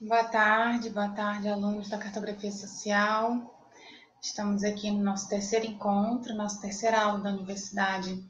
Boa 0.00 0.24
tarde, 0.24 0.90
boa 0.90 1.08
tarde, 1.10 1.48
alunos 1.48 1.88
da 1.88 1.96
Cartografia 1.96 2.50
Social. 2.50 3.54
Estamos 4.20 4.64
aqui 4.64 4.90
no 4.90 5.04
nosso 5.04 5.28
terceiro 5.28 5.66
encontro, 5.66 6.34
nossa 6.34 6.60
terceira 6.60 7.00
aula 7.00 7.20
da 7.20 7.30
Universidade 7.30 8.20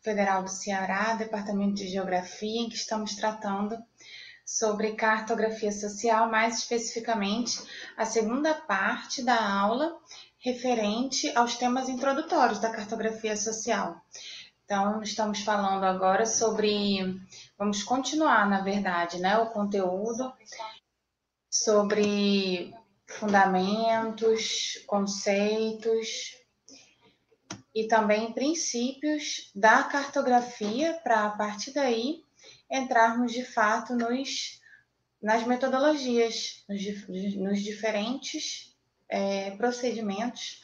Federal 0.00 0.44
do 0.44 0.48
Ceará, 0.48 1.14
Departamento 1.14 1.74
de 1.74 1.88
Geografia, 1.88 2.60
em 2.60 2.68
que 2.68 2.76
estamos 2.76 3.16
tratando 3.16 3.76
sobre 4.46 4.94
cartografia 4.94 5.72
social, 5.72 6.30
mais 6.30 6.58
especificamente 6.58 7.60
a 7.96 8.04
segunda 8.04 8.54
parte 8.54 9.20
da 9.20 9.52
aula 9.60 9.98
referente 10.38 11.28
aos 11.36 11.56
temas 11.56 11.88
introdutórios 11.88 12.60
da 12.60 12.70
cartografia 12.70 13.36
social. 13.36 14.00
Então, 14.64 15.02
estamos 15.02 15.40
falando 15.40 15.84
agora 15.84 16.24
sobre. 16.24 17.20
Vamos 17.58 17.82
continuar, 17.82 18.48
na 18.48 18.62
verdade, 18.62 19.18
né, 19.18 19.36
o 19.36 19.50
conteúdo 19.50 20.32
sobre 21.54 22.74
fundamentos, 23.06 24.82
conceitos 24.88 26.36
e 27.72 27.86
também 27.86 28.32
princípios 28.32 29.52
da 29.54 29.84
cartografia, 29.84 30.94
para 31.04 31.26
a 31.26 31.30
partir 31.30 31.72
daí 31.72 32.24
entrarmos 32.68 33.32
de 33.32 33.44
fato 33.44 33.94
nos, 33.94 34.60
nas 35.22 35.46
metodologias, 35.46 36.64
nos, 36.68 37.36
nos 37.36 37.62
diferentes 37.62 38.76
é, 39.08 39.52
procedimentos 39.52 40.60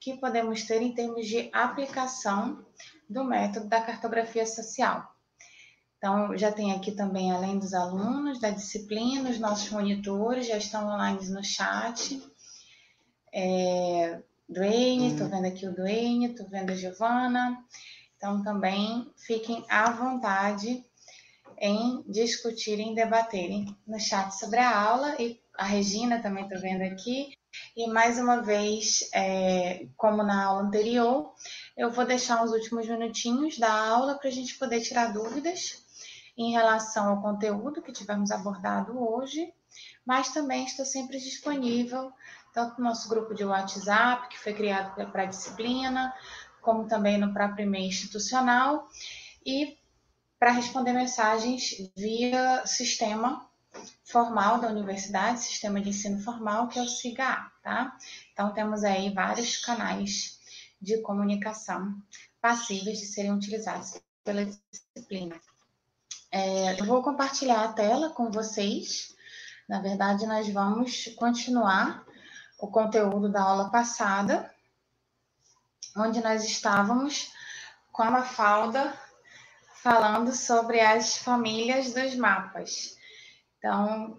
que 0.00 0.16
podemos 0.16 0.64
ter 0.64 0.80
em 0.80 0.94
termos 0.94 1.28
de 1.28 1.50
aplicação 1.52 2.64
do 3.08 3.22
método 3.22 3.68
da 3.68 3.82
cartografia 3.82 4.46
social. 4.46 5.11
Então, 6.02 6.36
já 6.36 6.50
tem 6.50 6.72
aqui 6.72 6.90
também, 6.90 7.30
além 7.30 7.60
dos 7.60 7.72
alunos 7.72 8.40
da 8.40 8.50
disciplina, 8.50 9.30
os 9.30 9.38
nossos 9.38 9.70
monitores 9.70 10.48
já 10.48 10.56
estão 10.56 10.88
online 10.88 11.24
no 11.28 11.44
chat. 11.44 12.20
É, 13.32 14.20
Duane, 14.48 15.12
estou 15.12 15.28
vendo 15.28 15.46
aqui 15.46 15.64
o 15.64 15.72
Duane, 15.72 16.32
estou 16.32 16.48
vendo 16.48 16.70
a 16.70 16.74
Giovana. 16.74 17.56
Então, 18.16 18.42
também 18.42 19.08
fiquem 19.16 19.64
à 19.68 19.92
vontade 19.92 20.84
em 21.56 22.02
discutirem, 22.08 22.96
debaterem 22.96 23.72
no 23.86 24.00
chat 24.00 24.32
sobre 24.32 24.58
a 24.58 24.76
aula. 24.76 25.14
E 25.22 25.40
a 25.56 25.64
Regina 25.64 26.20
também 26.20 26.42
estou 26.42 26.60
vendo 26.60 26.82
aqui. 26.82 27.32
E 27.76 27.86
mais 27.86 28.18
uma 28.18 28.42
vez, 28.42 29.08
é, 29.14 29.86
como 29.96 30.24
na 30.24 30.46
aula 30.46 30.62
anterior, 30.62 31.32
eu 31.76 31.92
vou 31.92 32.04
deixar 32.04 32.42
os 32.42 32.50
últimos 32.50 32.88
minutinhos 32.88 33.56
da 33.56 33.72
aula 33.72 34.18
para 34.18 34.28
a 34.28 34.32
gente 34.32 34.58
poder 34.58 34.80
tirar 34.80 35.12
dúvidas 35.12 35.80
em 36.36 36.52
relação 36.52 37.10
ao 37.10 37.22
conteúdo 37.22 37.82
que 37.82 37.92
tivemos 37.92 38.30
abordado 38.30 38.98
hoje, 38.98 39.52
mas 40.04 40.32
também 40.32 40.64
estou 40.64 40.84
sempre 40.84 41.18
disponível, 41.18 42.12
tanto 42.52 42.78
no 42.78 42.88
nosso 42.88 43.08
grupo 43.08 43.34
de 43.34 43.44
WhatsApp, 43.44 44.28
que 44.28 44.38
foi 44.38 44.52
criado 44.52 44.94
para 45.10 45.22
a 45.22 45.26
disciplina, 45.26 46.14
como 46.60 46.86
também 46.86 47.18
no 47.18 47.32
próprio 47.32 47.64
e-mail 47.64 47.88
institucional, 47.88 48.88
e 49.44 49.76
para 50.38 50.52
responder 50.52 50.92
mensagens 50.92 51.90
via 51.96 52.66
sistema 52.66 53.48
formal 54.04 54.60
da 54.60 54.68
universidade, 54.68 55.40
sistema 55.40 55.80
de 55.80 55.90
ensino 55.90 56.20
formal, 56.22 56.68
que 56.68 56.78
é 56.78 56.82
o 56.82 56.88
SIGA, 56.88 57.50
tá? 57.62 57.96
Então, 58.32 58.52
temos 58.52 58.84
aí 58.84 59.12
vários 59.12 59.56
canais 59.56 60.38
de 60.80 61.00
comunicação 61.00 61.96
passíveis 62.40 62.98
de 62.98 63.06
serem 63.06 63.32
utilizados 63.32 64.00
pela 64.24 64.44
disciplina. 64.44 65.40
É, 66.34 66.80
eu 66.80 66.86
vou 66.86 67.02
compartilhar 67.02 67.62
a 67.62 67.72
tela 67.74 68.08
com 68.08 68.30
vocês. 68.30 69.14
Na 69.68 69.82
verdade, 69.82 70.26
nós 70.26 70.48
vamos 70.48 71.14
continuar 71.16 72.06
o 72.58 72.68
conteúdo 72.68 73.30
da 73.30 73.42
aula 73.42 73.70
passada, 73.70 74.50
onde 75.94 76.22
nós 76.22 76.42
estávamos 76.42 77.30
com 77.92 78.02
a 78.02 78.10
Mafalda 78.10 78.98
falando 79.82 80.32
sobre 80.32 80.80
as 80.80 81.18
famílias 81.18 81.92
dos 81.92 82.14
mapas. 82.14 82.96
Então, 83.58 84.18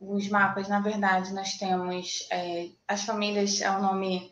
os 0.00 0.28
mapas, 0.28 0.66
na 0.66 0.80
verdade, 0.80 1.34
nós 1.34 1.58
temos 1.58 2.26
é, 2.30 2.70
as 2.86 3.02
famílias 3.02 3.60
é 3.60 3.70
o 3.70 3.82
nome 3.82 4.30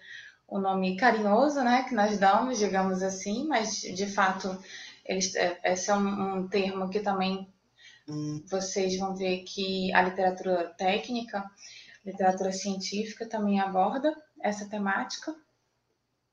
o 0.48 0.60
nome 0.60 0.96
carinhoso, 0.96 1.60
né, 1.60 1.82
que 1.88 1.94
nós 1.94 2.18
damos, 2.18 2.58
digamos 2.58 3.02
assim, 3.02 3.48
mas 3.48 3.80
de 3.80 4.06
fato 4.06 4.56
eles, 5.08 5.34
é, 5.34 5.60
esse 5.64 5.90
é 5.90 5.94
um, 5.94 6.36
um 6.38 6.48
termo 6.48 6.88
que 6.90 7.00
também 7.00 7.52
vocês 8.48 8.96
vão 8.98 9.16
ver 9.16 9.42
que 9.42 9.92
a 9.92 10.02
literatura 10.02 10.72
técnica, 10.78 11.44
literatura 12.04 12.52
científica 12.52 13.28
também 13.28 13.60
aborda 13.60 14.14
essa 14.40 14.68
temática, 14.68 15.34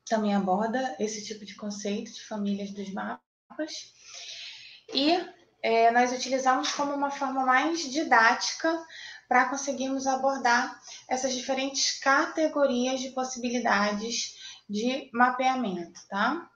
também 0.05 0.35
aborda 0.35 0.95
esse 0.99 1.25
tipo 1.25 1.43
de 1.45 1.55
conceito 1.55 2.13
de 2.13 2.23
famílias 2.25 2.71
dos 2.71 2.91
mapas. 2.91 3.93
E 4.93 5.17
é, 5.63 5.89
nós 5.91 6.11
utilizamos 6.11 6.71
como 6.73 6.93
uma 6.93 7.09
forma 7.09 7.43
mais 7.45 7.89
didática 7.91 8.85
para 9.27 9.49
conseguirmos 9.49 10.05
abordar 10.05 10.79
essas 11.09 11.33
diferentes 11.33 11.99
categorias 11.99 12.99
de 12.99 13.09
possibilidades 13.11 14.35
de 14.69 15.09
mapeamento, 15.11 15.99
tá? 16.07 16.49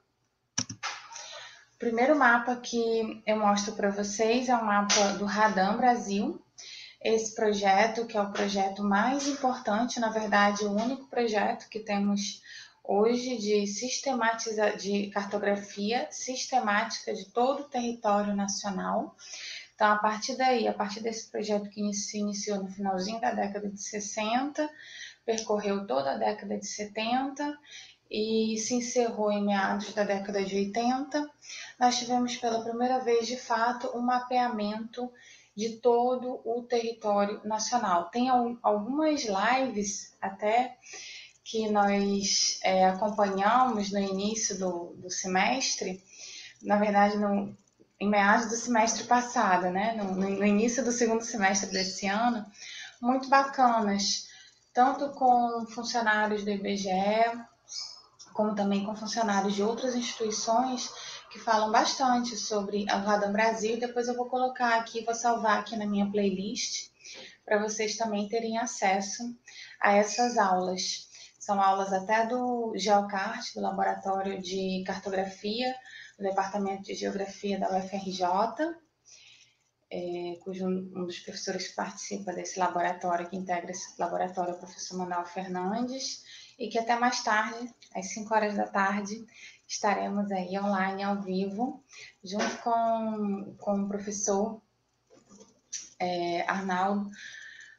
O 1.78 1.86
primeiro 1.86 2.18
mapa 2.18 2.56
que 2.56 3.22
eu 3.24 3.38
mostro 3.38 3.72
para 3.76 3.88
vocês 3.88 4.48
é 4.48 4.56
o 4.56 4.64
mapa 4.64 5.12
do 5.16 5.24
Radam 5.24 5.76
Brasil. 5.76 6.42
Esse 7.00 7.32
projeto, 7.36 8.04
que 8.04 8.16
é 8.16 8.20
o 8.20 8.32
projeto 8.32 8.82
mais 8.82 9.28
importante, 9.28 10.00
na 10.00 10.10
verdade, 10.10 10.64
o 10.64 10.72
único 10.72 11.06
projeto 11.06 11.68
que 11.68 11.78
temos 11.78 12.42
hoje 12.82 13.38
de 13.38 13.64
sistematiza 13.68 14.76
de 14.76 15.08
cartografia 15.10 16.08
sistemática 16.10 17.14
de 17.14 17.26
todo 17.26 17.60
o 17.60 17.68
território 17.68 18.34
nacional. 18.34 19.14
Então, 19.76 19.92
a 19.92 19.98
partir 19.98 20.36
daí, 20.36 20.66
a 20.66 20.74
partir 20.74 20.98
desse 20.98 21.30
projeto 21.30 21.70
que 21.70 21.94
se 21.94 22.18
iniciou 22.18 22.60
no 22.60 22.72
finalzinho 22.72 23.20
da 23.20 23.30
década 23.30 23.70
de 23.70 23.80
60, 23.80 24.68
percorreu 25.24 25.86
toda 25.86 26.10
a 26.10 26.18
década 26.18 26.58
de 26.58 26.66
70 26.66 27.56
e 28.10 28.56
se 28.58 28.74
encerrou 28.74 29.30
em 29.30 29.44
meados 29.44 29.92
da 29.92 30.02
década 30.02 30.42
de 30.42 30.56
80, 30.56 31.30
nós 31.78 31.98
tivemos 31.98 32.36
pela 32.36 32.62
primeira 32.62 32.98
vez, 33.00 33.26
de 33.26 33.36
fato, 33.36 33.90
um 33.96 34.00
mapeamento 34.00 35.10
de 35.54 35.76
todo 35.76 36.40
o 36.44 36.62
território 36.62 37.40
nacional. 37.44 38.10
Tem 38.10 38.28
algumas 38.62 39.24
lives 39.24 40.16
até 40.20 40.76
que 41.44 41.68
nós 41.70 42.60
é, 42.62 42.86
acompanhamos 42.86 43.90
no 43.90 43.98
início 43.98 44.58
do, 44.58 44.94
do, 44.96 45.10
semestre, 45.10 46.02
na 46.62 46.76
verdade, 46.76 47.16
no, 47.16 47.56
em 47.98 48.08
meados 48.08 48.46
do 48.46 48.56
semestre 48.56 49.04
passado, 49.04 49.70
né? 49.70 49.94
No, 49.94 50.14
no 50.14 50.44
início 50.44 50.84
do 50.84 50.92
segundo 50.92 51.24
semestre 51.24 51.70
desse 51.70 52.06
ano, 52.06 52.46
muito 53.00 53.28
bacanas, 53.28 54.28
tanto 54.72 55.10
com 55.10 55.66
funcionários 55.66 56.44
do 56.44 56.50
IBGE, 56.50 56.90
como 58.38 58.54
também 58.54 58.84
com 58.84 58.94
funcionários 58.94 59.56
de 59.56 59.64
outras 59.64 59.96
instituições 59.96 60.88
que 61.28 61.40
falam 61.40 61.72
bastante 61.72 62.36
sobre 62.36 62.88
a 62.88 62.96
Radam 62.96 63.32
Brasil. 63.32 63.80
Depois 63.80 64.06
eu 64.06 64.14
vou 64.14 64.26
colocar 64.26 64.78
aqui, 64.78 65.04
vou 65.04 65.12
salvar 65.12 65.58
aqui 65.58 65.76
na 65.76 65.84
minha 65.84 66.08
playlist, 66.08 66.92
para 67.44 67.58
vocês 67.60 67.96
também 67.96 68.28
terem 68.28 68.56
acesso 68.56 69.36
a 69.80 69.96
essas 69.96 70.38
aulas. 70.38 71.08
São 71.40 71.60
aulas 71.60 71.92
até 71.92 72.26
do 72.26 72.72
Geocart, 72.76 73.54
do 73.56 73.60
Laboratório 73.60 74.40
de 74.40 74.84
Cartografia, 74.86 75.74
do 76.16 76.22
Departamento 76.22 76.84
de 76.84 76.94
Geografia 76.94 77.58
da 77.58 77.76
UFRJ, 77.76 78.22
é, 79.90 80.38
cujo 80.44 80.64
um 80.64 81.06
dos 81.06 81.18
professores 81.18 81.66
que 81.66 81.74
participa 81.74 82.32
desse 82.32 82.56
laboratório, 82.56 83.28
que 83.28 83.36
integra 83.36 83.72
esse 83.72 84.00
laboratório, 84.00 84.52
é 84.52 84.54
o 84.54 84.58
professor 84.58 84.96
Manuel 84.96 85.26
Fernandes, 85.26 86.22
e 86.58 86.68
que 86.68 86.78
até 86.78 86.98
mais 86.98 87.22
tarde, 87.22 87.72
às 87.94 88.12
5 88.12 88.34
horas 88.34 88.56
da 88.56 88.66
tarde, 88.66 89.24
estaremos 89.66 90.30
aí 90.32 90.58
online, 90.58 91.02
ao 91.02 91.20
vivo, 91.20 91.84
junto 92.24 92.56
com, 92.58 93.54
com 93.58 93.82
o 93.82 93.88
professor 93.88 94.60
é, 95.98 96.42
Arnaldo 96.48 97.10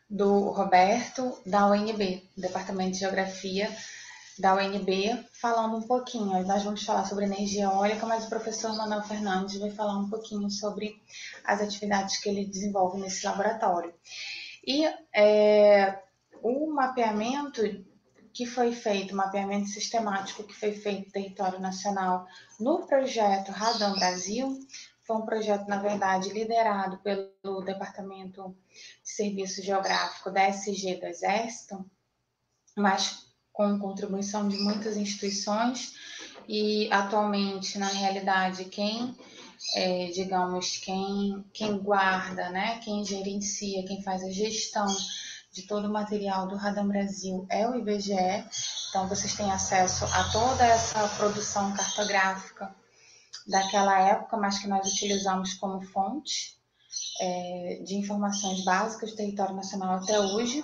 do 0.09 0.49
Roberto, 0.49 1.37
da 1.45 1.67
UNB, 1.67 2.27
Departamento 2.35 2.93
de 2.93 2.99
Geografia 2.99 3.69
da 4.39 4.55
UNB, 4.55 5.25
falando 5.33 5.75
um 5.75 5.81
pouquinho. 5.81 6.41
Nós 6.47 6.63
vamos 6.63 6.83
falar 6.83 7.05
sobre 7.05 7.25
energia 7.25 7.65
eólica, 7.65 8.05
mas 8.05 8.25
o 8.25 8.29
professor 8.29 8.75
Manuel 8.75 9.03
Fernandes 9.03 9.59
vai 9.59 9.69
falar 9.69 9.97
um 9.97 10.09
pouquinho 10.09 10.49
sobre 10.49 11.01
as 11.43 11.61
atividades 11.61 12.17
que 12.17 12.29
ele 12.29 12.45
desenvolve 12.45 12.99
nesse 13.01 13.25
laboratório. 13.25 13.93
E 14.65 14.85
é, 15.13 15.99
o 16.41 16.73
mapeamento 16.73 17.61
que 18.33 18.45
foi 18.45 18.73
feito, 18.73 19.15
mapeamento 19.15 19.67
sistemático 19.67 20.43
que 20.43 20.53
foi 20.53 20.71
feito 20.73 21.07
no 21.07 21.11
território 21.11 21.59
nacional 21.59 22.27
no 22.59 22.85
projeto 22.85 23.51
Radam 23.51 23.93
Brasil, 23.93 24.59
Foi 25.01 25.17
um 25.17 25.25
projeto, 25.25 25.67
na 25.67 25.77
verdade, 25.81 26.29
liderado 26.29 26.99
pelo 26.99 27.61
Departamento 27.61 28.55
de 29.03 29.09
Serviço 29.09 29.61
Geográfico 29.63 30.29
da 30.29 30.47
SG 30.49 30.97
do 30.97 31.07
Exército, 31.07 31.83
mas 32.77 33.25
com 33.51 33.79
contribuição 33.79 34.47
de 34.47 34.57
muitas 34.57 34.95
instituições 34.95 35.95
e 36.47 36.87
atualmente, 36.91 37.77
na 37.77 37.87
realidade, 37.87 38.65
quem, 38.65 39.15
é, 39.75 40.05
digamos, 40.07 40.77
quem, 40.77 41.43
quem 41.53 41.77
guarda, 41.77 42.49
né, 42.49 42.79
quem 42.79 43.03
gerencia, 43.03 43.85
quem 43.85 44.01
faz 44.01 44.23
a 44.23 44.29
gestão 44.29 44.87
de 45.51 45.63
todo 45.63 45.87
o 45.87 45.93
material 45.93 46.47
do 46.47 46.55
Radam 46.55 46.87
Brasil 46.87 47.45
é 47.49 47.67
o 47.67 47.75
IBGE. 47.75 48.45
Então, 48.89 49.07
vocês 49.07 49.33
têm 49.33 49.51
acesso 49.51 50.05
a 50.05 50.31
toda 50.31 50.65
essa 50.65 51.07
produção 51.09 51.73
cartográfica 51.73 52.73
daquela 53.47 53.99
época, 53.99 54.37
mas 54.37 54.59
que 54.59 54.67
nós 54.67 54.87
utilizamos 54.87 55.53
como 55.55 55.81
fonte 55.81 56.57
é, 57.21 57.81
de 57.85 57.95
informações 57.95 58.63
básicas 58.63 59.11
do 59.11 59.17
território 59.17 59.55
nacional 59.55 59.95
até 59.95 60.19
hoje 60.19 60.63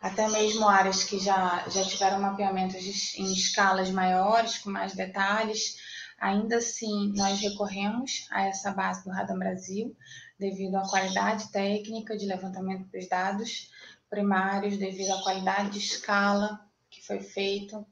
até 0.00 0.28
mesmo 0.28 0.68
áreas 0.68 1.04
que 1.04 1.18
já, 1.18 1.64
já 1.68 1.84
tiveram 1.84 2.20
mapeamentos 2.20 3.14
em 3.16 3.32
escalas 3.32 3.90
maiores, 3.90 4.58
com 4.58 4.70
mais 4.70 4.94
detalhes, 4.94 5.76
ainda 6.18 6.58
assim 6.58 7.12
nós 7.16 7.40
recorremos 7.40 8.26
a 8.30 8.44
essa 8.44 8.72
base 8.72 9.04
do 9.04 9.10
Radam 9.10 9.38
Brasil, 9.38 9.96
devido 10.38 10.76
à 10.76 10.88
qualidade 10.88 11.50
técnica 11.50 12.16
de 12.16 12.26
levantamento 12.26 12.88
dos 12.90 13.08
dados 13.08 13.70
primários, 14.08 14.78
devido 14.78 15.12
à 15.12 15.22
qualidade 15.22 15.70
de 15.70 15.78
escala 15.78 16.60
que 16.90 17.04
foi 17.04 17.20
feito, 17.20 17.86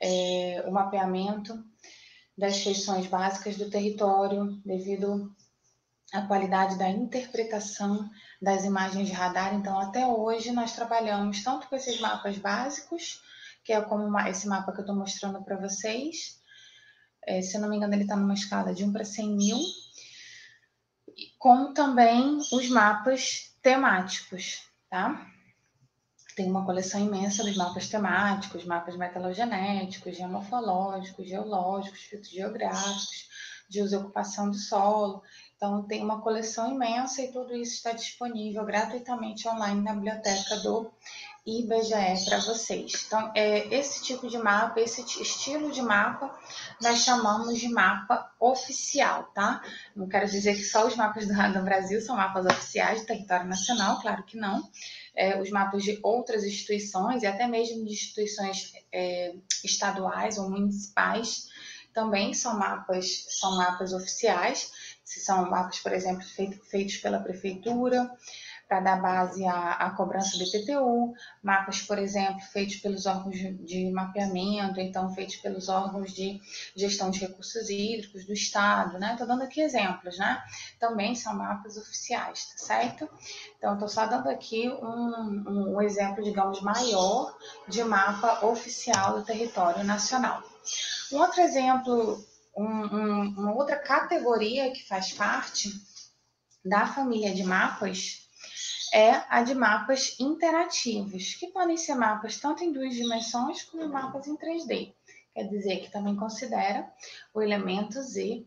é, 0.00 0.64
o 0.66 0.72
mapeamento 0.72 1.62
das 2.36 2.62
feições 2.62 3.06
básicas 3.06 3.56
do 3.56 3.68
território, 3.68 4.60
devido 4.64 5.34
à 6.12 6.22
qualidade 6.22 6.78
da 6.78 6.88
interpretação 6.88 8.08
das 8.40 8.64
imagens 8.64 9.08
de 9.08 9.14
radar. 9.14 9.54
Então, 9.54 9.78
até 9.78 10.06
hoje, 10.06 10.50
nós 10.50 10.72
trabalhamos 10.72 11.42
tanto 11.42 11.68
com 11.68 11.76
esses 11.76 12.00
mapas 12.00 12.38
básicos, 12.38 13.22
que 13.64 13.72
é 13.72 13.80
como 13.80 14.18
esse 14.20 14.48
mapa 14.48 14.72
que 14.72 14.78
eu 14.78 14.82
estou 14.82 14.96
mostrando 14.96 15.42
para 15.42 15.56
vocês. 15.56 16.40
É, 17.26 17.40
se 17.40 17.56
eu 17.56 17.60
não 17.60 17.68
me 17.68 17.76
engano, 17.76 17.94
ele 17.94 18.02
está 18.02 18.16
numa 18.16 18.34
escala 18.34 18.74
de 18.74 18.84
1 18.84 18.92
para 18.92 19.04
100 19.04 19.36
mil, 19.36 19.58
como 21.42 21.74
também 21.74 22.38
os 22.52 22.68
mapas 22.68 23.52
temáticos, 23.60 24.62
tá? 24.88 25.26
Tem 26.36 26.48
uma 26.48 26.64
coleção 26.64 27.00
imensa 27.00 27.42
dos 27.42 27.56
mapas 27.56 27.88
temáticos, 27.88 28.64
mapas 28.64 28.96
metalogenéticos, 28.96 30.16
geomorfológicos, 30.16 31.26
geológicos, 31.26 32.02
filtros 32.02 32.30
geográficos, 32.30 33.28
de 33.68 33.82
uso 33.82 33.96
e 33.96 33.98
ocupação 33.98 34.52
do 34.52 34.56
solo. 34.56 35.20
Então, 35.56 35.82
tem 35.82 36.04
uma 36.04 36.20
coleção 36.20 36.70
imensa 36.70 37.22
e 37.22 37.32
tudo 37.32 37.56
isso 37.56 37.74
está 37.74 37.90
disponível 37.90 38.64
gratuitamente 38.64 39.48
online 39.48 39.80
na 39.80 39.94
biblioteca 39.94 40.58
do 40.58 40.92
IBGE 41.44 42.24
para 42.24 42.38
vocês. 42.38 43.04
Então, 43.06 43.32
é, 43.34 43.74
esse 43.74 44.02
tipo 44.04 44.28
de 44.28 44.38
mapa, 44.38 44.80
esse 44.80 45.00
estilo 45.20 45.72
de 45.72 45.82
mapa, 45.82 46.38
nós 46.80 47.00
chamamos 47.00 47.58
de 47.58 47.68
mapa 47.68 48.32
oficial, 48.38 49.24
tá? 49.34 49.60
Não 49.94 50.08
quero 50.08 50.28
dizer 50.28 50.54
que 50.54 50.62
só 50.62 50.86
os 50.86 50.94
mapas 50.94 51.26
do, 51.26 51.62
Brasil 51.62 52.00
são 52.00 52.16
mapas 52.16 52.46
oficiais 52.46 53.00
do 53.00 53.06
território 53.06 53.46
nacional, 53.46 54.00
claro 54.00 54.22
que 54.22 54.36
não. 54.36 54.62
É, 55.16 55.40
os 55.40 55.50
mapas 55.50 55.82
de 55.82 55.98
outras 56.02 56.44
instituições 56.44 57.22
e 57.22 57.26
até 57.26 57.46
mesmo 57.48 57.84
de 57.84 57.92
instituições 57.92 58.72
é, 58.92 59.34
estaduais 59.64 60.38
ou 60.38 60.48
municipais 60.48 61.48
também 61.92 62.32
são 62.32 62.58
mapas, 62.58 63.26
são 63.28 63.56
mapas 63.56 63.92
oficiais 63.92 64.70
se 65.12 65.20
são 65.20 65.50
mapas, 65.50 65.78
por 65.80 65.92
exemplo, 65.92 66.24
feito, 66.24 66.58
feitos 66.64 66.96
pela 66.96 67.18
prefeitura, 67.18 68.10
para 68.72 68.80
dar 68.80 69.02
base 69.02 69.44
à, 69.44 69.72
à, 69.72 69.90
cobrança 69.90 70.38
do 70.38 70.44
IPTU, 70.44 71.12
mapas, 71.42 71.82
por 71.82 71.98
exemplo, 71.98 72.40
feitos 72.40 72.76
pelos 72.76 73.04
órgãos 73.04 73.36
de 73.36 73.90
mapeamento, 73.90 74.80
então 74.80 75.14
feitos 75.14 75.36
pelos 75.36 75.68
órgãos 75.68 76.10
de 76.14 76.40
gestão 76.74 77.10
de 77.10 77.18
recursos 77.18 77.68
hídricos 77.68 78.24
do 78.24 78.32
Estado, 78.32 78.98
né? 78.98 79.12
Estou 79.12 79.26
dando 79.26 79.42
aqui 79.42 79.60
exemplos, 79.60 80.16
né? 80.16 80.42
Também 80.80 81.14
são 81.14 81.34
mapas 81.34 81.76
oficiais, 81.76 82.46
tá 82.46 82.56
certo? 82.56 83.10
Então, 83.58 83.74
estou 83.74 83.88
só 83.88 84.06
dando 84.06 84.30
aqui 84.30 84.70
um, 84.70 85.74
um 85.74 85.82
exemplo, 85.82 86.24
digamos, 86.24 86.62
maior 86.62 87.36
de 87.68 87.84
mapa 87.84 88.46
oficial 88.46 89.18
do 89.18 89.24
território 89.26 89.84
nacional. 89.84 90.42
Um 91.12 91.18
outro 91.18 91.42
exemplo 91.42 92.24
um, 92.56 92.64
um, 92.64 93.20
uma 93.36 93.54
outra 93.54 93.76
categoria 93.76 94.72
que 94.72 94.88
faz 94.88 95.12
parte 95.12 95.70
da 96.64 96.86
família 96.86 97.34
de 97.34 97.44
mapas 97.44 98.21
é 98.92 99.24
a 99.28 99.42
de 99.42 99.54
mapas 99.54 100.20
interativos, 100.20 101.34
que 101.34 101.46
podem 101.48 101.76
ser 101.78 101.94
mapas 101.94 102.36
tanto 102.36 102.62
em 102.62 102.72
duas 102.72 102.94
dimensões 102.94 103.62
como 103.62 103.88
mapas 103.88 104.26
em 104.26 104.36
3D. 104.36 104.92
Quer 105.34 105.48
dizer 105.48 105.80
que 105.80 105.90
também 105.90 106.14
considera 106.14 106.92
o 107.32 107.40
elemento 107.40 108.02
Z 108.02 108.46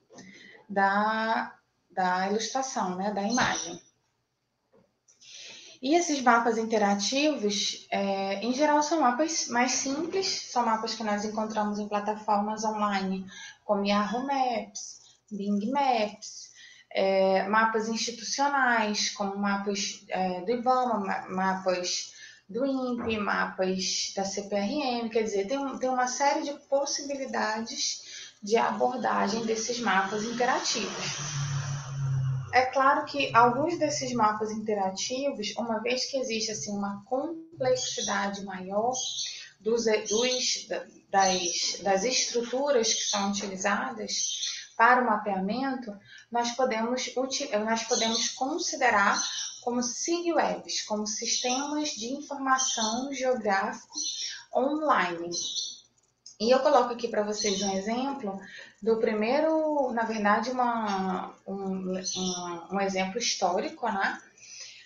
da, 0.69 1.56
da 1.89 2.30
ilustração, 2.30 2.95
né, 2.95 3.12
da 3.12 3.24
imagem. 3.24 3.81
E 5.81 5.95
esses 5.95 6.21
mapas 6.21 6.57
interativos, 6.57 7.88
é, 7.92 8.39
em 8.44 8.53
geral, 8.53 8.81
são 8.81 9.01
mapas 9.01 9.47
mais 9.50 9.71
simples, 9.71 10.27
são 10.51 10.65
mapas 10.65 10.95
que 10.95 11.03
nós 11.03 11.25
encontramos 11.25 11.80
em 11.80 11.88
plataformas 11.88 12.63
online, 12.63 13.25
como 13.63 13.86
Yahoo 13.86 14.25
Maps, 14.25 15.01
Bing 15.31 15.71
Maps, 15.71 16.55
é, 16.95 17.45
mapas 17.50 17.89
institucionais, 17.89 19.09
como 19.09 19.38
mapas 19.38 20.06
é, 20.07 20.39
do 20.42 20.51
IBAMA, 20.51 21.25
mapas 21.30 22.13
do 22.47 22.65
INPE, 22.65 23.18
mapas 23.18 24.13
da 24.15 24.24
CPRM, 24.24 25.09
quer 25.09 25.24
dizer, 25.24 25.45
tem, 25.45 25.77
tem 25.77 25.89
uma 25.89 26.07
série 26.07 26.44
de 26.44 26.53
possibilidades 26.69 28.31
de 28.42 28.56
abordagem 28.56 29.45
desses 29.45 29.77
mapas 29.80 30.24
interativos. 30.24 31.06
É 32.53 32.62
claro 32.68 33.03
que 33.03 33.36
alguns 33.36 33.77
desses 33.77 34.13
mapas 34.13 34.50
interativos, 34.51 35.53
uma 35.57 35.80
vez 35.80 36.06
que 36.06 36.15
existe 36.15 36.51
assim, 36.51 36.71
uma 36.71 37.03
complexidade 37.03 38.45
maior 38.45 38.94
dos, 39.59 39.83
dos, 40.07 40.68
das, 41.09 41.80
das 41.83 42.06
estruturas 42.06 42.94
que 42.94 43.01
são 43.01 43.31
utilizadas 43.31 44.55
para 44.75 45.01
o 45.01 45.06
mapeamento, 45.06 45.95
nós 46.31 46.51
podemos, 46.51 47.13
nós 47.63 47.83
podemos 47.83 48.30
considerar 48.30 49.21
como 49.64 49.81
SIGWebs, 49.81 50.83
como 50.83 51.07
sistemas 51.07 51.90
de 51.90 52.14
informação 52.14 53.11
geográfico 53.14 53.94
online. 54.54 55.30
E 56.40 56.54
eu 56.54 56.59
coloco 56.59 56.94
aqui 56.94 57.07
para 57.07 57.23
vocês 57.23 57.61
um 57.61 57.76
exemplo 57.76 58.40
do 58.81 58.97
primeiro, 58.97 59.92
na 59.94 60.04
verdade, 60.04 60.52
uma, 60.52 61.33
um, 61.47 61.97
um, 61.97 62.68
um 62.73 62.81
exemplo 62.81 63.18
histórico, 63.18 63.90
né? 63.90 64.21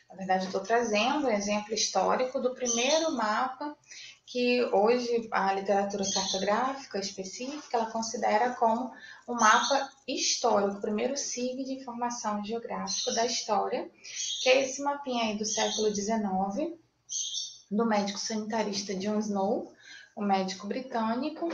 Na 0.10 0.16
verdade, 0.16 0.46
estou 0.46 0.62
trazendo 0.62 1.28
um 1.28 1.32
exemplo 1.32 1.74
histórico 1.74 2.40
do 2.40 2.54
primeiro 2.54 3.12
mapa 3.12 3.76
que 4.30 4.64
hoje 4.66 5.28
a 5.32 5.54
literatura 5.54 6.04
cartográfica 6.14 7.00
específica 7.00 7.78
ela 7.78 7.90
considera 7.90 8.52
como 8.52 8.94
um 9.28 9.34
mapa 9.34 9.90
histórico, 10.08 10.78
o 10.78 10.82
primeiro 10.82 11.18
SIG 11.18 11.64
de 11.64 11.74
informação 11.74 12.46
geográfica 12.46 13.12
da 13.14 13.26
história, 13.26 13.90
que 14.44 14.50
é 14.50 14.62
esse 14.62 14.84
mapinha 14.84 15.24
aí 15.24 15.38
do 15.38 15.46
século 15.46 15.94
XIX, 15.94 16.78
do 17.72 17.86
médico 17.88 18.20
sanitarista 18.20 18.94
John 18.94 19.18
Snow, 19.18 19.74
o 20.16 20.22
médico 20.22 20.68
britânico, 20.68 21.50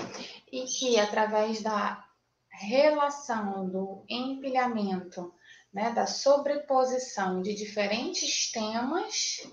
e 0.51 0.65
que 0.65 0.99
através 0.99 1.61
da 1.61 2.05
relação 2.49 3.69
do 3.69 4.03
empilhamento, 4.09 5.33
né, 5.73 5.91
da 5.91 6.07
sobreposição 6.07 7.41
de 7.41 7.53
diferentes 7.55 8.51
temas 8.51 9.47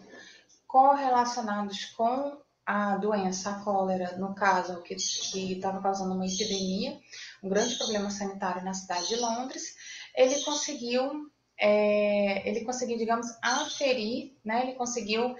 correlacionados 0.66 1.84
com 1.96 2.42
a 2.64 2.96
doença, 2.96 3.50
a 3.50 3.60
cólera, 3.60 4.16
no 4.16 4.34
caso, 4.34 4.82
que 4.82 4.94
estava 4.94 5.80
causando 5.82 6.14
uma 6.14 6.26
epidemia, 6.26 6.98
um 7.42 7.48
grande 7.48 7.76
problema 7.76 8.10
sanitário 8.10 8.64
na 8.64 8.74
cidade 8.74 9.08
de 9.08 9.16
Londres, 9.16 9.74
ele 10.14 10.40
conseguiu, 10.42 11.30
é, 11.58 12.48
ele 12.48 12.64
conseguiu, 12.64 12.96
digamos, 12.96 13.26
aferir, 13.42 14.36
né, 14.44 14.62
ele 14.62 14.74
conseguiu 14.74 15.34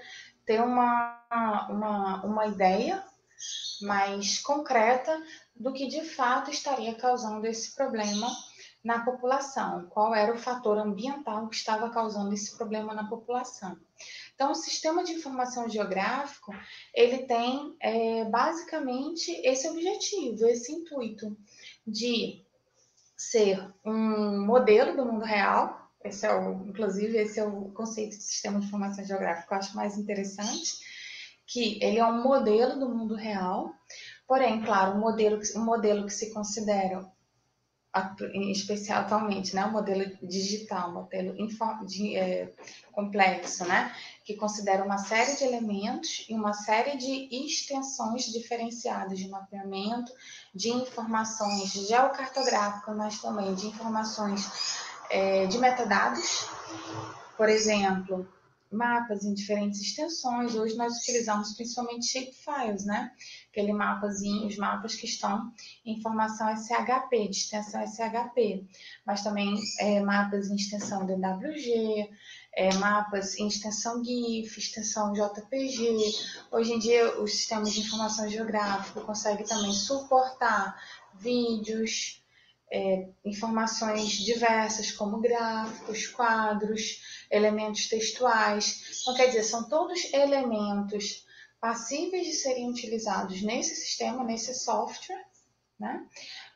ter 0.45 0.61
uma, 0.61 1.67
uma, 1.69 2.25
uma 2.25 2.47
ideia 2.47 3.03
mais 3.81 4.39
concreta 4.39 5.17
do 5.55 5.73
que 5.73 5.87
de 5.87 6.03
fato 6.03 6.51
estaria 6.51 6.95
causando 6.95 7.45
esse 7.45 7.75
problema 7.75 8.29
na 8.83 9.05
população, 9.05 9.87
qual 9.89 10.13
era 10.13 10.33
o 10.33 10.37
fator 10.37 10.77
ambiental 10.77 11.47
que 11.47 11.55
estava 11.55 11.89
causando 11.89 12.33
esse 12.33 12.57
problema 12.57 12.93
na 12.93 13.07
população. 13.07 13.77
Então, 14.35 14.51
o 14.51 14.55
sistema 14.55 15.03
de 15.03 15.13
informação 15.13 15.69
geográfico, 15.69 16.53
ele 16.93 17.19
tem 17.19 17.75
é, 17.79 18.25
basicamente 18.25 19.31
esse 19.45 19.69
objetivo, 19.69 20.45
esse 20.47 20.73
intuito 20.73 21.37
de 21.87 22.43
ser 23.15 23.73
um 23.85 24.45
modelo 24.45 24.97
do 24.97 25.05
mundo 25.05 25.23
real. 25.23 25.89
Esse 26.03 26.25
é 26.25 26.35
o, 26.35 26.67
inclusive, 26.67 27.17
esse 27.17 27.39
é 27.39 27.45
o 27.45 27.69
conceito 27.69 28.17
de 28.17 28.23
sistema 28.23 28.59
de 28.59 28.65
informação 28.65 29.05
geográfica 29.05 29.47
que 29.47 29.53
eu 29.53 29.57
acho 29.57 29.75
mais 29.77 29.97
interessante, 29.97 30.73
que 31.47 31.81
ele 31.81 31.99
é 31.99 32.05
um 32.05 32.21
modelo 32.21 32.77
do 32.77 32.89
mundo 32.89 33.15
real, 33.15 33.73
porém, 34.27 34.61
claro, 34.61 34.97
um 34.97 34.99
modelo, 34.99 35.39
um 35.55 35.63
modelo 35.63 36.05
que 36.05 36.13
se 36.13 36.33
considera 36.33 37.09
em 38.33 38.51
especial 38.51 39.01
atualmente, 39.01 39.55
né, 39.55 39.65
o 39.65 39.71
modelo 39.71 40.03
digital, 40.21 40.89
um 40.89 40.93
modelo 40.93 41.35
de, 41.85 42.15
é, 42.15 42.51
complexo, 42.91 43.65
né, 43.65 43.95
que 44.25 44.35
considera 44.35 44.83
uma 44.83 44.97
série 44.97 45.35
de 45.35 45.43
elementos 45.43 46.25
e 46.27 46.33
uma 46.33 46.53
série 46.53 46.97
de 46.97 47.29
extensões 47.45 48.25
diferenciadas 48.25 49.19
de 49.19 49.29
mapeamento, 49.29 50.11
de 50.55 50.69
informações 50.69 51.71
geocartográficas, 51.71 52.95
mas 52.95 53.21
também 53.21 53.53
de 53.53 53.67
informações 53.67 54.49
é, 55.09 55.45
de 55.45 55.59
metadados, 55.59 56.47
por 57.37 57.47
exemplo, 57.47 58.27
mapas 58.73 59.23
em 59.23 59.33
diferentes 59.33 59.79
extensões. 59.81 60.55
Hoje 60.55 60.75
nós 60.75 60.97
utilizamos 60.97 61.53
principalmente 61.53 62.07
shapefiles, 62.07 62.85
né? 62.85 63.11
Aquele 63.49 63.71
mapazinho, 63.71 64.47
os 64.47 64.57
mapas 64.57 64.95
que 64.95 65.05
estão 65.05 65.51
em 65.85 66.01
formação 66.01 66.47
SHP, 66.55 67.29
de 67.29 67.37
extensão 67.37 67.85
SHP, 67.85 68.65
mas 69.05 69.23
também 69.23 69.55
é, 69.79 69.99
mapas 70.01 70.49
em 70.49 70.55
extensão 70.55 71.05
DWG, 71.05 72.09
é, 72.55 72.73
mapas 72.75 73.35
em 73.37 73.47
extensão 73.47 74.03
GIF, 74.03 74.57
extensão 74.57 75.13
JPG. 75.13 76.11
Hoje 76.51 76.73
em 76.73 76.79
dia, 76.79 77.19
o 77.19 77.27
sistema 77.27 77.63
de 77.63 77.79
informação 77.79 78.29
geográfica 78.29 79.01
consegue 79.01 79.43
também 79.43 79.73
suportar 79.73 80.75
vídeos, 81.15 82.23
é, 82.71 83.07
informações 83.23 84.13
diversas, 84.13 84.91
como 84.91 85.19
gráficos, 85.19 86.07
quadros, 86.07 87.22
elementos 87.33 87.87
textuais. 87.87 88.99
Então, 89.01 89.15
quer 89.15 89.27
dizer, 89.27 89.43
são 89.43 89.67
todos 89.67 90.13
elementos 90.13 91.25
passíveis 91.59 92.27
de 92.27 92.33
serem 92.33 92.69
utilizados 92.69 93.41
nesse 93.41 93.75
sistema, 93.75 94.23
nesse 94.23 94.53
software, 94.53 95.25
né? 95.79 96.05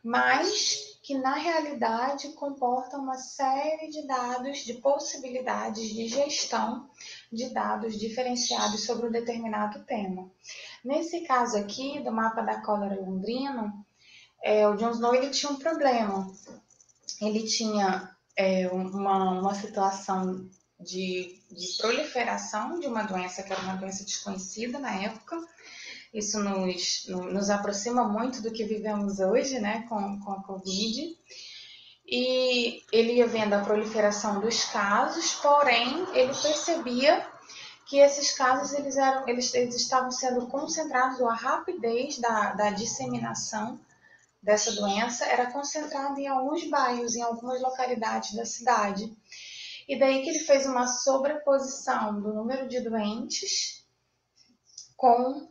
mas 0.03 0.99
que 1.01 1.17
na 1.17 1.35
realidade 1.35 2.29
comportam 2.33 3.01
uma 3.01 3.17
série 3.17 3.89
de 3.89 4.05
dados, 4.05 4.59
de 4.59 4.75
possibilidades 4.75 5.89
de 5.89 6.07
gestão 6.07 6.89
de 7.31 7.49
dados 7.49 7.97
diferenciados 7.97 8.85
sobre 8.85 9.07
um 9.07 9.11
determinado 9.11 9.83
tema. 9.85 10.29
Nesse 10.83 11.21
caso 11.21 11.57
aqui, 11.57 11.99
do 12.01 12.11
mapa 12.11 12.41
da 12.41 12.61
cólera 12.61 13.01
londrino, 13.01 13.85
é, 14.43 14.67
o 14.67 14.75
John 14.75 14.91
Snow 14.91 15.15
ele 15.15 15.29
tinha 15.29 15.51
um 15.51 15.57
problema. 15.57 16.31
Ele 17.21 17.45
tinha 17.47 18.15
é, 18.35 18.67
uma, 18.67 19.39
uma 19.39 19.55
situação 19.55 20.47
de, 20.79 21.41
de 21.51 21.77
proliferação 21.77 22.79
de 22.79 22.87
uma 22.87 23.03
doença 23.03 23.43
que 23.43 23.51
era 23.51 23.61
uma 23.61 23.75
doença 23.75 24.03
desconhecida 24.03 24.79
na 24.79 24.93
época. 24.93 25.37
Isso 26.13 26.39
nos, 26.39 27.05
nos 27.07 27.49
aproxima 27.49 28.07
muito 28.07 28.41
do 28.41 28.51
que 28.51 28.63
vivemos 28.63 29.19
hoje, 29.19 29.59
né, 29.59 29.85
com, 29.89 30.19
com 30.19 30.31
a 30.31 30.43
Covid. 30.43 31.17
E 32.05 32.81
ele 32.91 33.15
ia 33.15 33.27
vendo 33.27 33.53
a 33.53 33.59
proliferação 33.59 34.39
dos 34.39 34.63
casos, 34.65 35.33
porém, 35.33 36.05
ele 36.13 36.33
percebia 36.33 37.27
que 37.85 37.99
esses 37.99 38.31
casos 38.31 38.73
eles, 38.73 38.95
eram, 38.97 39.27
eles, 39.27 39.53
eles 39.53 39.75
estavam 39.75 40.11
sendo 40.11 40.47
concentrados, 40.47 41.19
ou 41.19 41.29
a 41.29 41.35
rapidez 41.35 42.17
da, 42.17 42.53
da 42.53 42.69
disseminação 42.69 43.79
dessa 44.41 44.71
doença 44.73 45.25
era 45.25 45.51
concentrada 45.51 46.19
em 46.19 46.27
alguns 46.27 46.69
bairros, 46.69 47.15
em 47.15 47.21
algumas 47.21 47.61
localidades 47.61 48.33
da 48.35 48.45
cidade. 48.45 49.13
E 49.87 49.97
daí 49.97 50.21
que 50.21 50.29
ele 50.29 50.39
fez 50.39 50.65
uma 50.65 50.85
sobreposição 50.85 52.19
do 52.21 52.33
número 52.33 52.67
de 52.67 52.81
doentes 52.81 53.85
com 54.95 55.47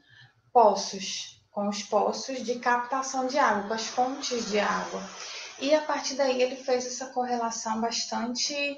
poços, 0.52 1.42
com 1.50 1.68
os 1.68 1.82
poços 1.82 2.44
de 2.44 2.58
captação 2.58 3.26
de 3.26 3.38
água, 3.38 3.68
com 3.68 3.74
as 3.74 3.86
fontes 3.86 4.50
de 4.50 4.58
água. 4.58 5.02
E 5.60 5.74
a 5.74 5.80
partir 5.80 6.14
daí 6.14 6.42
ele 6.42 6.56
fez 6.56 6.84
essa 6.84 7.06
correlação 7.06 7.80
bastante 7.80 8.76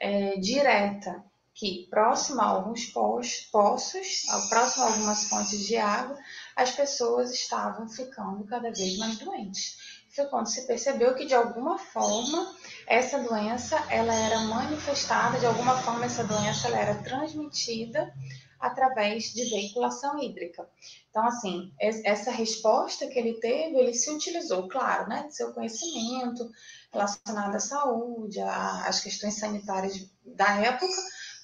é, 0.00 0.36
direta, 0.36 1.24
que 1.54 1.88
próximo 1.88 2.40
a 2.40 2.44
alguns 2.44 2.86
poços, 2.86 4.26
próximo 4.48 4.84
a 4.84 4.88
algumas 4.88 5.24
fontes 5.24 5.66
de 5.66 5.76
água, 5.76 6.16
as 6.54 6.70
pessoas 6.70 7.32
estavam 7.32 7.88
ficando 7.88 8.44
cada 8.44 8.70
vez 8.70 8.98
mais 8.98 9.16
doentes. 9.16 9.76
Foi 10.14 10.26
quando 10.26 10.48
se 10.48 10.66
percebeu 10.66 11.14
que 11.14 11.26
de 11.26 11.34
alguma 11.34 11.78
forma 11.78 12.54
essa 12.88 13.18
doença 13.18 13.76
ela 13.90 14.14
era 14.14 14.40
manifestada, 14.40 15.38
de 15.38 15.46
alguma 15.46 15.76
forma 15.82 16.06
essa 16.06 16.24
doença 16.24 16.68
ela 16.68 16.78
era 16.78 16.94
transmitida 17.02 18.12
através 18.58 19.24
de 19.24 19.48
veiculação 19.50 20.18
hídrica. 20.18 20.68
Então, 21.10 21.24
assim, 21.24 21.72
essa 21.78 22.30
resposta 22.30 23.06
que 23.06 23.18
ele 23.18 23.34
teve, 23.34 23.76
ele 23.76 23.94
se 23.94 24.10
utilizou, 24.10 24.68
claro, 24.68 25.08
né, 25.08 25.24
de 25.28 25.36
seu 25.36 25.52
conhecimento 25.52 26.50
relacionado 26.92 27.54
à 27.54 27.60
saúde, 27.60 28.40
às 28.40 29.00
questões 29.00 29.38
sanitárias 29.38 30.10
da 30.24 30.56
época, 30.56 30.92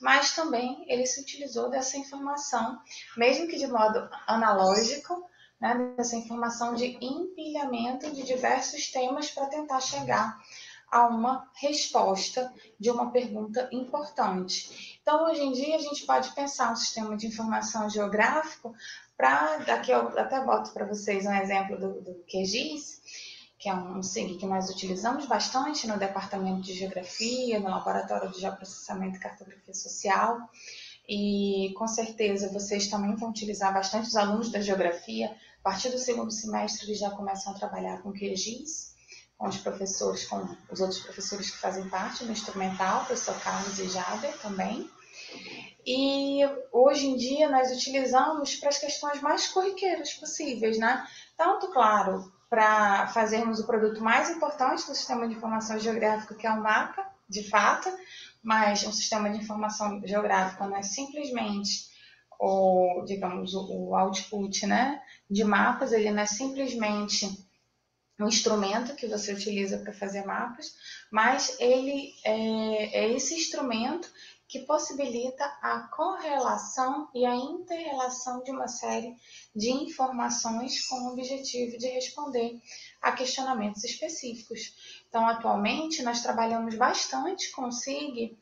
mas 0.01 0.35
também 0.35 0.85
ele 0.89 1.07
se 1.07 1.21
utilizou 1.21 1.71
dessa 1.71 1.97
informação, 1.97 2.79
mesmo 3.17 3.47
que 3.47 3.59
de 3.59 3.67
modo 3.67 4.09
analógico, 4.27 5.25
né, 5.61 5.95
dessa 5.97 6.17
informação 6.17 6.75
de 6.75 6.99
empilhamento 7.01 8.11
de 8.13 8.23
diversos 8.25 8.91
temas 8.91 9.31
para 9.31 9.47
tentar 9.47 9.81
chegar 9.81 10.37
a 10.91 11.07
uma 11.07 11.51
resposta 11.55 12.53
de 12.79 12.91
uma 12.91 13.11
pergunta 13.11 13.69
importante. 13.73 14.99
Então, 15.03 15.25
hoje 15.25 15.43
em 15.43 15.53
dia, 15.53 15.77
a 15.77 15.81
gente 15.81 16.07
pode 16.07 16.31
pensar 16.33 16.73
um 16.73 16.77
sistema 16.77 17.17
de 17.17 17.27
informação 17.27 17.91
geográfico 17.91 18.75
para, 19.17 19.59
daqui 19.59 19.91
eu 19.91 20.19
até 20.19 20.45
boto 20.45 20.73
para 20.73 20.87
vocês 20.87 21.27
um 21.27 21.35
exemplo 21.35 21.79
do, 21.79 22.01
do 22.01 22.15
QGIS, 22.25 23.01
que 23.59 23.69
é 23.69 23.75
um 23.75 24.03
SIG 24.03 24.37
que 24.37 24.47
nós 24.47 24.69
utilizamos 24.69 25.27
bastante 25.27 25.87
no 25.87 25.99
Departamento 25.99 26.63
de 26.63 26.75
Geografia, 26.75 27.59
no 27.61 27.71
Laboratório 27.71 28.31
de 28.31 28.41
Geoprocessamento 28.41 29.17
e 29.17 29.21
Cartografia 29.21 29.75
Social, 29.75 30.39
e 31.09 31.73
com 31.77 31.87
certeza 31.87 32.53
vocês 32.53 32.89
também 32.89 33.15
vão 33.15 33.31
utilizar 33.31 33.73
bastante 33.73 34.09
os 34.09 34.17
alunos 34.17 34.51
da 34.51 34.61
Geografia, 34.61 35.29
a 35.29 35.63
partir 35.63 35.91
do 35.91 35.99
segundo 35.99 36.31
semestre 36.31 36.87
eles 36.87 36.99
já 36.99 37.11
começam 37.11 37.53
a 37.53 37.57
trabalhar 37.57 38.03
com 38.03 38.13
QGIS, 38.13 38.94
com 39.45 39.51
os 39.51 39.59
professores, 39.59 40.25
com 40.25 40.43
os 40.71 40.81
outros 40.81 41.01
professores 41.01 41.51
que 41.51 41.59
fazem 41.59 41.87
parte 41.91 42.25
do 42.25 42.33
instrumental, 42.33 43.05
professor 43.05 43.39
Carlos 43.41 43.79
e 43.79 43.91
Jader 43.91 44.35
também. 44.39 44.89
E 45.87 46.41
hoje 46.73 47.09
em 47.09 47.15
dia 47.15 47.51
nós 47.51 47.71
utilizamos 47.71 48.57
para 48.57 48.71
as 48.71 48.79
questões 48.79 49.21
mais 49.21 49.47
corriqueiras 49.49 50.15
possíveis, 50.15 50.79
né? 50.79 51.07
Tanto, 51.37 51.69
claro, 51.69 52.33
para 52.49 53.07
fazermos 53.09 53.61
o 53.61 53.67
produto 53.67 54.03
mais 54.03 54.31
importante 54.31 54.87
do 54.87 54.95
sistema 54.95 55.29
de 55.29 55.35
informação 55.35 55.79
geográfica, 55.79 56.35
que 56.35 56.47
é 56.47 56.51
o 56.51 56.63
mapa, 56.63 57.07
de 57.29 57.47
fato, 57.47 57.91
mas 58.43 58.87
um 58.87 58.93
sistema 58.93 59.29
de 59.29 59.37
informação 59.37 60.01
geográfica 60.07 60.67
não 60.67 60.79
é 60.79 60.83
simplesmente 60.83 61.93
o, 62.41 63.05
digamos, 63.07 63.53
o 63.53 63.95
output, 63.95 64.67
né, 64.67 65.03
de 65.31 65.45
mapas, 65.45 65.93
ele 65.93 66.11
não 66.11 66.23
é 66.23 66.27
simplesmente 66.27 67.44
um 68.19 68.29
instrumento 68.29 68.95
que 68.95 69.07
você 69.07 69.33
utiliza 69.33 69.79
para 69.79 69.93
fazer 69.93 70.25
mapas, 70.25 70.75
mas 71.11 71.59
ele 71.59 72.13
é, 72.25 73.01
é 73.01 73.13
esse 73.13 73.35
instrumento 73.35 74.09
que 74.47 74.61
possibilita 74.61 75.45
a 75.61 75.89
correlação 75.91 77.09
e 77.13 77.27
a 77.27 77.35
interrelação 77.35 78.43
de 78.45 78.53
uma 78.53 78.69
série 78.69 79.17
de 79.57 79.71
informações 79.71 80.87
com 80.87 80.97
o 80.97 81.13
objetivo 81.13 81.77
de 81.77 81.89
responder 81.89 82.61
a 83.03 83.11
questionamentos 83.11 83.83
específicos. 83.83 85.03
Então, 85.09 85.27
atualmente, 85.27 86.03
nós 86.03 86.23
trabalhamos 86.23 86.77
bastante 86.77 87.51
com 87.51 87.63
o 87.67 87.73
SIG 87.73 88.39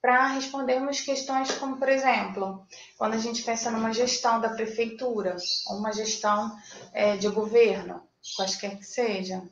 para 0.00 0.28
respondermos 0.28 1.00
questões 1.00 1.50
como, 1.58 1.78
por 1.78 1.88
exemplo, 1.88 2.64
quando 2.96 3.14
a 3.14 3.18
gente 3.18 3.42
pensa 3.42 3.70
numa 3.70 3.92
gestão 3.92 4.40
da 4.40 4.50
prefeitura 4.50 5.36
ou 5.66 5.78
uma 5.78 5.92
gestão 5.92 6.56
é, 6.92 7.16
de 7.16 7.28
governo, 7.28 8.05
quaisquer 8.34 8.76
que 8.78 8.84
sejam. 8.84 9.48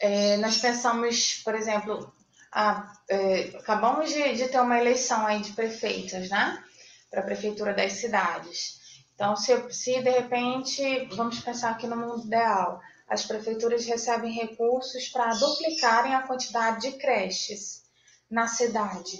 É, 0.00 0.36
nós 0.38 0.58
pensamos, 0.58 1.42
por 1.44 1.54
exemplo, 1.54 2.12
a, 2.52 2.92
é, 3.08 3.56
acabamos 3.58 4.10
de, 4.10 4.34
de, 4.34 4.48
ter 4.48 4.60
uma 4.60 4.78
eleição 4.78 5.26
aí 5.26 5.40
de 5.40 5.52
prefeitas, 5.52 6.30
né? 6.30 6.62
Para 7.10 7.20
a 7.20 7.24
prefeitura 7.24 7.74
das 7.74 7.92
cidades. 7.92 8.78
Então, 9.14 9.34
se, 9.36 9.72
se 9.72 10.00
de 10.00 10.10
repente, 10.10 11.06
vamos 11.16 11.40
pensar 11.40 11.70
aqui 11.72 11.86
no 11.86 11.96
mundo 11.96 12.26
ideal, 12.26 12.80
as 13.08 13.24
prefeituras 13.24 13.84
recebem 13.86 14.32
recursos 14.32 15.08
para 15.08 15.34
duplicarem 15.34 16.14
a 16.14 16.22
quantidade 16.22 16.82
de 16.82 16.98
creches 16.98 17.82
na 18.30 18.46
cidade. 18.46 19.18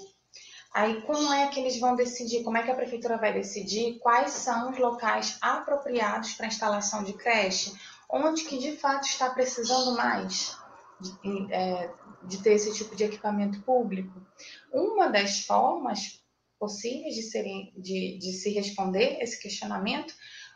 Aí, 0.78 1.02
como 1.02 1.32
é 1.32 1.48
que 1.48 1.58
eles 1.58 1.80
vão 1.80 1.96
decidir? 1.96 2.44
Como 2.44 2.56
é 2.56 2.62
que 2.62 2.70
a 2.70 2.76
prefeitura 2.76 3.16
vai 3.16 3.32
decidir 3.32 3.98
quais 3.98 4.30
são 4.30 4.70
os 4.70 4.78
locais 4.78 5.36
apropriados 5.40 6.34
para 6.34 6.46
instalação 6.46 7.02
de 7.02 7.14
creche? 7.14 7.72
Onde 8.08 8.44
que 8.44 8.58
de 8.58 8.76
fato 8.76 9.04
está 9.08 9.28
precisando 9.30 9.96
mais? 9.96 10.56
de, 11.00 11.52
é, 11.52 11.90
de 12.24 12.42
ter 12.42 12.54
esse 12.54 12.72
tipo 12.74 12.94
de 12.94 13.04
equipamento 13.04 13.60
público? 13.62 14.24
Uma 14.72 15.08
das 15.08 15.40
formas 15.40 16.22
possíveis 16.58 17.14
de, 17.14 17.22
serem, 17.22 17.72
de, 17.76 18.18
de 18.18 18.32
se 18.32 18.50
responder 18.50 19.18
esse 19.20 19.40
questionamento, 19.40 20.14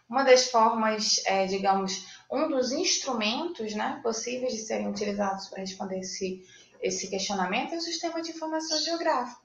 uma 0.09 0.25
das 0.25 0.49
formas, 0.50 1.21
é, 1.26 1.47
digamos, 1.47 2.07
um 2.31 2.49
dos 2.49 2.73
instrumentos 2.73 3.75
né, 3.75 4.00
possíveis 4.02 4.52
de 4.52 4.61
serem 4.61 4.88
utilizados 4.88 5.49
para 5.49 5.61
responder 5.61 6.00
esse, 6.00 6.43
esse 6.81 7.09
questionamento 7.09 7.75
é 7.75 7.79
o 7.79 7.81
sistema 7.81 8.21
de 8.21 8.31
informação 8.31 8.79
geográfica. 8.81 9.42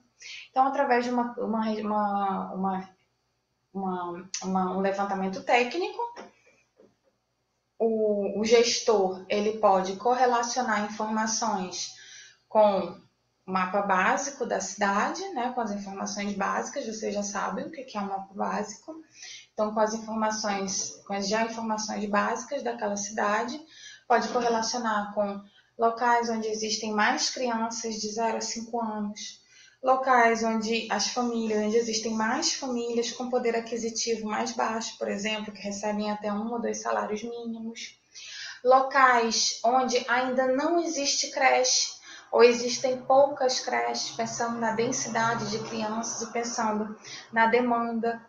Então, 0.50 0.66
através 0.66 1.04
de 1.04 1.10
uma, 1.10 1.32
uma, 1.38 2.54
uma, 2.54 2.90
uma, 4.42 4.76
um 4.76 4.80
levantamento 4.80 5.42
técnico, 5.42 6.02
o, 7.78 8.40
o 8.40 8.44
gestor 8.44 9.24
ele 9.28 9.58
pode 9.58 9.96
correlacionar 9.96 10.84
informações 10.84 11.94
com 12.48 12.98
o 13.46 13.52
mapa 13.52 13.82
básico 13.82 14.44
da 14.44 14.60
cidade, 14.60 15.26
né, 15.30 15.52
com 15.52 15.60
as 15.60 15.70
informações 15.70 16.34
básicas, 16.34 16.86
vocês 16.86 17.14
já 17.14 17.22
sabem 17.22 17.66
o 17.66 17.70
que 17.70 17.96
é 17.96 18.00
um 18.00 18.06
mapa 18.06 18.34
básico. 18.34 18.94
Então, 19.52 19.72
com 19.72 19.80
as 19.80 19.94
informações, 19.94 21.02
com 21.06 21.14
as 21.14 21.28
já 21.28 21.44
informações 21.44 22.04
básicas 22.08 22.62
daquela 22.62 22.96
cidade, 22.96 23.58
pode 24.06 24.28
correlacionar 24.28 25.14
com 25.14 25.40
locais 25.78 26.28
onde 26.28 26.48
existem 26.48 26.92
mais 26.92 27.30
crianças 27.30 27.94
de 27.94 28.10
0 28.12 28.38
a 28.38 28.40
5 28.40 28.80
anos, 28.82 29.40
locais 29.82 30.42
onde 30.42 30.88
as 30.90 31.08
famílias, 31.08 31.64
onde 31.64 31.76
existem 31.76 32.12
mais 32.12 32.54
famílias 32.54 33.12
com 33.12 33.30
poder 33.30 33.54
aquisitivo 33.54 34.26
mais 34.26 34.52
baixo, 34.52 34.96
por 34.98 35.08
exemplo, 35.08 35.52
que 35.52 35.62
recebem 35.62 36.10
até 36.10 36.32
um 36.32 36.52
ou 36.52 36.60
dois 36.60 36.82
salários 36.82 37.22
mínimos, 37.22 37.98
locais 38.64 39.60
onde 39.64 40.04
ainda 40.08 40.48
não 40.48 40.80
existe 40.80 41.30
creche 41.30 41.96
ou 42.30 42.42
existem 42.42 43.00
poucas 43.02 43.60
creches, 43.60 44.10
pensando 44.10 44.58
na 44.58 44.72
densidade 44.72 45.50
de 45.50 45.58
crianças 45.68 46.22
e 46.22 46.32
pensando 46.32 46.98
na 47.32 47.46
demanda, 47.46 48.20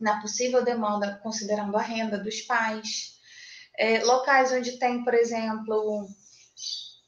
na 0.00 0.20
possível 0.20 0.64
demanda, 0.64 1.20
considerando 1.22 1.76
a 1.76 1.82
renda 1.82 2.18
dos 2.18 2.40
pais, 2.40 3.14
é, 3.78 4.02
locais 4.04 4.52
onde 4.52 4.78
tem, 4.78 5.04
por 5.04 5.14
exemplo, 5.14 6.08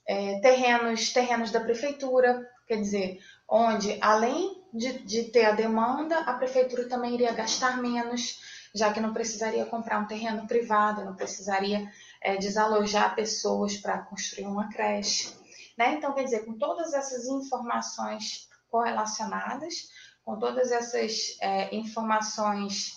é, 0.07 0.39
terrenos, 0.41 1.13
terrenos 1.13 1.51
da 1.51 1.61
prefeitura, 1.61 2.41
quer 2.69 2.77
dizer, 2.77 3.19
onde 3.49 3.99
além 4.01 4.63
de, 4.73 4.99
de 5.05 5.25
ter 5.25 5.45
a 5.47 5.53
demanda, 5.53 6.19
a 6.21 6.35
prefeitura 6.35 6.89
também 6.89 7.15
iria 7.15 7.33
gastar 7.33 7.81
menos, 7.81 8.41
já 8.75 8.93
que 8.93 9.01
não 9.01 9.13
precisaria 9.13 9.65
comprar 9.65 9.99
um 9.99 10.07
terreno 10.07 10.47
privado, 10.47 11.05
não 11.05 11.15
precisaria 11.15 11.91
é, 12.21 12.37
desalojar 12.37 13.15
pessoas 13.15 13.77
para 13.77 13.99
construir 13.99 14.47
uma 14.47 14.69
creche. 14.69 15.35
Né? 15.79 15.95
Então, 15.95 16.13
quer 16.13 16.25
dizer, 16.25 16.45
com 16.45 16.59
todas 16.59 16.93
essas 16.93 17.27
informações 17.27 18.49
correlacionadas, 18.71 19.89
com 20.25 20.39
todas 20.39 20.73
essas 20.73 21.37
é, 21.41 21.75
informações 21.75 22.93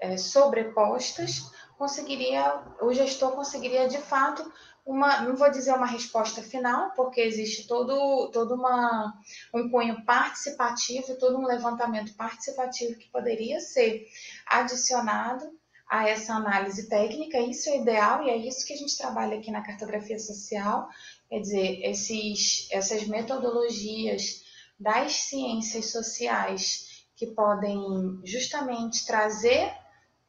é, 0.00 0.16
sobrepostas, 0.16 1.50
conseguiria, 1.76 2.62
o 2.80 2.92
gestor 2.92 3.32
conseguiria 3.32 3.88
de 3.88 3.98
fato 3.98 4.50
uma, 4.84 5.22
não 5.22 5.36
vou 5.36 5.50
dizer 5.50 5.72
uma 5.72 5.86
resposta 5.86 6.42
final, 6.42 6.90
porque 6.92 7.20
existe 7.20 7.66
todo, 7.66 8.30
todo 8.32 8.54
uma, 8.54 9.18
um 9.54 9.68
cunho 9.70 10.04
participativo, 10.04 11.16
todo 11.16 11.38
um 11.38 11.46
levantamento 11.46 12.14
participativo 12.14 12.98
que 12.98 13.08
poderia 13.08 13.60
ser 13.60 14.06
adicionado 14.46 15.50
a 15.88 16.08
essa 16.08 16.34
análise 16.34 16.88
técnica. 16.88 17.38
Isso 17.38 17.68
é 17.68 17.78
ideal 17.78 18.24
e 18.24 18.30
é 18.30 18.36
isso 18.36 18.64
que 18.66 18.72
a 18.72 18.76
gente 18.76 18.96
trabalha 18.96 19.38
aqui 19.38 19.50
na 19.50 19.62
cartografia 19.62 20.18
social, 20.18 20.88
quer 21.28 21.40
dizer, 21.40 21.80
esses, 21.82 22.68
essas 22.70 23.06
metodologias 23.06 24.42
das 24.78 25.12
ciências 25.12 25.86
sociais 25.86 27.04
que 27.16 27.26
podem 27.26 28.20
justamente 28.24 29.04
trazer 29.04 29.70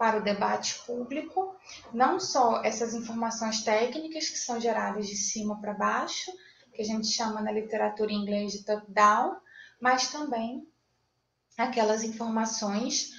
para 0.02 0.18
o 0.18 0.24
debate 0.24 0.80
público, 0.84 1.56
não 1.94 2.20
só 2.20 2.64
essas 2.64 2.96
informações 2.96 3.64
técnicas 3.64 4.30
que 4.30 4.38
são 4.40 4.60
geradas 4.60 5.06
de 5.06 5.16
cima 5.16 5.62
para 5.62 5.76
baixo, 5.76 6.32
que 6.74 6.82
a 6.82 6.86
gente 6.86 7.06
chama 7.06 7.40
na 7.40 7.52
literatura 7.52 8.12
em 8.12 8.16
inglês 8.16 8.52
de 8.52 8.66
top-down, 8.66 9.36
mas 9.80 10.12
também 10.12 10.68
aquelas 11.56 12.04
informações 12.04 13.12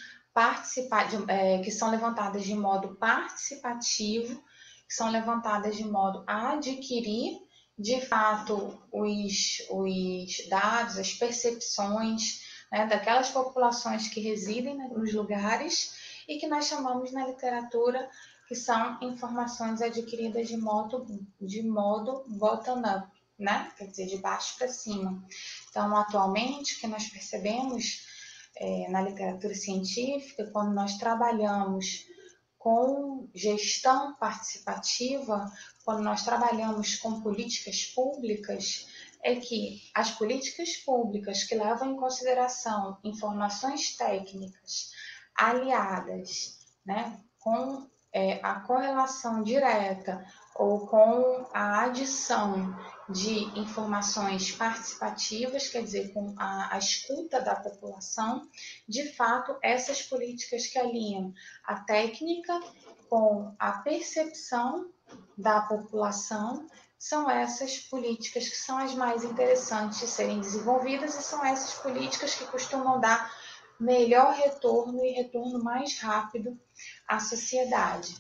é, 1.28 1.58
que 1.60 1.70
são 1.70 1.88
levantadas 1.88 2.42
de 2.42 2.56
modo 2.56 2.96
participativo, 2.96 4.42
que 4.88 4.92
são 4.92 5.08
levantadas 5.08 5.76
de 5.76 5.84
modo 5.84 6.24
a 6.26 6.54
adquirir, 6.54 7.38
de 7.78 8.00
fato, 8.00 8.82
os, 8.90 9.58
os 9.70 10.48
dados, 10.48 10.98
as 10.98 11.12
percepções 11.12 12.40
né, 12.72 12.86
daquelas 12.88 13.30
populações 13.30 14.08
que 14.08 14.18
residem 14.20 14.76
nos 14.88 15.14
lugares 15.14 16.01
e 16.32 16.38
que 16.38 16.46
nós 16.46 16.66
chamamos 16.66 17.12
na 17.12 17.26
literatura 17.26 18.08
que 18.48 18.54
são 18.54 18.98
informações 19.02 19.82
adquiridas 19.82 20.48
de 20.48 20.56
modo, 20.56 21.06
de 21.40 21.62
modo 21.62 22.24
bottom-up, 22.26 23.06
né? 23.38 23.70
quer 23.76 23.86
dizer, 23.86 24.06
de 24.06 24.16
baixo 24.16 24.56
para 24.56 24.68
cima. 24.68 25.22
Então, 25.68 25.94
atualmente, 25.96 26.74
o 26.74 26.80
que 26.80 26.86
nós 26.86 27.06
percebemos 27.08 28.06
é, 28.56 28.88
na 28.88 29.02
literatura 29.02 29.54
científica, 29.54 30.50
quando 30.52 30.72
nós 30.74 30.96
trabalhamos 30.96 32.06
com 32.58 33.28
gestão 33.34 34.14
participativa, 34.16 35.50
quando 35.84 36.02
nós 36.02 36.24
trabalhamos 36.24 36.96
com 36.96 37.20
políticas 37.20 37.84
públicas, 37.86 38.86
é 39.22 39.36
que 39.36 39.82
as 39.94 40.10
políticas 40.12 40.76
públicas 40.76 41.44
que 41.44 41.54
levam 41.54 41.92
em 41.92 41.96
consideração 41.96 42.98
informações 43.04 43.96
técnicas 43.96 44.90
aliadas 45.36 46.58
né, 46.84 47.18
com 47.38 47.86
é, 48.12 48.38
a 48.42 48.60
correlação 48.60 49.42
direta 49.42 50.24
ou 50.54 50.86
com 50.86 51.46
a 51.52 51.84
adição 51.84 52.76
de 53.08 53.58
informações 53.58 54.52
participativas, 54.52 55.68
quer 55.68 55.82
dizer, 55.82 56.12
com 56.12 56.34
a, 56.38 56.74
a, 56.74 56.78
escuta 56.78 57.40
da 57.40 57.54
população, 57.54 58.46
de 58.86 59.12
fato, 59.14 59.56
essas 59.62 60.02
políticas 60.02 60.66
que 60.66 60.78
alinham 60.78 61.32
a 61.64 61.76
técnica 61.80 62.60
com 63.08 63.54
a 63.58 63.72
percepção 63.72 64.90
da 65.36 65.62
população 65.62 66.66
são 66.98 67.28
essas 67.28 67.78
políticas 67.78 68.48
que 68.48 68.56
são 68.56 68.78
as 68.78 68.94
mais 68.94 69.24
interessantes 69.24 69.98
de 69.98 70.06
serem 70.06 70.40
desenvolvidas 70.40 71.18
e 71.18 71.22
são 71.22 71.44
essas 71.44 71.74
políticas 71.74 72.34
que 72.34 72.46
costumam 72.46 73.00
dar 73.00 73.28
melhor 73.82 74.34
retorno 74.34 75.04
e 75.04 75.10
retorno 75.10 75.62
mais 75.62 75.98
rápido 75.98 76.58
à 77.06 77.18
sociedade. 77.18 78.16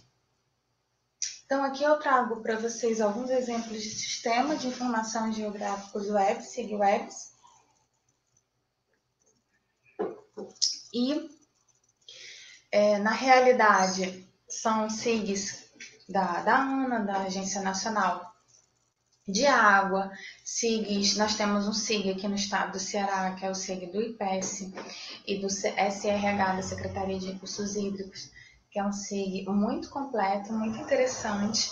Então, 1.44 1.62
aqui 1.64 1.84
eu 1.84 1.98
trago 1.98 2.42
para 2.42 2.58
vocês 2.58 3.00
alguns 3.00 3.30
exemplos 3.30 3.82
de 3.82 3.90
sistema 3.90 4.56
de 4.56 4.66
informação 4.66 5.32
geográficos 5.32 6.08
web, 6.08 6.42
SIGWebs. 6.42 7.32
E, 10.92 11.30
é, 12.70 12.98
na 12.98 13.12
realidade, 13.12 14.28
são 14.48 14.90
SIGs 14.90 15.70
da, 16.08 16.42
da 16.42 16.56
ANA, 16.56 17.00
da 17.00 17.20
Agência 17.20 17.62
Nacional 17.62 18.31
de 19.26 19.46
água, 19.46 20.10
SIGs, 20.44 21.16
nós 21.16 21.36
temos 21.36 21.68
um 21.68 21.72
SIG 21.72 22.10
aqui 22.10 22.26
no 22.26 22.34
estado 22.34 22.72
do 22.72 22.80
Ceará, 22.80 23.34
que 23.34 23.46
é 23.46 23.50
o 23.50 23.54
SIG 23.54 23.86
do 23.86 24.02
IPES 24.02 24.72
e 25.26 25.38
do 25.38 25.48
SRH, 25.48 26.56
da 26.56 26.62
Secretaria 26.62 27.18
de 27.18 27.32
Recursos 27.32 27.76
Hídricos, 27.76 28.30
que 28.70 28.80
é 28.80 28.84
um 28.84 28.92
SIG 28.92 29.44
muito 29.46 29.90
completo, 29.90 30.52
muito 30.52 30.78
interessante, 30.78 31.70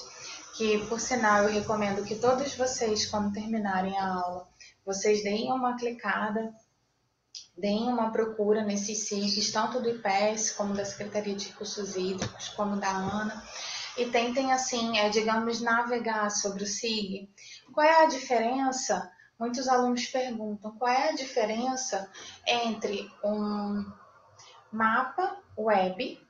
que, 0.56 0.78
por 0.86 1.00
sinal, 1.00 1.44
eu 1.44 1.52
recomendo 1.52 2.04
que 2.04 2.14
todos 2.14 2.54
vocês, 2.54 3.06
quando 3.06 3.32
terminarem 3.32 3.98
a 3.98 4.14
aula, 4.14 4.46
vocês 4.84 5.22
deem 5.22 5.52
uma 5.52 5.76
clicada, 5.76 6.54
deem 7.56 7.88
uma 7.88 8.12
procura 8.12 8.62
nesses 8.62 9.08
SIGs, 9.08 9.50
tanto 9.50 9.80
do 9.80 9.90
IPES, 9.90 10.52
como 10.52 10.74
da 10.74 10.84
Secretaria 10.84 11.34
de 11.34 11.48
Recursos 11.48 11.96
Hídricos, 11.96 12.48
como 12.50 12.76
da 12.76 12.90
ANA, 12.90 13.42
e 13.96 14.06
tentem, 14.06 14.52
assim, 14.52 14.98
é, 14.98 15.08
digamos, 15.08 15.60
navegar 15.60 16.30
sobre 16.30 16.64
o 16.64 16.66
SIG. 16.66 17.28
Qual 17.72 17.86
é 17.86 18.04
a 18.04 18.06
diferença? 18.06 19.10
Muitos 19.38 19.68
alunos 19.68 20.06
perguntam 20.06 20.76
qual 20.76 20.90
é 20.90 21.10
a 21.10 21.14
diferença 21.14 22.10
entre 22.46 23.10
um 23.24 23.84
mapa 24.70 25.42
web, 25.56 26.20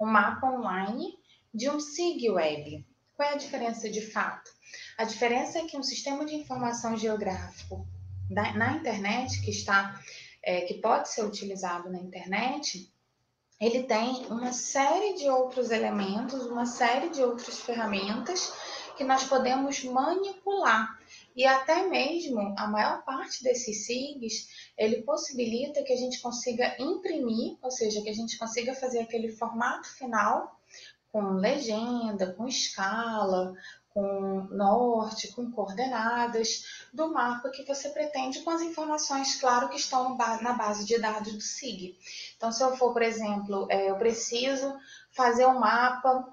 um 0.00 0.06
mapa 0.06 0.50
online, 0.50 1.18
de 1.54 1.70
um 1.70 1.78
SIG 1.78 2.30
web. 2.30 2.86
Qual 3.14 3.28
é 3.28 3.34
a 3.34 3.38
diferença 3.38 3.88
de 3.88 4.00
fato? 4.10 4.50
A 4.98 5.04
diferença 5.04 5.58
é 5.58 5.66
que 5.66 5.76
um 5.76 5.82
sistema 5.82 6.24
de 6.24 6.34
informação 6.34 6.96
geográfico 6.96 7.86
na 8.30 8.72
internet, 8.72 9.40
que 9.42 9.50
está, 9.50 10.00
é, 10.42 10.62
que 10.62 10.74
pode 10.74 11.10
ser 11.10 11.24
utilizado 11.24 11.90
na 11.90 11.98
internet, 11.98 12.90
ele 13.62 13.84
tem 13.84 14.26
uma 14.26 14.52
série 14.52 15.14
de 15.14 15.30
outros 15.30 15.70
elementos, 15.70 16.46
uma 16.46 16.66
série 16.66 17.10
de 17.10 17.22
outras 17.22 17.60
ferramentas 17.60 18.52
que 18.96 19.04
nós 19.04 19.22
podemos 19.22 19.84
manipular. 19.84 20.98
E 21.36 21.46
até 21.46 21.88
mesmo 21.88 22.56
a 22.58 22.66
maior 22.66 23.04
parte 23.04 23.40
desses 23.44 23.86
SIGs, 23.86 24.48
ele 24.76 25.02
possibilita 25.02 25.80
que 25.84 25.92
a 25.92 25.96
gente 25.96 26.20
consiga 26.20 26.74
imprimir, 26.76 27.56
ou 27.62 27.70
seja, 27.70 28.02
que 28.02 28.10
a 28.10 28.14
gente 28.14 28.36
consiga 28.36 28.74
fazer 28.74 28.98
aquele 28.98 29.28
formato 29.28 29.86
final 29.94 30.60
com 31.12 31.34
legenda, 31.34 32.32
com 32.32 32.48
escala, 32.48 33.54
com 33.92 34.48
norte, 34.50 35.32
com 35.32 35.50
coordenadas 35.50 36.86
do 36.92 37.12
mapa 37.12 37.50
que 37.50 37.64
você 37.64 37.88
pretende, 37.90 38.40
com 38.40 38.50
as 38.50 38.62
informações, 38.62 39.40
claro, 39.40 39.68
que 39.68 39.76
estão 39.76 40.16
na 40.16 40.52
base 40.54 40.84
de 40.84 40.98
dados 40.98 41.32
do 41.32 41.40
SIG. 41.40 41.96
Então, 42.36 42.50
se 42.50 42.62
eu 42.62 42.76
for, 42.76 42.92
por 42.92 43.02
exemplo, 43.02 43.66
é, 43.70 43.90
eu 43.90 43.96
preciso 43.96 44.74
fazer 45.10 45.46
um 45.46 45.58
mapa 45.58 46.32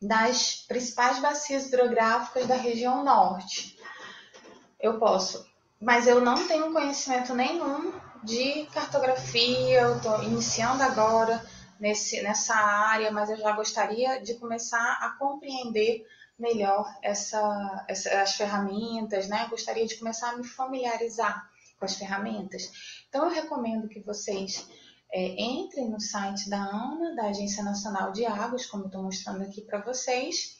das 0.00 0.64
principais 0.66 1.20
bacias 1.20 1.66
hidrográficas 1.66 2.46
da 2.46 2.56
região 2.56 3.04
norte. 3.04 3.78
Eu 4.80 4.98
posso, 4.98 5.46
mas 5.80 6.06
eu 6.06 6.20
não 6.20 6.48
tenho 6.48 6.72
conhecimento 6.72 7.34
nenhum 7.34 7.92
de 8.24 8.66
cartografia, 8.72 9.82
eu 9.82 9.96
estou 9.96 10.22
iniciando 10.22 10.82
agora 10.82 11.44
nesse, 11.78 12.22
nessa 12.22 12.54
área, 12.54 13.10
mas 13.10 13.30
eu 13.30 13.36
já 13.36 13.52
gostaria 13.52 14.20
de 14.20 14.34
começar 14.34 14.98
a 15.00 15.10
compreender 15.18 16.06
melhor 16.38 16.86
essa, 17.02 17.84
essa, 17.88 18.22
as 18.22 18.34
ferramentas, 18.34 19.28
né? 19.28 19.46
Gostaria 19.48 19.86
de 19.86 19.96
começar 19.96 20.30
a 20.30 20.36
me 20.36 20.44
familiarizar 20.44 21.50
com 21.78 21.84
as 21.84 21.94
ferramentas. 21.94 22.70
Então, 23.08 23.24
eu 23.24 23.30
recomendo 23.30 23.88
que 23.88 24.00
vocês 24.00 24.68
é, 25.12 25.40
entrem 25.40 25.90
no 25.90 26.00
site 26.00 26.48
da 26.48 26.62
ANA, 26.62 27.14
da 27.14 27.26
Agência 27.26 27.62
Nacional 27.62 28.12
de 28.12 28.24
Águas, 28.24 28.66
como 28.66 28.86
estou 28.86 29.02
mostrando 29.02 29.42
aqui 29.42 29.60
para 29.60 29.80
vocês. 29.82 30.56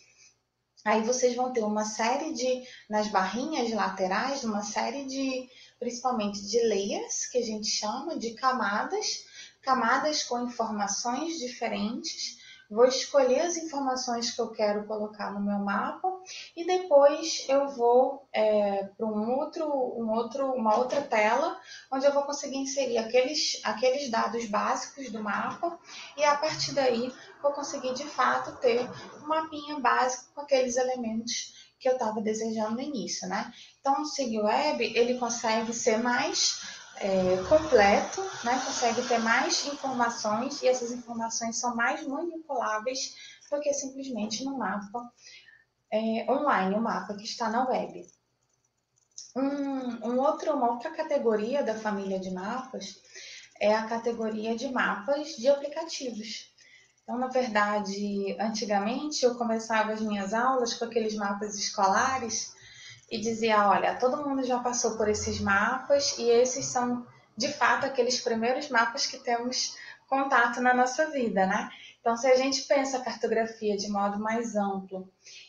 Aí 0.84 1.02
vocês 1.02 1.36
vão 1.36 1.52
ter 1.52 1.62
uma 1.62 1.84
série 1.84 2.34
de, 2.34 2.66
nas 2.90 3.06
barrinhas 3.08 3.70
laterais, 3.72 4.42
uma 4.42 4.62
série 4.62 5.06
de, 5.06 5.48
principalmente 5.78 6.44
de 6.44 6.60
layers, 6.66 7.26
que 7.26 7.38
a 7.38 7.42
gente 7.42 7.68
chama 7.68 8.18
de 8.18 8.34
camadas, 8.34 9.24
camadas 9.62 10.24
com 10.24 10.42
informações 10.42 11.38
diferentes, 11.38 12.41
vou 12.72 12.86
escolher 12.86 13.40
as 13.40 13.56
informações 13.56 14.30
que 14.30 14.40
eu 14.40 14.50
quero 14.50 14.86
colocar 14.86 15.30
no 15.30 15.40
meu 15.40 15.58
mapa 15.58 16.08
e 16.56 16.66
depois 16.66 17.44
eu 17.48 17.68
vou 17.68 18.26
é, 18.32 18.84
para 18.96 19.06
um 19.06 19.38
outro, 19.38 19.64
um 19.66 20.10
outro, 20.10 20.52
uma 20.52 20.76
outra 20.76 21.02
tela 21.02 21.60
onde 21.90 22.06
eu 22.06 22.12
vou 22.12 22.22
conseguir 22.22 22.56
inserir 22.56 22.96
aqueles, 22.96 23.60
aqueles 23.62 24.10
dados 24.10 24.46
básicos 24.46 25.10
do 25.10 25.22
mapa 25.22 25.78
e 26.16 26.24
a 26.24 26.34
partir 26.36 26.72
daí 26.72 27.12
vou 27.42 27.52
conseguir 27.52 27.92
de 27.92 28.04
fato 28.04 28.56
ter 28.56 28.88
um 29.22 29.26
mapinha 29.26 29.78
básico 29.78 30.32
com 30.34 30.40
aqueles 30.40 30.76
elementos 30.76 31.52
que 31.82 31.88
eu 31.88 31.94
estava 31.94 32.20
desejando 32.22 32.76
no 32.76 32.80
início, 32.80 33.28
né? 33.28 33.52
Então, 33.80 34.02
o 34.02 34.04
SIG 34.04 34.38
Web, 34.38 34.92
ele 34.96 35.18
consegue 35.18 35.74
ser 35.74 35.98
mais 35.98 36.71
é, 36.96 37.36
completo, 37.48 38.22
né? 38.44 38.60
consegue 38.64 39.02
ter 39.08 39.18
mais 39.18 39.66
informações 39.66 40.62
e 40.62 40.68
essas 40.68 40.90
informações 40.90 41.58
são 41.58 41.74
mais 41.74 42.06
manipuláveis 42.06 43.14
do 43.50 43.60
que 43.60 43.72
simplesmente 43.72 44.44
no 44.44 44.56
mapa 44.56 45.12
é, 45.92 46.30
online, 46.30 46.74
o 46.74 46.80
mapa 46.80 47.14
que 47.14 47.24
está 47.24 47.50
na 47.50 47.68
web. 47.68 48.06
Um, 49.34 50.10
um 50.10 50.20
outro, 50.20 50.52
uma 50.52 50.72
outra 50.72 50.90
categoria 50.90 51.62
da 51.62 51.74
família 51.74 52.18
de 52.18 52.30
mapas 52.30 53.00
é 53.60 53.74
a 53.74 53.86
categoria 53.86 54.56
de 54.56 54.70
mapas 54.70 55.36
de 55.36 55.48
aplicativos. 55.48 56.52
Então, 57.02 57.18
na 57.18 57.28
verdade, 57.28 58.36
antigamente 58.40 59.24
eu 59.24 59.34
começava 59.34 59.92
as 59.92 60.00
minhas 60.00 60.32
aulas 60.32 60.74
com 60.74 60.84
aqueles 60.84 61.14
mapas 61.14 61.56
escolares 61.56 62.54
e 63.12 63.20
dizia: 63.20 63.68
olha, 63.68 63.98
todo 63.98 64.26
mundo 64.26 64.42
já 64.42 64.58
passou 64.58 64.96
por 64.96 65.06
esses 65.06 65.38
mapas 65.38 66.16
e 66.18 66.30
esses 66.30 66.64
são 66.64 67.06
de 67.36 67.48
fato 67.48 67.84
aqueles 67.84 68.18
primeiros 68.18 68.70
mapas 68.70 69.06
que 69.06 69.18
temos 69.18 69.76
contato 70.08 70.62
na 70.62 70.72
nossa 70.72 71.10
vida, 71.10 71.46
né? 71.46 71.70
Então, 72.00 72.16
se 72.16 72.26
a 72.26 72.34
gente 72.34 72.62
pensa 72.62 72.96
a 72.96 73.04
cartografia 73.04 73.76
de 73.76 73.88
modo 73.88 74.18
mais 74.18 74.56
amplo 74.56 75.08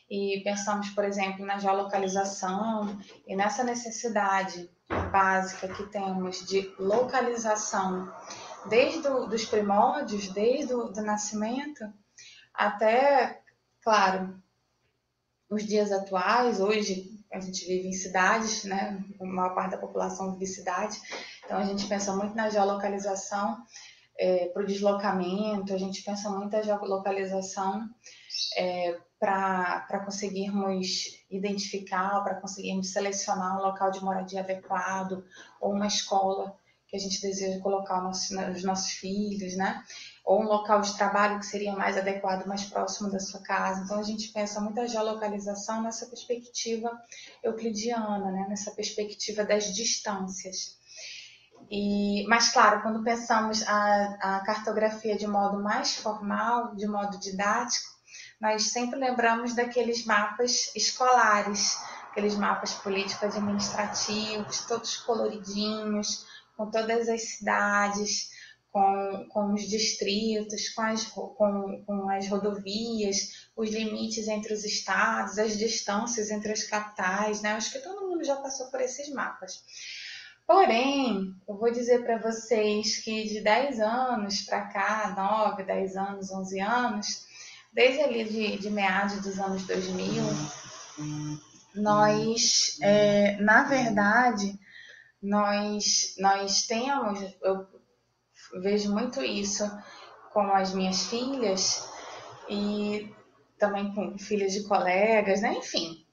e 0.09 0.41
pensamos, 0.43 0.89
por 0.89 1.05
exemplo, 1.05 1.45
na 1.45 1.57
geolocalização 1.57 2.99
e 3.25 3.35
nessa 3.35 3.63
necessidade 3.63 4.69
básica 5.11 5.67
que 5.69 5.83
temos 5.87 6.45
de 6.45 6.73
localização 6.77 8.13
desde 8.69 9.07
os 9.07 9.45
primórdios, 9.45 10.27
desde 10.29 10.73
o 10.73 10.89
do 10.89 11.01
nascimento 11.01 11.91
até, 12.53 13.41
claro, 13.81 14.37
os 15.49 15.65
dias 15.65 15.91
atuais, 15.91 16.59
hoje 16.59 17.22
a 17.33 17.39
gente 17.39 17.65
vive 17.65 17.87
em 17.87 17.93
cidades, 17.93 18.63
né? 18.63 19.03
A 19.19 19.25
maior 19.25 19.55
parte 19.55 19.71
da 19.71 19.77
população 19.77 20.33
vive 20.33 20.43
em 20.43 20.47
cidade, 20.47 21.01
então 21.43 21.57
a 21.57 21.65
gente 21.65 21.87
pensa 21.87 22.15
muito 22.15 22.35
na 22.35 22.49
geolocalização 22.49 23.57
é, 24.17 24.45
para 24.49 24.61
o 24.61 24.65
deslocamento, 24.65 25.73
a 25.73 25.77
gente 25.77 26.03
pensa 26.03 26.29
muito 26.29 26.51
na 26.51 26.61
geolocalização 26.61 27.89
é, 28.57 28.99
para 29.19 30.03
conseguirmos 30.05 31.23
identificar, 31.29 32.21
para 32.23 32.35
conseguirmos 32.35 32.91
selecionar 32.91 33.57
um 33.57 33.63
local 33.63 33.89
de 33.89 34.03
moradia 34.03 34.41
adequado 34.41 35.25
ou 35.59 35.73
uma 35.73 35.87
escola 35.87 36.55
que 36.87 36.95
a 36.95 36.99
gente 36.99 37.19
deseja 37.19 37.59
colocar 37.59 37.97
os 37.97 38.03
nossos, 38.03 38.55
os 38.57 38.63
nossos 38.63 38.91
filhos, 38.91 39.55
né? 39.57 39.83
Ou 40.23 40.41
um 40.41 40.45
local 40.45 40.81
de 40.81 40.95
trabalho 40.95 41.39
que 41.39 41.45
seria 41.45 41.73
mais 41.75 41.97
adequado, 41.97 42.45
mais 42.45 42.63
próximo 42.63 43.11
da 43.11 43.19
sua 43.19 43.41
casa. 43.41 43.83
Então 43.83 43.99
a 43.99 44.03
gente 44.03 44.29
pensa 44.29 44.61
muito 44.61 44.79
a 44.79 44.87
geolocalização 44.87 45.81
nessa 45.81 46.05
perspectiva 46.05 46.91
euclidiana, 47.43 48.31
né? 48.31 48.45
nessa 48.47 48.71
perspectiva 48.71 49.43
das 49.43 49.73
distâncias. 49.73 50.77
E, 51.69 52.25
mas 52.27 52.49
claro, 52.49 52.81
quando 52.81 53.03
pensamos 53.03 53.67
a, 53.67 54.17
a 54.21 54.39
cartografia 54.45 55.17
de 55.17 55.27
modo 55.27 55.61
mais 55.61 55.95
formal, 55.95 56.75
de 56.75 56.87
modo 56.87 57.19
didático, 57.19 57.91
nós 58.39 58.71
sempre 58.71 58.99
lembramos 58.99 59.53
daqueles 59.53 60.05
mapas 60.05 60.73
escolares, 60.75 61.77
aqueles 62.11 62.35
mapas 62.35 62.73
político-administrativos, 62.73 64.65
todos 64.65 64.97
coloridinhos, 64.97 66.25
com 66.55 66.69
todas 66.69 67.09
as 67.09 67.23
cidades, 67.23 68.29
com, 68.73 69.27
com 69.29 69.53
os 69.53 69.69
distritos, 69.69 70.69
com 70.69 70.81
as, 70.81 71.05
com, 71.05 71.83
com 71.85 72.09
as 72.09 72.27
rodovias, 72.27 73.47
os 73.55 73.69
limites 73.69 74.27
entre 74.27 74.51
os 74.51 74.65
estados, 74.65 75.37
as 75.37 75.55
distâncias 75.55 76.31
entre 76.31 76.51
as 76.51 76.63
capitais, 76.63 77.43
né? 77.43 77.51
Acho 77.51 77.71
que 77.71 77.83
todo 77.83 78.09
mundo 78.09 78.23
já 78.23 78.35
passou 78.35 78.71
por 78.71 78.81
esses 78.81 79.13
mapas. 79.13 79.63
Porém, 80.47 81.35
eu 81.47 81.55
vou 81.55 81.71
dizer 81.71 82.03
para 82.03 82.17
vocês 82.17 82.97
que 82.97 83.29
de 83.29 83.41
10 83.41 83.79
anos 83.79 84.41
para 84.41 84.61
cá, 84.61 85.13
9, 85.15 85.63
10 85.63 85.95
anos, 85.95 86.31
11 86.31 86.59
anos, 86.59 87.27
desde 87.71 88.01
ali 88.01 88.23
de, 88.23 88.57
de 88.57 88.69
meados 88.71 89.21
dos 89.21 89.39
anos 89.39 89.67
2000, 89.67 90.23
nós, 91.75 92.77
é, 92.81 93.37
na 93.39 93.63
verdade, 93.65 94.59
nós, 95.21 96.15
nós 96.17 96.63
temos, 96.63 97.19
eu 97.41 97.67
vejo 98.61 98.91
muito 98.91 99.21
isso 99.21 99.69
com 100.31 100.51
as 100.53 100.73
minhas 100.73 101.07
filhas 101.07 101.87
e 102.49 103.13
também 103.57 103.93
com 103.93 104.17
filhas 104.17 104.53
de 104.53 104.63
colegas, 104.63 105.41
né? 105.41 105.53
Enfim, 105.53 106.03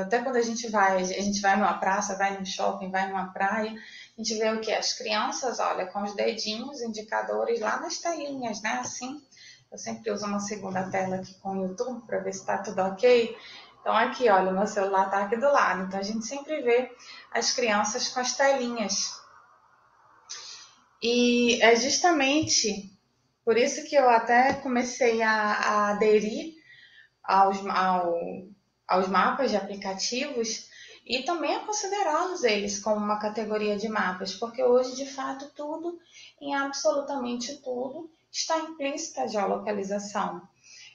até 0.00 0.20
quando 0.20 0.36
a 0.36 0.42
gente 0.42 0.68
vai, 0.68 0.98
a 0.98 1.04
gente 1.04 1.40
vai 1.40 1.56
numa 1.56 1.74
praça, 1.74 2.16
vai 2.16 2.36
num 2.36 2.44
shopping, 2.44 2.90
vai 2.90 3.08
numa 3.08 3.32
praia, 3.32 3.72
a 3.72 4.22
gente 4.22 4.38
vê 4.38 4.50
o 4.50 4.60
que? 4.60 4.72
As 4.72 4.92
crianças, 4.92 5.58
olha, 5.58 5.86
com 5.86 6.02
os 6.02 6.14
dedinhos, 6.14 6.80
indicadores 6.80 7.60
lá 7.60 7.80
nas 7.80 7.98
telinhas, 7.98 8.60
né? 8.62 8.78
Assim, 8.80 9.22
eu 9.70 9.78
sempre 9.78 10.10
uso 10.10 10.26
uma 10.26 10.40
segunda 10.40 10.90
tela 10.90 11.16
aqui 11.16 11.34
com 11.40 11.56
o 11.56 11.66
YouTube 11.66 12.06
para 12.06 12.18
ver 12.18 12.32
se 12.32 12.40
está 12.40 12.58
tudo 12.58 12.82
ok. 12.82 13.36
Então, 13.80 13.96
aqui, 13.96 14.28
olha, 14.28 14.50
o 14.50 14.54
meu 14.54 14.66
celular 14.66 15.06
está 15.06 15.24
aqui 15.24 15.36
do 15.36 15.50
lado. 15.50 15.84
Então, 15.84 15.98
a 15.98 16.04
gente 16.04 16.24
sempre 16.26 16.60
vê 16.62 16.94
as 17.32 17.52
crianças 17.52 18.08
com 18.08 18.20
as 18.20 18.36
telinhas 18.36 19.21
e 21.02 21.60
é 21.60 21.74
justamente 21.74 22.92
por 23.44 23.56
isso 23.56 23.84
que 23.84 23.96
eu 23.96 24.08
até 24.08 24.54
comecei 24.54 25.20
a, 25.20 25.32
a 25.32 25.90
aderir 25.90 26.54
aos, 27.24 27.58
ao, 27.66 28.14
aos 28.86 29.08
mapas 29.08 29.50
de 29.50 29.56
aplicativos 29.56 30.70
e 31.04 31.24
também 31.24 31.56
a 31.56 31.64
considerá-los 31.64 32.44
eles 32.44 32.78
como 32.78 33.04
uma 33.04 33.18
categoria 33.18 33.76
de 33.76 33.88
mapas, 33.88 34.34
porque 34.34 34.62
hoje, 34.62 34.94
de 34.94 35.06
fato, 35.06 35.50
tudo, 35.56 35.98
em 36.40 36.54
absolutamente 36.54 37.56
tudo, 37.56 38.08
está 38.30 38.56
implícita 38.58 39.22
a 39.22 39.26
geolocalização. 39.26 40.40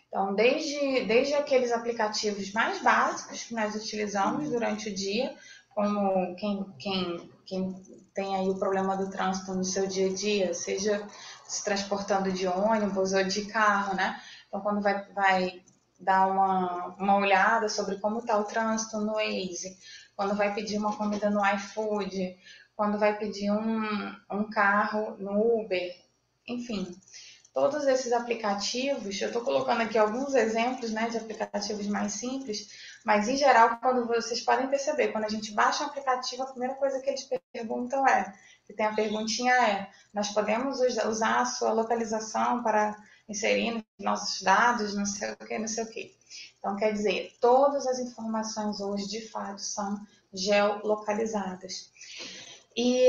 Então, 0.08 0.34
desde, 0.34 1.04
desde 1.04 1.34
aqueles 1.34 1.74
aplicativos 1.74 2.54
mais 2.54 2.82
básicos 2.82 3.43
que 3.43 3.54
nós 3.54 3.76
utilizamos 3.76 4.50
durante 4.50 4.88
o 4.88 4.96
dia, 4.96 5.36
como 5.76 6.34
quem, 6.36 6.65
quem, 6.80 7.30
quem 7.46 7.76
tem 8.17 8.36
aí 8.36 8.49
o 8.49 8.58
problema 8.58 8.97
do 8.97 9.12
trânsito 9.12 9.53
no 9.53 9.63
seu 9.63 9.86
dia 9.86 10.10
a 10.10 10.13
dia, 10.13 10.51
seja 10.51 11.08
se 11.47 11.63
transportando 11.63 12.32
de 12.32 12.47
ônibus 12.47 13.13
ou 13.13 13.23
de 13.23 13.45
carro, 13.45 13.95
né? 13.95 14.19
Então, 14.47 14.60
quando 14.60 14.82
vai, 14.82 15.06
vai 15.13 15.62
dar 15.99 16.27
uma, 16.27 16.95
uma 16.97 17.17
olhada 17.17 17.69
sobre 17.69 17.99
como 17.99 18.17
está 18.17 18.36
o 18.36 18.43
trânsito 18.43 18.97
no 18.97 19.13
Waze, 19.13 19.77
quando 20.15 20.36
vai 20.36 20.51
pedir 20.51 20.80
uma 20.80 20.97
comida 20.97 21.30
no 21.30 21.45
iFood, 21.45 22.36
quando 22.75 22.97
vai 22.97 23.15
pedir 23.19 23.51
um, 23.51 24.15
um 24.32 24.49
carro 24.49 25.15
no 25.19 25.62
Uber, 25.62 25.95
enfim. 26.47 26.99
Todos 27.53 27.86
esses 27.86 28.12
aplicativos, 28.13 29.21
eu 29.21 29.27
estou 29.27 29.43
colocando 29.43 29.82
aqui 29.82 29.97
alguns 29.97 30.34
exemplos 30.34 30.91
né, 30.91 31.08
de 31.08 31.17
aplicativos 31.17 31.86
mais 31.86 32.13
simples, 32.13 32.67
mas 33.08 33.30
em 33.30 33.38
geral, 33.38 33.78
quando 33.78 34.06
vocês 34.06 34.41
podem 34.41 34.67
perceber, 34.67 35.13
quando 35.13 35.24
a 35.24 35.30
gente 35.30 35.54
baixa 35.54 35.82
um 35.82 35.88
aplicativo, 35.88 36.43
a 36.43 36.48
primeira 36.48 36.76
coisa 36.76 37.00
que 37.00 37.10
eles 37.10 37.26
perguntam 37.54 38.06
é, 38.06 38.34
que 38.65 38.74
tem 38.74 38.86
a 38.86 38.93
perguntinha 38.93 39.54
é, 39.54 39.89
nós 40.13 40.28
podemos 40.32 40.82
usar 40.82 41.39
a 41.39 41.46
sua 41.46 41.72
localização 41.72 42.62
para 42.62 42.98
inserir 43.30 43.82
nossos 43.98 44.41
dados, 44.41 44.93
não 44.93 45.06
sei 45.06 45.32
o 45.32 45.38
que, 45.38 45.58
não 45.58 45.70
sei 45.70 45.86
o 45.86 45.89
que. 45.89 46.17
Então, 46.60 46.76
quer 46.76 46.91
dizer, 46.91 47.34
todas 47.39 47.88
as 47.88 47.98
informações 48.00 48.82
hoje, 48.82 49.08
de 49.08 49.30
fato, 49.30 49.62
são 49.62 50.06
geolocalizadas. 50.34 51.89
E 52.76 53.08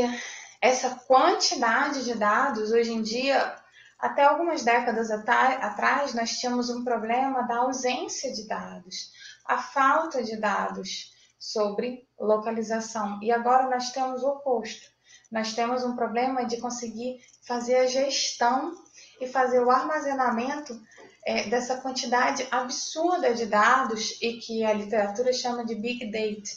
essa 0.61 0.91
quantidade 1.09 2.05
de 2.05 2.15
dados, 2.15 2.71
hoje 2.71 2.93
em 2.93 3.03
dia, 3.03 3.53
até 3.99 4.23
algumas 4.23 4.63
décadas 4.63 5.11
atrás, 5.11 6.15
nós 6.15 6.39
tínhamos 6.39 6.71
um 6.71 6.85
problema 6.85 7.43
da 7.43 7.57
ausência 7.57 8.33
de 8.33 8.47
dados, 8.47 9.11
a 9.49 9.57
falta 9.57 10.23
de 10.23 10.37
dados 10.37 11.11
sobre 11.39 12.07
localização. 12.21 13.19
E 13.23 13.33
agora 13.33 13.71
nós 13.71 13.91
temos 13.91 14.23
o 14.23 14.29
oposto. 14.29 14.87
Nós 15.33 15.55
temos 15.55 15.83
um 15.83 15.97
problema 15.97 16.45
de 16.45 16.59
conseguir 16.59 17.19
fazer 17.47 17.77
a 17.77 17.87
gestão 17.87 18.75
e 19.21 19.27
fazer 19.27 19.61
o 19.61 19.71
armazenamento 19.71 20.79
é, 21.25 21.49
dessa 21.49 21.79
quantidade 21.79 22.47
absurda 22.51 23.35
de 23.35 23.47
dados 23.47 24.21
e 24.23 24.35
que 24.35 24.65
a 24.65 24.73
literatura 24.73 25.33
chama 25.33 25.65
de 25.65 25.75
big 25.75 26.11
data. 26.11 26.51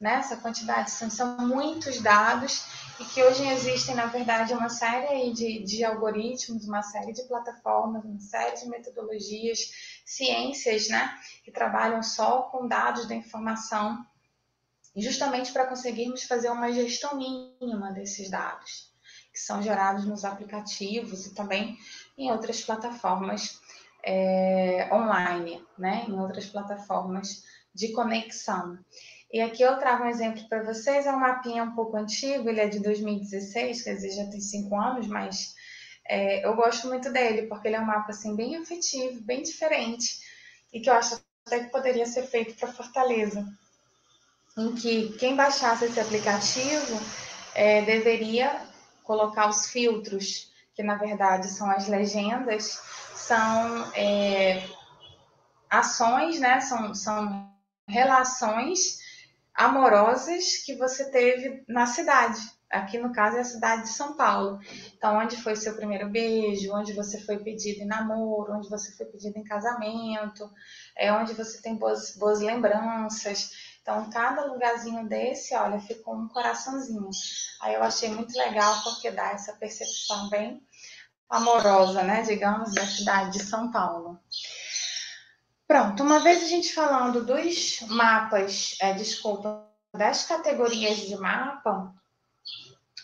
Né? 0.00 0.14
Essa 0.16 0.36
quantidade 0.36 0.90
são, 0.90 1.08
são 1.10 1.38
muitos 1.38 2.00
dados 2.00 2.64
e 3.00 3.04
que 3.06 3.22
hoje 3.22 3.46
existem, 3.48 3.94
na 3.94 4.06
verdade, 4.06 4.52
uma 4.52 4.68
série 4.68 5.32
de, 5.32 5.64
de 5.64 5.84
algoritmos, 5.84 6.66
uma 6.66 6.82
série 6.82 7.12
de 7.12 7.22
plataformas, 7.24 8.04
uma 8.04 8.20
série 8.20 8.56
de 8.56 8.68
metodologias, 8.68 9.58
ciências, 10.04 10.88
né, 10.88 11.18
que 11.44 11.50
trabalham 11.50 12.02
só 12.02 12.42
com 12.42 12.68
dados 12.68 13.06
da 13.06 13.14
informação, 13.14 14.04
justamente 14.96 15.52
para 15.52 15.66
conseguirmos 15.66 16.22
fazer 16.24 16.50
uma 16.50 16.72
gestão 16.72 17.16
mínima 17.16 17.92
desses 17.92 18.30
dados, 18.30 18.92
que 19.32 19.40
são 19.40 19.60
gerados 19.60 20.04
nos 20.04 20.24
aplicativos 20.24 21.26
e 21.26 21.34
também 21.34 21.76
em 22.16 22.30
outras 22.30 22.62
plataformas 22.62 23.60
é, 24.04 24.88
online, 24.92 25.64
né, 25.76 26.04
em 26.08 26.18
outras 26.20 26.46
plataformas 26.46 27.42
de 27.74 27.92
conexão. 27.92 28.78
E 29.34 29.40
aqui 29.40 29.64
eu 29.64 29.76
trago 29.78 30.04
um 30.04 30.08
exemplo 30.08 30.48
para 30.48 30.62
vocês, 30.62 31.06
é 31.06 31.12
um 31.12 31.18
mapinha 31.18 31.64
um 31.64 31.74
pouco 31.74 31.96
antigo, 31.96 32.48
ele 32.48 32.60
é 32.60 32.68
de 32.68 32.78
2016, 32.78 33.82
quer 33.82 33.94
dizer, 33.96 34.12
já 34.12 34.30
tem 34.30 34.40
cinco 34.40 34.76
anos, 34.80 35.08
mas 35.08 35.56
é, 36.06 36.46
eu 36.46 36.54
gosto 36.54 36.86
muito 36.86 37.10
dele, 37.10 37.48
porque 37.48 37.66
ele 37.66 37.74
é 37.74 37.80
um 37.80 37.84
mapa 37.84 38.12
assim, 38.12 38.36
bem 38.36 38.54
afetivo, 38.54 39.20
bem 39.22 39.42
diferente, 39.42 40.20
e 40.72 40.78
que 40.78 40.88
eu 40.88 40.94
acho 40.94 41.20
até 41.44 41.64
que 41.64 41.72
poderia 41.72 42.06
ser 42.06 42.22
feito 42.28 42.54
para 42.54 42.72
Fortaleza, 42.72 43.44
em 44.56 44.72
que 44.76 45.14
quem 45.18 45.34
baixasse 45.34 45.86
esse 45.86 45.98
aplicativo 45.98 47.00
é, 47.56 47.82
deveria 47.82 48.64
colocar 49.02 49.48
os 49.48 49.66
filtros, 49.66 50.52
que 50.76 50.82
na 50.84 50.94
verdade 50.94 51.48
são 51.48 51.68
as 51.68 51.88
legendas, 51.88 52.80
são 53.16 53.92
é, 53.96 54.62
ações, 55.68 56.38
né? 56.38 56.60
São, 56.60 56.94
são 56.94 57.52
relações 57.88 59.02
amorosas 59.54 60.56
que 60.64 60.74
você 60.76 61.10
teve 61.10 61.64
na 61.68 61.86
cidade. 61.86 62.40
Aqui 62.70 62.98
no 62.98 63.12
caso 63.12 63.36
é 63.36 63.40
a 63.40 63.44
cidade 63.44 63.82
de 63.82 63.90
São 63.90 64.16
Paulo. 64.16 64.58
Então, 64.96 65.16
onde 65.18 65.36
foi 65.36 65.54
seu 65.54 65.76
primeiro 65.76 66.08
beijo, 66.08 66.74
onde 66.74 66.92
você 66.92 67.20
foi 67.20 67.38
pedido 67.38 67.82
em 67.82 67.86
namoro, 67.86 68.54
onde 68.54 68.68
você 68.68 68.90
foi 68.96 69.06
pedido 69.06 69.38
em 69.38 69.44
casamento, 69.44 70.50
é 70.96 71.12
onde 71.12 71.34
você 71.34 71.62
tem 71.62 71.76
boas, 71.76 72.16
boas 72.16 72.40
lembranças. 72.40 73.52
Então, 73.80 74.10
cada 74.10 74.46
lugarzinho 74.46 75.08
desse, 75.08 75.54
olha, 75.54 75.78
ficou 75.78 76.16
um 76.16 76.26
coraçãozinho. 76.26 77.10
Aí 77.60 77.74
eu 77.74 77.82
achei 77.82 78.08
muito 78.08 78.36
legal 78.36 78.82
porque 78.82 79.10
dá 79.10 79.30
essa 79.30 79.52
percepção 79.52 80.28
bem 80.28 80.60
amorosa, 81.30 82.02
né, 82.02 82.22
digamos, 82.22 82.74
da 82.74 82.84
cidade 82.84 83.38
de 83.38 83.44
São 83.44 83.70
Paulo. 83.70 84.18
Pronto, 85.74 86.04
uma 86.04 86.20
vez 86.20 86.40
a 86.40 86.46
gente 86.46 86.72
falando 86.72 87.24
dos 87.24 87.80
mapas, 87.88 88.76
é, 88.80 88.92
desculpa, 88.92 89.66
das 89.92 90.22
categorias 90.22 90.98
de 90.98 91.16
mapa, 91.16 91.92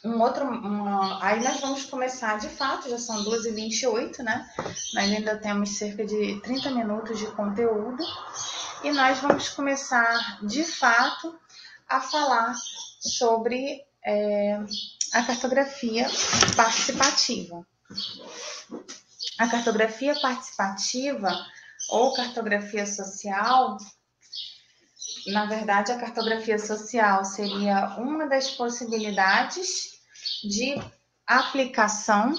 um 0.05 0.21
outro, 0.21 0.45
uma, 0.45 1.19
aí 1.21 1.43
nós 1.43 1.59
vamos 1.59 1.85
começar 1.87 2.39
de 2.39 2.49
fato, 2.49 2.89
já 2.89 2.97
são 2.97 3.25
2h28, 3.25 4.19
né? 4.21 4.49
Nós 4.95 5.11
ainda 5.11 5.37
temos 5.37 5.79
cerca 5.79 6.07
de 6.07 6.41
30 6.43 6.71
minutos 6.71 7.19
de 7.19 7.27
conteúdo 7.33 8.05
e 8.85 8.93
nós 8.93 9.19
vamos 9.19 9.49
começar 9.49 10.39
de 10.47 10.63
fato 10.63 11.37
a 11.89 12.01
falar 12.01 12.55
sobre 13.01 13.85
é, 14.07 14.61
a 15.13 15.25
cartografia 15.25 16.07
participativa. 16.55 17.67
A 19.41 19.49
cartografia 19.49 20.15
participativa 20.21 21.37
ou 21.91 22.15
cartografia 22.15 22.87
social, 22.87 23.77
na 25.27 25.47
verdade, 25.47 25.93
a 25.93 25.99
cartografia 25.99 26.59
social 26.59 27.25
seria 27.25 27.97
uma 27.99 28.29
das 28.29 28.51
possibilidades 28.53 30.01
de 30.43 30.75
aplicação 31.27 32.35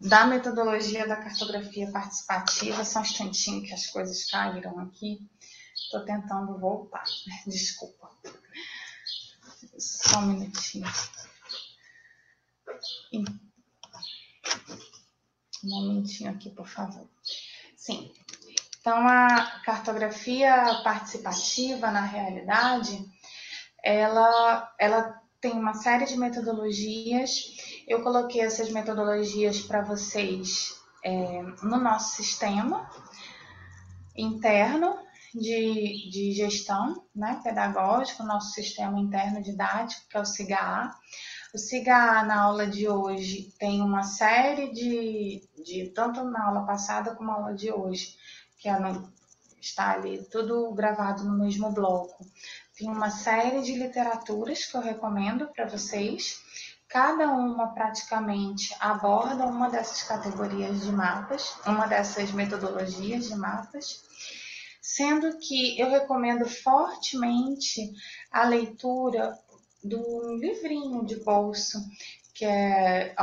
da 0.00 0.26
metodologia 0.26 1.06
da 1.06 1.16
cartografia 1.16 1.90
participativa. 1.90 2.84
Só 2.84 3.00
um 3.00 3.02
instantinho 3.02 3.62
que 3.62 3.72
as 3.72 3.86
coisas 3.86 4.30
caíram 4.30 4.78
aqui. 4.80 5.28
Estou 5.74 6.04
tentando 6.04 6.58
voltar, 6.58 7.04
desculpa. 7.46 8.10
Só 9.78 10.20
um 10.20 10.26
minutinho. 10.26 10.86
Um 13.12 13.24
momentinho 15.62 16.30
aqui, 16.30 16.50
por 16.50 16.68
favor. 16.68 17.08
Sim, 17.76 18.12
então, 18.84 19.08
a 19.08 19.62
cartografia 19.64 20.82
participativa, 20.84 21.90
na 21.90 22.02
realidade, 22.02 23.02
ela, 23.82 24.74
ela 24.78 25.22
tem 25.40 25.52
uma 25.52 25.72
série 25.72 26.04
de 26.04 26.18
metodologias. 26.18 27.56
Eu 27.88 28.02
coloquei 28.02 28.42
essas 28.42 28.70
metodologias 28.70 29.62
para 29.62 29.80
vocês 29.80 30.78
é, 31.02 31.40
no 31.62 31.78
nosso 31.78 32.16
sistema 32.16 32.86
interno 34.14 34.98
de, 35.34 36.10
de 36.10 36.32
gestão 36.32 37.06
né, 37.16 37.40
pedagógico, 37.42 38.22
nosso 38.22 38.52
sistema 38.52 39.00
interno 39.00 39.42
didático, 39.42 40.06
que 40.10 40.16
é 40.18 40.20
o 40.20 40.26
SIGA. 40.26 40.94
O 41.54 41.58
SIGA, 41.58 42.22
na 42.24 42.42
aula 42.42 42.66
de 42.66 42.86
hoje, 42.86 43.50
tem 43.58 43.80
uma 43.80 44.02
série 44.02 44.74
de, 44.74 45.40
de 45.64 45.90
tanto 45.94 46.22
na 46.24 46.48
aula 46.48 46.66
passada 46.66 47.14
como 47.14 47.30
na 47.30 47.36
aula 47.36 47.54
de 47.54 47.72
hoje, 47.72 48.14
que 48.64 48.68
é 48.70 48.80
no, 48.80 49.12
está 49.60 49.92
ali 49.92 50.24
tudo 50.30 50.72
gravado 50.72 51.22
no 51.22 51.36
mesmo 51.38 51.70
bloco. 51.70 52.24
Tem 52.74 52.88
uma 52.88 53.10
série 53.10 53.60
de 53.60 53.74
literaturas 53.74 54.64
que 54.64 54.74
eu 54.74 54.80
recomendo 54.80 55.48
para 55.48 55.66
vocês. 55.66 56.40
Cada 56.88 57.28
uma 57.28 57.74
praticamente 57.74 58.74
aborda 58.80 59.44
uma 59.44 59.68
dessas 59.68 60.02
categorias 60.04 60.80
de 60.80 60.90
mapas, 60.90 61.54
uma 61.66 61.86
dessas 61.86 62.32
metodologias 62.32 63.28
de 63.28 63.36
mapas, 63.36 64.02
sendo 64.80 65.36
que 65.38 65.78
eu 65.78 65.90
recomendo 65.90 66.48
fortemente 66.48 67.92
a 68.32 68.44
leitura 68.44 69.38
do 69.82 70.36
livrinho 70.38 71.04
de 71.04 71.22
bolso, 71.22 71.78
que 72.34 72.44
é 72.44 73.14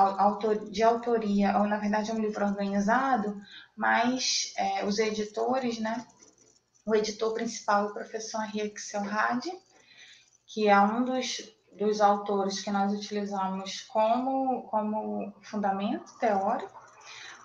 de 0.71 0.83
autoria, 0.83 1.57
ou 1.57 1.67
na 1.67 1.77
verdade 1.77 2.11
é 2.11 2.13
um 2.13 2.21
livro 2.21 2.45
organizado, 2.45 3.39
mas 3.75 4.53
é, 4.57 4.85
os 4.85 4.97
editores, 4.99 5.79
né? 5.79 6.05
O 6.85 6.95
editor 6.95 7.33
principal 7.33 7.85
é 7.85 7.89
o 7.89 7.93
professor 7.93 8.41
Henrique 8.45 8.79
Selhad, 8.79 9.45
que 10.47 10.69
é 10.69 10.79
um 10.79 11.03
dos, 11.03 11.53
dos 11.77 11.99
autores 11.99 12.61
que 12.61 12.71
nós 12.71 12.93
utilizamos 12.93 13.81
como, 13.81 14.63
como 14.63 15.33
fundamento 15.41 16.17
teórico 16.17 16.81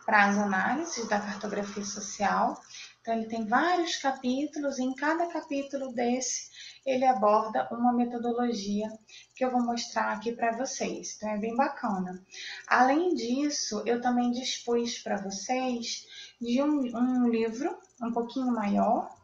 para 0.06 0.26
as 0.26 0.38
análises 0.38 1.08
da 1.08 1.20
cartografia 1.20 1.84
social. 1.84 2.60
Então, 3.00 3.14
ele 3.14 3.26
tem 3.26 3.46
vários 3.46 3.96
capítulos, 3.96 4.78
e 4.78 4.84
em 4.84 4.94
cada 4.94 5.26
capítulo 5.26 5.92
desse, 5.92 6.48
ele 6.84 7.04
aborda 7.04 7.68
uma 7.72 7.92
metodologia 7.92 8.88
que 9.36 9.44
eu 9.44 9.50
vou 9.50 9.60
mostrar 9.60 10.12
aqui 10.12 10.32
para 10.32 10.56
vocês. 10.56 11.14
Então, 11.16 11.28
é 11.28 11.36
bem 11.36 11.54
bacana. 11.54 12.24
Além 12.66 13.14
disso, 13.14 13.82
eu 13.84 14.00
também 14.00 14.32
dispus 14.32 14.98
para 14.98 15.18
vocês 15.18 16.06
de 16.40 16.62
um, 16.62 16.80
um 16.96 17.28
livro 17.28 17.78
um 18.02 18.10
pouquinho 18.12 18.50
maior, 18.50 19.14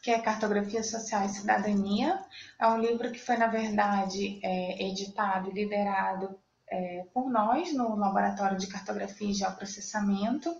que 0.00 0.12
é 0.12 0.20
Cartografia 0.20 0.84
Social 0.84 1.26
e 1.26 1.30
Cidadania. 1.30 2.24
É 2.58 2.68
um 2.68 2.78
livro 2.80 3.10
que 3.10 3.18
foi, 3.18 3.36
na 3.36 3.48
verdade, 3.48 4.38
é, 4.44 4.86
editado 4.86 5.50
e 5.50 5.54
liderado 5.54 6.38
é, 6.70 7.04
por 7.12 7.28
nós 7.28 7.74
no 7.74 7.96
Laboratório 7.96 8.58
de 8.58 8.68
Cartografia 8.68 9.28
e 9.28 9.34
Geoprocessamento. 9.34 10.54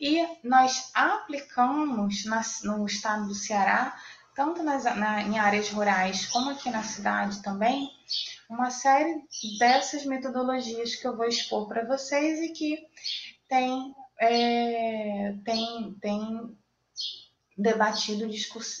E 0.00 0.26
nós 0.42 0.90
aplicamos 0.94 2.24
na, 2.24 2.40
no 2.64 2.86
estado 2.86 3.28
do 3.28 3.34
Ceará, 3.34 3.94
tanto 4.34 4.62
nas, 4.62 4.84
na, 4.84 5.22
em 5.22 5.38
áreas 5.38 5.68
rurais 5.70 6.26
como 6.26 6.50
aqui 6.50 6.70
na 6.70 6.82
cidade 6.82 7.42
também, 7.42 7.90
uma 8.48 8.70
série 8.70 9.22
dessas 9.58 10.04
metodologias 10.04 10.94
que 10.94 11.06
eu 11.06 11.16
vou 11.16 11.26
expor 11.26 11.66
para 11.68 11.86
vocês 11.86 12.40
e 12.40 12.48
que 12.50 12.86
tem, 13.48 13.94
é, 14.20 15.34
tem, 15.44 15.96
tem 16.00 16.56
debatido, 17.56 18.28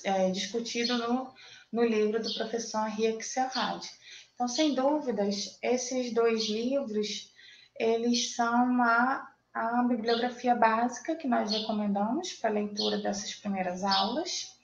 é, 0.04 0.30
discutido 0.30 0.98
no, 0.98 1.32
no 1.72 1.84
livro 1.84 2.22
do 2.22 2.34
professor 2.34 2.86
Henrique 2.86 3.24
Serrade. 3.24 3.88
Então, 4.34 4.48
sem 4.48 4.74
dúvidas, 4.74 5.58
esses 5.62 6.12
dois 6.12 6.48
livros, 6.48 7.32
eles 7.78 8.34
são 8.34 8.82
a, 8.82 9.30
a 9.54 9.82
bibliografia 9.84 10.54
básica 10.54 11.14
que 11.14 11.28
nós 11.28 11.50
recomendamos 11.50 12.32
para 12.34 12.50
leitura 12.50 12.98
dessas 12.98 13.34
primeiras 13.34 13.84
aulas. 13.84 14.56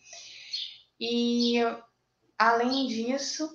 E, 1.00 1.56
além 2.38 2.86
disso, 2.88 3.48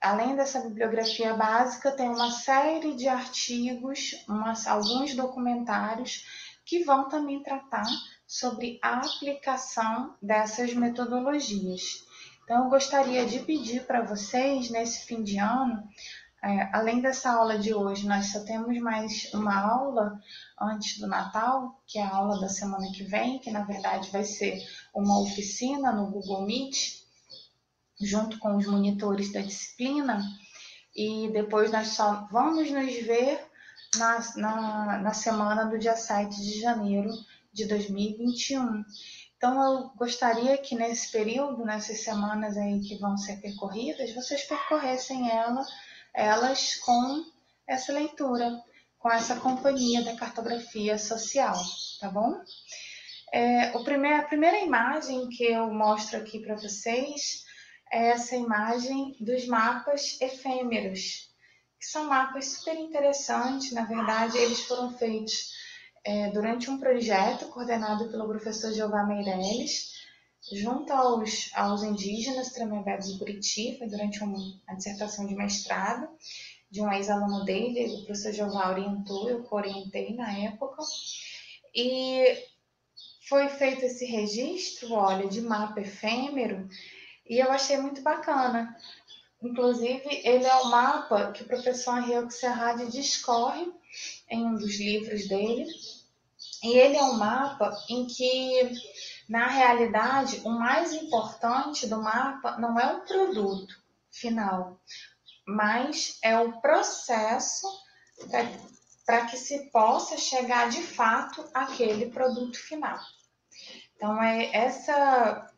além 0.00 0.36
dessa 0.36 0.60
bibliografia 0.60 1.34
básica, 1.34 1.92
tem 1.92 2.08
uma 2.08 2.30
série 2.30 2.94
de 2.94 3.08
artigos, 3.08 4.12
umas, 4.28 4.66
alguns 4.66 5.14
documentários 5.14 6.24
que 6.64 6.84
vão 6.84 7.08
também 7.08 7.42
tratar 7.42 7.86
sobre 8.26 8.78
a 8.82 8.98
aplicação 8.98 10.14
dessas 10.22 10.74
metodologias. 10.74 12.06
Então, 12.44 12.64
eu 12.64 12.70
gostaria 12.70 13.26
de 13.26 13.40
pedir 13.40 13.86
para 13.86 14.02
vocês, 14.02 14.70
nesse 14.70 15.06
fim 15.06 15.22
de 15.22 15.38
ano, 15.38 15.82
é, 16.42 16.70
além 16.72 17.00
dessa 17.00 17.30
aula 17.32 17.58
de 17.58 17.74
hoje, 17.74 18.06
nós 18.06 18.26
só 18.26 18.44
temos 18.44 18.78
mais 18.78 19.32
uma 19.34 19.58
aula 19.58 20.20
antes 20.60 20.98
do 20.98 21.06
Natal, 21.08 21.82
que 21.86 21.98
é 21.98 22.02
a 22.02 22.14
aula 22.14 22.40
da 22.40 22.48
semana 22.48 22.90
que 22.92 23.02
vem, 23.02 23.38
que 23.40 23.50
na 23.50 23.64
verdade 23.64 24.10
vai 24.10 24.22
ser 24.22 24.56
uma 24.94 25.20
oficina 25.20 25.90
no 25.92 26.10
Google 26.10 26.46
Meet, 26.46 27.02
junto 28.00 28.38
com 28.38 28.56
os 28.56 28.66
monitores 28.66 29.32
da 29.32 29.40
disciplina, 29.40 30.22
e 30.94 31.28
depois 31.32 31.72
nós 31.72 31.88
só 31.88 32.28
vamos 32.30 32.70
nos 32.70 32.94
ver 32.94 33.44
na, 33.96 34.20
na, 34.36 34.98
na 34.98 35.14
semana 35.14 35.64
do 35.64 35.78
dia 35.78 35.96
7 35.96 36.36
de 36.40 36.60
janeiro 36.60 37.10
de 37.52 37.66
2021. 37.66 38.84
Então, 39.36 39.62
eu 39.62 39.90
gostaria 39.96 40.58
que 40.58 40.74
nesse 40.74 41.12
período, 41.12 41.64
nessas 41.64 42.00
semanas 42.02 42.56
aí 42.56 42.80
que 42.80 42.98
vão 42.98 43.16
ser 43.16 43.40
percorridas, 43.40 44.12
vocês 44.12 44.42
percorressem 44.42 45.30
ela, 45.30 45.64
elas 46.18 46.74
com 46.74 47.24
essa 47.64 47.92
leitura, 47.92 48.60
com 48.98 49.08
essa 49.08 49.36
companhia 49.36 50.02
da 50.02 50.16
cartografia 50.16 50.98
social, 50.98 51.56
tá 52.00 52.10
bom? 52.10 52.34
É, 53.32 53.76
o 53.76 53.84
primeir, 53.84 54.18
a 54.18 54.24
primeira 54.24 54.58
imagem 54.58 55.28
que 55.28 55.44
eu 55.44 55.72
mostro 55.72 56.18
aqui 56.18 56.40
para 56.40 56.56
vocês 56.56 57.44
é 57.92 58.08
essa 58.08 58.34
imagem 58.34 59.16
dos 59.20 59.46
mapas 59.46 60.20
efêmeros, 60.20 61.28
que 61.78 61.86
são 61.86 62.06
mapas 62.06 62.46
super 62.46 62.74
interessantes, 62.74 63.70
na 63.70 63.84
verdade, 63.84 64.36
eles 64.38 64.62
foram 64.62 64.90
feitos 64.98 65.52
é, 66.04 66.30
durante 66.30 66.68
um 66.68 66.78
projeto 66.78 67.46
coordenado 67.50 68.10
pelo 68.10 68.26
professor 68.26 68.72
Jeová 68.72 69.04
Meirelles, 69.04 69.97
junto 70.52 70.92
aos, 70.92 71.50
aos 71.54 71.82
indígenas 71.82 72.52
Tremembé 72.52 72.98
Buriti, 73.18 73.76
foi 73.78 73.88
durante 73.88 74.22
uma 74.22 74.76
dissertação 74.76 75.26
de 75.26 75.34
mestrado 75.34 76.08
de 76.70 76.82
um 76.82 76.92
ex-aluno 76.92 77.44
dele, 77.44 77.86
o 77.86 78.04
professor 78.04 78.32
Jeová 78.32 78.70
orientou, 78.70 79.28
eu 79.28 79.46
orientei 79.50 80.14
na 80.14 80.30
época, 80.38 80.82
e 81.74 82.24
foi 83.28 83.48
feito 83.48 83.84
esse 83.84 84.04
registro, 84.04 84.92
olha, 84.92 85.26
de 85.26 85.40
mapa 85.40 85.80
efêmero, 85.80 86.68
e 87.28 87.38
eu 87.38 87.50
achei 87.50 87.78
muito 87.78 88.02
bacana. 88.02 88.76
Inclusive, 89.42 90.02
ele 90.24 90.44
é 90.44 90.54
o 90.56 90.70
mapa 90.70 91.32
que 91.32 91.42
o 91.42 91.46
professor 91.46 91.98
Henrique 91.98 92.34
Serrade 92.34 92.90
discorre 92.90 93.70
em 94.30 94.44
um 94.44 94.54
dos 94.54 94.78
livros 94.78 95.28
dele, 95.28 95.66
e 96.62 96.76
ele 96.76 96.96
é 96.96 97.02
um 97.02 97.14
mapa 97.14 97.72
em 97.88 98.06
que, 98.06 98.72
na 99.28 99.46
realidade, 99.46 100.40
o 100.44 100.50
mais 100.50 100.92
importante 100.94 101.86
do 101.86 102.02
mapa 102.02 102.56
não 102.58 102.80
é 102.80 102.94
o 102.94 103.00
produto 103.02 103.74
final, 104.10 104.80
mas 105.46 106.18
é 106.22 106.38
o 106.38 106.60
processo 106.60 107.66
para 109.04 109.26
que 109.26 109.36
se 109.36 109.70
possa 109.70 110.16
chegar 110.16 110.70
de 110.70 110.82
fato 110.82 111.46
àquele 111.52 112.10
produto 112.10 112.58
final. 112.58 112.98
Então, 113.94 114.22
é 114.22 114.50
essa, 114.54 115.50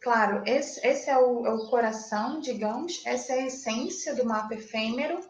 claro, 0.00 0.42
esse, 0.46 0.84
esse 0.84 1.08
é, 1.08 1.16
o, 1.16 1.46
é 1.46 1.54
o 1.54 1.68
coração, 1.68 2.40
digamos, 2.40 3.02
essa 3.04 3.34
é 3.34 3.40
a 3.40 3.46
essência 3.46 4.14
do 4.16 4.24
mapa 4.24 4.54
efêmero, 4.54 5.20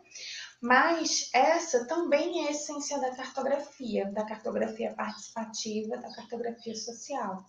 mas 0.63 1.29
essa 1.35 1.85
também 1.87 2.45
é 2.45 2.49
a 2.49 2.51
essência 2.53 3.01
da 3.01 3.11
cartografia, 3.17 4.09
da 4.13 4.25
cartografia 4.25 4.95
participativa, 4.95 5.97
da 5.97 6.15
cartografia 6.15 6.77
social. 6.77 7.45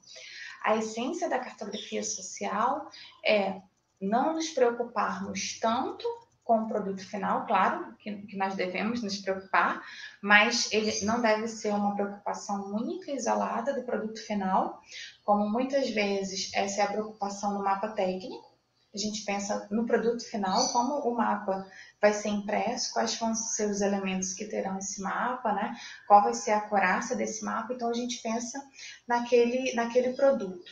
A 0.64 0.78
essência 0.78 1.30
da 1.30 1.38
cartografia 1.38 2.02
social 2.04 2.90
é 3.24 3.62
não 4.02 4.34
nos 4.34 4.50
preocuparmos 4.50 5.60
tanto 5.60 6.08
com 6.44 6.64
o 6.64 6.68
produto 6.68 7.08
final, 7.08 7.46
claro 7.46 7.96
que, 8.00 8.14
que, 8.24 8.36
nós 8.36 8.56
devemos 8.56 9.02
nos 9.02 9.18
preocupar, 9.18 9.82
mas 10.22 10.72
ele 10.74 10.92
não 11.06 11.22
deve 11.22 11.48
ser 11.48 11.70
uma 11.70 11.96
preocupação 11.96 12.76
única 12.76 13.12
e 13.12 13.16
isolada 13.16 13.74
do 13.74 13.84
produto 13.84 14.20
final, 14.26 14.82
como 15.24 15.50
muitas 15.50 15.90
vezes 15.92 16.52
essa 16.54 16.82
é 16.82 16.84
a 16.84 16.92
preocupação 16.92 17.54
no 17.54 17.64
mapa 17.64 17.90
técnico, 17.90 18.53
a 18.94 18.98
gente 18.98 19.26
pensa 19.26 19.68
no 19.72 19.86
produto 19.86 20.24
final, 20.24 20.72
como 20.72 21.00
o 21.00 21.16
mapa 21.16 21.66
vai 22.00 22.14
ser 22.14 22.30
impresso, 22.30 22.94
quais 22.94 23.16
vão 23.16 23.34
ser 23.34 23.70
os 23.70 23.82
elementos 23.82 24.34
que 24.34 24.46
terão 24.46 24.78
esse 24.78 25.02
mapa, 25.02 25.52
né? 25.52 25.76
Qual 26.08 26.22
vai 26.22 26.34
ser 26.36 26.52
a 26.52 26.62
coraça 26.62 27.16
desse 27.16 27.44
mapa, 27.44 27.74
então 27.74 27.90
a 27.90 27.94
gente 27.94 28.22
pensa 28.22 28.64
naquele, 29.08 29.74
naquele 29.74 30.14
produto. 30.14 30.72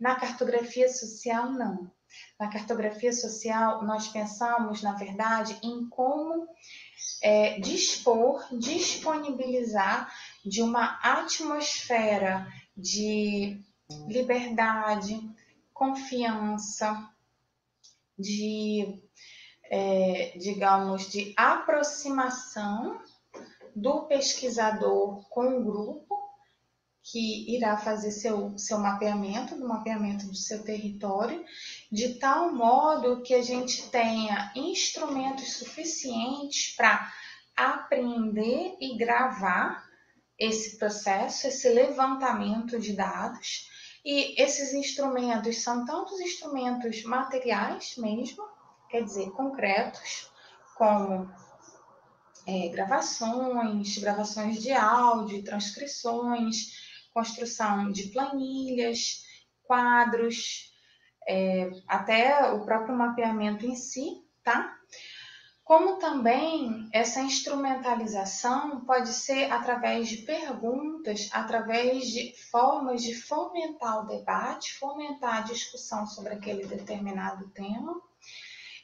Na 0.00 0.14
cartografia 0.14 0.88
social, 0.88 1.52
não. 1.52 1.90
Na 2.40 2.48
cartografia 2.48 3.12
social, 3.12 3.84
nós 3.84 4.08
pensamos, 4.08 4.80
na 4.82 4.94
verdade, 4.94 5.58
em 5.62 5.86
como 5.90 6.48
é, 7.22 7.60
dispor, 7.60 8.46
disponibilizar 8.56 10.10
de 10.42 10.62
uma 10.62 10.98
atmosfera 11.02 12.46
de 12.74 13.60
liberdade, 14.06 15.20
confiança, 15.74 17.10
de, 18.18 19.00
é, 19.70 20.36
digamos, 20.38 21.10
de 21.10 21.32
aproximação 21.36 23.00
do 23.74 24.06
pesquisador 24.06 25.28
com 25.28 25.58
o 25.58 25.64
grupo 25.64 26.18
que 27.10 27.56
irá 27.56 27.76
fazer 27.78 28.10
seu, 28.10 28.58
seu 28.58 28.78
mapeamento, 28.78 29.56
do 29.56 29.66
mapeamento 29.66 30.26
do 30.26 30.34
seu 30.34 30.62
território, 30.62 31.42
de 31.90 32.18
tal 32.18 32.52
modo 32.52 33.22
que 33.22 33.34
a 33.34 33.42
gente 33.42 33.88
tenha 33.90 34.52
instrumentos 34.54 35.54
suficientes 35.54 36.74
para 36.76 37.10
aprender 37.56 38.76
e 38.80 38.96
gravar 38.96 39.88
esse 40.38 40.78
processo, 40.78 41.46
esse 41.46 41.68
levantamento 41.70 42.78
de 42.78 42.92
dados, 42.92 43.68
e 44.04 44.40
esses 44.40 44.72
instrumentos 44.72 45.62
são 45.62 45.84
tantos 45.84 46.20
instrumentos 46.20 47.02
materiais 47.02 47.96
mesmo, 47.96 48.44
quer 48.88 49.02
dizer, 49.02 49.30
concretos, 49.30 50.30
como 50.74 51.30
é, 52.46 52.68
gravações, 52.68 53.98
gravações 53.98 54.62
de 54.62 54.72
áudio, 54.72 55.44
transcrições, 55.44 56.72
construção 57.12 57.90
de 57.90 58.04
planilhas, 58.08 59.24
quadros, 59.64 60.72
é, 61.28 61.70
até 61.86 62.50
o 62.52 62.64
próprio 62.64 62.96
mapeamento 62.96 63.66
em 63.66 63.74
si, 63.74 64.24
tá? 64.42 64.77
Como 65.68 65.98
também 65.98 66.88
essa 66.94 67.20
instrumentalização 67.20 68.86
pode 68.86 69.10
ser 69.10 69.52
através 69.52 70.08
de 70.08 70.22
perguntas, 70.22 71.28
através 71.30 72.06
de 72.06 72.34
formas 72.50 73.02
de 73.02 73.14
fomentar 73.14 74.02
o 74.02 74.06
debate, 74.06 74.78
fomentar 74.78 75.36
a 75.36 75.40
discussão 75.42 76.06
sobre 76.06 76.32
aquele 76.32 76.66
determinado 76.66 77.50
tema 77.50 78.00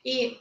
e 0.05 0.39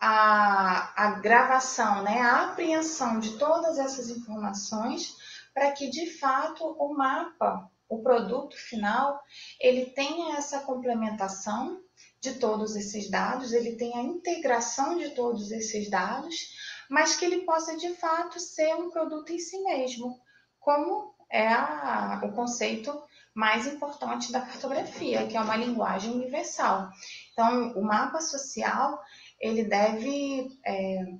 a, 0.00 0.92
a 1.06 1.10
gravação, 1.18 2.04
né, 2.04 2.20
a 2.20 2.50
apreensão 2.50 3.18
de 3.18 3.36
todas 3.36 3.76
essas 3.76 4.10
informações 4.10 5.16
para 5.52 5.72
que 5.72 5.90
de 5.90 6.08
fato 6.20 6.64
o 6.64 6.94
mapa 6.96 7.68
o 7.88 8.00
produto 8.00 8.56
final, 8.56 9.20
ele 9.60 9.86
tenha 9.86 10.36
essa 10.36 10.60
complementação 10.60 11.82
de 12.20 12.34
todos 12.34 12.76
esses 12.76 13.10
dados, 13.10 13.52
ele 13.52 13.76
tem 13.76 13.96
a 13.96 14.02
integração 14.02 14.98
de 14.98 15.10
todos 15.10 15.50
esses 15.50 15.88
dados, 15.88 16.54
mas 16.88 17.16
que 17.16 17.24
ele 17.24 17.44
possa 17.44 17.76
de 17.76 17.94
fato 17.94 18.38
ser 18.38 18.74
um 18.74 18.90
produto 18.90 19.32
em 19.32 19.38
si 19.38 19.62
mesmo, 19.62 20.20
como 20.58 21.14
é 21.30 21.48
a, 21.48 22.20
o 22.24 22.32
conceito 22.32 23.02
mais 23.32 23.66
importante 23.66 24.32
da 24.32 24.40
cartografia, 24.40 25.26
que 25.26 25.36
é 25.36 25.40
uma 25.40 25.56
linguagem 25.56 26.12
universal. 26.12 26.90
Então, 27.32 27.72
o 27.72 27.82
mapa 27.82 28.20
social 28.20 29.00
ele 29.40 29.64
deve 29.64 30.58
é, 30.66 31.14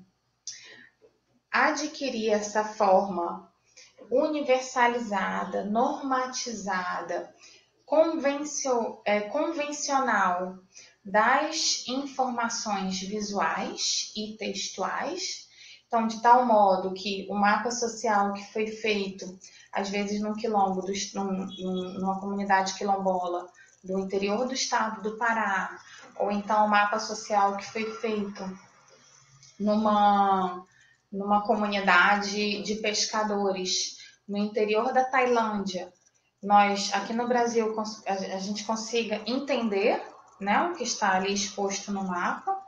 adquirir 1.51 2.31
essa 2.31 2.65
forma 2.65 3.51
universalizada, 4.11 5.65
normatizada, 5.65 7.33
convencio, 7.87 9.01
é, 9.05 9.21
convencional 9.21 10.59
das 11.05 11.85
informações 11.89 13.01
visuais 13.01 14.13
e 14.17 14.37
textuais. 14.37 15.49
Então, 15.87 16.07
de 16.07 16.23
tal 16.23 16.45
modo 16.45 16.95
que 16.95 17.27
o 17.29 17.35
mapa 17.35 17.71
social 17.71 18.33
que 18.33 18.53
foi 18.53 18.67
feito, 18.69 19.39
às 19.73 19.89
vezes 19.89 20.21
num 20.21 20.35
quilombo, 20.35 20.83
do, 20.83 20.93
num, 21.15 21.47
numa 21.99 22.21
comunidade 22.21 22.75
quilombola 22.75 23.49
do 23.83 23.99
interior 23.99 24.47
do 24.47 24.55
estado 24.55 25.03
do 25.03 25.17
Pará, 25.17 25.79
ou 26.17 26.31
então 26.31 26.67
o 26.67 26.69
mapa 26.69 26.99
social 26.99 27.57
que 27.57 27.65
foi 27.65 27.91
feito 27.95 28.45
numa, 29.59 30.65
numa 31.11 31.43
comunidade 31.43 32.63
de 32.63 32.75
pescadores 32.77 33.97
no 34.29 34.39
interior 34.39 34.93
da 34.93 35.03
Tailândia, 35.05 35.93
nós 36.43 36.93
aqui 36.95 37.13
no 37.13 37.27
Brasil 37.27 37.75
a 38.07 38.39
gente 38.39 38.65
consiga 38.65 39.23
entender 39.27 40.03
né, 40.41 40.63
o 40.63 40.75
que 40.75 40.85
está 40.85 41.17
ali 41.17 41.33
exposto 41.33 41.93
no 41.93 42.05
mapa. 42.05 42.59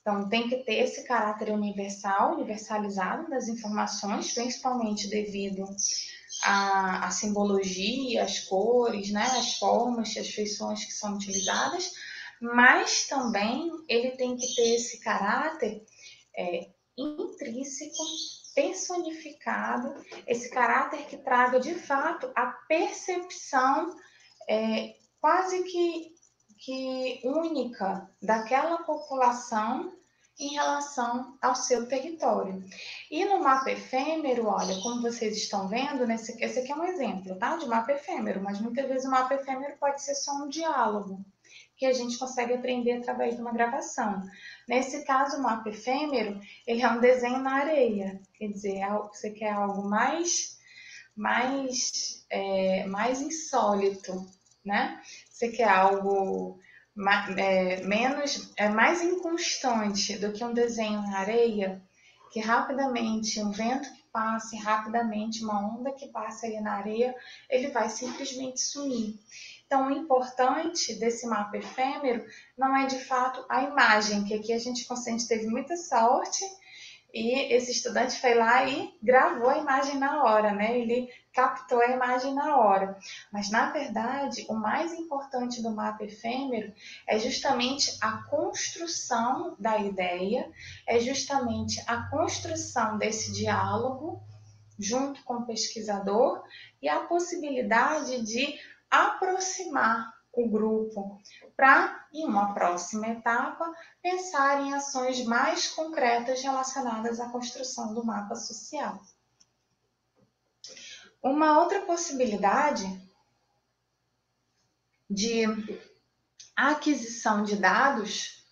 Então 0.00 0.28
tem 0.28 0.48
que 0.48 0.56
ter 0.64 0.84
esse 0.84 1.04
caráter 1.04 1.50
universal, 1.50 2.34
universalizado 2.34 3.28
das 3.28 3.48
informações, 3.48 4.32
principalmente 4.32 5.08
devido 5.08 5.64
à, 6.42 7.06
à 7.06 7.10
simbologia, 7.10 8.24
às 8.24 8.40
cores, 8.40 9.10
né, 9.10 9.22
as 9.22 9.58
formas, 9.58 10.16
as 10.16 10.30
feições 10.30 10.84
que 10.84 10.92
são 10.92 11.14
utilizadas, 11.14 11.92
mas 12.40 13.06
também 13.06 13.70
ele 13.88 14.12
tem 14.12 14.36
que 14.36 14.54
ter 14.54 14.74
esse 14.74 15.00
caráter 15.00 15.84
é, 16.36 16.70
intrínseco 16.96 18.02
personificado, 18.54 19.94
esse 20.26 20.50
caráter 20.50 21.06
que 21.06 21.18
traga 21.18 21.60
de 21.60 21.74
fato 21.74 22.30
a 22.34 22.46
percepção 22.46 23.94
é, 24.48 24.94
quase 25.20 25.62
que, 25.64 26.12
que 26.60 27.20
única 27.24 28.08
daquela 28.22 28.78
população 28.84 29.92
em 30.38 30.54
relação 30.54 31.36
ao 31.40 31.54
seu 31.54 31.86
território. 31.86 32.64
E 33.10 33.24
no 33.24 33.42
mapa 33.42 33.70
efêmero, 33.70 34.46
olha, 34.46 34.80
como 34.80 35.02
vocês 35.02 35.36
estão 35.36 35.68
vendo, 35.68 36.06
nesse, 36.06 36.42
esse 36.42 36.60
aqui 36.60 36.72
é 36.72 36.76
um 36.76 36.84
exemplo 36.84 37.36
tá, 37.36 37.56
de 37.56 37.66
mapa 37.66 37.92
efêmero, 37.92 38.42
mas 38.42 38.60
muitas 38.60 38.86
vezes 38.86 39.06
o 39.06 39.10
mapa 39.10 39.34
efêmero 39.34 39.76
pode 39.78 40.02
ser 40.02 40.14
só 40.14 40.32
um 40.36 40.48
diálogo 40.48 41.24
que 41.76 41.86
a 41.86 41.92
gente 41.92 42.18
consegue 42.18 42.54
aprender 42.54 42.92
através 42.92 43.34
de 43.34 43.40
uma 43.40 43.52
gravação. 43.52 44.22
Nesse 44.68 45.02
caso, 45.04 45.38
o 45.38 45.42
mapa 45.42 45.70
efêmero, 45.70 46.38
ele 46.66 46.82
é 46.82 46.88
um 46.90 47.00
desenho 47.00 47.38
na 47.38 47.54
areia, 47.54 48.20
quer 48.34 48.48
dizer, 48.48 48.76
é 48.76 48.88
você 48.90 49.30
quer 49.30 49.52
algo 49.52 49.88
mais, 49.88 50.58
mais, 51.16 52.24
é, 52.30 52.84
mais 52.86 53.22
insólito, 53.22 54.26
né? 54.64 55.00
Você 55.40 55.48
quer 55.48 55.70
algo 55.70 56.58
é, 57.38 57.80
menos, 57.80 58.52
é 58.58 58.68
mais 58.68 59.02
inconstante 59.02 60.18
do 60.18 60.34
que 60.34 60.44
um 60.44 60.52
desenho 60.52 61.00
na 61.00 61.20
areia, 61.20 61.80
que 62.30 62.40
rapidamente 62.40 63.40
um 63.40 63.50
vento 63.50 63.90
que 63.90 64.02
passe, 64.12 64.58
rapidamente 64.58 65.42
uma 65.42 65.58
onda 65.74 65.92
que 65.92 66.08
passe 66.08 66.44
ali 66.44 66.60
na 66.60 66.74
areia, 66.74 67.14
ele 67.48 67.68
vai 67.68 67.88
simplesmente 67.88 68.60
sumir. 68.60 69.18
Então, 69.64 69.86
o 69.86 69.90
importante 69.90 70.94
desse 70.96 71.26
mapa 71.26 71.56
efêmero 71.56 72.22
não 72.58 72.76
é 72.76 72.84
de 72.84 72.98
fato 72.98 73.42
a 73.48 73.62
imagem, 73.62 74.24
que 74.24 74.34
aqui 74.34 74.52
a 74.52 74.58
gente, 74.58 74.86
gente 75.06 75.26
teve 75.26 75.46
muita 75.46 75.74
sorte 75.74 76.44
e 77.14 77.54
esse 77.54 77.72
estudante 77.72 78.20
foi 78.20 78.34
lá 78.34 78.64
e 78.66 78.94
gravou 79.02 79.48
a 79.48 79.56
imagem 79.56 79.96
na 79.96 80.22
hora, 80.22 80.52
né? 80.52 80.78
Ele 80.78 81.08
captou 81.32 81.80
a 81.80 81.88
imagem 81.88 82.34
na 82.34 82.56
hora. 82.56 82.98
Mas, 83.32 83.50
na 83.50 83.70
verdade, 83.70 84.46
o 84.48 84.54
mais 84.54 84.92
importante 84.92 85.62
do 85.62 85.70
mapa 85.70 86.04
efêmero 86.04 86.72
é 87.06 87.18
justamente 87.18 87.96
a 88.00 88.22
construção 88.24 89.54
da 89.58 89.78
ideia, 89.78 90.50
é 90.86 90.98
justamente 90.98 91.82
a 91.86 92.02
construção 92.10 92.98
desse 92.98 93.32
diálogo 93.32 94.20
junto 94.78 95.22
com 95.24 95.34
o 95.34 95.46
pesquisador 95.46 96.42
e 96.80 96.88
a 96.88 97.00
possibilidade 97.00 98.22
de 98.22 98.58
aproximar 98.90 100.12
o 100.32 100.48
grupo 100.48 101.20
para, 101.56 102.06
em 102.12 102.24
uma 102.24 102.54
próxima 102.54 103.08
etapa, 103.08 103.72
pensar 104.02 104.62
em 104.62 104.72
ações 104.72 105.24
mais 105.24 105.68
concretas 105.68 106.42
relacionadas 106.42 107.20
à 107.20 107.28
construção 107.28 107.92
do 107.94 108.04
mapa 108.04 108.34
social. 108.34 109.00
Uma 111.22 111.60
outra 111.60 111.82
possibilidade 111.82 112.84
de 115.08 115.44
aquisição 116.56 117.42
de 117.42 117.56
dados 117.56 118.44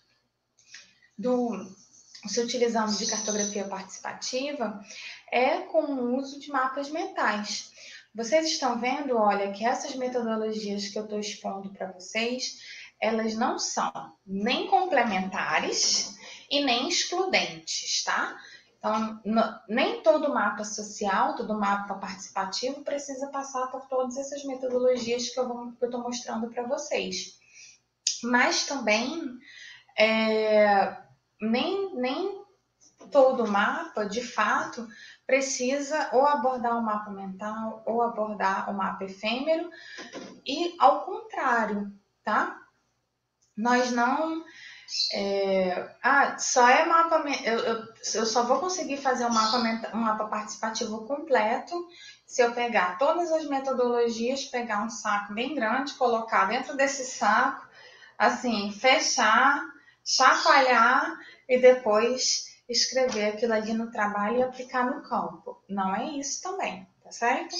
do 1.17 1.49
se 2.27 2.41
utilizando 2.41 2.97
de 2.97 3.07
cartografia 3.09 3.65
participativa 3.65 4.83
é 5.31 5.61
com 5.61 5.83
o 5.83 6.17
uso 6.17 6.39
de 6.39 6.49
mapas 6.49 6.89
mentais. 6.89 7.71
Vocês 8.13 8.47
estão 8.47 8.79
vendo, 8.79 9.15
olha, 9.15 9.51
que 9.51 9.65
essas 9.65 9.95
metodologias 9.95 10.87
que 10.89 10.99
eu 10.99 11.03
estou 11.03 11.19
expondo 11.19 11.71
para 11.71 11.91
vocês, 11.91 12.59
elas 12.99 13.35
não 13.35 13.57
são 13.57 13.91
nem 14.25 14.67
complementares 14.67 16.17
e 16.49 16.63
nem 16.63 16.89
excludentes, 16.89 18.03
tá? 18.03 18.37
Então, 18.79 19.21
nem 19.67 20.01
todo 20.01 20.33
mapa 20.33 20.63
social, 20.63 21.35
todo 21.35 21.53
mapa 21.53 21.95
participativo 21.95 22.81
precisa 22.81 23.27
passar 23.27 23.67
por 23.67 23.85
todas 23.87 24.15
essas 24.15 24.43
metodologias 24.45 25.29
que 25.29 25.39
eu 25.39 25.75
estou 25.81 26.01
mostrando 26.01 26.49
para 26.49 26.63
vocês. 26.63 27.37
Mas 28.23 28.65
também, 28.65 29.21
é, 29.97 30.97
nem, 31.41 31.93
nem 31.95 32.39
todo 33.11 33.51
mapa, 33.51 34.05
de 34.05 34.23
fato, 34.23 34.87
precisa 35.27 36.09
ou 36.13 36.25
abordar 36.25 36.77
o 36.77 36.81
mapa 36.81 37.11
mental 37.11 37.83
ou 37.85 38.01
abordar 38.01 38.69
o 38.69 38.73
mapa 38.73 39.03
efêmero 39.03 39.69
e 40.45 40.75
ao 40.79 41.05
contrário, 41.05 41.91
tá? 42.23 42.57
Nós 43.57 43.91
não 43.91 44.43
é, 45.13 45.89
ah, 46.01 46.37
só 46.37 46.67
é 46.67 46.85
mapa. 46.85 47.23
Eu, 47.43 47.59
eu, 47.59 47.83
eu, 48.15 48.25
só 48.25 48.43
vou 48.43 48.59
conseguir 48.59 48.97
fazer 48.97 49.25
um 49.25 49.33
mapa, 49.33 49.57
um 49.93 49.99
mapa 49.99 50.25
participativo 50.25 51.05
completo 51.05 51.87
se 52.25 52.43
eu 52.43 52.53
pegar 52.53 52.97
todas 52.99 53.31
as 53.31 53.45
metodologias, 53.45 54.45
pegar 54.45 54.83
um 54.83 54.89
saco 54.89 55.33
bem 55.33 55.55
grande, 55.55 55.95
colocar 55.95 56.45
dentro 56.45 56.77
desse 56.77 57.03
saco, 57.05 57.67
assim, 58.17 58.71
fechar, 58.71 59.63
chacoalhar 60.05 61.17
e 61.47 61.57
depois 61.57 62.55
escrever 62.69 63.29
aquilo 63.29 63.53
ali 63.53 63.73
no 63.73 63.91
trabalho 63.91 64.37
e 64.37 64.43
aplicar 64.43 64.85
no 64.85 65.01
campo. 65.01 65.59
Não 65.67 65.95
é 65.95 66.05
isso 66.17 66.43
também, 66.43 66.87
tá 67.03 67.11
certo? 67.11 67.55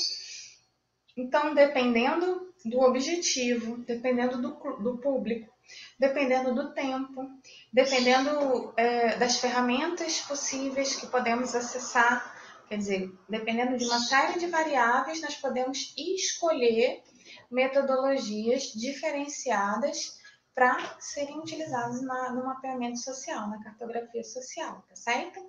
Então, 1.18 1.56
dependendo 1.56 2.54
do 2.64 2.80
objetivo, 2.82 3.78
dependendo 3.78 4.40
do, 4.40 4.52
do 4.78 4.98
público, 5.00 5.52
dependendo 6.00 6.54
do 6.54 6.74
tempo, 6.74 7.30
dependendo 7.72 8.74
é, 8.78 9.16
das 9.18 9.38
ferramentas 9.38 10.22
possíveis 10.22 10.96
que 10.96 11.08
podemos 11.08 11.56
acessar, 11.56 12.36
quer 12.68 12.78
dizer, 12.78 13.12
dependendo 13.28 13.78
de 13.78 13.86
uma 13.86 14.00
série 14.00 14.40
de 14.40 14.48
variáveis, 14.48 15.22
nós 15.22 15.36
podemos 15.36 15.94
escolher 15.98 17.04
metodologias 17.50 18.72
diferenciadas 18.74 20.20
para 20.60 20.98
serem 21.00 21.40
utilizados 21.40 22.02
na, 22.02 22.32
no 22.32 22.46
mapeamento 22.46 23.00
social, 23.00 23.50
na 23.50 23.64
cartografia 23.64 24.24
social, 24.26 24.84
tá 24.90 24.96
certo? 24.96 25.40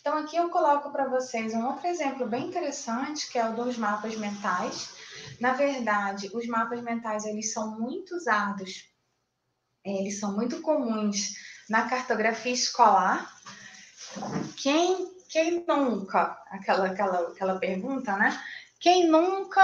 Então, 0.00 0.18
aqui 0.18 0.36
eu 0.36 0.50
coloco 0.50 0.90
para 0.90 1.08
vocês 1.08 1.54
um 1.54 1.66
outro 1.66 1.86
exemplo 1.86 2.26
bem 2.26 2.48
interessante, 2.48 3.30
que 3.30 3.38
é 3.38 3.48
o 3.48 3.54
dos 3.54 3.78
mapas 3.78 4.16
mentais. 4.16 4.90
Na 5.40 5.52
verdade, 5.52 6.30
os 6.34 6.48
mapas 6.48 6.82
mentais, 6.82 7.24
eles 7.24 7.52
são 7.52 7.78
muito 7.78 8.16
usados, 8.16 8.90
eles 9.86 10.18
são 10.18 10.34
muito 10.34 10.60
comuns 10.60 11.34
na 11.68 11.88
cartografia 11.88 12.52
escolar. 12.52 13.32
Quem, 14.56 15.08
quem 15.28 15.64
nunca, 15.66 16.36
aquela, 16.50 16.86
aquela, 16.88 17.28
aquela 17.28 17.58
pergunta, 17.58 18.16
né? 18.16 18.40
Quem 18.80 19.08
nunca 19.08 19.62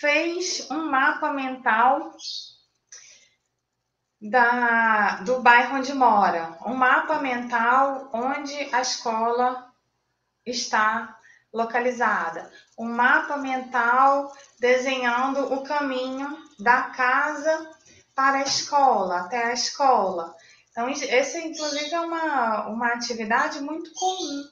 fez 0.00 0.68
um 0.70 0.90
mapa 0.90 1.32
mental 1.32 2.14
da, 4.20 5.16
do 5.22 5.40
bairro 5.40 5.78
onde 5.78 5.92
mora, 5.92 6.56
um 6.64 6.74
mapa 6.74 7.18
mental 7.18 8.08
onde 8.12 8.54
a 8.74 8.80
escola 8.80 9.70
está 10.46 11.18
localizada, 11.52 12.50
um 12.78 12.88
mapa 12.88 13.36
mental 13.36 14.32
desenhando 14.58 15.52
o 15.52 15.62
caminho 15.62 16.42
da 16.58 16.84
casa 16.84 17.73
para 18.14 18.38
a 18.38 18.42
escola, 18.42 19.20
até 19.20 19.44
a 19.44 19.52
escola. 19.52 20.34
Então, 20.70 20.88
essa, 20.88 21.38
inclusive, 21.38 21.92
é 21.92 22.00
uma, 22.00 22.68
uma 22.68 22.88
atividade 22.88 23.60
muito 23.60 23.92
comum 23.94 24.44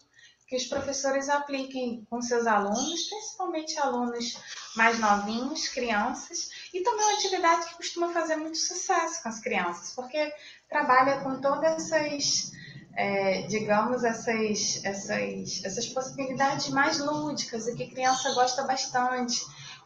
que 0.52 0.56
os 0.56 0.66
professores 0.66 1.30
apliquem 1.30 2.06
com 2.10 2.20
seus 2.20 2.46
alunos, 2.46 3.08
principalmente 3.08 3.78
alunos 3.78 4.36
mais 4.76 4.98
novinhos, 4.98 5.66
crianças, 5.68 6.50
e 6.74 6.82
também 6.82 7.06
uma 7.06 7.14
atividade 7.14 7.70
que 7.70 7.76
costuma 7.76 8.12
fazer 8.12 8.36
muito 8.36 8.58
sucesso 8.58 9.22
com 9.22 9.30
as 9.30 9.40
crianças, 9.40 9.94
porque 9.94 10.32
trabalha 10.68 11.20
com 11.22 11.40
todas 11.40 11.90
essas, 11.90 12.52
é, 12.94 13.42
digamos, 13.46 14.04
essas, 14.04 14.84
essas, 14.84 15.64
essas 15.64 15.86
possibilidades 15.86 16.68
mais 16.68 16.98
lúdicas 16.98 17.66
e 17.66 17.74
que 17.74 17.90
criança 17.90 18.34
gosta 18.34 18.62
bastante, 18.64 19.40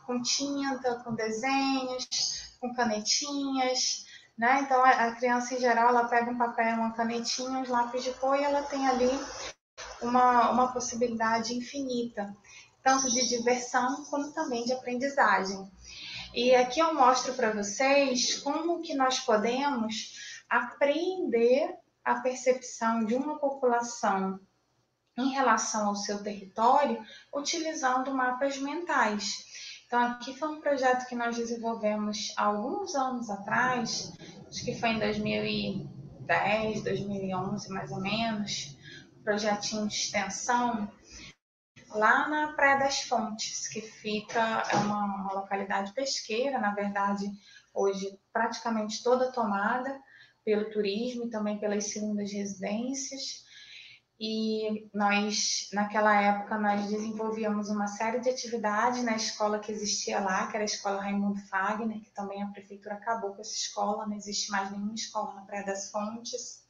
com 0.04 0.20
tinta, 0.20 0.96
com 0.96 1.14
desenhos, 1.14 2.45
com 2.60 2.74
canetinhas, 2.74 4.04
né? 4.36 4.60
Então 4.62 4.84
a 4.84 5.12
criança 5.12 5.54
em 5.54 5.60
geral 5.60 5.88
ela 5.88 6.08
pega 6.08 6.30
um 6.30 6.38
papel, 6.38 6.76
uma 6.76 6.92
canetinha, 6.92 7.58
um 7.58 7.70
lápis 7.70 8.04
de 8.04 8.12
cor 8.12 8.38
e 8.38 8.44
ela 8.44 8.62
tem 8.62 8.86
ali 8.86 9.10
uma, 10.02 10.50
uma 10.50 10.72
possibilidade 10.72 11.54
infinita, 11.54 12.34
tanto 12.82 13.10
de 13.10 13.26
diversão 13.28 14.04
como 14.04 14.32
também 14.32 14.64
de 14.64 14.72
aprendizagem. 14.72 15.70
E 16.34 16.54
aqui 16.54 16.80
eu 16.80 16.94
mostro 16.94 17.34
para 17.34 17.52
vocês 17.52 18.38
como 18.42 18.82
que 18.82 18.94
nós 18.94 19.20
podemos 19.20 20.40
aprender 20.48 21.74
a 22.04 22.16
percepção 22.16 23.04
de 23.04 23.14
uma 23.14 23.38
população 23.38 24.38
em 25.16 25.30
relação 25.30 25.88
ao 25.88 25.96
seu 25.96 26.22
território 26.22 27.02
utilizando 27.34 28.14
mapas 28.14 28.58
mentais. 28.58 29.45
Então, 29.86 30.02
aqui 30.02 30.36
foi 30.36 30.48
um 30.48 30.60
projeto 30.60 31.06
que 31.06 31.14
nós 31.14 31.36
desenvolvemos 31.36 32.34
alguns 32.36 32.94
anos 32.96 33.30
atrás, 33.30 34.12
acho 34.48 34.64
que 34.64 34.74
foi 34.74 34.90
em 34.90 34.98
2010, 34.98 36.82
2011 36.82 37.68
mais 37.72 37.92
ou 37.92 38.00
menos, 38.00 38.76
um 39.16 39.22
projetinho 39.22 39.86
de 39.86 39.94
extensão, 39.94 40.90
lá 41.90 42.28
na 42.28 42.52
Praia 42.54 42.80
das 42.80 43.02
Fontes, 43.02 43.68
que 43.68 43.80
fica, 43.80 44.64
é 44.72 44.76
uma, 44.76 45.04
uma 45.04 45.32
localidade 45.34 45.92
pesqueira, 45.92 46.58
na 46.58 46.74
verdade, 46.74 47.24
hoje 47.72 48.18
praticamente 48.32 49.04
toda 49.04 49.30
tomada 49.30 50.00
pelo 50.44 50.68
turismo 50.70 51.26
e 51.26 51.30
também 51.30 51.60
pelas 51.60 51.92
segundas 51.92 52.32
residências 52.32 53.45
e 54.18 54.88
nós, 54.94 55.68
naquela 55.74 56.18
época, 56.20 56.56
nós 56.56 56.86
desenvolvíamos 56.88 57.68
uma 57.68 57.86
série 57.86 58.18
de 58.18 58.30
atividades 58.30 59.02
na 59.02 59.14
escola 59.14 59.58
que 59.58 59.70
existia 59.70 60.20
lá, 60.20 60.46
que 60.46 60.56
era 60.56 60.64
a 60.64 60.66
Escola 60.66 61.02
Raimundo 61.02 61.38
Fagner, 61.48 62.00
que 62.00 62.10
também 62.14 62.42
a 62.42 62.46
prefeitura 62.46 62.94
acabou 62.94 63.34
com 63.34 63.42
essa 63.42 63.54
escola, 63.54 64.06
não 64.06 64.16
existe 64.16 64.50
mais 64.50 64.70
nenhuma 64.70 64.94
escola 64.94 65.34
na 65.34 65.42
Praia 65.42 65.66
das 65.66 65.90
Fontes. 65.90 66.64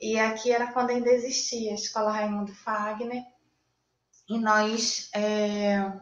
E 0.00 0.18
aqui 0.18 0.50
era 0.50 0.72
quando 0.72 0.90
ainda 0.90 1.08
existia 1.08 1.70
a 1.70 1.76
Escola 1.76 2.10
Raimundo 2.10 2.52
Fagner, 2.52 3.24
e 4.28 4.36
nós, 4.36 5.08
é, 5.14 5.92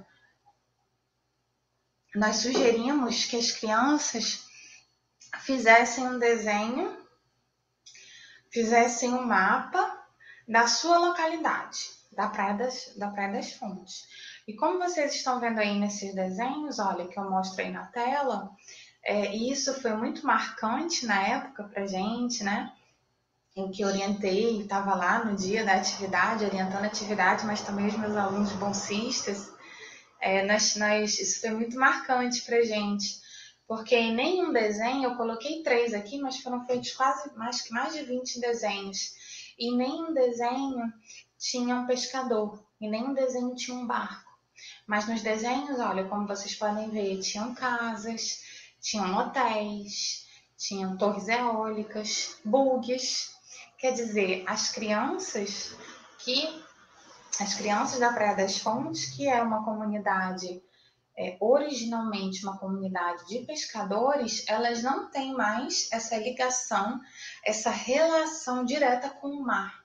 nós 2.15 2.37
sugerimos 2.37 3.27
que 3.27 3.37
as 3.37 3.51
crianças 3.51 4.47
fizessem 5.41 6.07
um 6.07 6.19
desenho, 6.19 6.97
fizessem 8.51 9.12
um 9.12 9.27
mapa 9.27 9.93
da 10.47 10.66
sua 10.66 10.99
localidade, 10.99 11.90
da 12.12 12.28
Praia 12.28 12.55
das, 12.55 12.95
da 12.97 13.09
Praia 13.11 13.32
das 13.32 13.53
Fontes. 13.53 14.07
E 14.47 14.55
como 14.55 14.78
vocês 14.78 15.14
estão 15.14 15.40
vendo 15.40 15.59
aí 15.59 15.78
nesses 15.78 16.14
desenhos, 16.14 16.78
olha, 16.78 17.09
que 17.09 17.18
eu 17.18 17.30
mostro 17.30 17.62
aí 17.62 17.70
na 17.70 17.86
tela, 17.86 18.51
é, 19.03 19.34
isso 19.34 19.80
foi 19.80 19.95
muito 19.95 20.24
marcante 20.26 21.07
na 21.07 21.26
época 21.26 21.64
para 21.64 21.86
gente, 21.86 22.45
né? 22.45 22.72
Em 23.57 23.70
que 23.70 23.84
orientei, 23.84 24.62
estava 24.62 24.95
lá 24.95 25.24
no 25.24 25.36
dia 25.36 25.64
da 25.64 25.74
atividade, 25.74 26.45
orientando 26.45 26.84
a 26.84 26.88
atividade, 26.88 27.47
mas 27.47 27.62
também 27.62 27.86
os 27.86 27.97
meus 27.97 28.16
alunos 28.16 28.53
bolsistas. 28.53 29.53
É, 30.20 30.45
nós, 30.47 30.76
nós, 30.76 31.18
isso 31.18 31.40
foi 31.40 31.51
muito 31.51 31.78
marcante 31.78 32.42
para 32.42 32.62
gente, 32.62 33.20
porque 33.66 33.95
em 33.95 34.14
nenhum 34.14 34.53
desenho, 34.53 35.05
eu 35.05 35.16
coloquei 35.16 35.62
três 35.62 35.95
aqui, 35.95 36.18
mas 36.18 36.40
foram 36.40 36.64
feitos 36.66 36.92
quase 36.92 37.34
mais 37.36 37.68
mais 37.70 37.95
de 37.95 38.03
20 38.03 38.40
desenhos 38.40 39.14
e 39.59 39.76
nenhum 39.76 40.12
desenho 40.12 40.92
tinha 41.38 41.76
um 41.76 41.86
pescador, 41.86 42.64
e 42.80 42.88
nenhum 42.88 43.14
desenho 43.14 43.55
tinha 43.55 43.76
um 43.76 43.86
barco. 43.86 44.32
Mas 44.86 45.09
nos 45.09 45.22
desenhos, 45.22 45.78
olha, 45.78 46.09
como 46.09 46.26
vocês 46.26 46.55
podem 46.55 46.90
ver, 46.90 47.20
tinham 47.20 47.55
casas, 47.55 48.42
tinham 48.80 49.16
hotéis, 49.16 50.26
tinham 50.57 50.96
torres 50.96 51.28
eólicas, 51.28 52.38
bugs. 52.44 53.34
Quer 53.78 53.92
dizer, 53.92 54.44
as 54.46 54.70
crianças 54.70 55.76
que 56.18 56.62
as 57.40 57.55
crianças 57.55 57.98
da 57.98 58.12
Praia 58.12 58.36
das 58.36 58.59
Fontes, 58.59 59.07
que 59.07 59.26
é 59.26 59.42
uma 59.42 59.64
comunidade 59.64 60.62
é, 61.16 61.36
originalmente 61.40 62.44
uma 62.44 62.59
comunidade 62.59 63.26
de 63.26 63.40
pescadores, 63.40 64.44
elas 64.48 64.82
não 64.82 65.11
têm 65.11 65.32
mais 65.32 65.88
essa 65.92 66.16
ligação, 66.16 67.00
essa 67.45 67.70
relação 67.70 68.64
direta 68.64 69.11
com 69.11 69.28
o 69.28 69.42
mar. 69.42 69.84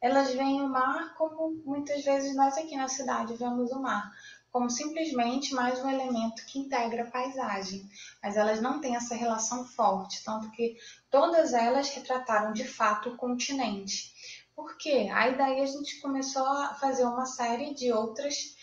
Elas 0.00 0.34
veem 0.34 0.62
o 0.62 0.68
mar 0.68 1.14
como 1.16 1.62
muitas 1.64 2.04
vezes 2.04 2.36
nós 2.36 2.56
aqui 2.56 2.76
na 2.76 2.88
cidade 2.88 3.36
vemos 3.36 3.70
o 3.72 3.80
mar, 3.80 4.12
como 4.52 4.70
simplesmente 4.70 5.54
mais 5.54 5.82
um 5.82 5.90
elemento 5.90 6.44
que 6.46 6.58
integra 6.58 7.02
a 7.02 7.10
paisagem, 7.10 7.88
mas 8.22 8.36
elas 8.36 8.60
não 8.60 8.80
têm 8.80 8.96
essa 8.96 9.14
relação 9.14 9.66
forte, 9.66 10.24
tanto 10.24 10.50
que 10.50 10.76
todas 11.10 11.52
elas 11.52 11.88
retrataram 11.90 12.52
de 12.52 12.66
fato 12.66 13.10
o 13.10 13.16
continente. 13.16 14.14
Por 14.54 14.78
quê? 14.78 15.10
Aí 15.12 15.36
daí 15.36 15.60
a 15.60 15.66
gente 15.66 16.00
começou 16.00 16.46
a 16.46 16.74
fazer 16.74 17.04
uma 17.04 17.26
série 17.26 17.74
de 17.74 17.92
outras 17.92 18.55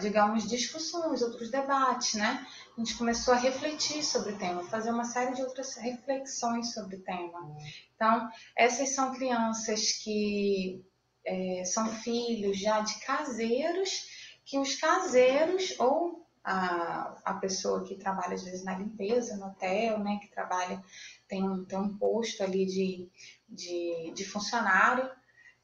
digamos, 0.00 0.48
discussões, 0.48 1.22
outros 1.22 1.50
debates, 1.50 2.14
né? 2.14 2.46
A 2.76 2.80
gente 2.80 2.96
começou 2.96 3.34
a 3.34 3.36
refletir 3.36 4.02
sobre 4.02 4.32
o 4.32 4.38
tema, 4.38 4.62
fazer 4.64 4.90
uma 4.90 5.04
série 5.04 5.34
de 5.34 5.42
outras 5.42 5.74
reflexões 5.76 6.72
sobre 6.72 6.96
o 6.96 7.02
tema. 7.02 7.56
Então, 7.94 8.28
essas 8.56 8.94
são 8.94 9.12
crianças 9.14 9.92
que 9.92 10.84
é, 11.24 11.62
são 11.64 11.86
filhos 11.88 12.58
já 12.58 12.80
de 12.80 12.98
caseiros, 13.00 14.08
que 14.44 14.58
os 14.58 14.76
caseiros 14.76 15.74
ou 15.78 16.24
a, 16.44 17.18
a 17.24 17.34
pessoa 17.34 17.82
que 17.82 17.96
trabalha 17.96 18.34
às 18.34 18.44
vezes 18.44 18.64
na 18.64 18.78
limpeza, 18.78 19.36
no 19.36 19.46
hotel, 19.46 19.98
né, 19.98 20.20
que 20.22 20.28
trabalha, 20.28 20.82
tem 21.26 21.42
um, 21.42 21.64
tem 21.64 21.78
um 21.78 21.98
posto 21.98 22.44
ali 22.44 22.64
de, 22.64 23.10
de, 23.48 24.12
de 24.14 24.24
funcionário 24.24 25.10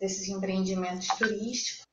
desses 0.01 0.29
empreendimentos 0.29 1.07
turísticos, 1.07 1.87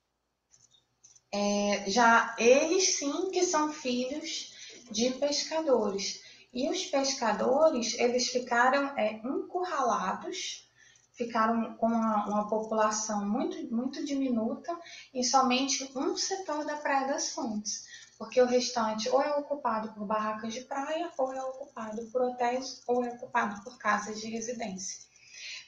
é, 1.32 1.86
já 1.88 2.36
eles 2.38 2.98
sim 2.98 3.30
que 3.32 3.44
são 3.44 3.72
filhos 3.72 4.54
de 4.92 5.12
pescadores. 5.12 6.22
E 6.52 6.68
os 6.70 6.86
pescadores, 6.86 7.94
eles 8.00 8.30
ficaram 8.30 8.98
é, 8.98 9.22
encurralados, 9.24 10.68
ficaram 11.14 11.76
com 11.76 11.88
uma, 11.88 12.26
uma, 12.26 12.50
população 12.50 13.28
muito, 13.28 13.74
muito 13.74 14.04
diminuta 14.04 14.76
em 15.14 15.22
somente 15.22 15.92
um 15.96 16.18
setor 16.18 16.66
da 16.66 16.78
Praia 16.78 17.08
das 17.08 17.34
Fontes, 17.34 17.86
porque 18.18 18.42
o 18.42 18.48
restante 18.48 19.10
ou 19.10 19.22
é 19.22 19.36
ocupado 19.36 19.94
por 19.94 20.08
barracas 20.08 20.54
de 20.54 20.62
praia, 20.62 21.12
ou 21.18 21.32
é 21.32 21.44
ocupado 21.44 22.04
por 22.08 22.22
hotéis, 22.22 22.82
ou 22.88 23.04
é 23.06 23.10
ocupado 23.10 23.64
por 23.64 23.78
casas 23.78 24.20
de 24.20 24.30
residência. 24.30 25.08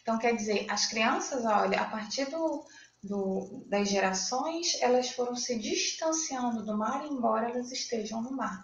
Então, 0.02 0.18
quer 0.18 0.36
dizer, 0.36 0.66
as 0.70 0.88
crianças, 0.88 1.46
olha, 1.46 1.80
a 1.80 1.86
partir 1.86 2.26
do, 2.26 2.66
do, 3.04 3.64
das 3.68 3.90
gerações, 3.90 4.78
elas 4.82 5.10
foram 5.12 5.36
se 5.36 5.58
distanciando 5.58 6.64
do 6.64 6.78
mar, 6.78 7.06
embora 7.06 7.50
elas 7.50 7.72
estejam 7.72 8.22
no 8.22 8.32
mar. 8.32 8.64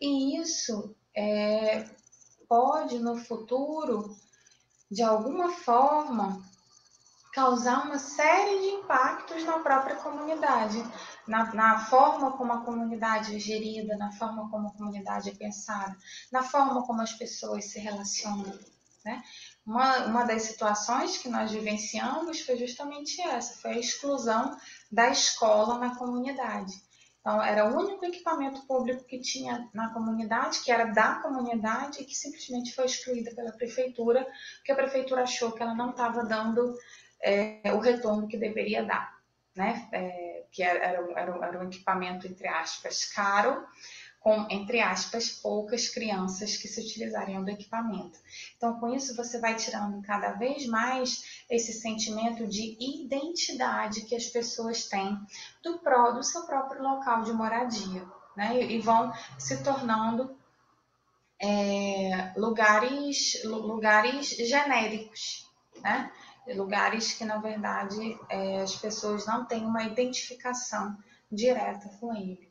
E 0.00 0.40
isso 0.40 0.94
é, 1.16 1.88
pode, 2.48 2.98
no 2.98 3.16
futuro, 3.16 4.16
de 4.90 5.02
alguma 5.02 5.50
forma, 5.50 6.42
causar 7.32 7.86
uma 7.86 7.98
série 7.98 8.60
de 8.60 8.66
impactos 8.66 9.44
na 9.44 9.60
própria 9.60 9.96
comunidade, 9.96 10.82
na, 11.26 11.54
na, 11.54 11.78
forma 11.86 12.32
como 12.32 12.52
a 12.52 12.64
comunidade 12.64 13.36
é 13.36 13.38
gerida, 13.38 13.96
na 13.96 14.10
forma 14.12 14.50
como 14.50 14.68
a 14.68 14.72
comunidade 14.72 15.30
é 15.30 15.34
pensada, 15.34 15.96
na 16.32 16.42
forma 16.42 16.84
como 16.84 17.00
as 17.02 17.12
pessoas 17.12 17.66
se 17.66 17.78
relacionam. 17.78 18.58
Né? 19.04 19.22
Uma, 19.66 20.06
uma 20.06 20.24
das 20.24 20.42
situações 20.42 21.18
que 21.18 21.28
nós 21.28 21.52
vivenciamos 21.52 22.40
foi 22.40 22.56
justamente 22.56 23.20
essa, 23.20 23.60
foi 23.60 23.72
a 23.72 23.78
exclusão 23.78 24.56
da 24.90 25.10
escola 25.10 25.78
na 25.78 25.96
comunidade. 25.96 26.72
Então, 27.20 27.42
era 27.42 27.68
o 27.68 27.76
único 27.76 28.04
equipamento 28.06 28.66
público 28.66 29.04
que 29.04 29.20
tinha 29.20 29.68
na 29.74 29.92
comunidade, 29.92 30.60
que 30.64 30.72
era 30.72 30.86
da 30.86 31.16
comunidade 31.16 32.00
e 32.00 32.04
que 32.04 32.14
simplesmente 32.14 32.74
foi 32.74 32.86
excluída 32.86 33.30
pela 33.34 33.52
prefeitura, 33.52 34.26
porque 34.56 34.72
a 34.72 34.76
prefeitura 34.76 35.22
achou 35.22 35.52
que 35.52 35.62
ela 35.62 35.74
não 35.74 35.90
estava 35.90 36.24
dando 36.24 36.74
é, 37.22 37.60
o 37.74 37.78
retorno 37.78 38.26
que 38.26 38.38
deveria 38.38 38.82
dar, 38.82 39.18
né? 39.54 39.86
É, 39.92 40.44
que 40.50 40.62
era, 40.62 40.78
era, 40.78 41.38
era, 41.40 41.60
um 41.60 41.64
equipamento, 41.64 42.26
entre 42.26 42.48
aspas, 42.48 43.04
caro, 43.04 43.64
com, 44.20 44.46
entre 44.50 44.80
aspas, 44.80 45.30
poucas 45.30 45.88
crianças 45.88 46.54
que 46.58 46.68
se 46.68 46.80
utilizariam 46.80 47.42
do 47.42 47.50
equipamento. 47.50 48.18
Então, 48.54 48.78
com 48.78 48.94
isso, 48.94 49.16
você 49.16 49.40
vai 49.40 49.56
tirando 49.56 50.02
cada 50.02 50.32
vez 50.32 50.66
mais 50.66 51.42
esse 51.48 51.72
sentimento 51.72 52.46
de 52.46 52.76
identidade 52.78 54.02
que 54.02 54.14
as 54.14 54.26
pessoas 54.26 54.84
têm 54.84 55.18
do, 55.62 55.78
pró, 55.78 56.10
do 56.10 56.22
seu 56.22 56.42
próprio 56.42 56.82
local 56.82 57.22
de 57.22 57.32
moradia, 57.32 58.06
né? 58.36 58.62
E, 58.62 58.78
vão 58.78 59.10
se 59.38 59.62
tornando 59.64 60.36
é, 61.40 62.34
lugares, 62.36 63.42
lugares 63.44 64.28
genéricos, 64.28 65.50
né? 65.80 66.12
Lugares 66.48 67.14
que, 67.14 67.24
na 67.24 67.38
verdade, 67.38 68.18
é, 68.28 68.60
as 68.60 68.76
pessoas 68.76 69.24
não 69.24 69.46
têm 69.46 69.64
uma 69.64 69.84
identificação 69.84 70.94
direta 71.32 71.88
com 71.98 72.14
ele. 72.14 72.49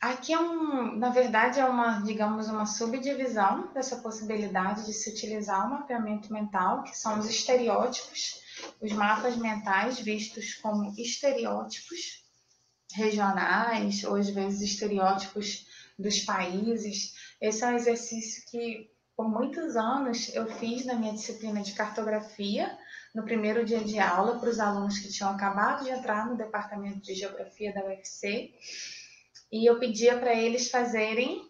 Aqui 0.00 0.32
é 0.32 0.38
um, 0.38 0.96
na 0.96 1.10
verdade, 1.10 1.60
é 1.60 1.64
uma, 1.66 2.00
digamos, 2.00 2.48
uma 2.48 2.64
subdivisão 2.64 3.70
dessa 3.74 3.96
possibilidade 3.96 4.86
de 4.86 4.94
se 4.94 5.10
utilizar 5.10 5.66
o 5.66 5.70
mapeamento 5.70 6.32
mental, 6.32 6.82
que 6.82 6.96
são 6.96 7.18
os 7.18 7.28
estereótipos, 7.28 8.40
os 8.80 8.92
mapas 8.92 9.36
mentais 9.36 10.00
vistos 10.00 10.54
como 10.54 10.94
estereótipos 10.98 12.24
regionais, 12.94 14.02
ou 14.04 14.16
às 14.16 14.30
vezes 14.30 14.70
estereótipos 14.70 15.66
dos 15.98 16.20
países. 16.20 17.12
Esse 17.38 17.62
é 17.62 17.68
um 17.68 17.76
exercício 17.76 18.42
que, 18.50 18.90
por 19.14 19.28
muitos 19.28 19.76
anos, 19.76 20.34
eu 20.34 20.46
fiz 20.46 20.86
na 20.86 20.94
minha 20.94 21.12
disciplina 21.12 21.60
de 21.60 21.74
cartografia, 21.74 22.74
no 23.14 23.24
primeiro 23.24 23.64
dia 23.64 23.82
de 23.82 23.98
aula, 23.98 24.38
para 24.38 24.48
os 24.48 24.60
alunos 24.60 24.98
que 24.98 25.12
tinham 25.12 25.30
acabado 25.30 25.84
de 25.84 25.90
entrar 25.90 26.26
no 26.26 26.36
departamento 26.36 27.00
de 27.00 27.14
geografia 27.14 27.72
da 27.72 27.84
UFC 27.84 28.52
e 29.50 29.68
eu 29.68 29.78
pedia 29.78 30.18
para 30.18 30.32
eles 30.32 30.70
fazerem 30.70 31.42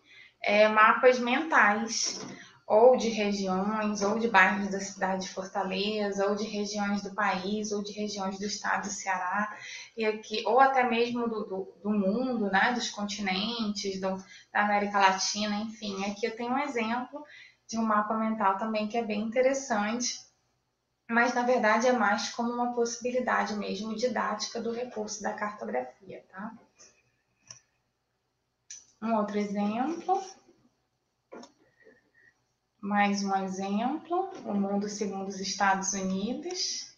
é, 0.42 0.68
mapas 0.68 1.18
mentais, 1.18 2.18
ou 2.66 2.96
de 2.96 3.08
regiões, 3.08 4.00
ou 4.00 4.16
de 4.16 4.28
bairros 4.28 4.70
da 4.70 4.78
cidade 4.78 5.22
de 5.22 5.28
Fortaleza, 5.28 6.28
ou 6.28 6.36
de 6.36 6.44
regiões 6.44 7.02
do 7.02 7.12
país, 7.12 7.72
ou 7.72 7.82
de 7.82 7.92
regiões 7.92 8.38
do 8.38 8.46
estado 8.46 8.82
do 8.82 8.92
Ceará, 8.92 9.52
e 9.96 10.04
aqui, 10.04 10.44
ou 10.46 10.61
até 10.61 10.88
mesmo 10.88 11.28
do, 11.28 11.44
do, 11.44 11.80
do 11.82 11.90
mundo, 11.90 12.48
né, 12.48 12.72
dos 12.72 12.88
continentes, 12.88 14.00
do, 14.00 14.16
da 14.52 14.62
América 14.62 15.00
Latina, 15.00 15.56
enfim. 15.56 16.04
Aqui 16.04 16.24
eu 16.24 16.36
tenho 16.36 16.52
um 16.52 16.58
exemplo 16.61 17.24
de 17.68 17.76
um 17.76 17.82
mapa 17.82 18.16
mental 18.16 18.56
também 18.56 18.86
que 18.86 18.96
é 18.96 19.04
bem 19.04 19.20
interessante, 19.20 20.14
mas 21.11 21.34
na 21.34 21.42
verdade 21.42 21.88
é 21.88 21.92
mais 21.92 22.30
como 22.30 22.52
uma 22.52 22.72
possibilidade 22.72 23.56
mesmo 23.56 23.96
didática 23.96 24.61
do 24.61 24.72
recurso 24.72 25.20
da 25.20 25.32
cartografia, 25.32 26.24
tá? 26.30 26.52
Um 29.02 29.16
outro 29.16 29.36
exemplo. 29.36 30.22
Mais 32.80 33.24
um 33.24 33.34
exemplo, 33.44 34.30
o 34.46 34.54
mundo 34.54 34.88
segundo 34.88 35.28
os 35.28 35.40
Estados 35.40 35.92
Unidos, 35.92 36.96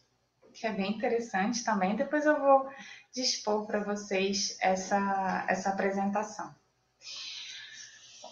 que 0.53 0.67
é 0.67 0.73
bem 0.73 0.93
interessante 0.93 1.65
também. 1.65 1.97
Depois 1.97 2.27
eu 2.27 2.39
vou 2.39 2.71
dispor 3.13 3.67
para 3.67 3.83
vocês 3.83 4.57
essa, 4.61 5.45
essa 5.49 5.71
apresentação. 5.71 6.55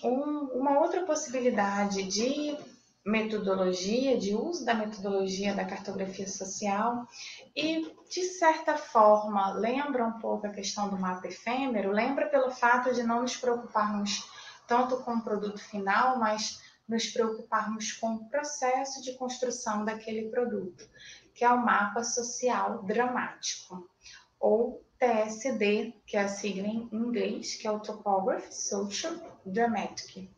Um, 0.04 0.60
uma 0.60 0.78
outra 0.78 1.04
possibilidade 1.04 2.04
de 2.04 2.56
metodologia, 3.04 4.18
de 4.18 4.34
uso 4.34 4.64
da 4.64 4.74
metodologia 4.74 5.54
da 5.54 5.64
cartografia 5.64 6.28
social 6.28 7.06
e, 7.56 7.94
de 8.10 8.22
certa 8.24 8.76
forma, 8.76 9.54
lembra 9.54 10.06
um 10.06 10.18
pouco 10.18 10.46
a 10.46 10.50
questão 10.50 10.88
do 10.88 10.98
mapa 10.98 11.26
efêmero, 11.26 11.92
lembra 11.92 12.28
pelo 12.28 12.50
fato 12.50 12.92
de 12.92 13.02
não 13.02 13.22
nos 13.22 13.36
preocuparmos 13.36 14.28
tanto 14.66 14.98
com 14.98 15.14
o 15.14 15.22
produto 15.22 15.58
final, 15.58 16.18
mas 16.18 16.60
nos 16.86 17.06
preocuparmos 17.06 17.92
com 17.92 18.14
o 18.14 18.28
processo 18.28 19.02
de 19.02 19.14
construção 19.14 19.84
daquele 19.84 20.28
produto, 20.28 20.88
que 21.34 21.44
é 21.44 21.50
o 21.50 21.64
mapa 21.64 22.02
social 22.02 22.82
dramático, 22.82 23.88
ou 24.38 24.84
TSD, 24.98 25.94
que 26.06 26.16
é 26.16 26.20
a 26.20 26.28
sigla 26.28 26.66
em 26.66 26.88
inglês, 26.92 27.54
que 27.54 27.66
é 27.66 27.70
o 27.70 27.80
Topography 27.80 28.54
Social 28.54 29.14
Dramatic. 29.46 30.28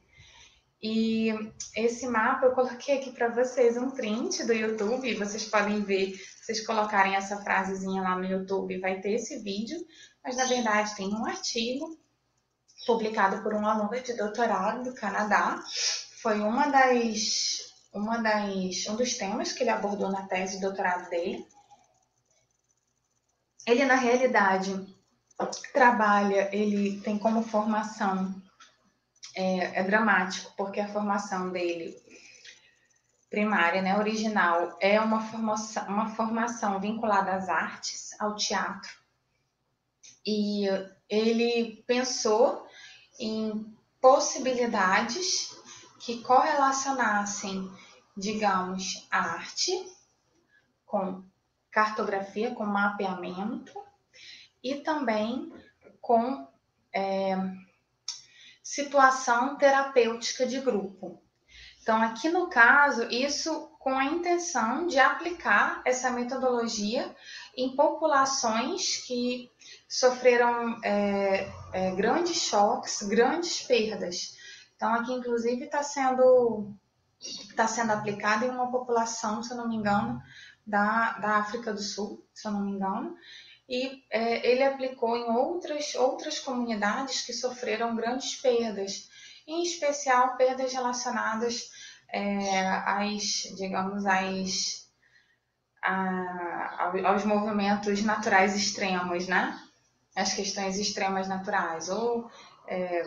E 0.83 1.31
esse 1.77 2.09
mapa 2.09 2.47
eu 2.47 2.53
coloquei 2.53 2.99
aqui 2.99 3.13
para 3.13 3.29
vocês 3.29 3.77
um 3.77 3.91
print 3.91 4.43
do 4.45 4.53
YouTube, 4.53 5.15
vocês 5.15 5.45
podem 5.45 5.81
ver, 5.83 6.21
vocês 6.41 6.67
colocarem 6.67 7.15
essa 7.15 7.37
frasezinha 7.37 8.03
lá 8.03 8.17
no 8.17 8.25
YouTube, 8.25 8.81
vai 8.81 9.01
ter 9.01 9.13
esse 9.13 9.39
vídeo, 9.39 9.79
mas 10.25 10.37
na 10.37 10.45
verdade 10.45 10.97
tem 10.97 11.07
um 11.15 11.25
artigo 11.25 11.97
publicado 12.85 13.45
por 13.45 13.55
um 13.55 13.65
aluno 13.65 14.03
de 14.03 14.13
doutorado 14.15 14.83
do 14.83 14.93
Canadá. 14.93 15.63
Foi 16.21 16.41
uma 16.41 16.67
das, 16.67 17.73
uma 17.95 18.19
das, 18.19 18.85
um 18.89 18.97
dos 18.97 19.15
temas 19.15 19.53
que 19.53 19.63
ele 19.63 19.71
abordou 19.71 20.11
na 20.11 20.27
tese 20.27 20.57
de 20.57 20.63
doutorado 20.63 21.09
dele. 21.09 21.47
Ele, 23.65 23.85
na 23.85 23.95
realidade, 23.95 24.85
trabalha, 25.73 26.49
ele 26.53 27.01
tem 27.03 27.17
como 27.17 27.45
formação 27.45 28.42
é, 29.35 29.81
é 29.81 29.83
dramático, 29.83 30.53
porque 30.57 30.81
a 30.81 30.89
formação 30.89 31.51
dele 31.51 31.97
primária, 33.31 33.81
né, 33.81 33.99
original, 33.99 34.77
é 34.79 35.01
uma 35.01 35.23
formação, 35.23 35.87
uma 35.89 36.11
formação 36.11 36.79
vinculada 36.79 37.33
às 37.33 37.49
artes, 37.49 38.11
ao 38.21 38.37
teatro. 38.37 38.91
E 40.25 40.67
ele 41.09 41.83
pensou 41.87 42.67
em 43.19 43.75
possibilidades 44.01 45.51
que 46.01 46.21
correlacionassem, 46.23 47.71
digamos, 48.17 49.07
arte 49.11 49.73
com 50.85 51.25
cartografia, 51.71 52.55
com 52.55 52.67
mapeamento 52.67 53.73
e 54.63 54.75
também 54.75 55.51
com 56.03 56.47
é, 56.93 57.35
situação 58.63 59.57
terapêutica 59.57 60.47
de 60.47 60.61
grupo. 60.61 61.21
Então, 61.83 62.01
aqui 62.01 62.29
no 62.29 62.49
caso, 62.49 63.09
isso 63.11 63.69
com 63.81 63.99
a 63.99 64.05
intenção 64.05 64.87
de 64.87 65.01
aplicar 65.01 65.83
essa 65.85 66.11
metodologia 66.11 67.15
em 67.57 67.75
populações 67.75 68.99
que 69.05 69.51
sofreram 69.89 70.79
é, 70.85 71.51
é, 71.73 71.91
grandes 71.97 72.37
choques, 72.37 73.03
grandes 73.03 73.61
perdas. 73.63 74.37
Então, 74.77 74.95
aqui, 74.95 75.13
inclusive, 75.13 75.65
está 75.65 75.83
sendo, 75.83 76.73
tá 77.57 77.67
sendo 77.67 77.91
aplicado 77.91 78.45
em 78.45 78.51
uma 78.51 78.71
população, 78.71 79.43
se 79.43 79.53
eu 79.53 79.57
não 79.57 79.69
me 79.69 79.75
engano, 79.75 80.23
da, 80.65 81.19
da 81.19 81.37
África 81.39 81.73
do 81.73 81.83
Sul, 81.83 82.25
se 82.33 82.47
eu 82.47 82.53
não 82.53 82.61
me 82.61 82.71
engano, 82.71 83.17
e 83.69 84.03
é, 84.11 84.47
ele 84.51 84.63
aplicou 84.63 85.17
em 85.17 85.31
outras, 85.31 85.95
outras 85.95 86.39
comunidades 86.39 87.23
que 87.23 87.33
sofreram 87.33 87.97
grandes 87.97 88.35
perdas, 88.37 89.09
em 89.47 89.63
especial 89.63 90.37
perdas 90.37 90.73
relacionadas 90.73 91.71
é, 92.13 92.67
às, 92.69 93.23
digamos, 93.57 94.05
às, 94.05 94.87
a, 95.83 96.93
aos 97.07 97.25
movimentos 97.25 98.03
naturais 98.03 98.55
extremos, 98.55 99.27
né? 99.27 99.59
As 100.15 100.35
questões 100.35 100.79
extremas 100.79 101.27
naturais, 101.27 101.89
ou 101.89 102.31
é, 102.67 103.03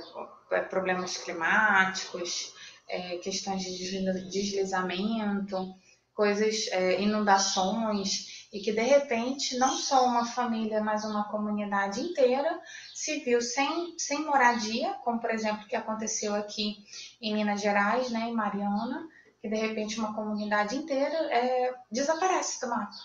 problemas 0.69 1.17
climáticos, 1.17 2.53
é, 2.89 3.17
questões 3.17 3.61
de 3.61 4.29
deslizamento, 4.29 5.75
coisas, 6.13 6.67
é, 6.71 6.99
inundações 7.01 8.34
e 8.55 8.61
que 8.61 8.71
de 8.71 8.83
repente 8.83 9.57
não 9.57 9.75
só 9.75 10.05
uma 10.05 10.25
família, 10.25 10.81
mas 10.81 11.03
uma 11.03 11.25
comunidade 11.25 11.99
inteira 11.99 12.57
se 12.93 13.19
viu 13.19 13.41
sem, 13.41 13.99
sem 13.99 14.23
moradia, 14.23 14.93
como 15.03 15.19
por 15.19 15.29
exemplo 15.29 15.67
que 15.67 15.75
aconteceu 15.75 16.33
aqui 16.33 16.77
em 17.21 17.33
Minas 17.33 17.59
Gerais, 17.59 18.09
né, 18.11 18.29
em 18.29 18.33
Mariana, 18.33 19.09
que 19.41 19.49
de 19.49 19.57
repente 19.57 19.99
uma 19.99 20.15
comunidade 20.15 20.73
inteira 20.73 21.17
é, 21.33 21.75
desaparece 21.91 22.61
do 22.61 22.69
mapa. 22.69 22.95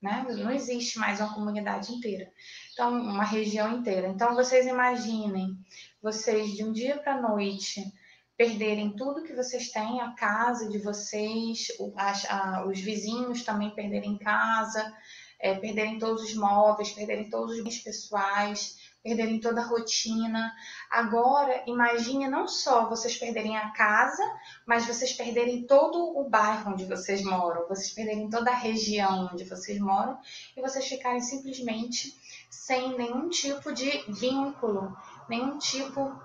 Né? 0.00 0.24
Não 0.38 0.50
existe 0.50 0.98
mais 0.98 1.20
uma 1.20 1.34
comunidade 1.34 1.92
inteira. 1.92 2.32
Então, 2.72 2.90
uma 2.90 3.24
região 3.24 3.76
inteira. 3.76 4.08
Então, 4.08 4.34
vocês 4.34 4.66
imaginem, 4.66 5.54
vocês 6.02 6.52
de 6.52 6.64
um 6.64 6.72
dia 6.72 6.96
para 6.96 7.16
a 7.16 7.20
noite 7.20 7.92
perderem 8.36 8.96
tudo 8.96 9.22
que 9.22 9.34
vocês 9.34 9.70
têm, 9.70 10.00
a 10.00 10.10
casa 10.12 10.68
de 10.68 10.78
vocês, 10.78 11.68
as, 11.96 12.24
a, 12.28 12.64
os 12.66 12.80
vizinhos 12.80 13.44
também 13.44 13.70
perderem 13.70 14.18
casa, 14.18 14.92
é, 15.38 15.54
perderem 15.54 15.98
todos 15.98 16.22
os 16.24 16.34
móveis, 16.34 16.90
perderem 16.90 17.30
todos 17.30 17.56
os 17.56 17.62
bens 17.62 17.78
pessoais, 17.78 18.76
perderem 19.04 19.38
toda 19.38 19.60
a 19.60 19.66
rotina. 19.66 20.52
Agora, 20.90 21.62
imagine 21.66 22.26
não 22.26 22.48
só 22.48 22.88
vocês 22.88 23.16
perderem 23.16 23.56
a 23.56 23.70
casa, 23.70 24.22
mas 24.66 24.86
vocês 24.86 25.12
perderem 25.12 25.66
todo 25.66 26.18
o 26.18 26.28
bairro 26.28 26.72
onde 26.72 26.86
vocês 26.86 27.22
moram, 27.22 27.68
vocês 27.68 27.90
perderem 27.92 28.30
toda 28.30 28.50
a 28.50 28.56
região 28.56 29.30
onde 29.32 29.44
vocês 29.44 29.78
moram 29.78 30.18
e 30.56 30.60
vocês 30.60 30.86
ficarem 30.86 31.20
simplesmente 31.20 32.18
sem 32.48 32.96
nenhum 32.96 33.28
tipo 33.28 33.72
de 33.72 33.90
vínculo, 34.08 34.96
nenhum 35.28 35.58
tipo 35.58 36.18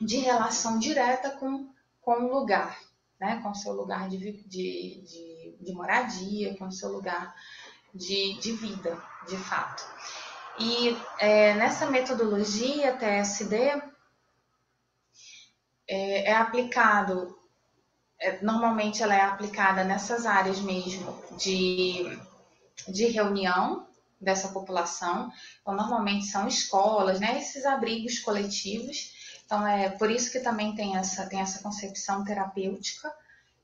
de 0.00 0.18
relação 0.18 0.78
direta 0.78 1.30
com, 1.30 1.68
com 2.00 2.24
o 2.24 2.32
lugar, 2.38 2.78
né? 3.20 3.40
com 3.42 3.50
o 3.50 3.54
seu 3.54 3.72
lugar 3.72 4.08
de, 4.08 4.18
de, 4.18 5.02
de, 5.02 5.56
de 5.60 5.72
moradia, 5.72 6.56
com 6.56 6.66
o 6.66 6.72
seu 6.72 6.92
lugar 6.92 7.34
de, 7.94 8.38
de 8.38 8.52
vida, 8.52 9.00
de 9.28 9.36
fato. 9.36 9.84
E 10.58 10.96
é, 11.18 11.54
nessa 11.54 11.86
metodologia 11.86 12.96
TSD 12.96 13.80
é, 15.86 16.30
é 16.30 16.34
aplicado, 16.34 17.38
é, 18.20 18.42
normalmente 18.42 19.02
ela 19.02 19.14
é 19.14 19.20
aplicada 19.20 19.84
nessas 19.84 20.26
áreas 20.26 20.60
mesmo 20.60 21.16
de, 21.36 22.18
de 22.88 23.06
reunião 23.06 23.86
dessa 24.20 24.48
população. 24.48 25.30
Então, 25.60 25.74
normalmente 25.74 26.26
são 26.26 26.48
escolas, 26.48 27.20
né, 27.20 27.38
esses 27.38 27.64
abrigos 27.64 28.18
coletivos. 28.18 29.16
Então, 29.48 29.66
é 29.66 29.88
por 29.88 30.10
isso 30.10 30.30
que 30.30 30.40
também 30.40 30.74
tem 30.74 30.98
essa, 30.98 31.26
tem 31.26 31.40
essa 31.40 31.62
concepção 31.62 32.22
terapêutica. 32.22 33.10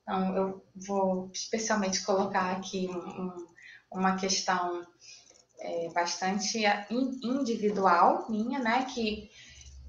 Então, 0.03 0.35
eu 0.35 0.65
vou 0.75 1.31
especialmente 1.31 2.03
colocar 2.03 2.53
aqui 2.53 2.89
um, 2.89 2.97
um, 2.97 3.47
uma 3.93 4.17
questão 4.17 4.83
é, 5.61 5.91
bastante 5.93 6.63
individual 6.91 8.25
minha, 8.31 8.61
né? 8.61 8.87
Que 8.87 9.31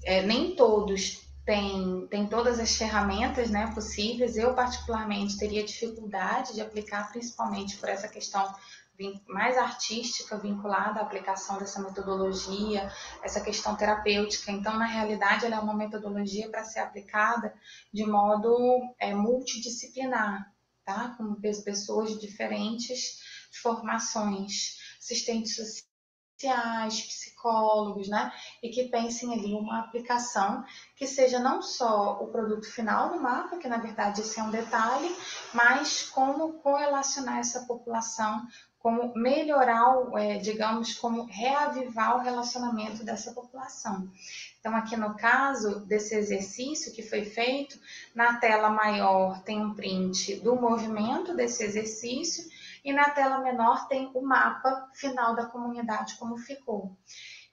é, 0.04 0.20
nem 0.20 0.54
todos 0.54 1.22
têm, 1.46 2.06
têm 2.10 2.26
todas 2.26 2.60
as 2.60 2.76
ferramentas 2.76 3.48
né, 3.48 3.72
possíveis. 3.74 4.36
Eu, 4.36 4.52
particularmente, 4.52 5.38
teria 5.38 5.64
dificuldade 5.64 6.52
de 6.52 6.60
aplicar, 6.60 7.10
principalmente 7.10 7.78
por 7.78 7.88
essa 7.88 8.06
questão 8.06 8.54
mais 9.28 9.56
artística 9.56 10.36
vinculada 10.38 11.00
à 11.00 11.02
aplicação 11.02 11.58
dessa 11.58 11.82
metodologia, 11.82 12.90
essa 13.22 13.40
questão 13.40 13.76
terapêutica. 13.76 14.50
Então, 14.50 14.78
na 14.78 14.86
realidade, 14.86 15.46
ela 15.46 15.56
é 15.56 15.60
uma 15.60 15.74
metodologia 15.74 16.48
para 16.50 16.64
ser 16.64 16.80
aplicada 16.80 17.54
de 17.92 18.04
modo 18.06 18.56
é, 18.98 19.14
multidisciplinar, 19.14 20.52
tá? 20.84 21.14
Com 21.16 21.34
pessoas 21.34 22.10
de 22.10 22.20
diferentes 22.20 23.20
formações 23.62 24.76
assistentes 24.98 25.56
sociais, 25.56 27.00
psicólogos, 27.00 28.08
né? 28.08 28.32
E 28.62 28.68
que 28.68 28.88
pensem 28.88 29.32
ali 29.32 29.54
uma 29.54 29.80
aplicação 29.80 30.64
que 30.94 31.06
seja 31.06 31.38
não 31.38 31.62
só 31.62 32.22
o 32.22 32.28
produto 32.28 32.70
final 32.70 33.10
do 33.10 33.20
mapa, 33.20 33.56
que 33.56 33.68
na 33.68 33.78
verdade 33.78 34.20
esse 34.20 34.38
é 34.38 34.42
um 34.42 34.50
detalhe, 34.50 35.14
mas 35.54 36.02
como 36.02 36.54
correlacionar 36.54 37.38
essa 37.38 37.64
população, 37.64 38.46
como 38.78 39.12
melhorar, 39.16 39.96
é, 40.14 40.38
digamos, 40.38 40.94
como 40.94 41.24
reavivar 41.24 42.16
o 42.16 42.22
relacionamento 42.22 43.04
dessa 43.04 43.32
população. 43.32 44.08
Então, 44.60 44.74
aqui 44.76 44.96
no 44.96 45.16
caso 45.16 45.80
desse 45.86 46.14
exercício 46.14 46.92
que 46.92 47.02
foi 47.02 47.24
feito, 47.24 47.78
na 48.14 48.36
tela 48.38 48.70
maior 48.70 49.42
tem 49.42 49.60
um 49.60 49.74
print 49.74 50.36
do 50.40 50.56
movimento 50.56 51.34
desse 51.34 51.64
exercício 51.64 52.44
e 52.84 52.92
na 52.92 53.10
tela 53.10 53.38
menor 53.40 53.88
tem 53.88 54.10
o 54.14 54.20
mapa 54.22 54.88
final 54.94 55.34
da 55.34 55.46
comunidade, 55.46 56.14
como 56.16 56.36
ficou. 56.36 56.96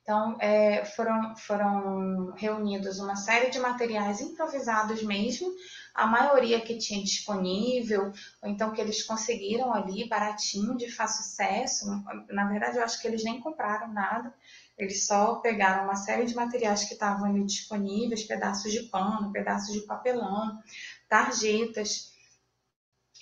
Então, 0.03 0.35
é, 0.41 0.83
foram, 0.83 1.33
foram 1.37 2.33
reunidos 2.35 2.99
uma 2.99 3.15
série 3.15 3.49
de 3.49 3.57
materiais 3.57 4.19
improvisados 4.19 5.01
mesmo, 5.01 5.47
a 5.95 6.05
maioria 6.05 6.59
que 6.59 6.77
tinha 6.77 7.01
disponível, 7.01 8.11
ou 8.41 8.49
então 8.49 8.73
que 8.73 8.81
eles 8.81 9.01
conseguiram 9.03 9.73
ali 9.73 10.07
baratinho, 10.09 10.75
de 10.75 10.91
fácil 10.91 11.21
acesso. 11.21 11.85
Na 12.29 12.49
verdade, 12.49 12.77
eu 12.77 12.83
acho 12.83 13.01
que 13.01 13.07
eles 13.07 13.23
nem 13.23 13.39
compraram 13.39 13.93
nada, 13.93 14.33
eles 14.77 15.07
só 15.07 15.35
pegaram 15.35 15.85
uma 15.85 15.95
série 15.95 16.25
de 16.25 16.35
materiais 16.35 16.83
que 16.83 16.95
estavam 16.95 17.25
ali 17.25 17.45
disponíveis, 17.45 18.23
pedaços 18.23 18.73
de 18.73 18.83
pano, 18.83 19.31
pedaços 19.31 19.73
de 19.73 19.81
papelão, 19.81 20.59
tarjetas, 21.07 22.12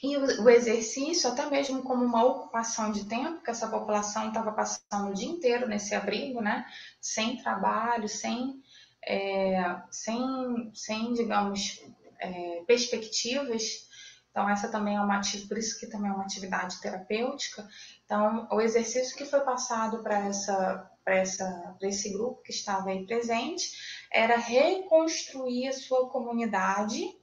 e 0.04 0.18
o 0.18 0.50
exercício, 0.50 1.30
até 1.30 1.48
mesmo 1.48 1.84
como 1.84 2.04
uma 2.04 2.24
ocupação 2.24 2.92
de 2.92 3.06
tempo, 3.06 3.44
que 3.44 3.52
essa 3.52 3.68
população 3.68 4.30
estava 4.30 4.52
passando 4.52 5.12
o 5.12 5.14
dia 5.14 5.30
inteiro 5.30 5.68
nesse 5.68 5.94
abrigo, 5.94 6.42
né? 6.42 6.66
Sem 7.00 7.38
trabalho, 7.38 8.10
sem, 8.10 8.60
é, 9.06 9.80
sem, 9.92 10.72
sem 10.74 11.14
digamos, 11.14 11.84
é, 12.20 12.64
perspectivas. 12.66 13.88
Então, 14.32 14.50
essa 14.50 14.70
também 14.70 14.96
é 14.96 15.02
uma 15.02 15.18
atividade, 15.18 15.48
por 15.48 15.58
isso 15.58 15.80
que 15.80 15.86
também 15.86 16.10
é 16.10 16.14
uma 16.14 16.24
atividade 16.24 16.82
terapêutica. 16.82 17.68
Então, 18.04 18.48
o 18.52 18.60
exercício 18.60 19.16
que 19.16 19.26
foi 19.26 19.42
passado 19.42 20.02
para 20.02 20.26
essa, 20.26 20.92
essa, 21.06 21.78
esse 21.82 22.12
grupo 22.12 22.42
que 22.42 22.52
estava 22.52 22.90
aí 22.90 23.06
presente 23.06 23.72
era 24.12 24.36
reconstruir 24.38 25.68
a 25.68 25.74
sua 25.74 26.10
comunidade 26.10 27.21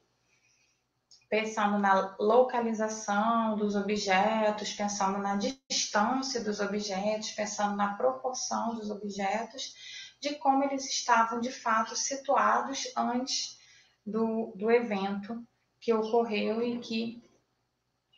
pensando 1.28 1.78
na 1.78 2.16
localização 2.18 3.56
dos 3.56 3.76
objetos, 3.76 4.72
pensando 4.72 5.18
na 5.18 5.36
distância 5.36 6.42
dos 6.42 6.58
objetos, 6.58 7.30
pensando 7.32 7.76
na 7.76 7.94
proporção 7.94 8.74
dos 8.74 8.90
objetos, 8.90 9.74
de 10.20 10.34
como 10.36 10.64
eles 10.64 10.88
estavam 10.88 11.40
de 11.40 11.50
fato 11.50 11.94
situados 11.94 12.90
antes 12.96 13.58
do, 14.04 14.52
do 14.56 14.70
evento 14.70 15.46
que 15.80 15.92
ocorreu 15.92 16.62
e 16.62 16.78
que, 16.78 17.22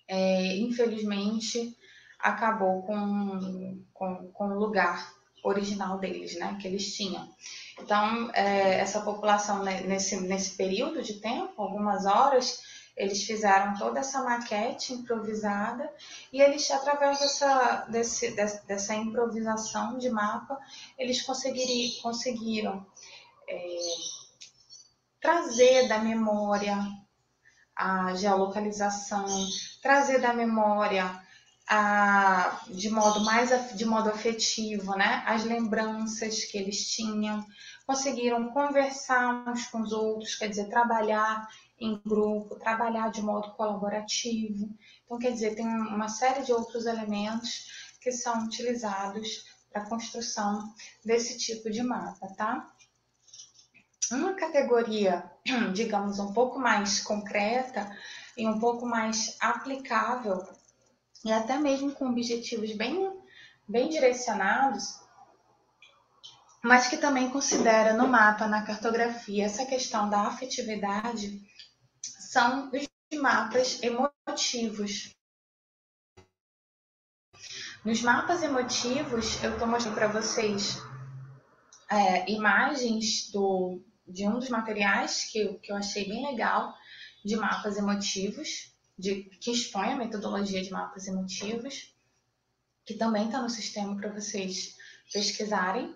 é, 0.08 0.56
infelizmente, 0.58 1.76
acabou 2.18 2.82
com, 2.82 3.84
com, 3.92 4.30
com 4.32 4.48
o 4.48 4.58
lugar 4.58 5.12
original 5.42 5.98
deles, 5.98 6.38
né, 6.38 6.56
que 6.60 6.68
eles 6.68 6.94
tinham. 6.94 7.28
Então, 7.78 8.30
é, 8.32 8.78
essa 8.78 9.00
população, 9.00 9.62
né, 9.62 9.80
nesse, 9.82 10.20
nesse 10.20 10.56
período 10.56 11.02
de 11.02 11.14
tempo, 11.14 11.60
algumas 11.60 12.06
horas, 12.06 12.60
eles 13.00 13.24
fizeram 13.24 13.74
toda 13.78 14.00
essa 14.00 14.22
maquete 14.22 14.92
improvisada 14.92 15.90
e 16.30 16.42
eles, 16.42 16.70
através 16.70 17.18
dessa, 17.18 17.86
desse, 17.88 18.30
dessa 18.66 18.94
improvisação 18.94 19.96
de 19.96 20.10
mapa, 20.10 20.58
eles 20.98 21.22
conseguiram 21.22 22.86
é, 23.48 23.76
trazer 25.18 25.88
da 25.88 25.98
memória 25.98 26.76
a 27.74 28.14
geolocalização, 28.14 29.24
trazer 29.82 30.20
da 30.20 30.34
memória 30.34 31.10
a, 31.66 32.60
de 32.68 32.90
modo 32.90 33.24
mais 33.24 33.74
de 33.74 33.86
modo 33.86 34.10
afetivo, 34.10 34.94
né, 34.94 35.22
as 35.26 35.42
lembranças 35.44 36.44
que 36.44 36.58
eles 36.58 36.90
tinham, 36.90 37.46
conseguiram 37.86 38.50
conversar 38.50 39.48
uns 39.48 39.66
com 39.68 39.80
os 39.80 39.90
outros, 39.90 40.34
quer 40.34 40.48
dizer, 40.48 40.68
trabalhar 40.68 41.48
em 41.80 41.98
grupo, 42.04 42.58
trabalhar 42.58 43.10
de 43.10 43.22
modo 43.22 43.52
colaborativo. 43.52 44.68
Então, 45.04 45.18
quer 45.18 45.32
dizer, 45.32 45.54
tem 45.54 45.66
uma 45.66 46.08
série 46.08 46.44
de 46.44 46.52
outros 46.52 46.84
elementos 46.84 47.66
que 48.00 48.12
são 48.12 48.44
utilizados 48.44 49.44
para 49.72 49.82
a 49.82 49.88
construção 49.88 50.74
desse 51.04 51.38
tipo 51.38 51.70
de 51.70 51.82
mapa, 51.82 52.26
tá? 52.36 52.70
Uma 54.12 54.34
categoria, 54.34 55.30
digamos, 55.72 56.18
um 56.18 56.32
pouco 56.32 56.58
mais 56.58 57.00
concreta 57.00 57.90
e 58.36 58.46
um 58.46 58.58
pouco 58.58 58.84
mais 58.84 59.36
aplicável, 59.40 60.42
e 61.24 61.32
até 61.32 61.56
mesmo 61.58 61.92
com 61.92 62.08
objetivos 62.10 62.72
bem, 62.72 63.10
bem 63.68 63.88
direcionados, 63.88 65.00
mas 66.62 66.88
que 66.88 66.96
também 66.96 67.30
considera 67.30 67.94
no 67.94 68.06
mapa, 68.08 68.46
na 68.46 68.62
cartografia, 68.62 69.46
essa 69.46 69.64
questão 69.64 70.10
da 70.10 70.22
afetividade, 70.22 71.40
são 72.30 72.70
os 72.70 73.18
mapas 73.20 73.82
emotivos. 73.82 75.12
Nos 77.84 78.02
mapas 78.02 78.44
emotivos, 78.44 79.42
eu 79.42 79.52
estou 79.52 79.66
mostrando 79.66 79.96
para 79.96 80.06
vocês 80.06 80.76
é, 81.90 82.30
imagens 82.30 83.32
do, 83.32 83.82
de 84.06 84.28
um 84.28 84.38
dos 84.38 84.48
materiais 84.48 85.24
que, 85.24 85.54
que 85.54 85.72
eu 85.72 85.76
achei 85.76 86.08
bem 86.08 86.24
legal 86.24 86.72
de 87.24 87.34
mapas 87.34 87.76
emotivos, 87.76 88.72
de, 88.96 89.24
que 89.40 89.50
expõe 89.50 89.88
a 89.88 89.96
metodologia 89.96 90.62
de 90.62 90.70
mapas 90.70 91.08
emotivos, 91.08 91.92
que 92.86 92.94
também 92.94 93.26
está 93.26 93.42
no 93.42 93.50
sistema 93.50 93.96
para 93.96 94.12
vocês 94.12 94.76
pesquisarem. 95.12 95.92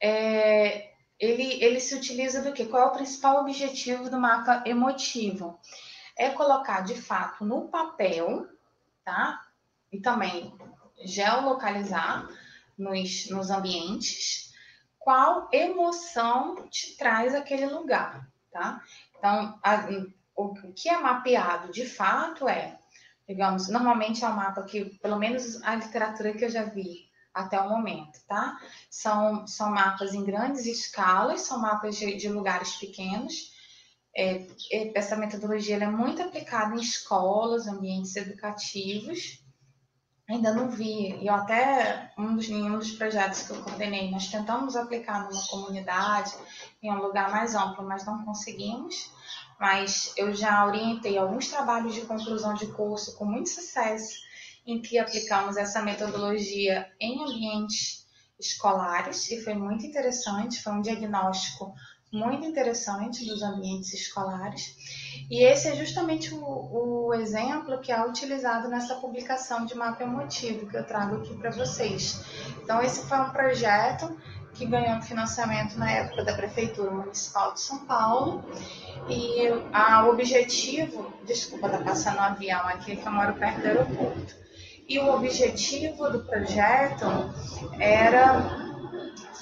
É, 0.00 0.95
ele, 1.18 1.62
ele 1.62 1.80
se 1.80 1.94
utiliza 1.94 2.42
do 2.42 2.52
que? 2.52 2.66
Qual 2.66 2.82
é 2.82 2.86
o 2.86 2.94
principal 2.94 3.40
objetivo 3.40 4.10
do 4.10 4.18
mapa 4.18 4.62
emotivo? 4.66 5.58
É 6.16 6.30
colocar 6.30 6.82
de 6.82 6.94
fato 6.94 7.44
no 7.44 7.68
papel, 7.68 8.46
tá? 9.04 9.42
E 9.92 10.00
também 10.00 10.54
geolocalizar 11.04 12.28
nos, 12.78 13.28
nos 13.30 13.50
ambientes 13.50 14.46
qual 14.98 15.48
emoção 15.52 16.68
te 16.68 16.96
traz 16.96 17.32
aquele 17.32 17.66
lugar, 17.66 18.28
tá? 18.50 18.82
Então, 19.16 19.56
a, 19.62 19.88
o, 20.34 20.52
que 20.72 20.88
é 20.88 20.98
mapeado 20.98 21.70
de 21.70 21.86
fato 21.86 22.48
é, 22.48 22.76
digamos, 23.28 23.68
normalmente 23.68 24.24
é 24.24 24.28
um 24.28 24.32
mapa 24.32 24.64
que, 24.64 24.98
pelo 24.98 25.16
menos 25.16 25.62
a 25.62 25.76
literatura 25.76 26.32
que 26.32 26.44
eu 26.44 26.50
já 26.50 26.64
vi 26.64 27.05
até 27.36 27.60
o 27.60 27.68
momento, 27.68 28.18
tá? 28.26 28.58
São, 28.90 29.46
são 29.46 29.70
mapas 29.70 30.14
em 30.14 30.24
grandes 30.24 30.66
escalas, 30.66 31.42
são 31.42 31.60
mapas 31.60 31.96
de, 31.96 32.16
de 32.16 32.28
lugares 32.28 32.76
pequenos. 32.76 33.54
É, 34.16 34.46
essa 34.94 35.14
metodologia 35.16 35.76
é 35.76 35.86
muito 35.86 36.22
aplicada 36.22 36.74
em 36.74 36.80
escolas, 36.80 37.66
ambientes 37.66 38.16
educativos, 38.16 39.44
Ainda 40.28 40.52
não 40.52 40.68
vi. 40.68 41.24
Eu 41.24 41.34
até, 41.34 42.10
um 42.18 42.34
dos, 42.34 42.48
em 42.48 42.68
um 42.68 42.78
dos 42.78 42.90
projetos 42.92 43.42
que 43.42 43.50
eu 43.50 43.62
coordenei, 43.62 44.10
nós 44.10 44.26
tentamos 44.26 44.74
aplicar 44.74 45.28
numa 45.30 45.46
comunidade, 45.46 46.34
em 46.82 46.90
um 46.90 47.00
lugar 47.00 47.30
mais 47.30 47.54
amplo, 47.54 47.86
mas 47.86 48.04
não 48.04 48.24
conseguimos. 48.24 49.12
Mas 49.58 50.12
eu 50.16 50.34
já 50.34 50.66
orientei 50.66 51.16
alguns 51.16 51.48
trabalhos 51.48 51.94
de 51.94 52.00
conclusão 52.02 52.54
de 52.54 52.66
curso 52.72 53.16
com 53.16 53.24
muito 53.24 53.48
sucesso, 53.48 54.18
em 54.66 54.80
que 54.80 54.98
aplicamos 54.98 55.56
essa 55.56 55.80
metodologia 55.82 56.90
em 57.00 57.22
ambientes 57.22 58.06
escolares, 58.38 59.30
e 59.30 59.40
foi 59.42 59.54
muito 59.54 59.86
interessante, 59.86 60.62
foi 60.62 60.72
um 60.72 60.82
diagnóstico 60.82 61.74
muito 62.12 62.46
interessante 62.46 63.24
dos 63.26 63.42
ambientes 63.42 63.92
escolares. 63.92 64.74
E 65.30 65.42
esse 65.42 65.68
é 65.68 65.74
justamente 65.74 66.32
o, 66.32 67.08
o, 67.08 67.14
exemplo 67.14 67.80
que 67.80 67.90
é 67.90 68.06
utilizado 68.06 68.68
nessa 68.68 68.94
publicação 68.96 69.66
de 69.66 69.74
mapa 69.74 70.02
emotivo 70.02 70.66
que 70.66 70.76
eu 70.76 70.84
trago 70.84 71.16
aqui 71.16 71.36
para 71.36 71.50
vocês. 71.50 72.22
Então, 72.62 72.80
esse 72.80 73.06
foi 73.06 73.18
um 73.18 73.30
projeto 73.30 74.16
que 74.54 74.64
ganhou 74.64 75.02
financiamento 75.02 75.76
na 75.78 75.90
época 75.90 76.24
da 76.24 76.34
Prefeitura 76.34 76.90
Municipal 76.90 77.52
de 77.52 77.60
São 77.60 77.84
Paulo. 77.84 78.44
E 79.08 79.48
o 79.50 80.10
objetivo, 80.10 81.12
desculpa, 81.26 81.68
tá 81.68 81.78
passando 81.78 82.18
um 82.18 82.22
avião 82.22 82.66
aqui 82.68 82.96
que 82.96 83.06
eu 83.06 83.12
moro 83.12 83.34
perto 83.34 83.60
do 83.60 83.66
aeroporto. 83.66 84.45
E 84.88 84.98
o 84.98 85.12
objetivo 85.12 86.08
do 86.10 86.24
projeto 86.24 87.06
era 87.80 88.66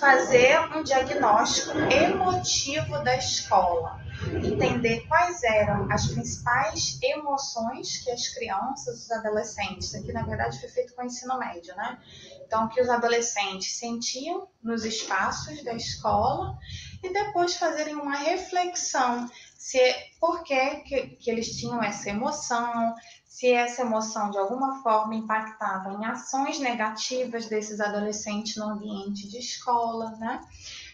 fazer 0.00 0.58
um 0.74 0.82
diagnóstico 0.82 1.78
emotivo 1.78 2.98
da 3.04 3.16
escola, 3.16 4.00
entender 4.42 5.06
quais 5.06 5.42
eram 5.42 5.90
as 5.90 6.08
principais 6.08 6.98
emoções 7.02 7.98
que 7.98 8.10
as 8.10 8.28
crianças, 8.28 9.04
os 9.04 9.10
adolescentes, 9.10 9.94
aqui 9.94 10.12
na 10.12 10.22
verdade 10.22 10.58
foi 10.60 10.68
feito 10.68 10.94
com 10.94 11.02
o 11.02 11.06
ensino 11.06 11.38
médio, 11.38 11.74
né? 11.76 11.98
Então, 12.46 12.68
que 12.68 12.80
os 12.80 12.88
adolescentes 12.88 13.76
sentiam 13.78 14.48
nos 14.62 14.84
espaços 14.84 15.62
da 15.62 15.74
escola 15.74 16.56
e 17.02 17.12
depois 17.12 17.56
fazerem 17.56 17.94
uma 17.94 18.16
reflexão 18.16 19.28
se 19.64 19.80
por 20.20 20.42
que, 20.42 20.76
que, 20.82 21.06
que 21.16 21.30
eles 21.30 21.56
tinham 21.56 21.82
essa 21.82 22.10
emoção, 22.10 22.94
se 23.34 23.50
essa 23.50 23.82
emoção 23.82 24.30
de 24.30 24.38
alguma 24.38 24.80
forma 24.80 25.16
impactava 25.16 25.92
em 25.92 26.04
ações 26.04 26.60
negativas 26.60 27.46
desses 27.46 27.80
adolescentes 27.80 28.54
no 28.54 28.66
ambiente 28.66 29.28
de 29.28 29.38
escola, 29.38 30.12
né? 30.20 30.40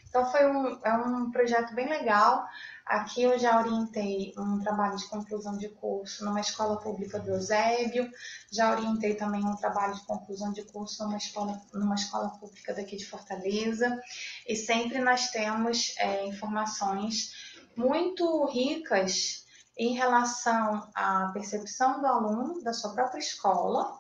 Então 0.09 0.25
foi 0.25 0.51
um, 0.51 0.81
é 0.83 0.95
um 0.95 1.31
projeto 1.31 1.75
bem 1.75 1.87
legal. 1.87 2.47
Aqui 2.87 3.25
eu 3.25 3.39
já 3.39 3.61
orientei 3.61 4.33
um 4.39 4.59
trabalho 4.59 4.97
de 4.97 5.07
conclusão 5.07 5.59
de 5.59 5.69
curso 5.69 6.25
numa 6.25 6.41
escola 6.41 6.81
pública 6.81 7.21
do 7.21 7.29
Eusébio, 7.29 8.11
já 8.51 8.73
orientei 8.73 9.15
também 9.17 9.45
um 9.45 9.57
trabalho 9.57 9.95
de 9.95 10.07
conclusão 10.07 10.51
de 10.51 10.63
curso 10.65 11.05
numa 11.05 11.19
escola, 11.19 11.61
numa 11.75 11.95
escola 11.95 12.31
pública 12.41 12.73
daqui 12.73 12.97
de 12.97 13.05
Fortaleza, 13.05 14.01
e 14.49 14.57
sempre 14.57 14.99
nós 14.99 15.29
temos 15.29 15.95
é, 15.99 16.27
informações 16.27 17.33
muito 17.77 18.47
ricas 18.47 19.45
em 19.79 19.95
relação 19.95 20.91
à 20.95 21.31
percepção 21.33 22.01
do 22.01 22.07
aluno 22.07 22.63
da 22.63 22.73
sua 22.73 22.93
própria 22.93 23.19
escola, 23.19 23.99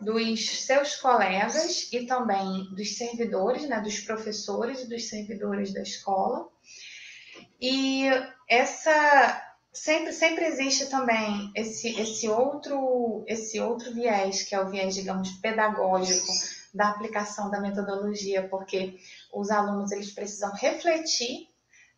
dos 0.00 0.60
seus 0.60 0.96
colegas 0.96 1.90
e 1.92 2.06
também 2.06 2.68
dos 2.74 2.96
servidores, 2.96 3.66
né, 3.68 3.80
dos 3.80 4.00
professores 4.00 4.82
e 4.82 4.88
dos 4.88 5.08
servidores 5.08 5.72
da 5.72 5.80
escola. 5.80 6.48
E 7.60 8.04
essa 8.48 9.42
sempre 9.72 10.12
sempre 10.12 10.44
existe 10.46 10.86
também 10.86 11.50
esse 11.54 11.88
esse 12.00 12.28
outro 12.28 13.24
esse 13.26 13.58
outro 13.60 13.92
viés, 13.92 14.42
que 14.42 14.54
é 14.54 14.60
o 14.60 14.70
viés, 14.70 14.94
digamos, 14.94 15.30
pedagógico 15.32 16.32
da 16.74 16.90
aplicação 16.90 17.50
da 17.50 17.60
metodologia, 17.60 18.46
porque 18.48 18.98
os 19.32 19.50
alunos 19.50 19.92
eles 19.92 20.12
precisam 20.12 20.52
refletir 20.52 21.48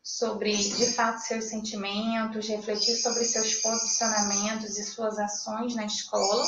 sobre, 0.09 0.57
de 0.57 0.87
fato, 0.95 1.21
seus 1.21 1.45
sentimentos, 1.45 2.49
refletir 2.49 2.97
sobre 2.97 3.27
seus 3.27 3.57
posicionamentos 3.57 4.79
e 4.79 4.83
suas 4.83 5.19
ações 5.19 5.75
na 5.75 5.85
escola 5.85 6.47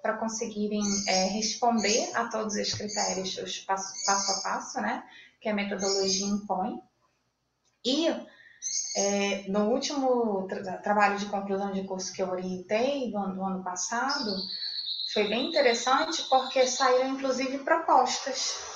para 0.00 0.16
conseguirem 0.16 0.82
é, 1.06 1.26
responder 1.26 2.10
a 2.16 2.28
todos 2.28 2.56
os 2.56 2.72
critérios, 2.72 3.36
os 3.36 3.58
passo, 3.58 3.92
passo 4.06 4.32
a 4.32 4.40
passo, 4.42 4.80
né, 4.80 5.04
que 5.42 5.48
a 5.50 5.54
metodologia 5.54 6.26
impõe. 6.26 6.80
E 7.84 8.08
é, 8.96 9.44
no 9.46 9.68
último 9.68 10.46
tra 10.48 10.78
trabalho 10.78 11.18
de 11.18 11.26
conclusão 11.26 11.70
de 11.70 11.84
curso 11.84 12.14
que 12.14 12.22
eu 12.22 12.30
orientei 12.30 13.12
do 13.12 13.34
do 13.34 13.44
ano 13.44 13.62
passado, 13.62 14.34
foi 15.12 15.28
bem 15.28 15.48
interessante 15.48 16.22
porque 16.30 16.66
saíram 16.66 17.10
inclusive 17.10 17.58
propostas 17.58 18.71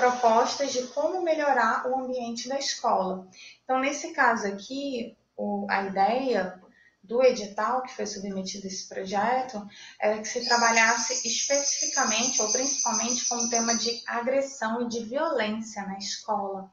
propostas 0.00 0.72
de 0.72 0.86
como 0.88 1.22
melhorar 1.22 1.86
o 1.86 2.04
ambiente 2.04 2.48
da 2.48 2.58
escola. 2.58 3.28
Então, 3.62 3.78
nesse 3.78 4.12
caso 4.12 4.46
aqui, 4.46 5.14
o, 5.36 5.66
a 5.68 5.84
ideia 5.84 6.58
do 7.04 7.22
edital 7.22 7.82
que 7.82 7.94
foi 7.94 8.06
submetido 8.06 8.66
esse 8.66 8.88
projeto 8.88 9.62
era 10.00 10.18
que 10.18 10.28
se 10.28 10.46
trabalhasse 10.46 11.26
especificamente 11.28 12.40
ou 12.40 12.50
principalmente 12.50 13.28
com 13.28 13.34
o 13.34 13.50
tema 13.50 13.74
de 13.74 14.02
agressão 14.06 14.82
e 14.82 14.88
de 14.88 15.04
violência 15.04 15.82
na 15.82 15.98
escola. 15.98 16.70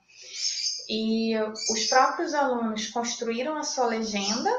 E 0.89 1.35
os 1.69 1.85
próprios 1.89 2.33
alunos 2.33 2.87
construíram 2.87 3.57
a 3.57 3.63
sua 3.63 3.87
legenda. 3.87 4.49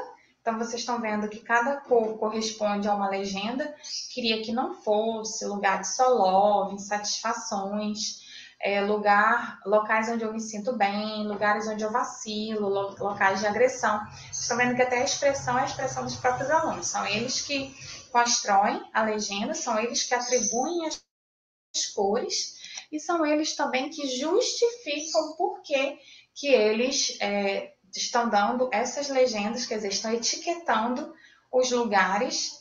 Então, 0.41 0.59
vocês 0.59 0.81
estão 0.81 1.01
vendo 1.01 1.27
que 1.27 1.39
cada 1.39 1.77
cor 1.77 2.19
corresponde 2.19 2.87
a 2.87 2.93
uma 2.93 3.09
legenda. 3.09 3.73
Queria 4.13 4.43
que 4.43 4.51
não 4.51 4.75
fosse 4.75 5.43
lugar 5.45 5.81
de 5.81 5.87
só 5.87 6.07
love, 6.09 6.75
insatisfações 6.75 8.28
é, 8.61 8.81
lugar, 8.81 9.59
locais 9.65 10.09
onde 10.09 10.23
eu 10.23 10.33
me 10.33 10.41
sinto 10.41 10.75
bem, 10.75 11.25
lugares 11.25 11.67
onde 11.67 11.83
eu 11.83 11.91
vacilo, 11.91 12.67
locais 12.67 13.39
de 13.39 13.47
agressão. 13.47 13.99
Estão 14.31 14.57
vendo 14.57 14.75
que 14.75 14.81
até 14.81 14.99
a 14.99 15.05
expressão 15.05 15.57
é 15.57 15.61
a 15.61 15.65
expressão 15.65 16.03
dos 16.03 16.15
próprios 16.15 16.49
alunos. 16.49 16.87
São 16.87 17.05
eles 17.05 17.41
que 17.41 17.73
constroem 18.11 18.83
a 18.93 19.03
legenda, 19.03 19.53
são 19.53 19.79
eles 19.79 20.03
que 20.03 20.13
atribuem 20.13 20.87
as 20.87 21.85
cores 21.93 22.59
e 22.91 22.99
são 22.99 23.25
eles 23.25 23.55
também 23.55 23.89
que 23.89 24.07
justificam 24.19 25.35
por 25.37 25.61
que, 25.61 25.97
que 26.35 26.47
eles 26.47 27.17
é, 27.21 27.73
estão 27.95 28.29
dando 28.29 28.69
essas 28.73 29.07
legendas, 29.09 29.65
quer 29.65 29.75
dizer, 29.75 29.89
estão 29.89 30.13
etiquetando 30.13 31.13
os 31.51 31.71
lugares 31.71 32.58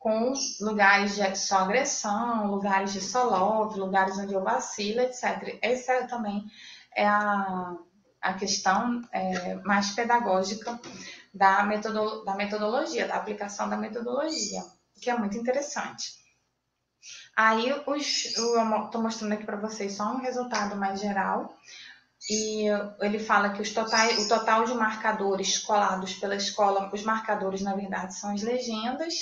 com 0.00 0.32
lugares 0.62 1.14
de 1.14 1.36
só 1.36 1.58
agressão, 1.58 2.46
lugares 2.46 2.94
de 2.94 3.02
só 3.02 3.22
love, 3.24 3.78
lugares 3.78 4.18
onde 4.18 4.32
eu 4.32 4.42
vacilo, 4.42 5.00
etc. 5.02 5.58
Essa 5.60 6.06
também 6.08 6.42
é 6.96 7.06
a, 7.06 7.76
a 8.22 8.32
questão 8.32 9.06
é, 9.12 9.56
mais 9.56 9.90
pedagógica 9.90 10.80
da, 11.34 11.62
metodo, 11.64 12.24
da 12.24 12.34
metodologia, 12.34 13.06
da 13.06 13.16
aplicação 13.16 13.68
da 13.68 13.76
metodologia, 13.76 14.62
que 15.02 15.10
é 15.10 15.18
muito 15.18 15.36
interessante. 15.36 16.18
Aí, 17.36 17.70
os, 17.86 18.34
eu 18.36 18.84
estou 18.84 19.02
mostrando 19.02 19.34
aqui 19.34 19.44
para 19.44 19.60
vocês 19.60 19.92
só 19.92 20.04
um 20.04 20.22
resultado 20.22 20.76
mais 20.76 20.98
geral. 20.98 21.54
E 22.28 22.66
ele 23.00 23.18
fala 23.18 23.50
que 23.50 23.62
os 23.62 23.72
totais, 23.72 24.18
o 24.18 24.28
total 24.28 24.64
de 24.64 24.74
marcadores 24.74 25.58
colados 25.58 26.14
pela 26.14 26.36
escola, 26.36 26.90
os 26.92 27.02
marcadores, 27.02 27.62
na 27.62 27.74
verdade, 27.74 28.14
são 28.14 28.32
as 28.32 28.42
legendas, 28.42 29.14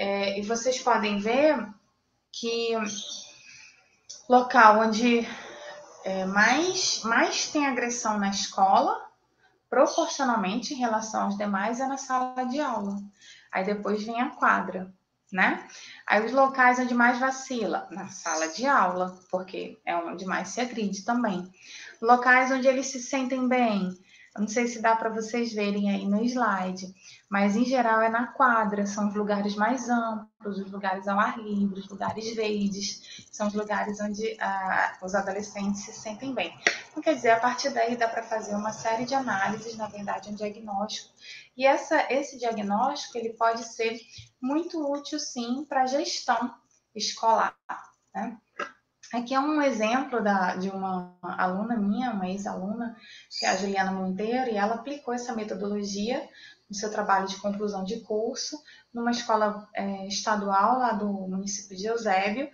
é, 0.00 0.38
e 0.38 0.42
vocês 0.42 0.80
podem 0.80 1.18
ver 1.18 1.62
que 2.32 2.74
local 4.26 4.80
onde 4.80 5.28
é, 6.02 6.24
mais, 6.24 7.02
mais 7.04 7.48
tem 7.50 7.66
agressão 7.66 8.18
na 8.18 8.30
escola, 8.30 8.98
proporcionalmente 9.68 10.72
em 10.72 10.78
relação 10.78 11.24
aos 11.24 11.36
demais, 11.36 11.80
é 11.80 11.86
na 11.86 11.98
sala 11.98 12.44
de 12.44 12.58
aula. 12.58 12.96
Aí 13.52 13.62
depois 13.62 14.02
vem 14.02 14.18
a 14.22 14.30
quadra, 14.30 14.90
né? 15.30 15.68
Aí 16.06 16.24
os 16.24 16.32
locais 16.32 16.78
onde 16.78 16.94
mais 16.94 17.18
vacila, 17.18 17.86
na 17.90 18.08
sala 18.08 18.48
de 18.48 18.66
aula, 18.66 19.20
porque 19.30 19.78
é 19.84 19.94
onde 19.94 20.24
mais 20.24 20.48
se 20.48 20.62
agride 20.62 21.04
também. 21.04 21.52
Locais 22.00 22.50
onde 22.50 22.66
eles 22.66 22.86
se 22.86 23.02
sentem 23.02 23.46
bem, 23.46 23.94
Eu 24.34 24.42
não 24.42 24.48
sei 24.48 24.68
se 24.68 24.80
dá 24.80 24.94
para 24.94 25.10
vocês 25.10 25.52
verem 25.52 25.90
aí 25.90 26.06
no 26.06 26.22
slide, 26.22 26.94
mas 27.28 27.56
em 27.56 27.64
geral 27.64 28.00
é 28.00 28.08
na 28.08 28.28
quadra, 28.28 28.86
são 28.86 29.08
os 29.08 29.14
lugares 29.14 29.56
mais 29.56 29.88
amplos, 29.88 30.58
os 30.58 30.70
lugares 30.70 31.08
ao 31.08 31.18
ar 31.18 31.36
livre, 31.38 31.80
os 31.80 31.88
lugares 31.88 32.32
verdes, 32.36 33.26
são 33.32 33.48
os 33.48 33.54
lugares 33.54 34.00
onde 34.00 34.36
ah, 34.40 34.96
os 35.02 35.16
adolescentes 35.16 35.84
se 35.84 35.92
sentem 35.92 36.32
bem. 36.32 36.56
Então, 36.90 37.02
quer 37.02 37.16
dizer, 37.16 37.30
a 37.30 37.40
partir 37.40 37.70
daí 37.70 37.96
dá 37.96 38.06
para 38.06 38.22
fazer 38.22 38.54
uma 38.54 38.72
série 38.72 39.04
de 39.04 39.14
análises, 39.14 39.76
na 39.76 39.88
verdade, 39.88 40.30
um 40.30 40.34
diagnóstico. 40.34 41.08
E 41.56 41.66
essa, 41.66 42.06
esse 42.12 42.38
diagnóstico 42.38 43.18
ele 43.18 43.30
pode 43.30 43.64
ser 43.64 43.98
muito 44.40 44.80
útil, 44.92 45.18
sim, 45.18 45.64
para 45.68 45.82
a 45.82 45.86
gestão 45.86 46.54
escolar. 46.94 47.56
Né? 48.14 48.38
Aqui 49.12 49.34
é 49.34 49.40
um 49.40 49.60
exemplo 49.60 50.22
da, 50.22 50.54
de 50.54 50.68
uma 50.70 51.16
aluna 51.22 51.76
minha, 51.76 52.12
uma 52.12 52.28
ex-aluna, 52.28 52.96
que 53.28 53.44
é 53.44 53.48
a 53.48 53.56
Juliana 53.56 53.90
Monteiro, 53.90 54.50
e 54.50 54.56
ela 54.56 54.76
aplicou 54.76 55.12
essa 55.12 55.34
metodologia 55.34 56.28
no 56.68 56.76
seu 56.76 56.90
trabalho 56.92 57.26
de 57.26 57.36
conclusão 57.38 57.82
de 57.82 58.00
curso 58.00 58.56
numa 58.94 59.10
escola 59.10 59.68
é, 59.74 60.06
estadual 60.06 60.78
lá 60.78 60.92
do 60.92 61.06
município 61.06 61.76
de 61.76 61.86
Eusébio. 61.86 62.48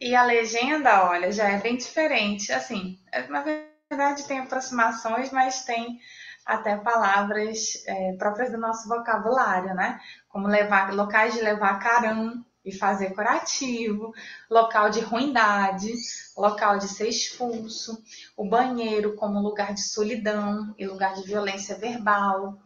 E 0.00 0.14
a 0.14 0.22
legenda, 0.22 1.08
olha, 1.08 1.32
já 1.32 1.48
é 1.48 1.58
bem 1.58 1.76
diferente. 1.76 2.52
Assim, 2.52 3.00
é, 3.10 3.26
na 3.26 3.42
verdade 3.42 4.28
tem 4.28 4.38
aproximações, 4.38 5.32
mas 5.32 5.64
tem 5.64 5.98
até 6.44 6.76
palavras 6.76 7.82
é, 7.88 8.12
próprias 8.12 8.52
do 8.52 8.58
nosso 8.58 8.88
vocabulário, 8.88 9.74
né? 9.74 10.00
Como 10.28 10.46
levar, 10.46 10.94
locais 10.94 11.34
de 11.34 11.40
levar 11.40 11.80
carão, 11.80 12.44
e 12.66 12.72
fazer 12.72 13.14
curativo, 13.14 14.12
local 14.50 14.90
de 14.90 14.98
ruindade, 15.00 15.94
local 16.36 16.78
de 16.78 16.88
ser 16.88 17.08
expulso, 17.08 18.02
o 18.36 18.44
banheiro 18.44 19.14
como 19.14 19.40
lugar 19.40 19.72
de 19.72 19.82
solidão 19.82 20.74
e 20.76 20.84
lugar 20.84 21.14
de 21.14 21.22
violência 21.22 21.78
verbal. 21.78 22.58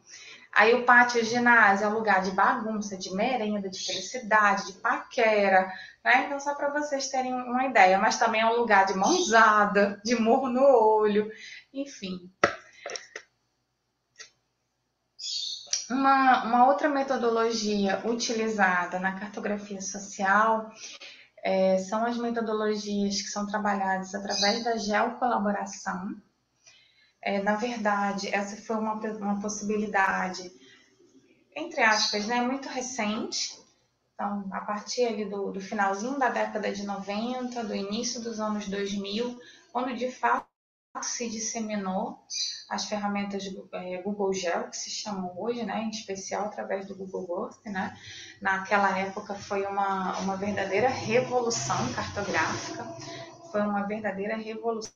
Aí 0.53 0.75
o 0.75 0.85
pátio 0.85 1.21
e 1.21 1.23
o 1.23 1.25
ginásio 1.25 1.85
é 1.85 1.89
um 1.89 1.95
lugar 1.95 2.23
de 2.23 2.33
bagunça, 2.33 2.97
de 2.97 3.15
merenda, 3.15 3.69
de 3.69 3.79
felicidade, 3.79 4.67
de 4.67 4.73
paquera, 4.73 5.71
né? 6.03 6.25
Então, 6.27 6.41
só 6.41 6.55
para 6.55 6.71
vocês 6.71 7.09
terem 7.09 7.33
uma 7.33 7.67
ideia, 7.67 7.99
mas 7.99 8.19
também 8.19 8.41
é 8.41 8.47
um 8.47 8.57
lugar 8.57 8.85
de 8.87 8.95
mãozada, 8.95 10.01
de 10.05 10.17
murro 10.17 10.49
no 10.49 10.63
olho, 10.63 11.31
enfim. 11.73 12.29
Uma, 15.91 16.45
uma 16.45 16.67
outra 16.69 16.89
metodologia 16.89 18.01
utilizada 18.07 19.01
na 19.01 19.19
cartografia 19.19 19.81
social 19.81 20.71
é, 21.43 21.79
são 21.79 22.05
as 22.05 22.17
metodologias 22.17 23.21
que 23.21 23.29
são 23.29 23.45
trabalhadas 23.45 24.15
através 24.15 24.63
da 24.63 24.77
geocolaboração. 24.77 26.15
É, 27.21 27.43
na 27.43 27.57
verdade, 27.57 28.33
essa 28.33 28.57
foi 28.57 28.77
uma, 28.77 28.95
uma 28.95 29.41
possibilidade, 29.41 30.53
entre 31.57 31.83
aspas, 31.83 32.25
né, 32.27 32.41
muito 32.41 32.69
recente. 32.69 33.59
Então, 34.15 34.49
a 34.53 34.61
partir 34.61 35.07
ali 35.07 35.29
do, 35.29 35.51
do 35.51 35.61
finalzinho 35.61 36.19
da 36.19 36.29
década 36.29 36.71
de 36.73 36.85
90, 36.85 37.65
do 37.65 37.75
início 37.75 38.21
dos 38.21 38.39
anos 38.39 38.69
2000, 38.69 39.41
quando 39.73 39.95
de 39.97 40.11
fato 40.11 40.50
se 41.03 41.29
disseminou 41.31 42.27
as 42.69 42.85
ferramentas 42.85 43.45
é, 43.73 44.03
Google 44.03 44.33
Geo, 44.33 44.69
que 44.69 44.77
se 44.77 44.91
chamam 44.91 45.39
hoje, 45.39 45.65
né, 45.65 45.83
em 45.83 45.91
especial 45.91 46.47
através 46.47 46.87
do 46.87 46.95
Google 46.95 47.45
Earth, 47.45 47.65
né? 47.67 47.97
Naquela 48.41 48.99
época 48.99 49.35
foi 49.35 49.65
uma, 49.65 50.19
uma 50.19 50.37
verdadeira 50.37 50.89
revolução 50.89 51.93
cartográfica, 51.95 52.85
foi 53.51 53.63
uma 53.63 53.87
verdadeira 53.87 54.37
revolução 54.37 54.93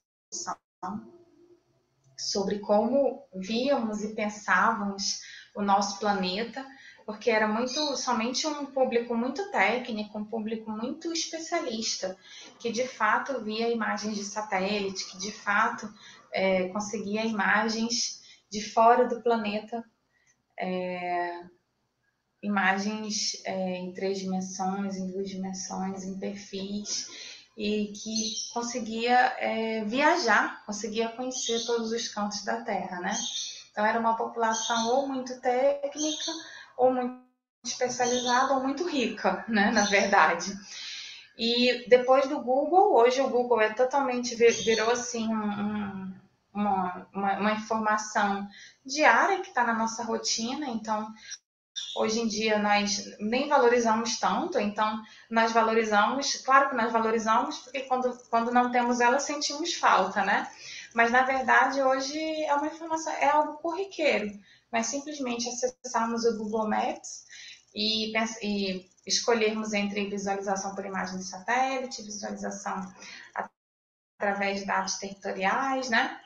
sobre 2.17 2.59
como 2.59 3.27
víamos 3.35 4.03
e 4.03 4.15
pensávamos 4.15 5.21
o 5.55 5.63
nosso 5.63 5.99
planeta, 5.99 6.65
porque 7.07 7.31
era 7.31 7.47
muito 7.47 7.97
somente 7.97 8.47
um 8.47 8.67
público 8.67 9.15
muito 9.15 9.51
técnico, 9.51 10.19
um 10.19 10.25
público 10.25 10.71
muito 10.71 11.13
especialista, 11.13 12.17
que 12.59 12.73
de 12.73 12.87
fato 12.87 13.43
via 13.43 13.69
imagens 13.69 14.17
de 14.17 14.25
satélite, 14.25 15.11
que 15.11 15.19
de 15.19 15.33
fato 15.33 15.89
é, 16.33 16.69
conseguia 16.69 17.25
imagens 17.25 18.23
de 18.51 18.61
fora 18.63 19.07
do 19.07 19.21
planeta, 19.23 19.85
é, 20.59 21.43
imagens 22.43 23.43
é, 23.45 23.77
em 23.77 23.93
três 23.93 24.19
dimensões, 24.19 24.97
em 24.97 25.11
duas 25.11 25.29
dimensões, 25.29 26.05
em 26.05 26.19
perfis, 26.19 27.07
e 27.57 27.93
que 27.93 28.53
conseguia 28.53 29.35
é, 29.39 29.85
viajar, 29.85 30.65
conseguia 30.65 31.09
conhecer 31.11 31.65
todos 31.65 31.93
os 31.93 32.09
cantos 32.09 32.45
da 32.45 32.63
Terra, 32.63 33.01
né? 33.01 33.17
Então 33.71 33.85
era 33.85 33.99
uma 33.99 34.17
população 34.17 34.89
ou 34.89 35.09
muito 35.09 35.41
técnica 35.41 36.33
ou 36.77 36.93
muito 36.93 37.25
especializada 37.65 38.55
ou 38.55 38.63
muito 38.63 38.87
rica, 38.87 39.45
né, 39.49 39.71
na 39.73 39.85
verdade. 39.85 40.53
E 41.37 41.89
depois 41.89 42.29
do 42.29 42.41
Google, 42.41 42.95
hoje 42.95 43.21
o 43.21 43.29
Google 43.29 43.61
é 43.61 43.73
totalmente 43.73 44.37
virou 44.37 44.91
assim 44.91 45.27
um, 45.29 46.15
uma, 46.53 47.09
uma, 47.13 47.39
uma 47.39 47.53
informação 47.53 48.47
diária 48.85 49.41
que 49.41 49.49
está 49.49 49.65
na 49.65 49.75
nossa 49.75 50.05
rotina. 50.05 50.67
Então, 50.69 51.13
hoje 51.97 52.21
em 52.21 52.29
dia 52.29 52.59
nós 52.59 53.03
nem 53.19 53.49
valorizamos 53.49 54.19
tanto, 54.19 54.59
então 54.61 55.03
nós 55.29 55.51
valorizamos, 55.51 56.37
claro 56.37 56.69
que 56.69 56.77
nós 56.77 56.93
valorizamos, 56.93 57.59
porque 57.59 57.81
quando, 57.81 58.17
quando 58.31 58.53
não 58.53 58.71
temos 58.71 59.01
ela 59.01 59.19
sentimos 59.19 59.75
falta, 59.75 60.25
né? 60.25 60.49
Mas 60.95 61.11
na 61.11 61.23
verdade 61.23 61.83
hoje 61.83 62.19
é 62.45 62.55
uma 62.55 62.69
informação, 62.69 63.13
é 63.15 63.29
algo 63.29 63.55
corriqueiro 63.55 64.31
mas 64.75 64.89
simplesmente 64.89 65.49
acessarmos 65.49 66.25
o 66.25 66.37
Google 66.37 66.69
Maps 66.69 67.25
e, 67.73 68.13
e 68.43 68.91
escolhermos 69.07 69.73
entre 69.73 70.11
visualização 70.11 70.75
por 70.75 70.85
imagem 70.85 71.19
de 71.19 71.25
satélite, 71.25 72.03
visualização 72.03 72.93
através 74.19 74.61
de 74.61 74.67
dados 74.67 74.97
territoriais, 74.97 75.89
né? 75.89 76.21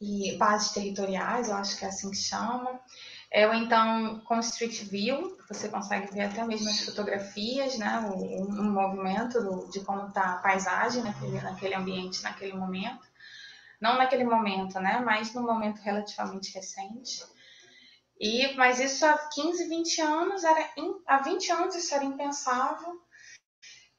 E 0.00 0.36
bases 0.38 0.72
territoriais, 0.72 1.48
eu 1.48 1.54
acho 1.54 1.78
que 1.78 1.84
é 1.84 1.88
assim 1.88 2.10
que 2.10 2.16
chama. 2.16 2.80
É, 3.30 3.46
ou 3.46 3.54
então 3.54 4.20
com 4.24 4.40
Street 4.40 4.82
View, 4.82 5.38
você 5.48 5.68
consegue 5.68 6.12
ver 6.12 6.22
até 6.22 6.44
mesmo 6.44 6.68
as 6.68 6.80
fotografias, 6.80 7.78
né? 7.78 8.00
O, 8.08 8.42
um 8.42 8.72
movimento 8.72 9.40
do, 9.40 9.70
de 9.70 9.78
como 9.84 10.08
está 10.08 10.32
a 10.32 10.38
paisagem 10.38 11.04
naquele, 11.04 11.40
naquele 11.40 11.74
ambiente, 11.76 12.24
naquele 12.24 12.54
momento 12.54 13.13
não 13.80 13.96
naquele 13.96 14.24
momento, 14.24 14.78
né, 14.80 15.00
mas 15.04 15.32
num 15.34 15.42
momento 15.42 15.78
relativamente 15.78 16.52
recente. 16.54 17.22
E, 18.20 18.54
mas 18.56 18.80
isso 18.80 19.04
há 19.04 19.16
15, 19.32 19.68
20 19.68 20.00
anos, 20.00 20.44
era, 20.44 20.68
há 21.06 21.18
20 21.18 21.52
anos 21.52 21.74
isso 21.74 21.94
era 21.94 22.04
impensável, 22.04 23.02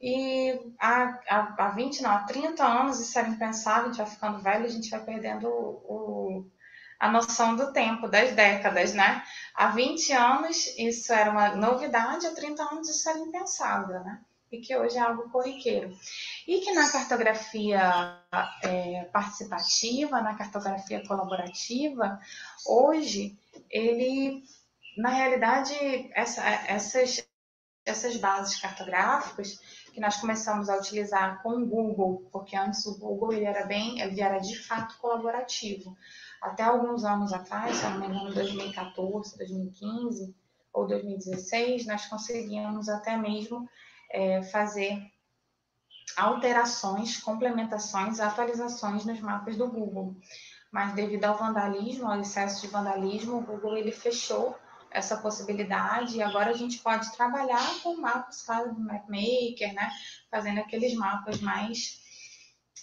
e 0.01 0.73
há, 0.79 1.19
há, 1.29 1.55
há 1.57 1.69
20, 1.69 2.03
não, 2.03 2.11
há 2.11 2.23
30 2.23 2.63
anos 2.63 2.99
isso 2.99 3.17
era 3.17 3.27
impensável, 3.27 3.83
a 3.83 3.87
gente 3.87 3.97
vai 3.97 4.05
ficando 4.05 4.39
velho, 4.39 4.65
a 4.65 4.69
gente 4.69 4.89
vai 4.89 5.03
perdendo 5.03 5.47
o, 5.47 5.81
o, 5.87 6.51
a 6.99 7.09
noção 7.11 7.55
do 7.55 7.71
tempo, 7.71 8.07
das 8.07 8.31
décadas, 8.33 8.93
né? 8.93 9.23
Há 9.53 9.67
20 9.67 10.13
anos 10.13 10.67
isso 10.77 11.13
era 11.13 11.31
uma 11.31 11.55
novidade, 11.55 12.27
há 12.27 12.35
30 12.35 12.63
anos 12.63 12.89
isso 12.89 13.09
era 13.09 13.19
impensável, 13.19 14.03
né? 14.03 14.21
E 14.51 14.59
que 14.59 14.75
hoje 14.77 14.97
é 14.97 15.01
algo 15.01 15.29
corriqueiro. 15.29 15.91
E 16.47 16.59
que 16.61 16.71
na 16.73 16.89
cartografia 16.91 18.21
é, 18.63 19.05
participativa, 19.11 20.21
na 20.21 20.35
cartografia 20.35 21.05
colaborativa, 21.05 22.19
hoje 22.65 23.37
ele, 23.69 24.43
na 24.97 25.09
realidade, 25.09 25.73
essa, 26.13 26.43
essas, 26.67 27.27
essas 27.85 28.17
bases 28.17 28.59
cartográficas 28.59 29.59
que 29.95 30.01
nós 30.01 30.17
começamos 30.17 30.67
a 30.69 30.77
utilizar 30.77 31.41
com 31.41 31.51
o 31.51 31.65
Google, 31.65 32.27
porque 32.29 32.55
antes 32.55 32.85
o 32.85 32.99
Google 32.99 33.31
ele 33.31 33.45
era 33.45 33.65
bem, 33.65 34.01
ele 34.01 34.19
era 34.19 34.39
de 34.39 34.57
fato 34.57 34.97
colaborativo. 34.97 35.95
Até 36.41 36.63
alguns 36.63 37.05
anos 37.05 37.31
atrás, 37.31 37.77
se 37.77 37.85
não 37.85 37.99
me 37.99 38.07
engano, 38.07 38.33
2014, 38.33 39.37
2015 39.37 40.35
ou 40.73 40.85
2016, 40.85 41.87
nós 41.87 42.05
conseguíamos 42.07 42.89
até 42.89 43.15
mesmo 43.15 43.69
é, 44.11 44.43
fazer 44.43 45.01
alterações, 46.15 47.17
complementações, 47.17 48.19
atualizações 48.19 49.05
nos 49.05 49.19
mapas 49.19 49.57
do 49.57 49.67
Google. 49.67 50.15
Mas 50.71 50.93
devido 50.93 51.25
ao 51.25 51.37
vandalismo, 51.37 52.09
ao 52.09 52.19
excesso 52.19 52.61
de 52.61 52.67
vandalismo, 52.67 53.37
o 53.37 53.41
Google 53.41 53.77
ele 53.77 53.91
fechou 53.91 54.57
essa 54.91 55.17
possibilidade 55.17 56.17
e 56.17 56.23
agora 56.23 56.51
a 56.51 56.53
gente 56.53 56.79
pode 56.79 57.11
trabalhar 57.11 57.81
com 57.83 57.97
mapas, 57.97 58.43
claro, 58.43 58.73
do 58.73 58.79
MapMaker, 58.79 59.73
né? 59.73 59.91
Fazendo 60.31 60.59
aqueles 60.59 60.93
mapas 60.95 61.41
mais 61.41 62.01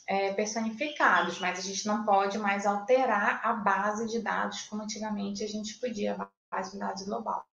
é, 0.07 0.33
personificados, 0.35 1.39
mas 1.39 1.59
a 1.59 1.63
gente 1.63 1.87
não 1.87 2.05
pode 2.05 2.39
mais 2.39 2.67
alterar 2.67 3.41
a 3.43 3.55
base 3.55 4.07
de 4.07 4.21
dados 4.21 4.63
como 4.63 4.83
antigamente 4.83 5.43
a 5.43 5.49
gente 5.49 5.79
podia, 5.79 6.15
a 6.15 6.29
base 6.51 6.73
de 6.73 6.79
dados 6.79 7.05
global. 7.05 7.47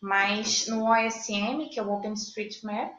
Mas 0.00 0.66
no 0.68 0.88
OSM, 0.90 1.68
que 1.70 1.78
é 1.78 1.82
o 1.82 1.92
OpenStreetMap, 1.92 2.92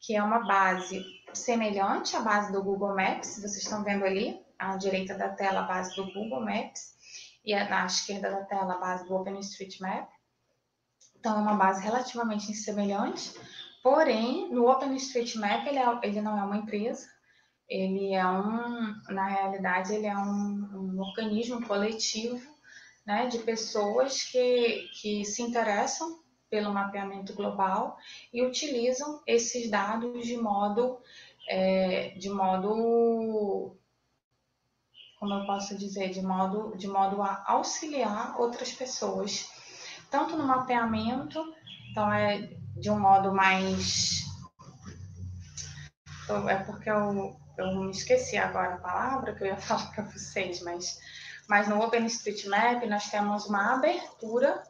que 0.00 0.14
é 0.14 0.22
uma 0.22 0.40
base 0.40 1.04
semelhante 1.32 2.16
à 2.16 2.20
base 2.20 2.52
do 2.52 2.62
Google 2.62 2.94
Maps, 2.94 3.36
vocês 3.36 3.62
estão 3.62 3.82
vendo 3.84 4.04
ali, 4.04 4.38
à 4.58 4.76
direita 4.76 5.14
da 5.14 5.28
tela 5.30 5.60
a 5.60 5.64
base 5.64 5.94
do 5.96 6.04
Google 6.12 6.44
Maps 6.44 6.94
e 7.44 7.54
na 7.54 7.86
esquerda 7.86 8.30
da 8.30 8.44
tela 8.44 8.74
a 8.74 8.78
base 8.78 9.08
do 9.08 9.14
OpenStreetMap. 9.14 10.08
Então, 11.16 11.38
é 11.38 11.42
uma 11.42 11.54
base 11.54 11.82
relativamente 11.82 12.52
semelhante, 12.54 13.32
porém, 13.82 14.52
no 14.52 14.68
OpenStreetMap 14.68 15.66
ele, 15.66 15.78
é, 15.78 16.00
ele 16.02 16.20
não 16.20 16.38
é 16.38 16.44
uma 16.44 16.56
empresa, 16.56 17.08
ele 17.68 18.12
é 18.12 18.26
um, 18.26 18.94
na 19.08 19.26
realidade, 19.26 19.94
ele 19.94 20.06
é 20.06 20.16
um, 20.16 20.94
um 20.96 21.00
organismo 21.00 21.66
coletivo 21.66 22.46
né, 23.06 23.26
de 23.26 23.38
pessoas 23.38 24.22
que, 24.22 24.88
que 25.00 25.24
se 25.24 25.42
interessam 25.42 26.23
pelo 26.54 26.72
mapeamento 26.72 27.34
global 27.34 27.98
e 28.32 28.46
utilizam 28.46 29.20
esses 29.26 29.68
dados 29.68 30.24
de 30.24 30.36
modo, 30.36 31.00
é, 31.48 32.10
de 32.10 32.30
modo, 32.30 33.76
como 35.18 35.34
eu 35.34 35.46
posso 35.46 35.76
dizer, 35.76 36.10
de 36.10 36.22
modo, 36.22 36.76
de 36.76 36.86
modo 36.86 37.20
a 37.20 37.42
auxiliar 37.48 38.40
outras 38.40 38.72
pessoas, 38.72 39.50
tanto 40.08 40.36
no 40.36 40.46
mapeamento, 40.46 41.44
então 41.90 42.12
é 42.12 42.56
de 42.76 42.88
um 42.88 43.00
modo 43.00 43.34
mais, 43.34 44.20
é 46.48 46.56
porque 46.58 46.88
eu, 46.88 47.36
eu 47.58 47.80
me 47.80 47.90
esqueci 47.90 48.36
agora 48.36 48.74
a 48.74 48.78
palavra 48.78 49.34
que 49.34 49.42
eu 49.42 49.48
ia 49.48 49.56
falar 49.58 49.90
para 49.90 50.04
vocês, 50.04 50.62
mas 50.62 51.00
mas 51.46 51.68
no 51.68 51.78
OpenStreetMap 51.78 52.86
nós 52.86 53.10
temos 53.10 53.44
uma 53.44 53.74
abertura 53.74 54.62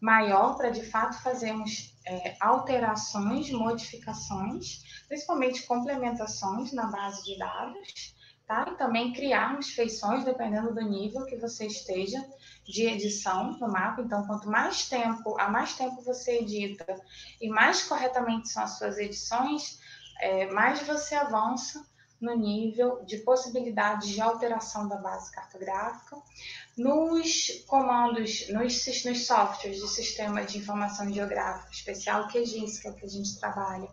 maior 0.00 0.56
para 0.56 0.70
de 0.70 0.82
fato 0.82 1.22
fazermos 1.22 1.94
é, 2.06 2.36
alterações, 2.40 3.50
modificações, 3.50 4.84
principalmente 5.08 5.64
complementações 5.64 6.72
na 6.72 6.86
base 6.86 7.24
de 7.24 7.38
dados, 7.38 8.14
tá? 8.46 8.66
E 8.70 8.76
também 8.76 9.12
criarmos 9.12 9.70
feições 9.70 10.24
dependendo 10.24 10.74
do 10.74 10.82
nível 10.82 11.24
que 11.24 11.36
você 11.36 11.66
esteja 11.66 12.24
de 12.64 12.84
edição 12.84 13.58
no 13.58 13.68
mapa. 13.68 14.02
Então, 14.02 14.26
quanto 14.26 14.48
mais 14.48 14.88
tempo, 14.88 15.38
a 15.40 15.48
mais 15.48 15.74
tempo 15.74 16.02
você 16.02 16.40
edita 16.40 16.86
e 17.40 17.48
mais 17.48 17.82
corretamente 17.82 18.48
são 18.48 18.62
as 18.62 18.78
suas 18.78 18.98
edições, 18.98 19.80
é, 20.20 20.46
mais 20.52 20.80
você 20.82 21.14
avança 21.14 21.84
no 22.20 22.34
nível 22.34 23.04
de 23.04 23.18
possibilidades 23.18 24.08
de 24.08 24.20
alteração 24.20 24.88
da 24.88 24.96
base 24.96 25.30
cartográfica, 25.32 26.16
nos 26.76 27.64
comandos, 27.66 28.48
nos, 28.48 29.04
nos 29.04 29.26
softwares 29.26 29.80
de 29.80 29.88
sistema 29.88 30.44
de 30.44 30.58
informação 30.58 31.12
geográfica 31.12 31.70
especial, 31.70 32.28
QGIS, 32.28 32.80
que 32.80 32.88
é 32.88 32.90
o 32.90 32.94
que 32.94 33.04
a 33.04 33.08
gente 33.08 33.38
trabalha, 33.38 33.88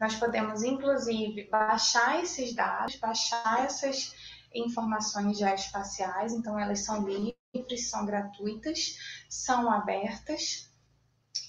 nós 0.00 0.14
podemos, 0.16 0.62
inclusive, 0.62 1.48
baixar 1.50 2.22
esses 2.22 2.54
dados, 2.54 2.96
baixar 2.96 3.64
essas 3.64 4.14
informações 4.54 5.38
geoespaciais, 5.38 6.32
então 6.32 6.58
elas 6.58 6.84
são 6.84 7.06
livres, 7.06 7.90
são 7.90 8.06
gratuitas, 8.06 8.96
são 9.28 9.70
abertas, 9.70 10.72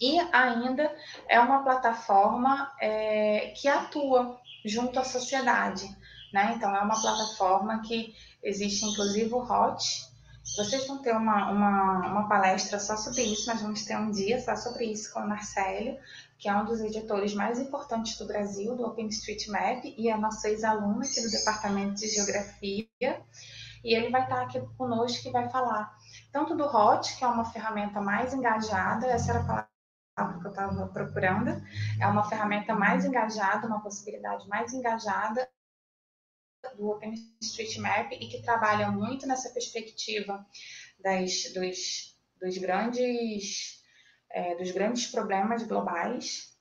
e 0.01 0.19
ainda 0.34 0.93
é 1.28 1.39
uma 1.39 1.63
plataforma 1.63 2.73
é, 2.82 3.53
que 3.55 3.67
atua 3.67 4.39
junto 4.65 4.99
à 4.99 5.03
sociedade. 5.03 5.88
Né? 6.36 6.55
Então, 6.57 6.75
é 6.75 6.81
uma 6.81 6.99
plataforma 6.99 7.79
que 7.79 8.13
existe, 8.43 8.86
inclusive, 8.86 9.33
o 9.33 9.38
HOT. 9.38 9.81
Vocês 10.57 10.86
vão 10.86 10.97
ter 10.97 11.15
uma, 11.15 11.49
uma, 11.49 12.07
uma 12.09 12.27
palestra 12.27 12.77
só 12.77 12.97
sobre 12.97 13.23
isso, 13.23 13.49
nós 13.49 13.61
vamos 13.61 13.86
ter 13.86 13.95
um 13.97 14.11
dia 14.11 14.41
só 14.41 14.53
sobre 14.57 14.83
isso 14.83 15.13
com 15.13 15.21
o 15.21 15.27
Marcelo, 15.29 15.97
que 16.38 16.49
é 16.49 16.53
um 16.53 16.65
dos 16.65 16.81
editores 16.81 17.33
mais 17.33 17.57
importantes 17.57 18.17
do 18.17 18.27
Brasil, 18.27 18.75
do 18.75 18.86
OpenStreetMap, 18.86 19.86
e 19.86 20.09
é 20.09 20.17
nosso 20.17 20.45
ex-aluno 20.45 20.99
aqui 20.99 21.21
do 21.21 21.31
Departamento 21.31 22.01
de 22.01 22.09
Geografia. 22.09 22.86
E 23.01 23.95
ele 23.95 24.09
vai 24.09 24.23
estar 24.23 24.41
aqui 24.41 24.59
conosco 24.77 25.25
e 25.25 25.31
vai 25.31 25.49
falar 25.49 25.95
tanto 26.33 26.53
do 26.53 26.65
HOT, 26.65 27.15
que 27.17 27.23
é 27.23 27.27
uma 27.27 27.45
ferramenta 27.45 28.01
mais 28.01 28.33
engajada, 28.33 29.07
essa 29.07 29.31
era 29.31 29.39
a 29.39 29.43
palavra 30.17 30.39
que 30.41 30.47
eu 30.47 30.51
estava 30.51 30.88
procurando, 30.88 31.63
é 31.97 32.05
uma 32.05 32.27
ferramenta 32.27 32.75
mais 32.75 33.05
engajada, 33.05 33.67
uma 33.67 33.81
possibilidade 33.81 34.45
mais 34.49 34.73
engajada 34.73 35.47
do 36.76 36.89
OpenStreetMap 36.89 38.11
e 38.13 38.28
que 38.28 38.41
trabalha 38.41 38.91
muito 38.91 39.28
nessa 39.28 39.49
perspectiva 39.49 40.45
das, 40.99 41.51
dos, 41.53 42.15
dos, 42.39 42.57
grandes, 42.57 43.82
é, 44.32 44.55
dos 44.55 44.71
grandes 44.71 45.07
problemas 45.07 45.63
globais, 45.63 46.55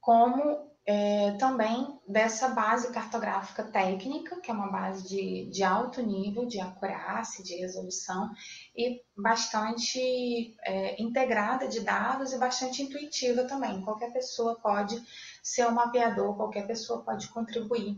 como 0.00 0.72
é, 0.84 1.32
também 1.32 2.00
dessa 2.08 2.48
base 2.48 2.92
cartográfica 2.92 3.62
técnica, 3.64 4.40
que 4.40 4.50
é 4.50 4.54
uma 4.54 4.70
base 4.70 5.08
de, 5.08 5.48
de 5.50 5.62
alto 5.62 6.02
nível 6.02 6.46
de 6.46 6.60
acurácia, 6.60 7.44
de 7.44 7.54
resolução, 7.54 8.30
e 8.74 9.02
bastante 9.16 10.56
é, 10.62 11.00
integrada 11.00 11.68
de 11.68 11.80
dados 11.80 12.32
e 12.32 12.38
bastante 12.38 12.82
intuitiva 12.82 13.44
também. 13.44 13.82
Qualquer 13.82 14.12
pessoa 14.12 14.54
pode 14.56 15.00
ser 15.42 15.66
um 15.66 15.72
mapeador, 15.72 16.34
qualquer 16.36 16.66
pessoa 16.66 17.02
pode 17.02 17.28
contribuir 17.28 17.96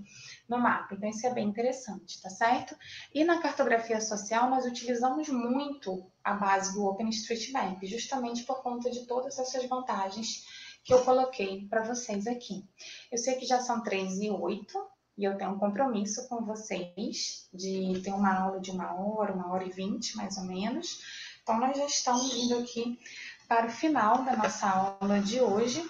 no 0.49 0.59
mapa. 0.59 0.95
Então, 0.95 1.09
isso 1.09 1.27
é 1.27 1.33
bem 1.33 1.49
interessante, 1.49 2.21
tá 2.21 2.29
certo? 2.29 2.77
E 3.15 3.23
na 3.25 3.41
cartografia 3.41 4.01
social, 4.01 4.51
nós 4.51 4.67
utilizamos 4.67 5.29
muito 5.29 6.11
a 6.23 6.35
base 6.35 6.75
do 6.75 6.85
OpenStreetMap, 6.85 7.85
justamente 7.87 8.43
por 8.45 8.63
conta 8.63 8.91
de 8.91 9.07
todas 9.07 9.39
essas 9.39 9.65
vantagens 9.67 10.45
que 10.83 10.93
eu 10.93 11.03
coloquei 11.05 11.67
para 11.69 11.83
vocês 11.83 12.27
aqui. 12.27 12.69
Eu 13.11 13.19
sei 13.19 13.37
que 13.37 13.47
já 13.47 13.61
são 13.61 13.83
3 13.83 14.21
e 14.21 14.31
8 14.31 14.94
e 15.17 15.25
eu 15.25 15.37
tenho 15.37 15.53
um 15.53 15.59
compromisso 15.59 16.29
com 16.29 16.45
vocês 16.45 17.49
de 17.53 18.01
ter 18.03 18.13
uma 18.13 18.35
aula 18.37 18.61
de 18.61 18.71
uma 18.71 18.93
hora, 18.95 19.33
uma 19.33 19.53
hora 19.53 19.65
e 19.65 19.71
vinte, 19.71 20.17
mais 20.17 20.37
ou 20.37 20.45
menos. 20.45 21.01
Então, 21.43 21.59
nós 21.59 21.77
já 21.77 21.87
estamos 21.87 22.35
indo 22.35 22.59
aqui 22.59 22.99
para 23.47 23.67
o 23.67 23.71
final 23.71 24.25
da 24.25 24.37
nossa 24.37 24.69
aula 24.69 25.21
de 25.21 25.41
hoje. 25.41 25.89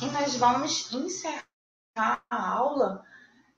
E 0.00 0.06
nós 0.10 0.36
vamos 0.36 0.92
encerrar 0.92 1.44
a 1.96 2.48
aula 2.48 3.04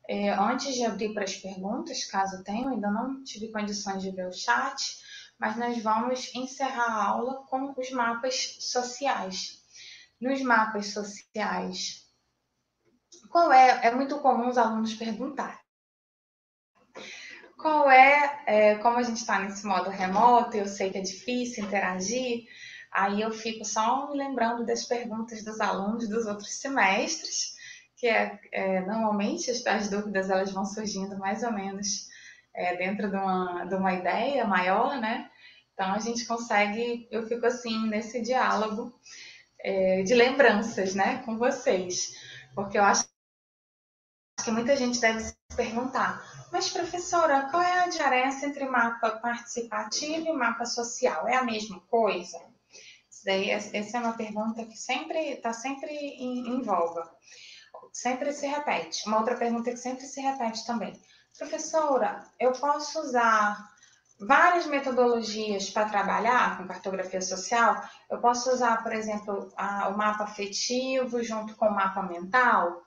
é, 0.09 0.31
antes 0.31 0.75
de 0.75 0.85
abrir 0.85 1.15
para 1.15 1.25
as 1.25 1.37
perguntas, 1.37 2.05
caso 2.05 2.45
tenham, 2.45 2.71
ainda 2.71 2.91
não 2.91 3.25
tive 3.25 3.51
condições 3.51 4.03
de 4.03 4.11
ver 4.11 4.29
o 4.29 4.33
chat, 4.33 4.99
mas 5.39 5.57
nós 5.57 5.83
vamos 5.83 6.35
encerrar 6.35 6.91
a 6.91 7.05
aula 7.05 7.45
com 7.47 7.75
os 7.77 7.91
mapas 7.91 8.57
sociais. 8.61 9.63
Nos 10.21 10.43
mapas 10.43 10.89
sociais, 10.89 12.04
qual 13.35 13.53
é, 13.53 13.89
é 13.89 13.91
muito 13.93 14.21
comum 14.21 14.49
os 14.49 14.57
alunos 14.57 14.95
perguntar. 14.95 15.61
Qual 17.59 17.91
é, 17.91 18.45
é 18.47 18.75
como 18.77 18.97
a 18.97 19.03
gente 19.03 19.17
está 19.17 19.41
nesse 19.41 19.67
modo 19.67 19.91
remoto, 19.91 20.57
eu 20.57 20.69
sei 20.69 20.93
que 20.93 20.99
é 20.99 21.01
difícil 21.01 21.65
interagir, 21.65 22.45
aí 22.93 23.23
eu 23.23 23.33
fico 23.33 23.65
só 23.65 24.09
me 24.09 24.17
lembrando 24.17 24.65
das 24.65 24.85
perguntas 24.85 25.43
dos 25.43 25.61
alunos 25.61 26.09
dos 26.09 26.27
outros 26.27 26.61
semestres, 26.61 27.57
que 27.97 28.07
é, 28.07 28.39
é 28.53 28.81
normalmente 28.83 29.51
as, 29.51 29.67
as, 29.67 29.91
dúvidas 29.91 30.31
elas 30.31 30.53
vão 30.53 30.65
surgindo 30.65 31.19
mais 31.19 31.43
ou 31.43 31.53
menos 31.53 32.07
é, 32.55 32.77
dentro 32.77 33.11
de 33.11 33.17
uma, 33.17 33.65
de 33.65 33.75
uma 33.75 33.95
ideia 33.95 34.47
maior, 34.47 35.01
né? 35.01 35.29
Então 35.73 35.93
a 35.93 35.99
gente 35.99 36.25
consegue, 36.25 37.09
eu 37.11 37.27
fico 37.27 37.45
assim 37.47 37.89
nesse 37.89 38.23
diálogo 38.23 38.95
é, 39.59 40.05
de 40.05 40.15
lembranças 40.15 40.95
né, 40.95 41.21
com 41.25 41.37
vocês. 41.37 42.13
Porque 42.55 42.79
eu 42.79 42.85
acho 42.85 43.13
que 44.45 44.51
muita 44.51 44.77
gente 44.77 45.01
deve 45.01 45.21
se 45.21 45.35
perguntar, 45.57 46.23
mas 46.53 46.69
professora, 46.69 47.49
qual 47.51 47.63
é 47.63 47.81
a 47.81 47.89
diferença 47.89 48.47
entre 48.47 48.65
mapa 48.67 49.11
participativo 49.13 50.29
e 50.29 50.33
mapa 50.33 50.65
social? 50.67 51.27
É 51.27 51.37
a 51.37 51.45
mesma 51.45 51.81
coisa? 51.89 52.39
Daí, 53.25 53.51
essa 53.51 53.97
é 53.97 54.01
uma 54.01 54.13
pergunta 54.13 54.65
que 54.67 54.77
sempre 54.77 55.19
está 55.33 55.53
sempre 55.53 55.91
em, 55.91 56.57
em 56.57 56.63
voga. 56.63 57.11
Sempre 57.93 58.33
se 58.33 58.47
repete. 58.47 59.09
Uma 59.09 59.19
outra 59.19 59.35
pergunta 59.35 59.71
que 59.71 59.79
sempre 59.79 60.05
se 60.05 60.21
repete 60.21 60.67
também. 60.67 60.93
Professora, 61.39 62.23
eu 62.39 62.53
posso 62.53 63.01
usar 63.01 63.69
várias 64.21 64.67
metodologias 64.67 65.71
para 65.71 65.89
trabalhar 65.89 66.59
com 66.59 66.69
cartografia 66.69 67.21
social. 67.21 67.83
Eu 68.11 68.21
posso 68.21 68.51
usar, 68.53 68.83
por 68.83 68.93
exemplo, 68.93 69.53
a, 69.57 69.89
o 69.89 69.97
mapa 69.97 70.25
afetivo 70.25 71.23
junto 71.23 71.57
com 71.57 71.67
o 71.67 71.75
mapa 71.75 72.03
mental. 72.03 72.84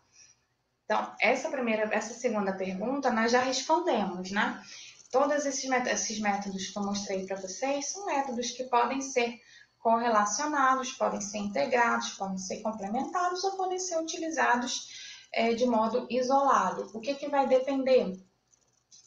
Então, 0.87 1.13
essa 1.19 1.49
primeira, 1.49 1.83
essa 1.93 2.13
segunda 2.13 2.53
pergunta 2.53 3.11
nós 3.11 3.31
já 3.31 3.41
respondemos, 3.41 4.31
né? 4.31 4.63
Todos 5.11 5.45
esses, 5.45 5.69
esses 5.69 6.19
métodos 6.19 6.69
que 6.69 6.79
eu 6.79 6.83
mostrei 6.83 7.25
para 7.25 7.35
vocês 7.35 7.87
são 7.89 8.05
métodos 8.05 8.51
que 8.51 8.63
podem 8.63 9.01
ser 9.01 9.39
correlacionados, 9.79 10.93
podem 10.93 11.19
ser 11.19 11.39
integrados, 11.39 12.11
podem 12.11 12.37
ser 12.37 12.61
complementados 12.61 13.43
ou 13.43 13.57
podem 13.57 13.79
ser 13.79 13.97
utilizados 13.97 14.87
é, 15.33 15.53
de 15.53 15.65
modo 15.65 16.07
isolado. 16.09 16.89
O 16.93 17.01
que, 17.01 17.15
que 17.15 17.27
vai 17.27 17.47
depender 17.47 18.17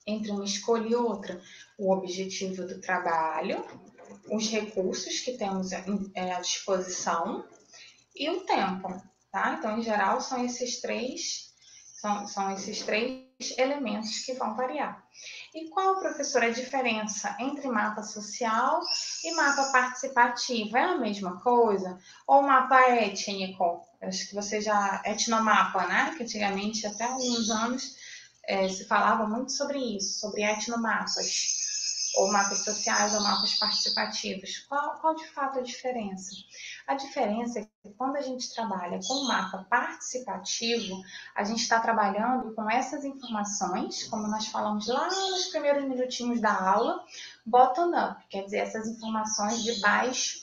entre 0.07 0.31
uma 0.31 0.44
escolha 0.44 0.89
e 0.89 0.94
outra? 0.94 1.40
o 1.81 1.94
objetivo 1.94 2.66
do 2.66 2.78
trabalho, 2.78 3.65
os 4.31 4.51
recursos 4.51 5.20
que 5.20 5.32
temos 5.32 5.73
é, 5.73 6.32
à 6.32 6.40
disposição 6.40 7.43
e 8.15 8.28
o 8.28 8.40
tempo, 8.40 9.02
tá? 9.32 9.57
Então, 9.59 9.78
em 9.78 9.82
geral, 9.82 10.20
são 10.20 10.44
esses 10.44 10.78
três, 10.78 11.49
São, 12.01 12.27
são 12.27 12.51
esses 12.52 12.82
três 12.82 13.28
elementos 13.59 14.20
que 14.20 14.32
vão 14.32 14.56
variar. 14.56 15.05
E 15.55 15.68
qual, 15.68 16.01
professor, 16.01 16.43
a 16.43 16.48
diferença 16.48 17.36
entre 17.39 17.68
mapa 17.68 18.02
social 18.02 18.81
e 19.22 19.35
mapa 19.35 19.70
participativo? 19.70 20.78
É 20.78 20.85
a 20.85 20.98
mesma 20.98 21.39
coisa? 21.40 21.98
Ou 22.27 22.40
mapa 22.40 22.81
étnico? 22.89 23.85
Acho 24.01 24.28
que 24.28 24.35
você 24.35 24.62
já. 24.62 25.02
Etnomapa, 25.05 25.86
né? 25.86 26.14
Que 26.16 26.22
antigamente, 26.22 26.86
até 26.86 27.05
alguns 27.05 27.51
anos, 27.51 27.94
é, 28.44 28.66
se 28.66 28.86
falava 28.86 29.27
muito 29.27 29.52
sobre 29.52 29.78
isso, 29.78 30.20
sobre 30.20 30.43
etnomapas 30.43 31.60
ou 32.16 32.32
mapas 32.32 32.64
sociais 32.64 33.14
ou 33.14 33.20
mapas 33.22 33.59
participativos. 33.59 34.59
Qual, 34.68 34.98
qual 35.01 35.14
de 35.14 35.28
fato 35.28 35.59
a 35.59 35.62
diferença? 35.62 36.31
A 36.86 36.94
diferença 36.94 37.60
é 37.60 37.68
quando 37.97 38.16
a 38.16 38.20
gente 38.20 38.52
trabalha 38.55 39.01
com 39.07 39.24
mapa 39.24 39.66
participativo, 39.69 41.02
a 41.35 41.44
gente 41.44 41.62
está 41.62 41.81
trabalhando 41.81 42.55
com 42.55 42.70
essas 42.70 43.05
informações, 43.05 44.05
como 44.05 44.28
nós 44.28 44.48
falamos 44.48 44.86
lá 44.86 45.07
nos 45.07 45.47
primeiros 45.47 45.85
minutinhos 45.85 46.40
da 46.40 46.52
aula, 46.52 47.02
bottom-up, 47.44 48.23
quer 48.28 48.44
dizer, 48.44 48.59
essas 48.59 48.86
informações 48.86 49.62
de 49.62 49.81
baixo 49.81 50.40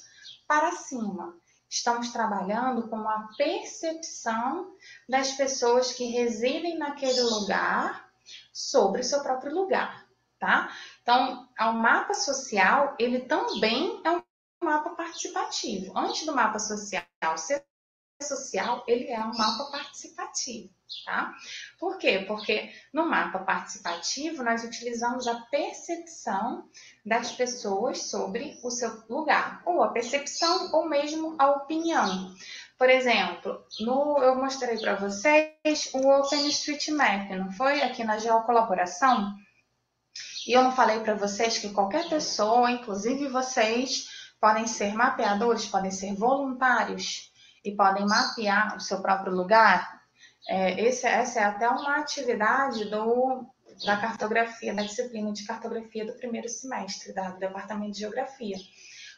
para 0.48 0.72
cima. 0.72 1.36
Estamos 1.70 2.12
trabalhando 2.12 2.88
com 2.90 3.08
a 3.08 3.28
percepção 3.38 4.74
das 5.08 5.34
pessoas 5.34 5.92
que 5.92 6.06
residem 6.06 6.78
naquele 6.78 7.22
lugar 7.22 8.10
sobre 8.54 9.02
o 9.02 9.04
seu 9.04 9.22
próprio 9.22 9.54
lugar, 9.54 10.08
tá? 10.40 10.72
Então, 11.02 11.48
o 11.60 11.72
mapa 11.74 12.14
social, 12.14 12.96
ele 12.98 13.20
também 13.20 14.02
é 14.04 14.12
um 14.12 14.27
mapa 14.62 14.92
participativo. 14.92 15.98
Antes 15.98 16.26
do 16.26 16.34
mapa 16.34 16.60
social 16.60 17.38
ser 17.38 17.64
social, 18.22 18.84
ele 18.88 19.08
é 19.08 19.20
um 19.20 19.38
mapa 19.38 19.66
participativo, 19.72 20.70
tá? 21.06 21.36
Por 21.80 21.98
quê? 22.00 22.26
Porque 22.28 22.72
no 22.92 23.06
mapa 23.06 23.40
participativo 23.40 24.44
nós 24.44 24.64
utilizamos 24.64 25.28
a 25.28 25.42
percepção 25.52 26.68
das 27.06 27.32
pessoas 27.32 28.04
sobre 28.04 28.60
o 28.64 28.72
seu 28.72 29.04
lugar, 29.08 29.62
ou 29.66 29.84
a 29.84 29.90
percepção 29.90 30.72
ou 30.74 30.90
mesmo 30.90 31.36
a 31.38 31.52
opinião. 31.52 32.34
Por 32.78 32.90
exemplo, 32.90 33.64
no, 33.80 34.18
eu 34.20 34.36
mostrei 34.36 34.78
para 34.78 34.96
vocês 34.96 35.92
o 35.94 36.10
OpenStreetMap, 36.10 37.30
não 37.32 37.52
foi? 37.52 37.82
Aqui 37.82 38.04
na 38.04 38.18
geocolaboração. 38.18 39.36
E 40.48 40.54
eu 40.54 40.64
não 40.64 40.72
falei 40.72 41.00
para 41.02 41.14
vocês 41.14 41.58
que 41.58 41.74
qualquer 41.74 42.08
pessoa, 42.08 42.72
inclusive 42.72 43.28
vocês, 43.28 44.17
podem 44.40 44.68
ser 44.68 44.94
mapeadores, 44.94 45.66
podem 45.66 45.92
ser 45.92 46.16
voluntários 46.16 47.32
e 47.64 47.76
podem 47.76 48.06
mapear 48.06 48.76
o 48.76 48.80
seu 48.80 49.02
próprio 49.02 49.34
lugar. 49.34 50.02
É, 50.48 50.82
esse, 50.82 51.06
essa 51.06 51.40
é 51.40 51.44
até 51.44 51.68
uma 51.68 51.98
atividade 51.98 52.86
do, 52.86 53.46
da 53.86 53.98
cartografia, 53.98 54.74
da 54.74 54.84
disciplina 54.84 55.32
de 55.34 55.46
cartografia 55.46 56.06
do 56.06 56.14
primeiro 56.14 56.48
semestre, 56.48 57.14
da, 57.14 57.32
do 57.32 57.40
Departamento 57.40 57.92
de 57.92 58.00
Geografia. 58.00 58.58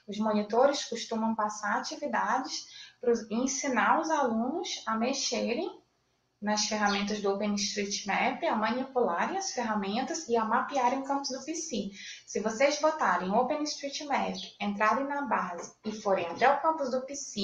Os 0.07 0.17
monitores 0.17 0.85
costumam 0.85 1.35
passar 1.35 1.77
atividades 1.77 2.65
para 2.99 3.13
ensinar 3.29 3.99
os 4.01 4.09
alunos 4.09 4.83
a 4.87 4.95
mexerem 4.95 5.78
nas 6.41 6.65
ferramentas 6.65 7.21
do 7.21 7.33
OpenStreetMap, 7.33 8.43
a 8.45 8.55
manipularem 8.55 9.37
as 9.37 9.51
ferramentas 9.51 10.27
e 10.27 10.37
a 10.37 10.45
mapearem 10.45 11.03
campos 11.03 11.29
do 11.29 11.43
PC. 11.43 11.91
Se 12.25 12.39
vocês 12.39 12.79
botarem 12.79 13.31
OpenStreetMap, 13.31 14.35
entrarem 14.61 15.05
na 15.05 15.23
base 15.23 15.73
e 15.85 15.91
forem 15.91 16.25
até 16.27 16.49
o 16.49 16.61
campus 16.61 16.91
do 16.91 17.01
PC, 17.01 17.41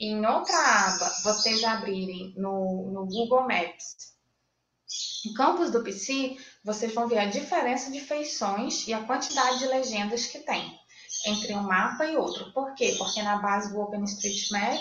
e 0.00 0.12
em 0.12 0.26
outra 0.26 0.56
aba 0.56 1.08
vocês 1.22 1.62
abrirem 1.62 2.34
no, 2.36 2.90
no 2.92 3.06
Google 3.06 3.42
Maps 3.42 4.16
no 5.26 5.34
campus 5.34 5.72
do 5.72 5.82
PC, 5.82 6.36
vocês 6.64 6.94
vão 6.94 7.08
ver 7.08 7.18
a 7.18 7.26
diferença 7.26 7.90
de 7.90 8.00
feições 8.00 8.86
e 8.86 8.94
a 8.94 9.02
quantidade 9.02 9.58
de 9.58 9.66
legendas 9.66 10.26
que 10.26 10.38
tem 10.38 10.78
entre 11.26 11.52
um 11.54 11.62
mapa 11.62 12.04
e 12.06 12.16
outro. 12.16 12.52
Por 12.52 12.74
quê? 12.74 12.94
Porque 12.96 13.20
na 13.22 13.38
base 13.38 13.72
do 13.72 13.80
OpenStreetMap 13.80 14.78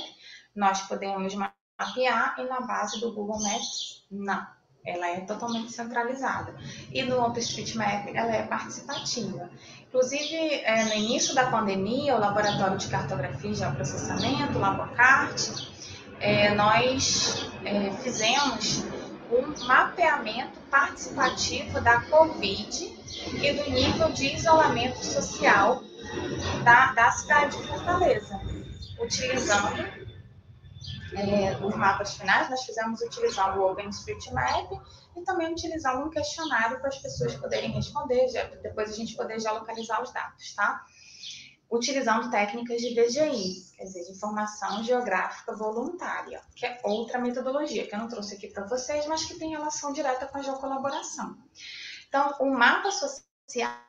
nós 0.56 0.82
podemos 0.82 1.34
mapear 1.78 2.36
e 2.40 2.44
na 2.44 2.62
base 2.62 3.00
do 3.00 3.12
Google 3.12 3.42
Maps, 3.42 4.06
não. 4.10 4.46
Ela 4.86 5.08
é 5.08 5.22
totalmente 5.22 5.72
centralizada. 5.72 6.56
E 6.92 7.02
no 7.02 7.20
OpenStreetMap, 7.24 8.08
ela 8.14 8.36
é 8.36 8.44
participativa. 8.44 9.50
Inclusive, 9.88 10.36
é, 10.36 10.84
no 10.86 10.94
início 10.94 11.34
da 11.34 11.50
pandemia, 11.50 12.16
o 12.16 12.20
Laboratório 12.20 12.78
de 12.78 12.88
Cartografia 12.88 13.50
e 13.50 13.56
Geoprocessamento, 13.56 14.58
o 14.58 14.62
Labocart, 14.62 15.50
é, 16.20 16.54
nós 16.54 17.50
é, 17.64 17.92
fizemos 18.04 18.86
um 19.32 19.66
mapeamento 19.66 20.60
participativo 20.70 21.82
da 21.82 22.02
Covid 22.02 22.96
e 23.34 23.54
do 23.54 23.72
nível 23.72 24.12
de 24.12 24.36
isolamento 24.36 25.04
social 25.04 25.82
da, 26.64 26.94
da 26.94 27.12
cidade 27.12 27.58
de 27.58 27.68
Fortaleza, 27.68 28.40
utilizando 29.00 30.05
é, 31.16 31.58
os 31.66 31.76
mapas 31.76 32.16
finais, 32.16 32.50
nós 32.50 32.64
fizemos 32.64 33.02
utilizando 33.02 33.60
o 33.60 33.72
OpenStreetMap 33.72 34.72
e 35.16 35.24
também 35.24 35.52
utilizando 35.52 36.06
um 36.06 36.10
questionário 36.10 36.80
para 36.80 36.90
as 36.90 36.98
pessoas 36.98 37.36
poderem 37.36 37.72
responder, 37.72 38.28
já, 38.30 38.44
depois 38.44 38.92
a 38.92 38.96
gente 38.96 39.16
poder 39.16 39.40
já 39.40 39.52
localizar 39.52 40.02
os 40.02 40.12
dados, 40.12 40.54
tá? 40.54 40.84
Utilizando 41.72 42.30
técnicas 42.30 42.82
de 42.82 42.94
VGI, 42.94 43.76
quer 43.76 43.84
dizer, 43.84 44.04
de 44.06 44.12
informação 44.12 44.84
geográfica 44.84 45.56
voluntária, 45.56 46.42
que 46.56 46.66
é 46.66 46.80
outra 46.84 47.20
metodologia 47.20 47.88
que 47.88 47.96
eu 47.96 48.00
não 48.00 48.08
trouxe 48.08 48.36
aqui 48.36 48.48
para 48.50 48.68
vocês, 48.68 49.08
mas 49.08 49.26
que 49.26 49.40
tem 49.40 49.52
relação 49.52 49.92
direta 49.94 50.28
com 50.28 50.38
a 50.38 50.42
geocolaboração. 50.42 51.38
Então, 52.08 52.36
o 52.40 52.52
mapa 52.52 52.92
social 52.92 53.86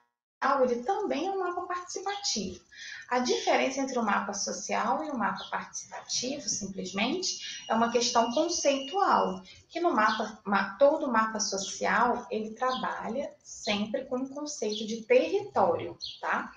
ele 0.62 0.82
também 0.82 1.26
é 1.26 1.30
um 1.30 1.38
mapa 1.38 1.62
participativo. 1.62 2.65
A 3.08 3.20
diferença 3.20 3.80
entre 3.80 3.98
o 3.98 4.02
mapa 4.02 4.32
social 4.34 5.04
e 5.04 5.10
o 5.10 5.16
mapa 5.16 5.44
participativo, 5.48 6.48
simplesmente, 6.48 7.64
é 7.68 7.74
uma 7.74 7.92
questão 7.92 8.32
conceitual, 8.32 9.42
que 9.68 9.78
no 9.78 9.94
mapa, 9.94 10.76
todo 10.78 11.10
mapa 11.10 11.38
social, 11.38 12.26
ele 12.30 12.50
trabalha 12.54 13.32
sempre 13.42 14.06
com 14.06 14.16
o 14.16 14.28
conceito 14.28 14.84
de 14.86 15.02
território, 15.02 15.96
tá? 16.20 16.52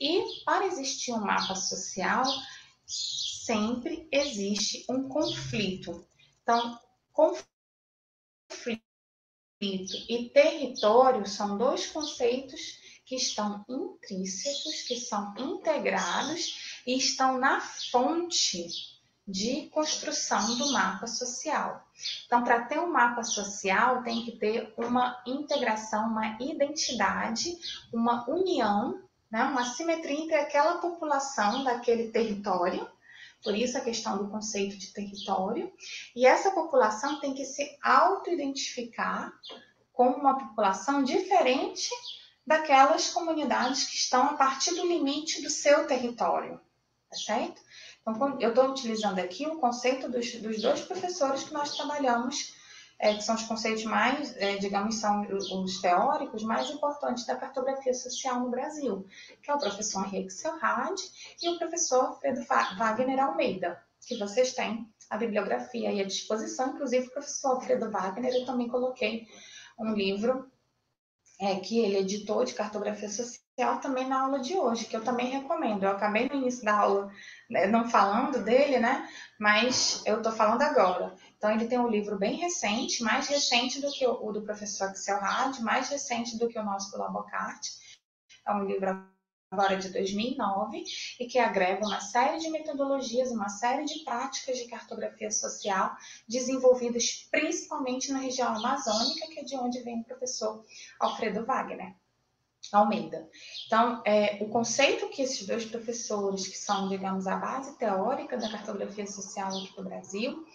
E 0.00 0.42
para 0.44 0.66
existir 0.66 1.12
um 1.12 1.20
mapa 1.20 1.54
social, 1.54 2.24
sempre 2.84 4.08
existe 4.10 4.84
um 4.88 5.08
conflito. 5.08 6.04
Então, 6.42 6.80
conflito 7.12 8.82
e 9.60 10.30
território 10.34 11.24
são 11.28 11.56
dois 11.56 11.86
conceitos 11.86 12.81
que 13.12 13.16
estão 13.16 13.62
intrínsecos, 13.68 14.84
que 14.88 14.96
são 14.98 15.34
integrados 15.36 16.80
e 16.86 16.96
estão 16.96 17.36
na 17.36 17.60
fonte 17.60 18.66
de 19.28 19.68
construção 19.68 20.56
do 20.56 20.72
mapa 20.72 21.06
social. 21.06 21.86
Então, 22.24 22.42
para 22.42 22.62
ter 22.62 22.78
um 22.80 22.90
mapa 22.90 23.22
social, 23.22 24.02
tem 24.02 24.24
que 24.24 24.32
ter 24.38 24.72
uma 24.78 25.22
integração, 25.26 26.06
uma 26.06 26.38
identidade, 26.40 27.54
uma 27.92 28.26
união, 28.30 28.98
né, 29.30 29.44
uma 29.44 29.66
simetria 29.66 30.18
entre 30.18 30.36
aquela 30.36 30.78
população 30.78 31.64
daquele 31.64 32.08
território. 32.08 32.88
Por 33.44 33.54
isso 33.54 33.76
a 33.76 33.82
questão 33.82 34.16
do 34.16 34.30
conceito 34.30 34.78
de 34.78 34.86
território. 34.86 35.70
E 36.16 36.24
essa 36.24 36.50
população 36.50 37.20
tem 37.20 37.34
que 37.34 37.44
se 37.44 37.76
auto-identificar 37.82 39.30
como 39.92 40.16
uma 40.16 40.38
população 40.38 41.04
diferente 41.04 41.90
daquelas 42.46 43.10
comunidades 43.10 43.84
que 43.84 43.96
estão 43.96 44.22
a 44.24 44.34
partir 44.34 44.74
do 44.74 44.86
limite 44.86 45.42
do 45.42 45.50
seu 45.50 45.86
território, 45.86 46.60
tá 47.10 47.16
certo? 47.16 47.60
Então, 48.00 48.40
eu 48.40 48.50
estou 48.50 48.70
utilizando 48.70 49.20
aqui 49.20 49.46
o 49.46 49.58
conceito 49.58 50.10
dos, 50.10 50.32
dos, 50.40 50.60
dois 50.60 50.80
professores 50.80 51.44
que 51.44 51.52
nós 51.52 51.76
trabalhamos, 51.76 52.52
é, 52.98 53.14
que 53.14 53.22
são 53.22 53.36
os 53.36 53.44
conceitos 53.44 53.84
mais, 53.84 54.36
é, 54.36 54.56
digamos, 54.56 54.96
são 54.96 55.22
os 55.22 55.80
teóricos 55.80 56.42
mais 56.42 56.68
importantes 56.70 57.24
da 57.24 57.36
cartografia 57.36 57.94
social 57.94 58.40
no 58.40 58.50
Brasil, 58.50 59.06
que 59.40 59.50
é 59.50 59.54
o 59.54 59.58
professor 59.58 60.04
Henrique 60.06 60.32
Selhard 60.32 61.00
e 61.40 61.48
o 61.48 61.58
professor 61.58 62.18
Pedro 62.20 62.44
Wagner 62.44 63.20
Almeida, 63.20 63.80
que 64.06 64.18
vocês 64.18 64.52
têm 64.52 64.88
a 65.08 65.16
bibliografia 65.16 65.90
aí 65.90 66.00
à 66.00 66.04
disposição, 66.04 66.74
inclusive 66.74 67.06
o 67.06 67.12
professor 67.12 67.52
Alfredo 67.52 67.90
Wagner, 67.90 68.34
eu 68.34 68.44
também 68.44 68.68
coloquei 68.68 69.28
um 69.78 69.92
livro 69.92 70.51
é, 71.42 71.56
que 71.56 71.80
ele 71.80 71.98
editou 71.98 72.44
de 72.44 72.54
cartografia 72.54 73.08
social 73.08 73.80
também 73.80 74.06
na 74.06 74.22
aula 74.22 74.38
de 74.38 74.56
hoje, 74.56 74.84
que 74.84 74.96
eu 74.96 75.02
também 75.02 75.26
recomendo. 75.26 75.82
Eu 75.82 75.90
acabei 75.90 76.28
no 76.28 76.36
início 76.36 76.64
da 76.64 76.78
aula 76.78 77.10
né, 77.50 77.66
não 77.66 77.90
falando 77.90 78.44
dele, 78.44 78.78
né? 78.78 79.08
Mas 79.40 80.00
eu 80.06 80.18
estou 80.18 80.30
falando 80.30 80.62
agora. 80.62 81.12
Então, 81.36 81.50
ele 81.50 81.66
tem 81.66 81.80
um 81.80 81.88
livro 81.88 82.16
bem 82.16 82.36
recente, 82.36 83.02
mais 83.02 83.26
recente 83.26 83.80
do 83.80 83.90
que 83.90 84.06
o, 84.06 84.24
o 84.24 84.32
do 84.32 84.42
professor 84.42 84.90
Axel 84.90 85.18
Hard, 85.18 85.58
mais 85.62 85.88
recente 85.88 86.38
do 86.38 86.48
que 86.48 86.56
o 86.56 86.64
nosso 86.64 86.92
do 86.92 86.98
Labocart. 86.98 87.60
É 88.46 88.52
um 88.52 88.64
livro 88.64 89.04
agora 89.52 89.76
de 89.76 89.90
2009 89.90 90.82
e 91.20 91.26
que 91.26 91.38
agrega 91.38 91.86
uma 91.86 92.00
série 92.00 92.38
de 92.38 92.48
metodologias, 92.48 93.30
uma 93.30 93.50
série 93.50 93.84
de 93.84 94.02
práticas 94.02 94.56
de 94.56 94.66
cartografia 94.66 95.30
social 95.30 95.94
desenvolvidas 96.26 97.28
principalmente 97.30 98.10
na 98.10 98.18
região 98.18 98.48
amazônica, 98.48 99.26
que 99.26 99.40
é 99.40 99.44
de 99.44 99.56
onde 99.56 99.82
vem 99.82 100.00
o 100.00 100.04
professor 100.04 100.64
Alfredo 100.98 101.44
Wagner. 101.44 101.94
Almeida. 102.72 103.28
Então, 103.66 104.00
é, 104.06 104.38
o 104.40 104.48
conceito 104.48 105.08
que 105.08 105.20
esses 105.20 105.46
dois 105.46 105.64
professores, 105.64 106.46
que 106.46 106.56
são, 106.56 106.88
digamos, 106.88 107.26
a 107.26 107.36
base 107.36 107.76
teórica 107.76 108.36
da 108.38 108.48
cartografia 108.48 109.06
social 109.06 109.48
aqui 109.48 109.74
do 109.76 109.82
Brasil, 109.82 110.46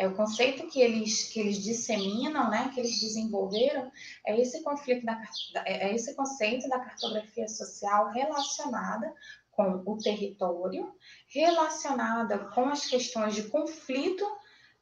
é, 0.00 0.08
o 0.08 0.14
conceito 0.14 0.66
que 0.68 0.80
eles, 0.80 1.24
que 1.24 1.38
eles 1.38 1.62
disseminam, 1.62 2.48
né, 2.48 2.70
que 2.72 2.80
eles 2.80 2.98
desenvolveram, 2.98 3.92
é 4.26 4.40
esse 4.40 4.62
conflito 4.62 5.04
da, 5.04 5.22
é 5.66 5.94
esse 5.94 6.14
conceito 6.14 6.66
da 6.70 6.80
cartografia 6.80 7.46
social 7.46 8.08
relacionada 8.08 9.14
com 9.52 9.82
o 9.84 9.98
território, 9.98 10.90
relacionada 11.28 12.38
com 12.38 12.64
as 12.70 12.86
questões 12.86 13.34
de 13.34 13.42
conflito 13.50 14.24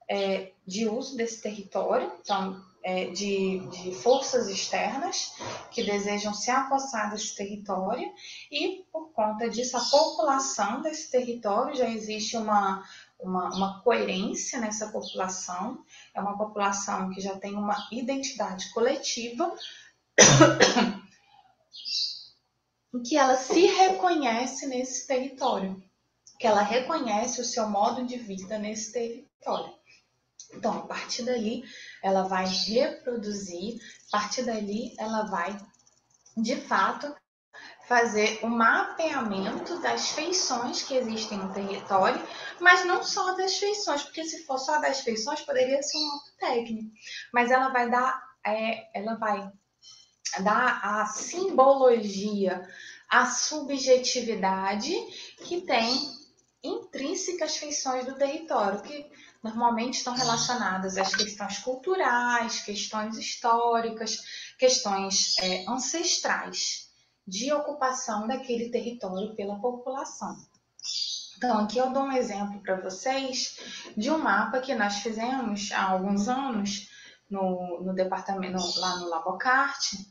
é, 0.08 0.52
de 0.64 0.88
uso 0.88 1.16
desse 1.16 1.42
território, 1.42 2.12
então, 2.20 2.64
é, 2.84 3.06
de, 3.06 3.58
de, 3.70 3.92
forças 3.96 4.48
externas 4.48 5.34
que 5.72 5.82
desejam 5.82 6.32
se 6.32 6.48
apossar 6.48 7.10
desse 7.10 7.34
território, 7.34 8.08
e 8.52 8.84
por 8.92 9.10
conta 9.10 9.50
disso, 9.50 9.76
a 9.76 9.80
população 9.80 10.80
desse 10.80 11.10
território 11.10 11.74
já 11.74 11.90
existe 11.90 12.36
uma, 12.36 12.84
uma, 13.20 13.54
uma 13.54 13.82
coerência 13.82 14.60
nessa 14.60 14.88
população, 14.88 15.84
é 16.14 16.20
uma 16.20 16.36
população 16.36 17.10
que 17.10 17.20
já 17.20 17.38
tem 17.38 17.54
uma 17.54 17.88
identidade 17.90 18.70
coletiva, 18.72 19.54
que 23.06 23.16
ela 23.16 23.36
se 23.36 23.66
reconhece 23.66 24.66
nesse 24.66 25.06
território, 25.06 25.82
que 26.38 26.46
ela 26.46 26.62
reconhece 26.62 27.40
o 27.40 27.44
seu 27.44 27.68
modo 27.68 28.06
de 28.06 28.16
vida 28.16 28.58
nesse 28.58 28.92
território. 28.92 29.76
Então, 30.54 30.78
a 30.78 30.86
partir 30.86 31.24
dali, 31.24 31.62
ela 32.02 32.22
vai 32.22 32.46
reproduzir, 32.46 33.78
a 34.12 34.18
partir 34.18 34.44
dali, 34.44 34.94
ela 34.98 35.24
vai, 35.24 35.58
de 36.36 36.56
fato, 36.56 37.14
fazer 37.88 38.38
o 38.42 38.48
mapeamento 38.48 39.80
das 39.80 40.10
feições 40.10 40.82
que 40.82 40.94
existem 40.94 41.38
no 41.38 41.52
território, 41.54 42.22
mas 42.60 42.84
não 42.84 43.02
só 43.02 43.34
das 43.34 43.56
feições, 43.56 44.02
porque 44.02 44.24
se 44.24 44.44
for 44.44 44.58
só 44.58 44.78
das 44.78 45.00
feições 45.00 45.40
poderia 45.40 45.82
ser 45.82 45.96
um 45.96 46.12
auto 46.12 46.30
técnico, 46.38 46.90
mas 47.32 47.50
ela 47.50 47.70
vai 47.70 47.90
dar, 47.90 48.22
é, 48.44 48.90
ela 48.94 49.14
vai 49.14 49.50
dar 50.40 50.80
a 50.84 51.06
simbologia, 51.06 52.68
a 53.08 53.24
subjetividade 53.24 54.94
que 55.46 55.62
tem 55.62 56.12
intrínsecas 56.62 57.56
feições 57.56 58.04
do 58.04 58.16
território, 58.16 58.82
que 58.82 59.10
normalmente 59.42 59.94
estão 59.94 60.12
relacionadas 60.14 60.98
às 60.98 61.14
questões 61.14 61.58
culturais, 61.60 62.60
questões 62.60 63.16
históricas, 63.16 64.18
questões 64.58 65.38
é, 65.38 65.64
ancestrais 65.66 66.87
de 67.28 67.52
ocupação 67.52 68.26
daquele 68.26 68.70
território 68.70 69.34
pela 69.36 69.60
população. 69.60 70.34
Então, 71.36 71.58
aqui 71.58 71.78
eu 71.78 71.92
dou 71.92 72.04
um 72.04 72.12
exemplo 72.12 72.60
para 72.62 72.80
vocês 72.80 73.60
de 73.96 74.10
um 74.10 74.18
mapa 74.18 74.60
que 74.60 74.74
nós 74.74 75.00
fizemos 75.00 75.70
há 75.72 75.90
alguns 75.90 76.26
anos 76.26 76.88
no, 77.30 77.82
no 77.82 77.94
departamento, 77.94 78.58
lá 78.80 78.96
no 78.96 79.10
Labocarte, 79.10 80.10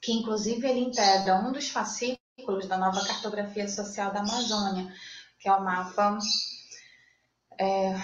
que 0.00 0.12
inclusive 0.12 0.68
ele 0.68 0.80
integra 0.80 1.36
um 1.36 1.52
dos 1.52 1.70
fascículos 1.70 2.68
da 2.68 2.76
nova 2.76 3.04
cartografia 3.04 3.66
social 3.66 4.12
da 4.12 4.20
Amazônia, 4.20 4.92
que 5.38 5.48
é 5.48 5.52
o 5.52 5.64
mapa 5.64 6.18
é, 7.58 7.94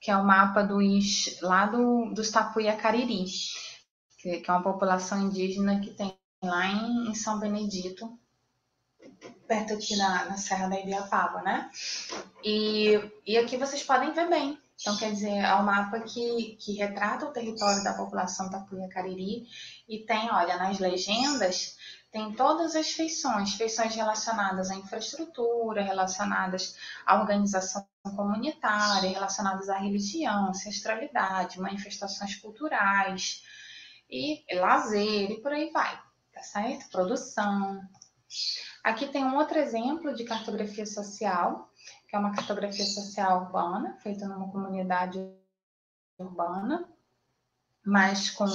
que 0.00 0.10
é 0.10 0.16
o 0.16 0.24
mapa 0.24 0.62
dos, 0.62 1.40
lá 1.42 1.66
do, 1.66 2.12
dos 2.14 2.30
Tapuia 2.30 2.76
Cariri, 2.76 3.24
que, 4.18 4.38
que 4.38 4.50
é 4.50 4.52
uma 4.52 4.62
população 4.62 5.20
indígena 5.20 5.80
que 5.80 5.90
tem 5.90 6.21
lá 6.42 6.66
em, 6.66 7.10
em 7.10 7.14
São 7.14 7.38
Benedito, 7.38 8.18
perto 9.46 9.74
aqui 9.74 9.96
na, 9.96 10.24
na 10.26 10.36
Serra 10.36 10.68
da 10.68 10.80
Ibiapaba, 10.80 11.42
né? 11.42 11.70
E, 12.44 13.00
e 13.26 13.38
aqui 13.38 13.56
vocês 13.56 13.82
podem 13.82 14.12
ver 14.12 14.28
bem. 14.28 14.58
Então, 14.80 14.96
quer 14.96 15.12
dizer, 15.12 15.30
é 15.30 15.54
um 15.54 15.62
mapa 15.62 16.00
que, 16.00 16.56
que 16.60 16.72
retrata 16.72 17.26
o 17.26 17.32
território 17.32 17.84
da 17.84 17.94
população 17.94 18.50
Tapuia 18.50 18.88
Cariri 18.88 19.46
e 19.88 20.00
tem, 20.00 20.28
olha, 20.32 20.56
nas 20.56 20.80
legendas, 20.80 21.76
tem 22.10 22.32
todas 22.32 22.74
as 22.74 22.90
feições, 22.90 23.54
feições 23.54 23.94
relacionadas 23.94 24.70
à 24.70 24.74
infraestrutura, 24.74 25.82
relacionadas 25.82 26.74
à 27.06 27.20
organização 27.20 27.86
comunitária, 28.16 29.08
relacionadas 29.08 29.68
à 29.68 29.78
religião, 29.78 30.48
ancestralidade, 30.48 31.60
manifestações 31.60 32.34
culturais 32.34 33.44
e 34.10 34.44
lazer 34.56 35.30
e 35.30 35.40
por 35.40 35.52
aí 35.52 35.70
vai 35.70 35.96
tá 36.42 36.60
certo? 36.60 36.90
Produção. 36.90 37.80
Aqui 38.82 39.06
tem 39.06 39.24
um 39.24 39.36
outro 39.36 39.58
exemplo 39.58 40.12
de 40.12 40.24
cartografia 40.24 40.84
social, 40.84 41.70
que 42.08 42.16
é 42.16 42.18
uma 42.18 42.34
cartografia 42.34 42.84
social 42.84 43.44
urbana, 43.44 43.96
feita 44.02 44.26
numa 44.26 44.50
comunidade 44.50 45.24
urbana, 46.18 46.88
mas 47.84 48.30
com, 48.30 48.46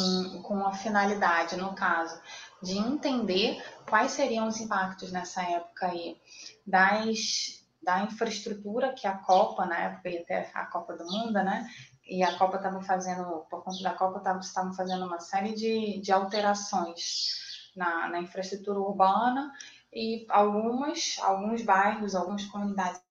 com 0.44 0.66
a 0.68 0.74
finalidade, 0.74 1.56
no 1.56 1.74
caso, 1.74 2.20
de 2.62 2.78
entender 2.78 3.64
quais 3.90 4.12
seriam 4.12 4.48
os 4.48 4.60
impactos 4.60 5.12
nessa 5.12 5.42
época 5.44 5.88
aí 5.88 6.18
das, 6.66 7.66
da 7.82 8.04
infraestrutura 8.04 8.94
que 8.94 9.08
a 9.08 9.18
Copa, 9.18 9.66
na 9.66 9.78
época 9.78 10.10
ia 10.10 10.26
ter 10.26 10.50
a 10.54 10.66
Copa 10.66 10.94
do 10.96 11.06
Mundo, 11.06 11.34
né? 11.34 11.70
E 12.06 12.24
a 12.24 12.38
Copa 12.38 12.58
estava 12.58 12.82
fazendo, 12.82 13.46
por 13.50 13.64
conta 13.64 13.84
da 13.84 13.94
Copa, 13.94 14.40
estavam 14.40 14.74
fazendo 14.74 15.06
uma 15.06 15.20
série 15.20 15.54
de, 15.54 16.00
de 16.00 16.12
alterações 16.12 17.47
na, 17.78 18.10
na 18.10 18.20
infraestrutura 18.20 18.80
urbana 18.80 19.54
e 19.94 20.26
algumas, 20.30 21.18
alguns 21.22 21.62
bairros, 21.64 22.16
algumas 22.16 22.46
comunidades 22.46 23.02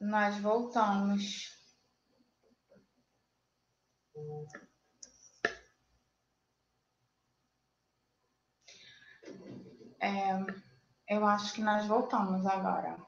Nós 0.00 0.38
voltamos. 0.38 1.50
É, 10.00 10.32
eu 11.08 11.24
acho 11.24 11.54
que 11.54 11.62
nós 11.62 11.86
voltamos 11.86 12.44
agora. 12.46 12.98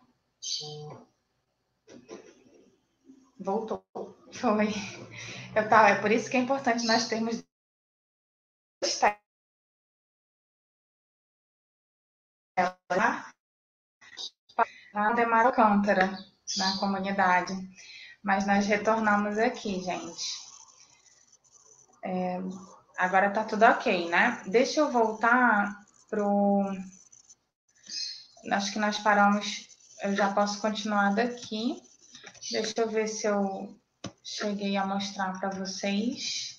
Voltou. 3.38 3.84
Foi. 4.32 4.68
Eu 5.54 5.68
tava, 5.68 5.88
é 5.88 6.00
por 6.00 6.10
isso 6.10 6.30
que 6.30 6.36
é 6.36 6.40
importante 6.40 6.86
nós 6.86 7.08
termos 7.08 7.44
lá 15.04 15.10
no 15.10 15.16
Demar 15.16 15.46
Alcântara, 15.46 16.18
na 16.56 16.78
comunidade. 16.78 17.54
Mas 18.22 18.46
nós 18.46 18.66
retornamos 18.66 19.36
aqui, 19.36 19.82
gente. 19.82 20.24
É, 22.02 22.40
agora 22.96 23.30
tá 23.30 23.44
tudo 23.44 23.64
ok, 23.66 24.08
né? 24.08 24.42
Deixa 24.46 24.80
eu 24.80 24.90
voltar 24.90 25.76
pro. 26.08 26.64
Acho 28.50 28.72
que 28.72 28.78
nós 28.78 28.98
paramos. 28.98 29.68
Eu 30.02 30.16
já 30.16 30.32
posso 30.32 30.60
continuar 30.60 31.14
daqui. 31.14 31.82
Deixa 32.50 32.74
eu 32.78 32.88
ver 32.88 33.08
se 33.08 33.26
eu 33.26 33.78
cheguei 34.22 34.76
a 34.76 34.86
mostrar 34.86 35.38
para 35.38 35.50
vocês. 35.50 36.58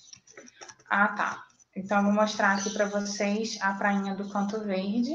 Ah, 0.88 1.08
tá. 1.08 1.42
Então, 1.74 1.98
eu 1.98 2.04
vou 2.04 2.12
mostrar 2.12 2.56
aqui 2.56 2.70
para 2.70 2.86
vocês 2.86 3.58
a 3.60 3.74
prainha 3.74 4.14
do 4.14 4.28
Canto 4.30 4.64
Verde. 4.64 5.12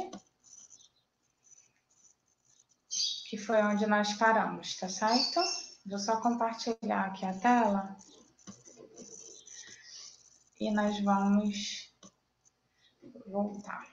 Que 3.31 3.37
foi 3.37 3.61
onde 3.63 3.87
nós 3.87 4.11
paramos, 4.15 4.75
tá 4.75 4.89
certo? 4.89 5.39
Vou 5.85 5.97
só 5.97 6.19
compartilhar 6.19 7.05
aqui 7.05 7.25
a 7.25 7.33
tela. 7.33 7.95
E 10.59 10.69
nós 10.69 11.01
vamos 11.01 11.95
voltar. 13.25 13.87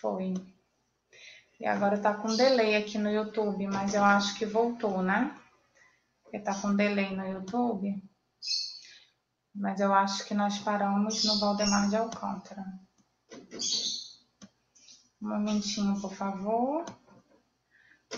Foi. 0.00 0.32
E 1.58 1.66
agora 1.66 2.00
tá 2.00 2.14
com 2.14 2.36
delay 2.36 2.76
aqui 2.76 2.98
no 2.98 3.10
YouTube, 3.10 3.66
mas 3.66 3.94
eu 3.94 4.04
acho 4.04 4.38
que 4.38 4.46
voltou, 4.46 5.02
né? 5.02 5.36
Porque 6.22 6.38
tá 6.38 6.54
com 6.54 6.76
delay 6.76 7.16
no 7.16 7.26
YouTube. 7.26 8.00
Mas 9.52 9.80
eu 9.80 9.92
acho 9.92 10.24
que 10.24 10.34
nós 10.34 10.60
paramos 10.60 11.24
no 11.24 11.40
Valdemar 11.40 11.88
de 11.88 11.96
Alcântara. 11.96 12.64
Um 15.22 15.28
momentinho, 15.28 16.00
por 16.00 16.12
favor. 16.12 16.84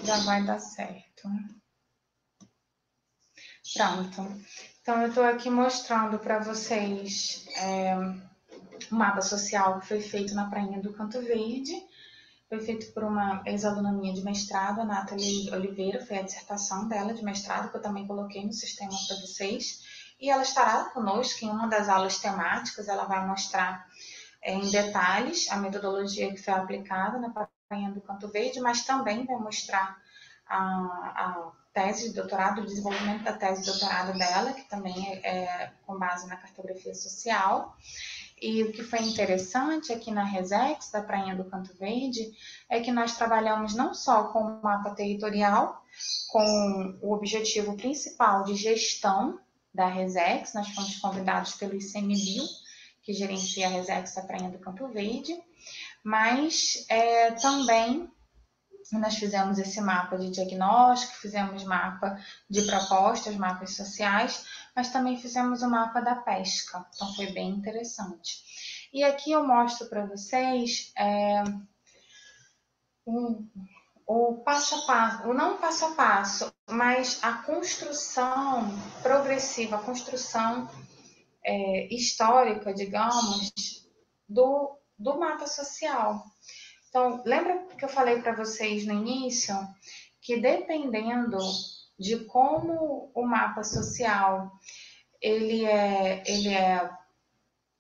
Já 0.02 0.16
vai 0.20 0.43
dar 0.43 0.59
certo. 0.59 1.28
Pronto. 3.74 4.43
Então, 4.81 5.02
eu 5.02 5.09
estou 5.09 5.24
aqui 5.24 5.51
mostrando 5.51 6.18
para 6.18 6.39
vocês 6.39 7.47
é, 7.59 7.94
o 8.90 8.94
mapa 8.94 9.20
social 9.20 9.81
que 9.81 9.89
foi 9.89 10.01
feito 10.01 10.35
na 10.35 10.48
Prainha 10.48 10.81
do 10.81 10.94
Canto 10.94 11.20
Verde. 11.20 11.74
Foi 12.48 12.60
feito 12.60 12.90
por 12.94 13.05
uma 13.05 13.43
ex-aluna 13.44 13.93
minha 13.93 14.14
de 14.14 14.22
mestrado, 14.22 14.81
a 14.81 14.85
Nathalie 14.85 15.51
Oliveira, 15.52 16.05
foi 16.06 16.18
a 16.18 16.22
dissertação 16.22 16.89
dela 16.89 17.12
de 17.12 17.22
mestrado, 17.22 17.70
que 17.70 17.76
eu 17.76 17.82
também 17.82 18.06
coloquei 18.06 18.44
no 18.47 18.52
sistema 18.52 18.93
para 19.09 19.16
vocês. 19.20 19.82
E 20.18 20.31
ela 20.31 20.43
estará 20.43 20.85
conosco 20.85 21.44
em 21.44 21.51
uma 21.51 21.66
das 21.66 21.89
aulas 21.89 22.18
temáticas, 22.18 22.89
ela 22.89 23.05
vai 23.05 23.26
mostrar 23.26 23.86
em 24.44 24.70
detalhes 24.70 25.50
a 25.50 25.56
metodologia 25.56 26.30
que 26.30 26.42
foi 26.42 26.52
aplicada 26.52 27.18
na 27.18 27.30
Prainha 27.68 27.90
do 27.90 28.00
Canto 28.00 28.28
Verde, 28.28 28.60
mas 28.60 28.84
também 28.84 29.24
vai 29.24 29.36
mostrar 29.36 29.98
a, 30.46 30.58
a 30.58 31.52
tese 31.72 32.08
de 32.08 32.14
doutorado, 32.14 32.60
o 32.60 32.66
desenvolvimento 32.66 33.24
da 33.24 33.32
tese 33.32 33.62
de 33.62 33.70
doutorado 33.70 34.16
dela, 34.16 34.52
que 34.52 34.68
também 34.68 35.14
é, 35.24 35.28
é 35.28 35.72
com 35.86 35.98
base 35.98 36.28
na 36.28 36.36
cartografia 36.36 36.94
social. 36.94 37.74
E 38.40 38.62
o 38.62 38.72
que 38.72 38.82
foi 38.82 39.00
interessante 39.00 39.92
aqui 39.92 40.10
na 40.10 40.24
Resex, 40.24 40.90
da 40.90 41.00
Prainha 41.00 41.34
do 41.34 41.44
Canto 41.44 41.74
Verde, 41.78 42.30
é 42.68 42.80
que 42.80 42.92
nós 42.92 43.16
trabalhamos 43.16 43.74
não 43.74 43.94
só 43.94 44.24
com 44.24 44.40
o 44.40 44.62
mapa 44.62 44.90
territorial, 44.90 45.82
com 46.28 46.98
o 47.00 47.12
objetivo 47.12 47.76
principal 47.76 48.44
de 48.44 48.54
gestão 48.54 49.40
da 49.72 49.88
Resex, 49.88 50.52
nós 50.54 50.68
fomos 50.68 50.96
convidados 50.98 51.54
pelo 51.54 51.74
ICMBio, 51.74 52.44
que 53.05 53.12
gerencia 53.12 53.66
a 53.66 53.70
Resex 53.70 54.14
da 54.14 54.22
Prainha 54.22 54.51
do 54.51 54.59
Canto 54.59 54.89
Verde, 54.89 55.39
mas 56.02 56.85
é, 56.89 57.31
também 57.32 58.10
nós 58.93 59.16
fizemos 59.16 59.59
esse 59.59 59.81
mapa 59.81 60.16
de 60.18 60.31
diagnóstico, 60.31 61.14
fizemos 61.14 61.64
mapa 61.64 62.18
de 62.48 62.62
propostas, 62.62 63.36
mapas 63.36 63.76
sociais, 63.76 64.44
mas 64.74 64.90
também 64.90 65.16
fizemos 65.16 65.62
o 65.62 65.70
mapa 65.70 66.01
da 66.01 66.16
pesca, 66.16 66.85
então 66.94 67.14
foi 67.14 67.32
bem 67.32 67.51
interessante. 67.51 68.43
E 68.93 69.02
aqui 69.02 69.32
eu 69.32 69.47
mostro 69.47 69.86
para 69.89 70.06
vocês 70.06 70.93
é, 70.97 71.43
um, 73.06 73.48
o 74.06 74.43
passo 74.44 74.74
a 74.74 74.86
passo, 74.86 75.35
não 75.35 75.56
passo 75.56 75.85
a 75.86 75.90
passo, 75.93 76.55
mas 76.68 77.18
a 77.22 77.32
construção 77.32 78.68
progressiva, 79.02 79.76
a 79.76 79.82
construção 79.82 80.68
é, 81.44 81.94
histórica, 81.94 82.72
digamos, 82.72 83.52
do, 84.28 84.78
do 84.98 85.18
mapa 85.18 85.46
social. 85.46 86.24
Então, 86.88 87.22
lembra 87.24 87.66
que 87.76 87.84
eu 87.84 87.88
falei 87.88 88.20
para 88.22 88.34
vocês 88.34 88.86
no 88.86 88.94
início 88.94 89.54
que 90.20 90.40
dependendo 90.40 91.38
de 91.98 92.24
como 92.24 93.10
o 93.14 93.26
mapa 93.26 93.62
social 93.62 94.50
ele 95.20 95.64
é, 95.64 96.22
ele 96.26 96.48
é 96.48 96.90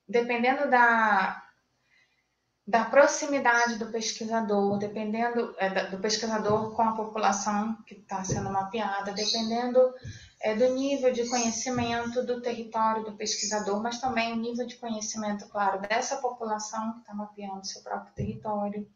dependendo 0.08 0.68
da, 0.68 1.42
da 2.66 2.84
proximidade 2.84 3.78
do 3.78 3.90
pesquisador, 3.90 4.78
dependendo 4.78 5.54
é, 5.58 5.86
do 5.86 5.98
pesquisador 5.98 6.74
com 6.74 6.82
a 6.82 6.92
população 6.92 7.76
que 7.86 7.94
está 7.94 8.24
sendo 8.24 8.50
mapeada, 8.50 9.12
dependendo 9.12 9.80
é, 10.44 10.54
do 10.54 10.74
nível 10.74 11.10
de 11.10 11.26
conhecimento 11.26 12.22
do 12.22 12.38
território 12.42 13.02
do 13.02 13.16
pesquisador, 13.16 13.82
mas 13.82 13.98
também 13.98 14.34
o 14.34 14.36
nível 14.36 14.66
de 14.66 14.76
conhecimento, 14.76 15.48
claro, 15.48 15.80
dessa 15.80 16.18
população 16.18 16.92
que 16.92 16.98
está 17.00 17.14
mapeando 17.14 17.66
seu 17.66 17.82
próprio 17.82 18.12
território, 18.12 18.86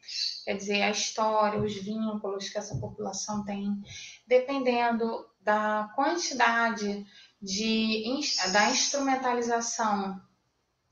quer 0.45 0.59
dizer, 0.59 0.83
a 0.83 0.91
história, 0.91 1.59
os 1.59 1.75
vínculos 1.83 2.51
que 2.51 2.59
essa 2.59 2.77
população 2.77 3.47
tem, 3.47 3.83
dependendo 4.27 5.27
da 5.41 5.91
quantidade 5.97 7.07
de, 7.41 8.21
da 8.53 8.69
instrumentalização, 8.69 10.21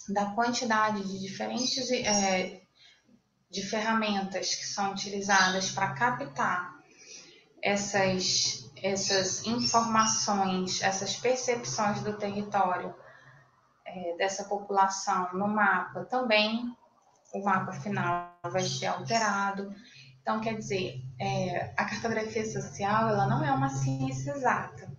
da 0.08 0.30
quantidade 0.30 1.06
de 1.06 1.20
diferentes 1.20 1.90
é, 1.90 2.62
de 3.50 3.62
ferramentas 3.62 4.54
que 4.54 4.64
são 4.64 4.92
utilizadas 4.92 5.70
para 5.70 5.92
captar 5.92 6.74
essas 7.60 8.65
essas 8.82 9.46
informações, 9.46 10.82
essas 10.82 11.16
percepções 11.16 12.02
do 12.02 12.14
território 12.14 12.94
é, 13.84 14.16
dessa 14.16 14.44
população 14.44 15.32
no 15.32 15.48
mapa, 15.48 16.04
também 16.04 16.74
o 17.32 17.44
mapa 17.44 17.72
final 17.72 18.38
vai 18.42 18.62
ser 18.62 18.86
alterado. 18.86 19.72
Então, 20.20 20.40
quer 20.40 20.54
dizer, 20.54 21.00
é, 21.20 21.72
a 21.76 21.84
cartografia 21.84 22.44
social 22.44 23.08
ela 23.08 23.26
não 23.26 23.44
é 23.44 23.52
uma 23.52 23.68
ciência 23.68 24.32
exata. 24.32 24.94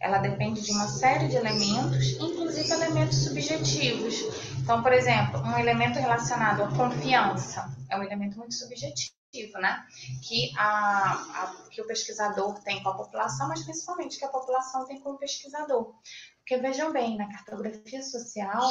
Ela 0.00 0.18
depende 0.18 0.62
de 0.62 0.70
uma 0.70 0.86
série 0.86 1.28
de 1.28 1.36
elementos, 1.36 2.12
inclusive 2.20 2.70
elementos 2.70 3.24
subjetivos. 3.24 4.14
Então, 4.58 4.82
por 4.82 4.92
exemplo, 4.92 5.40
um 5.40 5.58
elemento 5.58 5.98
relacionado 5.98 6.62
à 6.62 6.68
confiança 6.68 7.76
é 7.90 7.96
um 7.96 8.02
elemento 8.02 8.38
muito 8.38 8.54
subjetivo 8.54 9.17
né? 9.60 9.86
Que, 10.26 10.52
a, 10.56 11.12
a, 11.12 11.68
que 11.70 11.82
o 11.82 11.86
pesquisador 11.86 12.62
tem 12.62 12.82
com 12.82 12.90
a 12.90 12.96
população, 12.96 13.48
mas 13.48 13.62
principalmente 13.62 14.18
que 14.18 14.24
a 14.24 14.28
população 14.28 14.86
tem 14.86 15.00
com 15.00 15.10
o 15.10 15.18
pesquisador. 15.18 15.94
Porque 16.38 16.56
vejam 16.56 16.92
bem, 16.92 17.16
na 17.16 17.28
cartografia 17.28 18.02
social, 18.02 18.70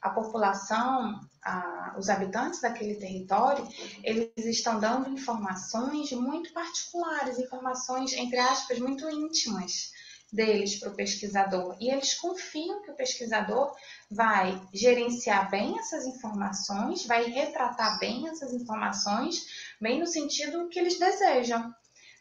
a 0.00 0.10
população, 0.10 1.20
a, 1.44 1.94
os 1.98 2.08
habitantes 2.08 2.62
daquele 2.62 2.94
território, 2.94 3.68
eles 4.02 4.32
estão 4.46 4.80
dando 4.80 5.10
informações 5.10 6.10
muito 6.12 6.52
particulares, 6.54 7.38
informações, 7.38 8.12
entre 8.14 8.38
aspas, 8.38 8.78
muito 8.78 9.08
íntimas 9.10 9.92
deles 10.32 10.78
para 10.78 10.90
o 10.90 10.94
pesquisador. 10.94 11.76
E 11.80 11.90
eles 11.90 12.14
confiam 12.14 12.82
que 12.82 12.90
o 12.90 12.96
pesquisador 12.96 13.74
vai 14.10 14.60
gerenciar 14.72 15.50
bem 15.50 15.78
essas 15.78 16.06
informações, 16.06 17.06
vai 17.06 17.24
retratar 17.24 17.98
bem 17.98 18.28
essas 18.28 18.52
informações, 18.52 19.46
bem 19.80 20.00
no 20.00 20.06
sentido 20.06 20.68
que 20.68 20.78
eles 20.78 20.98
desejam. 20.98 21.72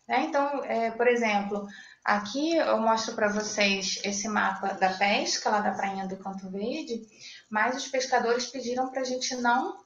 Né? 0.07 0.25
Então, 0.25 0.63
é, 0.63 0.91
por 0.91 1.07
exemplo, 1.07 1.67
aqui 2.03 2.55
eu 2.55 2.79
mostro 2.79 3.13
para 3.13 3.27
vocês 3.27 3.99
esse 4.03 4.27
mapa 4.29 4.73
da 4.73 4.93
pesca 4.93 5.49
lá 5.49 5.59
da 5.59 5.73
Prainha 5.73 6.07
do 6.07 6.17
Canto 6.17 6.49
Verde, 6.49 7.05
mas 7.49 7.75
os 7.75 7.88
pescadores 7.88 8.47
pediram 8.47 8.89
para 8.89 9.01
a 9.01 9.05
gente 9.05 9.35
não 9.35 9.85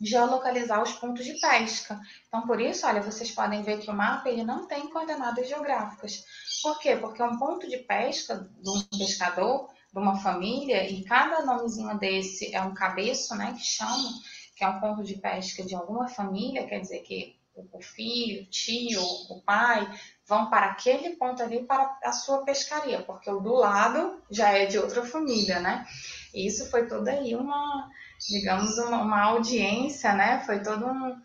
geolocalizar 0.00 0.82
os 0.82 0.92
pontos 0.92 1.24
de 1.24 1.38
pesca. 1.38 2.00
Então, 2.26 2.42
por 2.46 2.60
isso, 2.60 2.86
olha, 2.86 3.02
vocês 3.02 3.30
podem 3.30 3.62
ver 3.62 3.80
que 3.80 3.90
o 3.90 3.94
mapa 3.94 4.28
ele 4.28 4.42
não 4.42 4.66
tem 4.66 4.88
coordenadas 4.88 5.48
geográficas. 5.48 6.24
Por 6.62 6.78
quê? 6.78 6.96
Porque 6.96 7.22
um 7.22 7.38
ponto 7.38 7.68
de 7.68 7.78
pesca 7.78 8.36
de 8.36 8.70
um 8.70 8.98
pescador, 8.98 9.68
de 9.92 9.98
uma 9.98 10.16
família, 10.20 10.88
e 10.88 11.04
cada 11.04 11.44
nomezinho 11.44 11.98
desse 11.98 12.54
é 12.54 12.60
um 12.62 12.72
cabeço, 12.72 13.34
né, 13.34 13.52
que 13.52 13.64
chama, 13.64 14.10
que 14.56 14.64
é 14.64 14.68
um 14.68 14.80
ponto 14.80 15.02
de 15.02 15.14
pesca 15.18 15.64
de 15.64 15.74
alguma 15.74 16.08
família, 16.08 16.66
quer 16.66 16.80
dizer 16.80 17.00
que 17.00 17.38
o 17.72 17.82
filho, 17.82 18.42
o 18.42 18.46
tio, 18.46 19.02
o 19.28 19.42
pai 19.42 19.86
vão 20.26 20.48
para 20.48 20.66
aquele 20.66 21.16
ponto 21.16 21.42
ali 21.42 21.64
para 21.64 21.98
a 22.04 22.12
sua 22.12 22.44
pescaria, 22.44 23.02
porque 23.02 23.28
o 23.30 23.40
do 23.40 23.54
lado 23.54 24.22
já 24.30 24.50
é 24.50 24.66
de 24.66 24.78
outra 24.78 25.04
família, 25.04 25.60
né? 25.60 25.84
E 26.32 26.46
isso 26.46 26.70
foi 26.70 26.86
toda 26.86 27.10
aí 27.10 27.34
uma, 27.34 27.90
digamos, 28.28 28.76
uma, 28.78 29.02
uma 29.02 29.22
audiência, 29.22 30.12
né? 30.12 30.42
Foi 30.44 30.60
toda 30.60 30.86
um, 30.86 31.16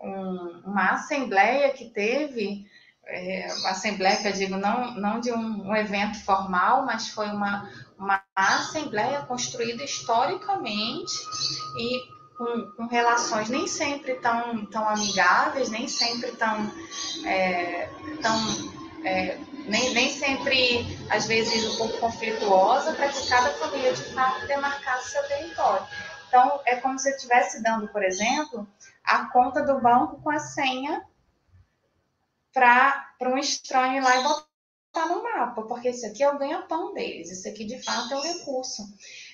um, 0.00 0.62
uma 0.64 0.92
assembleia 0.92 1.70
que 1.70 1.86
teve, 1.86 2.66
é, 3.06 3.46
assembleia 3.66 4.16
que 4.16 4.28
eu 4.28 4.32
digo 4.32 4.56
não, 4.56 4.94
não 4.94 5.20
de 5.20 5.30
um, 5.30 5.68
um 5.68 5.76
evento 5.76 6.22
formal, 6.24 6.84
mas 6.84 7.08
foi 7.08 7.28
uma, 7.28 7.70
uma 7.98 8.22
assembleia 8.34 9.22
construída 9.22 9.84
historicamente 9.84 11.12
e 11.78 12.20
com, 12.36 12.72
com, 12.76 12.86
relações 12.86 13.50
nem 13.50 13.66
sempre 13.66 14.14
tão, 14.14 14.64
tão 14.66 14.88
amigáveis, 14.88 15.68
nem 15.68 15.86
sempre 15.86 16.32
tão, 16.32 16.72
é, 17.26 17.88
tão 18.22 18.34
é, 19.04 19.38
nem, 19.66 19.92
nem 19.94 20.10
sempre, 20.10 20.98
às 21.10 21.26
vezes, 21.26 21.72
um 21.72 21.76
pouco 21.76 21.98
conflituosa, 21.98 22.92
para 22.92 23.08
que 23.08 23.28
cada 23.28 23.50
família, 23.52 23.92
de 23.92 24.02
fato, 24.14 24.46
demarcasse 24.46 25.10
seu 25.10 25.22
território. 25.24 25.86
Então, 26.30 26.60
é 26.64 26.76
como 26.76 26.96
se 26.96 27.10
eu 27.10 27.16
estivesse 27.16 27.60
dando, 27.60 27.88
por 27.88 28.04
exemplo, 28.04 28.64
a 29.02 29.26
conta 29.26 29.64
do 29.64 29.80
banco 29.80 30.22
com 30.22 30.30
a 30.30 30.38
senha 30.38 31.04
para 32.52 33.04
um 33.22 33.36
estranho 33.36 33.96
ir 33.96 34.00
lá 34.00 34.16
e 34.16 34.22
botar 34.22 35.08
no 35.08 35.24
mapa, 35.24 35.62
porque 35.62 35.90
isso 35.90 36.06
aqui 36.06 36.22
é 36.22 36.30
o 36.30 36.38
ganha-pão 36.38 36.94
deles, 36.94 37.32
isso 37.32 37.48
aqui, 37.48 37.64
de 37.64 37.82
fato, 37.82 38.14
é 38.14 38.16
o 38.16 38.22
recurso. 38.22 38.84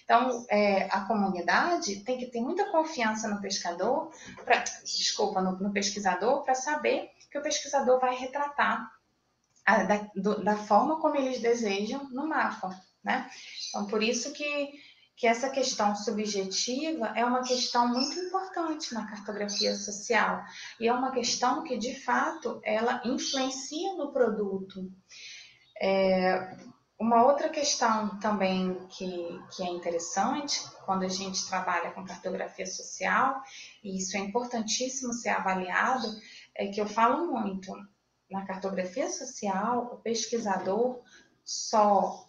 Então, 0.05 0.47
é, 0.48 0.85
a 0.85 1.02
comunidade 1.02 2.01
tem 2.01 2.16
que 2.16 2.27
ter 2.27 2.40
muita 2.40 2.70
confiança 2.70 3.28
no 3.28 3.43
pescador, 3.43 4.10
pra, 4.47 4.64
desculpa, 4.82 5.43
no, 5.43 5.59
no 5.59 5.73
pesquisador, 5.74 6.44
para 6.44 6.55
saber 6.55 7.10
que 7.31 7.36
o 7.36 7.43
pesquisador 7.43 8.01
vai 8.01 8.16
retratar 8.16 8.90
a, 9.66 9.82
da, 9.82 10.10
do, 10.14 10.43
da, 10.43 10.56
forma 10.56 10.98
como 10.98 11.16
eles 11.16 11.43
desejam 11.43 12.09
no 12.10 12.27
mapa, 12.27 12.81
né? 13.05 13.28
Então, 13.68 13.86
por 13.86 14.02
isso 14.02 14.32
que, 14.32 14.73
que 15.16 15.26
essa 15.26 15.48
questão 15.48 15.97
subjetiva 15.97 17.06
é 17.16 17.24
uma 17.24 17.43
questão 17.43 17.88
muito 17.88 18.18
importante 18.18 18.93
na 18.93 19.06
cartografia 19.06 19.74
social 19.74 20.44
e 20.78 20.86
é 20.86 20.93
uma 20.93 21.10
questão 21.10 21.64
que, 21.64 21.78
de 21.78 21.98
fato, 22.05 22.60
ela 22.62 23.01
influencia 23.05 23.94
no 23.94 24.12
produto. 24.12 24.93
É, 25.80 26.56
uma 27.01 27.24
outra 27.24 27.48
questão 27.48 28.18
também 28.20 28.74
que, 28.88 29.40
que 29.55 29.62
é 29.62 29.66
interessante 29.66 30.62
quando 30.84 31.05
a 31.05 31.09
gente 31.09 31.47
trabalha 31.47 31.90
com 31.93 32.05
cartografia 32.05 32.66
social, 32.66 33.43
e 33.82 33.97
isso 33.97 34.16
é 34.16 34.20
importantíssimo 34.20 35.14
ser 35.14 35.30
avaliado, 35.30 36.09
é 36.55 36.66
que 36.66 36.80
eu 36.80 36.86
falo 36.86 37.26
muito, 37.26 37.72
na 38.30 38.44
cartografia 38.44 39.09
social, 39.09 39.94
o 39.94 39.97
pesquisador 39.97 41.01
só 41.44 42.25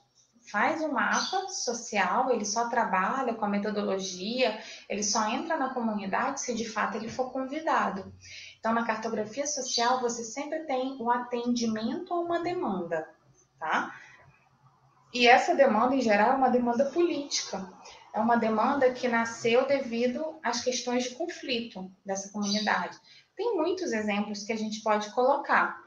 faz 0.52 0.82
o 0.82 0.88
um 0.88 0.94
mapa 0.94 1.48
social, 1.50 2.32
ele 2.32 2.46
só 2.46 2.70
trabalha 2.70 3.34
com 3.34 3.46
a 3.46 3.50
metodologia, 3.50 4.60
ele 4.90 5.04
só 5.04 5.28
entra 5.30 5.58
na 5.58 5.74
comunidade 5.74 6.42
se 6.42 6.54
de 6.54 6.68
fato 6.68 6.96
ele 6.96 7.10
for 7.10 7.32
convidado. 7.32 8.14
Então, 8.60 8.74
na 8.74 8.86
cartografia 8.86 9.46
social, 9.46 10.00
você 10.00 10.24
sempre 10.24 10.60
tem 10.66 10.98
o 11.00 11.12
atendimento 11.12 12.14
a 12.14 12.20
uma 12.20 12.40
demanda, 12.40 13.08
tá? 13.60 13.94
E 15.14 15.28
essa 15.28 15.56
demanda, 15.56 15.96
em 15.96 16.02
geral, 16.02 16.32
é 16.32 16.36
uma 16.36 16.50
demanda 16.50 16.86
política. 16.86 17.72
É 18.14 18.20
uma 18.20 18.36
demanda 18.36 18.92
que 18.92 19.08
nasceu 19.08 19.68
devido 19.68 20.40
às 20.44 20.62
questões 20.64 21.04
de 21.04 21.16
conflito 21.16 21.92
dessa 22.06 22.32
comunidade. 22.32 22.98
Tem 23.36 23.56
muitos 23.56 23.92
exemplos 23.92 24.44
que 24.44 24.52
a 24.52 24.58
gente 24.58 24.82
pode 24.82 25.12
colocar, 25.12 25.78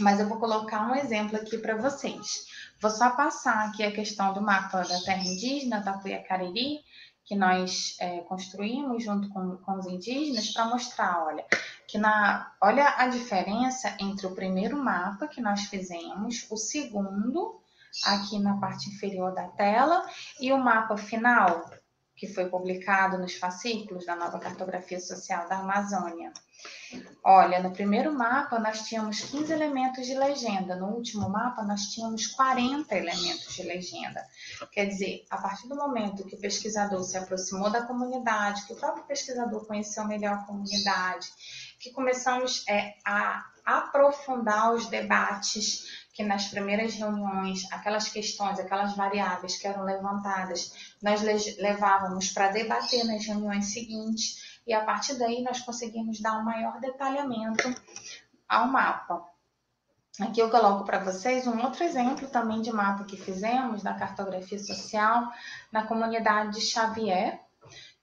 mas 0.00 0.18
eu 0.18 0.28
vou 0.28 0.38
colocar 0.38 0.88
um 0.88 0.94
exemplo 0.94 1.36
aqui 1.36 1.58
para 1.58 1.76
vocês. 1.76 2.46
Vou 2.80 2.90
só 2.90 3.10
passar 3.10 3.68
aqui 3.68 3.82
a 3.82 3.92
questão 3.92 4.32
do 4.32 4.40
mapa 4.40 4.82
da 4.82 5.00
terra 5.00 5.22
indígena, 5.22 5.82
Tapuia 5.82 6.22
Cariri, 6.22 6.80
que 7.24 7.36
nós 7.36 7.96
é, 8.00 8.20
construímos 8.22 9.04
junto 9.04 9.28
com, 9.28 9.56
com 9.58 9.78
os 9.78 9.86
indígenas 9.86 10.52
para 10.52 10.64
mostrar, 10.64 11.24
olha, 11.24 11.44
que 11.86 11.98
na, 11.98 12.52
olha 12.60 12.94
a 12.96 13.06
diferença 13.06 13.94
entre 14.00 14.26
o 14.26 14.34
primeiro 14.34 14.76
mapa 14.76 15.28
que 15.28 15.40
nós 15.40 15.62
fizemos, 15.66 16.46
o 16.50 16.56
segundo 16.56 17.60
aqui 18.04 18.38
na 18.38 18.58
parte 18.58 18.88
inferior 18.88 19.34
da 19.34 19.48
tela 19.48 20.04
e 20.40 20.52
o 20.52 20.58
mapa 20.58 20.96
final, 20.96 21.70
que 22.20 22.28
foi 22.28 22.50
publicado 22.50 23.16
nos 23.16 23.34
fascículos 23.34 24.04
da 24.04 24.14
nova 24.14 24.38
cartografia 24.38 25.00
social 25.00 25.48
da 25.48 25.56
Amazônia. 25.56 26.30
Olha, 27.24 27.62
no 27.62 27.70
primeiro 27.70 28.12
mapa 28.12 28.58
nós 28.58 28.82
tínhamos 28.82 29.22
15 29.22 29.50
elementos 29.50 30.04
de 30.04 30.12
legenda, 30.12 30.76
no 30.76 30.88
último 30.88 31.30
mapa 31.30 31.62
nós 31.62 31.84
tínhamos 31.86 32.26
40 32.26 32.94
elementos 32.94 33.54
de 33.54 33.62
legenda. 33.62 34.22
Quer 34.70 34.84
dizer, 34.84 35.24
a 35.30 35.38
partir 35.38 35.66
do 35.66 35.74
momento 35.74 36.26
que 36.26 36.34
o 36.34 36.40
pesquisador 36.40 37.02
se 37.04 37.16
aproximou 37.16 37.70
da 37.70 37.86
comunidade, 37.86 38.66
que 38.66 38.74
o 38.74 38.76
próprio 38.76 39.04
pesquisador 39.04 39.66
conheceu 39.66 40.04
melhor 40.04 40.34
a 40.34 40.44
comunidade, 40.44 41.26
que 41.78 41.90
começamos 41.90 42.68
é, 42.68 42.96
a 43.02 43.46
aprofundar 43.64 44.74
os 44.74 44.88
debates 44.88 46.09
que 46.20 46.26
nas 46.26 46.48
primeiras 46.48 46.96
reuniões, 46.96 47.66
aquelas 47.72 48.10
questões, 48.10 48.60
aquelas 48.60 48.94
variáveis 48.94 49.56
que 49.56 49.66
eram 49.66 49.84
levantadas, 49.84 50.94
nós 51.02 51.22
levávamos 51.56 52.30
para 52.30 52.48
debater 52.48 53.06
nas 53.06 53.24
reuniões 53.24 53.72
seguintes 53.72 54.60
e 54.66 54.74
a 54.74 54.84
partir 54.84 55.14
daí 55.14 55.42
nós 55.42 55.60
conseguimos 55.60 56.20
dar 56.20 56.38
um 56.38 56.44
maior 56.44 56.78
detalhamento 56.78 57.74
ao 58.46 58.66
mapa. 58.66 59.24
Aqui 60.20 60.40
eu 60.40 60.50
coloco 60.50 60.84
para 60.84 60.98
vocês 60.98 61.46
um 61.46 61.58
outro 61.62 61.84
exemplo 61.84 62.28
também 62.28 62.60
de 62.60 62.70
mapa 62.70 63.04
que 63.04 63.16
fizemos 63.16 63.82
da 63.82 63.94
cartografia 63.94 64.58
social 64.58 65.26
na 65.72 65.86
comunidade 65.86 66.56
de 66.56 66.60
Xavier, 66.60 67.40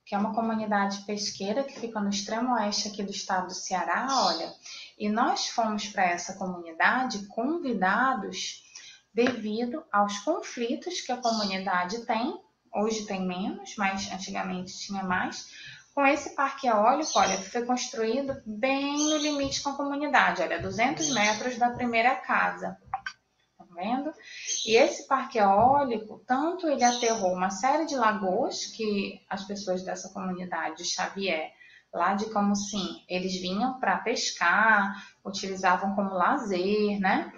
que 0.04 0.16
é 0.16 0.18
uma 0.18 0.34
comunidade 0.34 1.06
pesqueira 1.06 1.64
que 1.64 1.80
fica 1.80 2.00
no 2.00 2.10
extremo 2.10 2.56
oeste 2.56 2.88
aqui 2.88 3.04
do 3.04 3.12
estado 3.12 3.46
do 3.46 3.54
Ceará, 3.54 4.08
olha. 4.10 4.52
E 4.98 5.10
nós 5.10 5.48
fomos 5.50 5.88
para 5.88 6.06
essa 6.06 6.38
comunidade 6.38 7.28
convidados 7.28 8.64
devido 9.14 9.84
aos 9.92 10.20
conflitos 10.20 11.02
que 11.02 11.12
a 11.12 11.18
comunidade 11.18 12.06
tem, 12.06 12.40
hoje 12.74 13.06
tem 13.06 13.26
menos, 13.26 13.76
mas 13.78 14.12
antigamente 14.12 14.78
tinha 14.78 15.04
mais, 15.04 15.46
com 15.94 16.06
esse 16.06 16.36
parque 16.36 16.68
eólico, 16.68 17.12
olha, 17.16 17.38
que 17.38 17.50
foi 17.50 17.66
construído 17.66 18.40
bem 18.46 19.10
no 19.10 19.18
limite 19.18 19.62
com 19.64 19.70
a 19.70 19.76
comunidade, 19.78 20.42
olha, 20.42 20.62
200 20.62 21.10
metros 21.12 21.58
da 21.58 21.72
primeira 21.72 22.16
casa 22.16 22.78
vendo? 23.78 24.12
E 24.66 24.76
esse 24.76 25.08
parque 25.08 25.38
eólico, 25.38 26.24
tanto 26.26 26.68
ele 26.68 26.84
aterrou 26.84 27.34
uma 27.34 27.52
série 27.52 27.86
de 27.86 27.96
lagoas 27.96 28.66
que 28.66 29.22
as 29.30 29.46
pessoas 29.46 29.84
dessa 29.84 30.10
comunidade 30.10 30.78
de 30.78 30.86
Xavier, 30.86 31.52
lá 31.98 32.14
de 32.14 32.28
Camusim, 32.28 33.04
eles 33.10 33.42
vinham 33.42 33.80
para 33.80 33.98
pescar, 33.98 34.96
utilizavam 35.26 35.96
como 35.96 36.14
lazer, 36.14 37.00
né? 37.00 37.32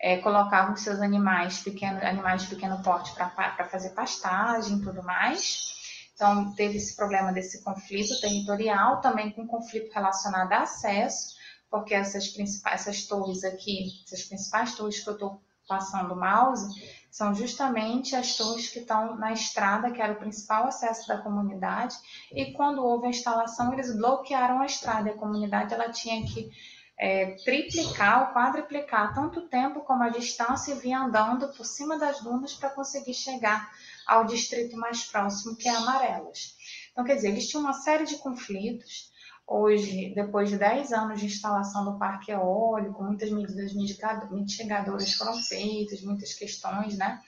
É, 0.00 0.18
colocavam 0.18 0.76
seus 0.76 1.00
animais, 1.00 1.58
pequenos, 1.60 2.02
animais 2.02 2.42
de 2.42 2.48
pequeno 2.48 2.82
porte 2.82 3.12
para 3.14 3.68
fazer 3.70 3.90
pastagem 3.90 4.78
e 4.78 4.82
tudo 4.82 5.02
mais. 5.02 5.72
Então, 6.14 6.54
teve 6.54 6.76
esse 6.76 6.94
problema 6.94 7.32
desse 7.32 7.62
conflito 7.62 8.20
territorial, 8.20 9.00
também 9.00 9.30
com 9.32 9.46
conflito 9.46 9.92
relacionado 9.92 10.52
a 10.52 10.62
acesso, 10.62 11.34
porque 11.70 11.94
essas 11.94 12.28
principais, 12.28 12.82
essas 12.82 13.06
torres 13.06 13.42
aqui, 13.42 13.90
essas 14.06 14.22
principais 14.22 14.74
torres 14.76 15.00
que 15.02 15.08
eu 15.08 15.14
estou 15.14 15.42
passando 15.66 16.12
o 16.12 16.20
mouse, 16.20 16.68
são 17.14 17.32
justamente 17.32 18.16
as 18.16 18.36
torres 18.36 18.68
que 18.68 18.80
estão 18.80 19.14
na 19.14 19.32
estrada, 19.32 19.88
que 19.92 20.02
era 20.02 20.14
o 20.14 20.16
principal 20.16 20.66
acesso 20.66 21.06
da 21.06 21.18
comunidade, 21.18 21.94
e 22.32 22.52
quando 22.54 22.84
houve 22.84 23.06
a 23.06 23.10
instalação, 23.10 23.72
eles 23.72 23.96
bloquearam 23.96 24.60
a 24.60 24.66
estrada, 24.66 25.08
e 25.08 25.12
a 25.12 25.16
comunidade 25.16 25.72
ela 25.72 25.92
tinha 25.92 26.26
que 26.26 26.50
é, 26.98 27.36
triplicar 27.44 28.22
ou 28.22 28.34
quadriplicar 28.34 29.14
tanto 29.14 29.38
o 29.38 29.48
tempo 29.48 29.82
como 29.82 30.02
a 30.02 30.08
distância 30.08 30.72
e 30.72 30.74
vir 30.74 30.92
andando 30.92 31.46
por 31.52 31.64
cima 31.64 31.96
das 31.96 32.18
dunas 32.18 32.52
para 32.54 32.70
conseguir 32.70 33.14
chegar 33.14 33.70
ao 34.04 34.24
distrito 34.24 34.76
mais 34.76 35.04
próximo, 35.04 35.54
que 35.54 35.68
é 35.68 35.72
Amarelas. 35.72 36.56
Então, 36.90 37.04
quer 37.04 37.14
dizer, 37.14 37.28
eles 37.28 37.46
tinham 37.46 37.62
uma 37.62 37.74
série 37.74 38.06
de 38.06 38.16
conflitos, 38.16 39.13
Hoje, 39.46 40.14
depois 40.14 40.48
de 40.48 40.56
10 40.56 40.92
anos 40.92 41.20
de 41.20 41.26
instalação 41.26 41.84
do 41.84 41.98
parque 41.98 42.32
eólico, 42.32 43.02
muitas 43.02 43.30
medidas 43.30 43.74
mitigadoras 43.74 45.12
foram 45.12 45.34
feitas, 45.34 46.02
muitas 46.02 46.32
questões, 46.32 46.96
né? 46.96 47.20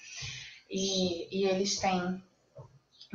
E, 0.70 1.42
e 1.42 1.46
eles 1.46 1.78
têm 1.78 2.22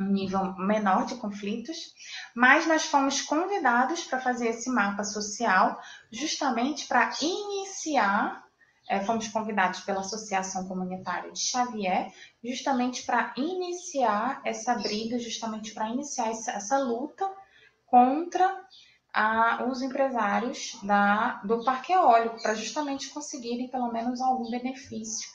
um 0.00 0.06
nível 0.12 0.54
menor 0.56 1.06
de 1.06 1.16
conflitos, 1.16 1.94
mas 2.34 2.66
nós 2.66 2.84
fomos 2.84 3.20
convidados 3.20 4.04
para 4.04 4.20
fazer 4.20 4.48
esse 4.48 4.70
mapa 4.70 5.04
social 5.04 5.80
justamente 6.10 6.86
para 6.86 7.12
iniciar, 7.20 8.44
é, 8.88 9.00
fomos 9.00 9.28
convidados 9.28 9.80
pela 9.80 10.00
Associação 10.00 10.66
Comunitária 10.66 11.30
de 11.30 11.40
Xavier, 11.40 12.12
justamente 12.42 13.04
para 13.04 13.32
iniciar 13.36 14.40
essa 14.44 14.74
briga, 14.74 15.18
justamente 15.18 15.72
para 15.72 15.88
iniciar 15.88 16.30
essa, 16.30 16.52
essa, 16.52 16.78
luta 16.78 17.30
contra 17.86 18.64
a, 19.12 19.64
os 19.68 19.82
empresários 19.82 20.78
da, 20.82 21.40
do 21.44 21.64
parque 21.64 21.92
eólico, 21.92 22.42
para 22.42 22.54
justamente 22.54 23.10
conseguirem 23.10 23.68
pelo 23.68 23.92
menos 23.92 24.20
algum 24.20 24.50
benefício 24.50 25.28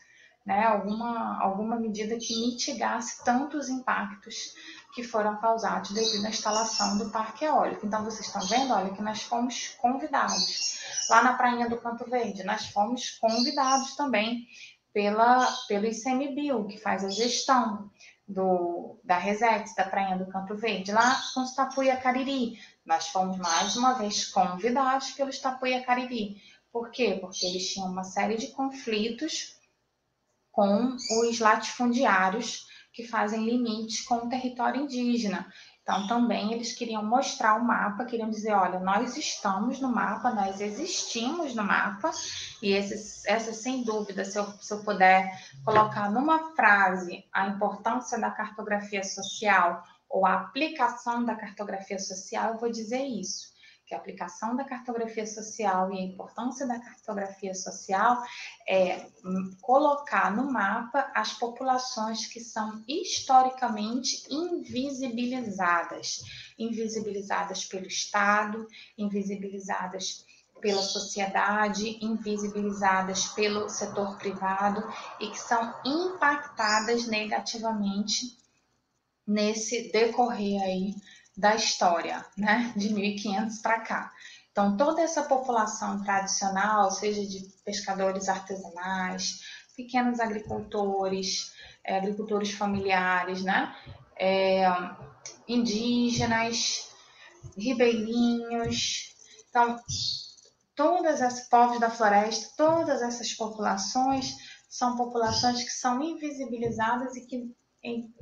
né, 0.47 0.63
alguma, 0.63 1.37
alguma 1.41 1.75
medida 1.75 2.17
que 2.17 2.33
mitigasse 2.33 3.21
tantos 3.25 3.67
impactos 3.67 4.53
que 4.95 5.03
foram 5.03 5.37
causados 5.41 5.91
devido 5.91 6.25
à 6.25 6.29
instalação 6.29 6.97
do 6.97 7.11
parque 7.11 7.43
eólico. 7.43 7.85
Então, 7.85 8.05
vocês 8.05 8.27
estão 8.27 8.41
vendo, 8.47 8.73
olha, 8.73 8.93
que 8.93 9.01
nós 9.01 9.23
fomos 9.23 9.75
convidados. 9.81 10.79
Lá 11.09 11.21
na 11.21 11.33
Prainha 11.33 11.69
do 11.69 11.75
Canto 11.77 12.09
Verde, 12.09 12.45
nós 12.45 12.67
fomos 12.67 13.17
convidados 13.19 13.93
também 13.97 14.47
pela, 14.93 15.45
pelo 15.67 15.85
ICMBio, 15.85 16.65
que 16.65 16.77
faz 16.77 17.03
a 17.03 17.09
gestão 17.09 17.91
do, 18.27 18.99
da 19.03 19.17
Reset, 19.17 19.73
da 19.75 19.85
Prainha 19.85 20.17
do 20.17 20.27
Canto 20.27 20.55
Verde. 20.55 20.91
Lá 20.91 21.21
com 21.33 21.41
os 21.41 21.55
Tapuia 21.55 21.95
Cariri, 21.95 22.59
nós 22.85 23.07
fomos 23.07 23.37
mais 23.37 23.75
uma 23.77 23.93
vez 23.93 24.25
convidados 24.25 25.11
pelos 25.11 25.39
Tapuia 25.39 25.83
Cariri. 25.83 26.41
Por 26.71 26.91
quê? 26.91 27.17
Porque 27.21 27.45
eles 27.45 27.71
tinham 27.71 27.87
uma 27.87 28.03
série 28.03 28.37
de 28.37 28.47
conflitos 28.47 29.55
com 30.51 30.95
os 31.21 31.39
latifundiários 31.39 32.65
que 32.91 33.07
fazem 33.07 33.45
limite 33.45 34.03
com 34.05 34.15
o 34.15 34.29
território 34.29 34.81
indígena. 34.81 35.51
Então, 35.87 36.05
também 36.05 36.51
eles 36.51 36.73
queriam 36.73 37.01
mostrar 37.01 37.55
o 37.55 37.63
mapa, 37.63 38.03
queriam 38.03 38.29
dizer: 38.29 38.51
olha, 38.51 38.77
nós 38.77 39.15
estamos 39.15 39.79
no 39.79 39.87
mapa, 39.87 40.31
nós 40.31 40.59
existimos 40.59 41.55
no 41.55 41.63
mapa, 41.63 42.11
e 42.61 42.73
esse, 42.73 43.25
essa, 43.25 43.53
sem 43.53 43.85
dúvida, 43.85 44.25
se 44.25 44.37
eu, 44.37 44.45
se 44.59 44.73
eu 44.73 44.83
puder 44.83 45.31
colocar 45.63 46.11
numa 46.11 46.53
frase 46.53 47.23
a 47.31 47.47
importância 47.47 48.19
da 48.19 48.29
cartografia 48.29 49.01
social 49.01 49.81
ou 50.09 50.25
a 50.25 50.33
aplicação 50.33 51.23
da 51.23 51.35
cartografia 51.35 51.99
social, 51.99 52.55
eu 52.55 52.59
vou 52.59 52.69
dizer 52.69 53.05
isso 53.05 53.55
que 53.87 53.95
a 53.95 53.97
aplicação 53.97 54.53
da 54.53 54.65
cartografia 54.65 55.25
social 55.25 55.93
e 55.93 55.97
a 55.97 56.03
importância 56.03 56.67
da 56.67 56.77
cartografia 56.77 57.55
social 57.55 58.21
é 58.67 59.07
colocar 59.61 60.35
no 60.35 60.51
mapa 60.51 61.09
as 61.15 61.31
populações 61.33 62.27
que 62.27 62.41
são 62.41 62.83
historicamente 62.85 64.27
invisibilizadas, 64.29 66.21
invisibilizadas 66.59 67.63
pelo 67.63 67.87
Estado, 67.87 68.67
invisibilizadas 68.97 70.25
pela 70.59 70.81
sociedade, 70.81 71.97
invisibilizadas 72.03 73.27
pelo 73.27 73.69
setor 73.69 74.17
privado 74.17 74.83
e 75.21 75.29
que 75.29 75.39
são 75.39 75.73
impactadas 75.85 77.07
negativamente 77.07 78.37
nesse 79.25 79.91
decorrer 79.93 80.61
aí 80.61 80.95
da 81.37 81.55
história, 81.55 82.25
né, 82.35 82.73
de 82.75 82.91
1500 82.91 83.59
para 83.59 83.81
cá. 83.81 84.11
Então, 84.51 84.75
toda 84.75 85.03
essa 85.03 85.21
população 85.21 86.03
tradicional, 86.03 86.89
seja 86.89 87.23
de 87.23 87.47
pescadores 87.63 88.27
artesanais, 88.27 89.41
pequenos 89.75 90.19
agricultores, 90.19 91.51
é, 91.83 91.97
agricultores 91.97 92.51
familiares, 92.51 93.43
né, 93.43 93.75
é, 94.19 94.65
indígenas, 95.47 96.89
ribeirinhos, 97.55 99.15
então, 99.49 99.79
todas 100.75 101.21
as 101.21 101.47
povos 101.49 101.79
da 101.79 101.89
floresta, 101.89 102.53
todas 102.55 103.01
essas 103.01 103.33
populações 103.33 104.35
são 104.69 104.95
populações 104.95 105.63
que 105.63 105.71
são 105.71 106.01
invisibilizadas 106.03 107.15
e 107.15 107.25
que 107.25 107.51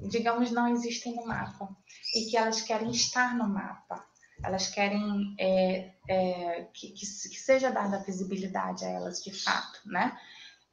digamos, 0.09 0.51
não 0.51 0.67
existem 0.67 1.15
no 1.15 1.25
mapa 1.25 1.69
e 2.15 2.25
que 2.25 2.37
elas 2.37 2.61
querem 2.61 2.91
estar 2.91 3.35
no 3.35 3.47
mapa. 3.47 4.05
Elas 4.43 4.67
querem 4.67 5.35
é, 5.39 5.91
é, 6.07 6.67
que, 6.73 6.91
que, 6.91 7.05
seja 7.05 7.71
dada 7.71 8.03
visibilidade 8.03 8.83
a 8.83 8.89
elas 8.89 9.23
de 9.23 9.31
fato, 9.31 9.79
né? 9.85 10.17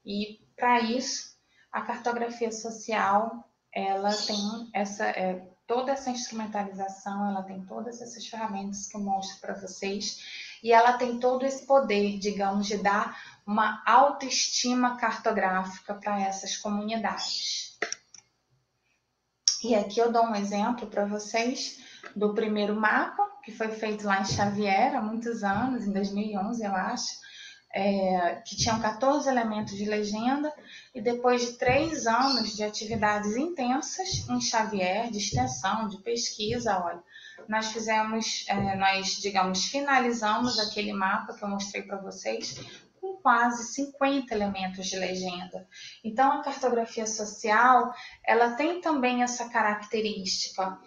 E 0.04 0.40
para 0.56 0.80
isso, 0.80 1.36
a 1.70 1.80
cartografia 1.80 2.50
social, 2.50 3.48
ela 3.72 4.12
tem 4.12 4.70
essa, 4.74 5.06
é, 5.06 5.48
toda 5.66 5.92
essa 5.92 6.10
instrumentalização, 6.10 7.30
ela 7.30 7.42
tem 7.42 7.64
todas 7.64 8.02
essas 8.02 8.26
ferramentas 8.26 8.88
que 8.88 8.96
eu 8.96 9.00
mostro 9.00 9.40
para 9.40 9.54
vocês 9.54 10.18
e 10.62 10.72
ela 10.72 10.92
tem 10.94 11.18
todo 11.18 11.44
esse 11.44 11.66
poder, 11.66 12.18
digamos, 12.18 12.66
de 12.66 12.76
dar 12.78 13.16
uma 13.46 13.82
autoestima 13.86 14.96
cartográfica 14.96 15.94
para 15.94 16.20
essas 16.20 16.56
comunidades. 16.56 17.71
E 19.62 19.76
aqui 19.76 20.00
eu 20.00 20.10
dou 20.10 20.24
um 20.24 20.34
exemplo 20.34 20.88
para 20.88 21.04
vocês 21.04 21.78
do 22.16 22.34
primeiro 22.34 22.74
mapa, 22.74 23.22
que 23.44 23.52
foi 23.52 23.68
feito 23.68 24.04
lá 24.04 24.20
em 24.20 24.24
Xavier 24.24 24.94
há 24.94 25.00
muitos 25.00 25.44
anos, 25.44 25.86
em 25.86 25.92
2011, 25.92 26.64
eu 26.64 26.74
acho, 26.74 27.12
é, 27.72 28.42
que 28.44 28.56
tinham 28.56 28.80
14 28.80 29.28
elementos 29.28 29.76
de 29.76 29.84
legenda, 29.84 30.52
e 30.92 31.00
depois 31.00 31.42
de 31.42 31.52
três 31.52 32.08
anos 32.08 32.56
de 32.56 32.64
atividades 32.64 33.36
intensas 33.36 34.28
em 34.28 34.40
Xavier, 34.40 35.10
de 35.10 35.18
extensão, 35.18 35.88
de 35.88 35.98
pesquisa, 35.98 36.78
olha, 36.78 37.02
nós 37.48 37.72
fizemos, 37.72 38.44
é, 38.48 38.76
nós, 38.76 39.16
digamos, 39.20 39.66
finalizamos 39.66 40.58
aquele 40.58 40.92
mapa 40.92 41.34
que 41.34 41.44
eu 41.44 41.48
mostrei 41.48 41.82
para 41.82 41.98
vocês 41.98 42.58
quase 43.22 43.72
50 43.74 44.34
elementos 44.34 44.86
de 44.86 44.96
legenda. 44.96 45.66
Então, 46.04 46.32
a 46.32 46.42
cartografia 46.42 47.06
social, 47.06 47.94
ela 48.26 48.54
tem 48.56 48.80
também 48.80 49.22
essa 49.22 49.48
característica 49.48 50.78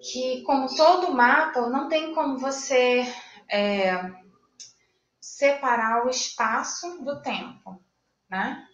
que, 0.00 0.42
como 0.42 0.74
todo 0.74 1.12
mapa, 1.12 1.68
não 1.68 1.88
tem 1.88 2.14
como 2.14 2.38
você 2.38 3.06
é, 3.50 4.10
separar 5.20 6.06
o 6.06 6.10
espaço 6.10 7.02
do 7.04 7.20
tempo, 7.20 7.82
né? 8.28 8.64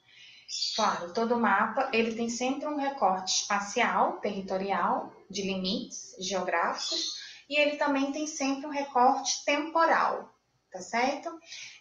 Claro, 0.76 1.12
todo 1.12 1.40
mapa 1.40 1.90
ele 1.93 2.14
tem 2.14 2.28
sempre 2.28 2.66
um 2.68 2.76
recorte 2.76 3.40
espacial, 3.40 4.20
territorial, 4.20 5.12
de 5.28 5.43
limites 5.43 6.14
geográficos, 6.20 7.24
e 7.48 7.59
ele 7.59 7.76
também 7.76 8.12
tem 8.12 8.26
sempre 8.26 8.66
um 8.66 8.70
recorte 8.70 9.44
temporal, 9.44 10.34
tá 10.75 10.81
certo? 10.81 11.31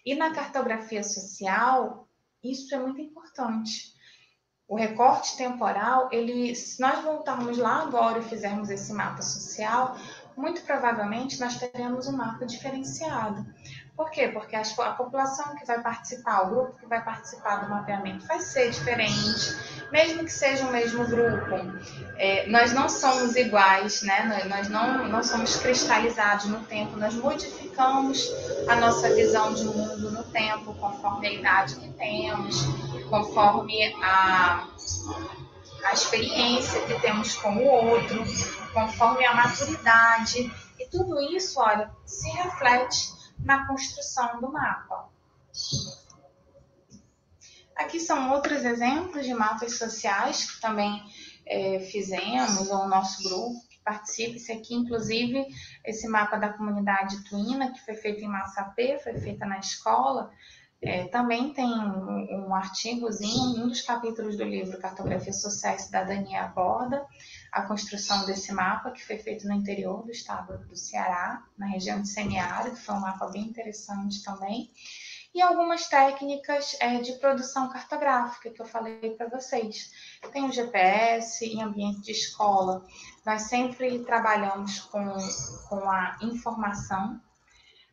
E 0.06 0.14
na 0.14 0.36
cartografia 0.36 1.04
social, 1.04 2.08
isso 2.44 2.76
é 2.76 2.78
muito 2.78 3.02
importante. 3.02 3.92
O 4.68 4.76
recorte 4.76 5.36
temporal, 5.36 6.10
ele, 6.12 6.54
se 6.56 6.80
nós 6.80 7.04
voltarmos 7.04 7.58
lá 7.58 7.82
agora 7.82 8.20
e 8.20 8.24
fizermos 8.24 8.70
esse 8.70 8.94
mapa 8.94 9.24
social, 9.24 9.98
muito 10.38 10.62
provavelmente 10.62 11.40
nós 11.40 11.58
teremos 11.58 12.08
um 12.08 12.16
mapa 12.16 12.46
diferenciado. 12.46 13.44
Por 13.96 14.12
quê? 14.12 14.28
Porque 14.28 14.56
a, 14.56 14.94
população 14.94 15.56
que 15.56 15.66
vai 15.66 15.82
participar, 15.82 16.44
o 16.44 16.50
grupo 16.52 16.78
que 16.78 16.86
vai 16.86 17.04
participar 17.04 17.58
do 17.58 17.70
mapeamento 17.70 18.28
vai 18.28 18.40
ser 18.40 18.70
diferente, 18.70 19.73
mesmo 19.94 20.26
que 20.26 20.34
seja 20.34 20.66
o 20.66 20.72
mesmo 20.72 21.06
grupo. 21.06 21.56
É, 22.18 22.48
nós 22.48 22.74
não 22.74 22.90
somos 22.90 23.36
iguais, 23.36 24.02
né? 24.02 24.44
nós 24.50 24.68
não, 24.68 25.08
não 25.08 25.24
somos 25.24 25.56
cristalizados 25.58 26.46
no 26.46 26.62
tempo, 26.62 26.98
nós 26.98 27.14
modificamos 27.14 28.28
a 28.68 28.76
nossa 28.78 29.14
visão 29.14 29.54
de 29.54 29.66
mundo 29.66 30.10
no 30.10 30.24
tempo, 30.24 30.74
conforme 30.74 31.28
a 31.28 31.32
idade 31.32 31.76
que 31.76 31.90
temos, 31.94 32.66
conforme 33.08 33.94
a, 34.02 34.68
a 35.84 35.94
experiência 35.94 36.82
que 36.88 37.00
temos 37.00 37.36
com 37.36 37.56
o 37.56 37.64
outro, 37.64 38.24
conforme 38.74 39.24
a 39.28 39.36
maturidade. 39.36 40.52
E 40.80 40.88
tudo 40.88 41.22
isso, 41.22 41.60
olha, 41.60 41.92
se 42.04 42.32
reflete 42.32 43.14
na 43.38 43.68
construção 43.68 44.42
do 44.42 44.52
mapa. 44.52 45.08
Aqui 47.76 48.00
são 48.00 48.32
outros 48.32 48.64
exemplos 48.64 49.26
de 49.26 49.34
mapas 49.34 49.78
sociais 49.78 50.52
que 50.52 50.62
também 50.62 51.02
é, 51.46 51.80
fizemos, 51.80 52.70
ou 52.70 52.84
o 52.84 52.88
nosso 52.88 53.24
grupo 53.24 53.68
que 53.70 53.80
participa. 53.84 54.36
Esse 54.36 54.52
aqui, 54.52 54.76
inclusive, 54.76 55.46
esse 55.86 56.08
mapa 56.08 56.38
da 56.38 56.54
comunidade 56.54 57.24
Tuína, 57.24 57.72
que 57.72 57.84
foi 57.84 57.96
feito 57.96 58.24
em 58.24 58.28
Massapê, 58.28 59.00
foi 59.00 59.20
feita 59.20 59.46
na 59.46 59.60
escola, 59.60 60.32
é, 60.86 61.08
também 61.08 61.54
tem 61.54 61.66
um, 61.66 62.54
artigozinho, 62.54 63.64
um 63.64 63.70
dos 63.70 63.82
capítulos 63.82 64.36
do 64.36 64.44
livro 64.44 64.78
Cartografia 64.80 65.32
Social 65.32 65.76
e 65.76 65.80
Cidadania 65.80 66.44
aborda 66.44 67.06
a 67.54 67.62
construção 67.62 68.26
desse 68.26 68.52
mapa, 68.52 68.92
que 68.92 69.02
foi 69.06 69.18
feito 69.18 69.48
no 69.48 69.54
interior 69.54 70.04
do 70.04 70.12
estado 70.12 70.58
do 70.68 70.76
Ceará, 70.76 71.42
na 71.58 71.68
região 71.68 72.02
de 72.02 72.10
Semiárido, 72.10 72.76
foi 72.76 72.96
um 72.96 73.00
mapa 73.00 73.28
bem 73.28 73.44
interessante 73.44 74.22
também. 74.24 74.70
E 75.34 75.42
algumas 75.42 75.88
técnicas 75.88 76.78
é, 76.80 77.00
de 77.00 77.14
produção 77.14 77.70
cartográfica 77.70 78.52
que 78.52 78.62
eu 78.62 78.66
falei 78.66 79.16
para 79.18 79.28
vocês. 79.28 79.92
Tem 80.32 80.46
o 80.46 80.52
GPS 80.52 81.44
em 81.44 81.64
ambiente 81.64 82.02
de 82.02 82.12
escola, 82.12 82.86
nós 83.26 83.44
sempre 83.44 84.04
trabalhamos 84.06 84.80
com, 84.82 85.18
com 85.70 85.90
a 85.90 86.20
informação, 86.22 87.20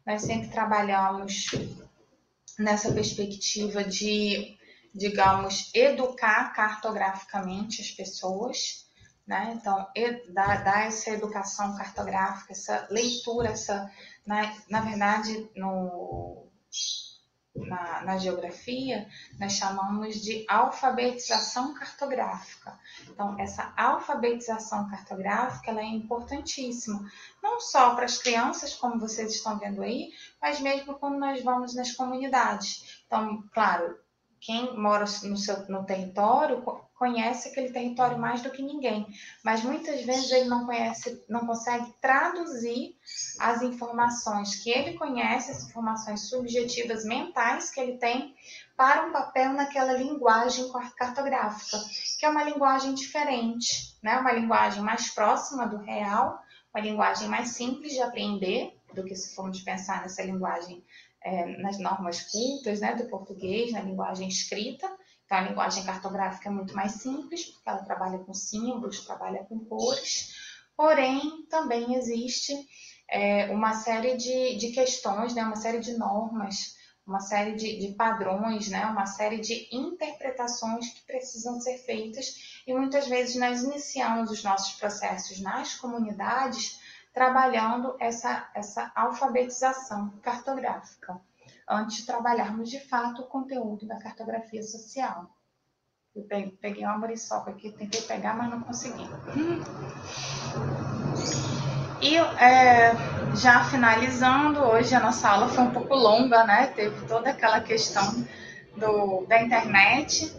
nós 0.06 0.22
sempre 0.22 0.48
trabalhamos 0.48 1.50
nessa 2.58 2.92
perspectiva 2.92 3.82
de, 3.82 4.58
digamos, 4.94 5.70
educar 5.74 6.52
cartograficamente 6.52 7.80
as 7.80 7.90
pessoas. 7.90 8.86
Né? 9.26 9.56
Então, 9.56 9.86
dar, 10.34 10.86
essa 10.86 11.10
educação 11.10 11.76
cartográfica, 11.76 12.52
essa 12.52 12.86
leitura, 12.90 13.50
essa, 13.50 13.90
na, 14.26 14.52
na 14.68 14.80
verdade, 14.80 15.48
no, 15.54 16.48
na, 17.54 18.02
na, 18.02 18.18
geografia, 18.18 19.08
nós 19.38 19.52
chamamos 19.52 20.20
de 20.22 20.44
alfabetização 20.48 21.74
cartográfica. 21.74 22.78
Então, 23.08 23.38
essa 23.38 23.72
alfabetização 23.76 24.88
cartográfica 24.88 25.70
ela 25.70 25.80
é 25.80 25.86
importantíssima, 25.86 27.10
não 27.42 27.60
só 27.60 27.94
para 27.94 28.04
as 28.04 28.18
crianças, 28.18 28.74
como 28.74 29.00
vocês 29.00 29.34
estão 29.34 29.58
vendo 29.58 29.82
aí, 29.82 30.12
mas 30.40 30.60
mesmo 30.60 30.94
quando 30.94 31.18
nós 31.18 31.42
vamos 31.42 31.74
nas 31.74 31.92
comunidades. 31.92 33.02
Então, 33.06 33.44
claro, 33.52 33.98
quem 34.40 34.74
mora 34.76 35.04
no, 35.24 35.36
seu, 35.36 35.68
no 35.68 35.84
território 35.84 36.62
conhece 36.94 37.48
aquele 37.48 37.72
território 37.72 38.18
mais 38.18 38.42
do 38.42 38.50
que 38.50 38.62
ninguém, 38.62 39.06
mas 39.44 39.62
muitas 39.62 40.02
vezes 40.02 40.30
ele 40.30 40.48
não 40.48 40.66
conhece, 40.66 41.24
não 41.28 41.46
consegue 41.46 41.92
traduzir 42.00 42.96
as 43.38 43.62
informações 43.62 44.56
que 44.56 44.70
ele 44.70 44.98
conhece, 44.98 45.50
as 45.50 45.68
informações 45.68 46.28
subjetivas 46.28 47.04
mentais 47.04 47.70
que 47.70 47.80
ele 47.80 47.98
tem, 47.98 48.34
para 48.76 49.06
um 49.06 49.12
papel 49.12 49.52
naquela 49.52 49.92
linguagem 49.92 50.70
cartográfica, 50.96 51.78
que 52.18 52.24
é 52.24 52.28
uma 52.28 52.44
linguagem 52.44 52.94
diferente, 52.94 53.96
né? 54.02 54.18
uma 54.18 54.32
linguagem 54.32 54.82
mais 54.82 55.10
próxima 55.10 55.66
do 55.66 55.76
real, 55.76 56.38
uma 56.74 56.82
linguagem 56.82 57.28
mais 57.28 57.48
simples 57.48 57.92
de 57.92 58.00
aprender 58.00 58.74
do 58.94 59.04
que 59.04 59.14
se 59.14 59.34
formos 59.34 59.60
pensar 59.60 60.02
nessa 60.02 60.22
linguagem 60.22 60.82
é, 61.22 61.56
nas 61.58 61.78
normas 61.78 62.22
cultas 62.30 62.80
né, 62.80 62.94
do 62.94 63.08
português, 63.08 63.72
na 63.72 63.82
linguagem 63.82 64.28
escrita. 64.28 64.86
Então, 65.24 65.38
a 65.38 65.42
linguagem 65.42 65.84
cartográfica 65.84 66.48
é 66.48 66.52
muito 66.52 66.74
mais 66.74 66.92
simples, 66.92 67.46
porque 67.46 67.68
ela 67.68 67.84
trabalha 67.84 68.18
com 68.18 68.34
símbolos, 68.34 69.04
trabalha 69.04 69.44
com 69.44 69.64
cores, 69.64 70.34
porém, 70.76 71.46
também 71.48 71.94
existe 71.94 72.54
é, 73.08 73.50
uma 73.50 73.74
série 73.74 74.16
de, 74.16 74.56
de 74.56 74.70
questões, 74.70 75.34
né, 75.34 75.44
uma 75.44 75.56
série 75.56 75.80
de 75.80 75.96
normas, 75.96 76.74
uma 77.06 77.20
série 77.20 77.54
de, 77.54 77.78
de 77.78 77.94
padrões, 77.94 78.68
né, 78.68 78.86
uma 78.86 79.06
série 79.06 79.40
de 79.40 79.68
interpretações 79.72 80.88
que 80.90 81.04
precisam 81.04 81.60
ser 81.60 81.78
feitas, 81.78 82.62
e 82.66 82.72
muitas 82.72 83.08
vezes 83.08 83.36
nós 83.36 83.62
iniciamos 83.62 84.30
os 84.30 84.42
nossos 84.42 84.78
processos 84.78 85.40
nas 85.40 85.74
comunidades 85.74 86.79
trabalhando 87.12 87.96
essa, 87.98 88.48
essa 88.54 88.90
alfabetização 88.94 90.10
cartográfica, 90.22 91.20
antes 91.68 91.98
de 91.98 92.06
trabalharmos 92.06 92.70
de 92.70 92.80
fato 92.80 93.22
o 93.22 93.26
conteúdo 93.26 93.86
da 93.86 93.98
cartografia 93.98 94.62
social. 94.62 95.30
Eu 96.14 96.24
peguei 96.60 96.84
uma 96.84 96.98
muriçoca 96.98 97.50
aqui, 97.50 97.70
tentei 97.70 98.02
pegar, 98.02 98.34
mas 98.34 98.50
não 98.50 98.60
consegui. 98.60 99.08
E 102.02 102.16
é, 102.16 102.92
já 103.36 103.64
finalizando, 103.64 104.60
hoje 104.60 104.94
a 104.94 105.00
nossa 105.00 105.28
aula 105.28 105.48
foi 105.48 105.62
um 105.64 105.70
pouco 105.70 105.94
longa, 105.94 106.44
né? 106.44 106.68
Teve 106.68 107.06
toda 107.06 107.30
aquela 107.30 107.60
questão 107.60 108.26
do, 108.76 109.26
da 109.26 109.42
internet 109.42 110.34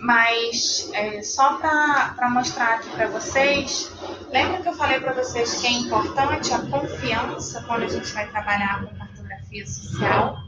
mas 0.00 0.90
é, 0.94 1.22
só 1.22 1.58
para 1.58 2.30
mostrar 2.30 2.76
aqui 2.76 2.88
para 2.90 3.06
vocês, 3.08 3.92
lembra 4.30 4.62
que 4.62 4.68
eu 4.68 4.74
falei 4.74 4.98
para 4.98 5.12
vocês 5.12 5.60
que 5.60 5.66
é 5.66 5.72
importante 5.72 6.52
a 6.54 6.58
confiança 6.66 7.62
quando 7.64 7.82
a 7.82 7.88
gente 7.88 8.10
vai 8.12 8.28
trabalhar 8.30 8.82
com 8.82 8.96
cartografia 8.96 9.66
social 9.66 10.38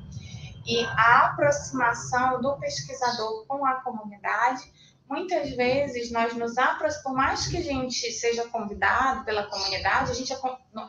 e 0.66 0.84
a 0.84 1.26
aproximação 1.26 2.40
do 2.40 2.56
pesquisador 2.58 3.44
com 3.46 3.66
a 3.66 3.74
comunidade. 3.82 4.62
Muitas 5.06 5.50
vezes 5.54 6.10
nós 6.10 6.34
nos 6.34 6.56
aproximamos, 6.56 7.02
por 7.02 7.12
mais 7.12 7.46
que 7.46 7.58
a 7.58 7.62
gente 7.62 8.10
seja 8.10 8.48
convidado 8.48 9.22
pela 9.24 9.42
comunidade, 9.44 10.12
a 10.12 10.14
gente 10.14 10.34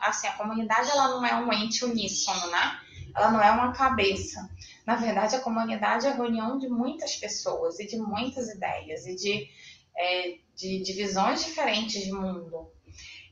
assim 0.00 0.26
a 0.26 0.32
comunidade 0.32 0.90
ela 0.90 1.08
não 1.08 1.26
é 1.26 1.34
um 1.34 1.52
ente 1.52 1.84
uníssono, 1.84 2.50
né? 2.50 2.78
Ela 3.14 3.30
não 3.30 3.42
é 3.42 3.50
uma 3.50 3.72
cabeça. 3.72 4.48
Na 4.86 4.96
verdade, 4.96 5.36
a 5.36 5.40
comunidade 5.40 6.06
é 6.06 6.10
a 6.10 6.14
reunião 6.14 6.58
de 6.58 6.68
muitas 6.68 7.16
pessoas 7.16 7.78
e 7.78 7.86
de 7.86 7.96
muitas 7.96 8.48
ideias 8.48 9.06
e 9.06 9.16
de, 9.16 9.48
é, 9.96 10.38
de, 10.54 10.82
de 10.82 10.92
visões 10.92 11.44
diferentes 11.44 12.02
de 12.02 12.12
mundo. 12.12 12.70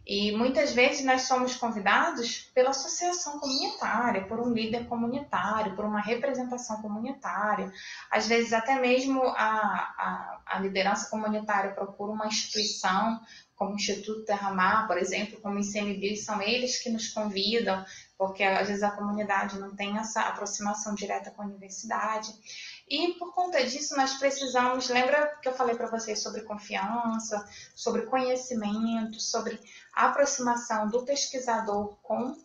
E 0.04 0.32
muitas 0.32 0.72
vezes 0.72 1.04
nós 1.04 1.22
somos 1.22 1.54
convidados 1.54 2.50
pela 2.52 2.70
associação 2.70 3.38
comunitária, 3.38 4.26
por 4.26 4.40
um 4.40 4.52
líder 4.52 4.88
comunitário, 4.88 5.76
por 5.76 5.84
uma 5.84 6.00
representação 6.00 6.82
comunitária. 6.82 7.72
Às 8.10 8.26
vezes, 8.26 8.52
até 8.52 8.80
mesmo 8.80 9.22
a, 9.22 9.36
a, 9.36 10.42
a 10.46 10.58
liderança 10.58 11.08
comunitária 11.08 11.72
procura 11.72 12.10
uma 12.10 12.26
instituição, 12.26 13.20
como 13.62 13.74
o 13.74 13.76
Instituto 13.76 14.24
Terra 14.24 14.52
Mar, 14.52 14.88
por 14.88 14.98
exemplo, 14.98 15.40
como 15.40 15.60
ICMBio, 15.60 16.16
são 16.16 16.42
eles 16.42 16.82
que 16.82 16.90
nos 16.90 17.08
convidam 17.08 17.84
porque 18.18 18.42
às 18.42 18.68
vezes 18.68 18.82
a 18.82 18.90
comunidade 18.90 19.58
não 19.58 19.74
tem 19.74 19.98
essa 19.98 20.22
aproximação 20.22 20.94
direta 20.94 21.30
com 21.30 21.42
a 21.42 21.46
universidade. 21.46 22.32
E 22.88 23.14
por 23.14 23.32
conta 23.32 23.64
disso, 23.64 23.96
nós 23.96 24.14
precisamos. 24.14 24.88
Lembra 24.88 25.38
que 25.40 25.48
eu 25.48 25.54
falei 25.54 25.76
para 25.76 25.90
vocês 25.90 26.20
sobre 26.20 26.42
confiança, 26.42 27.44
sobre 27.74 28.02
conhecimento, 28.02 29.20
sobre 29.20 29.58
a 29.94 30.06
aproximação 30.06 30.88
do 30.88 31.04
pesquisador 31.04 31.96
com 32.02 32.36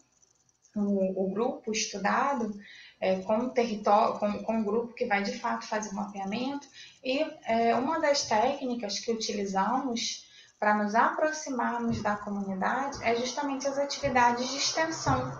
o, 0.75 1.25
o 1.25 1.29
grupo 1.31 1.71
estudado, 1.71 2.55
é, 2.99 3.19
com 3.21 3.37
o 3.37 3.49
território, 3.49 4.19
com, 4.19 4.43
com 4.43 4.61
o 4.61 4.63
grupo 4.63 4.93
que 4.93 5.05
vai 5.05 5.21
de 5.21 5.37
fato 5.37 5.67
fazer 5.67 5.89
o 5.89 5.95
mapeamento. 5.95 6.67
E 7.03 7.19
é, 7.45 7.75
uma 7.75 7.99
das 7.99 8.23
técnicas 8.23 8.99
que 8.99 9.11
utilizamos 9.11 10.26
para 10.59 10.75
nos 10.75 10.95
aproximarmos 10.95 12.01
da 12.01 12.15
comunidade 12.15 13.03
é 13.03 13.15
justamente 13.15 13.67
as 13.67 13.77
atividades 13.77 14.49
de 14.49 14.57
extensão. 14.57 15.31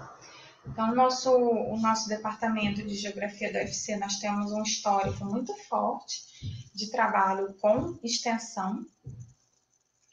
Então, 0.66 0.94
nosso, 0.94 1.34
o 1.34 1.80
nosso 1.80 2.10
departamento 2.10 2.84
de 2.84 2.96
geografia 2.96 3.52
da 3.52 3.60
UFC, 3.60 3.96
nós 3.96 4.18
temos 4.20 4.52
um 4.52 4.64
histórico 4.64 5.24
muito 5.26 5.56
forte 5.64 6.72
de 6.76 6.92
trabalho 6.92 7.54
com 7.62 7.98
extensão, 8.04 8.86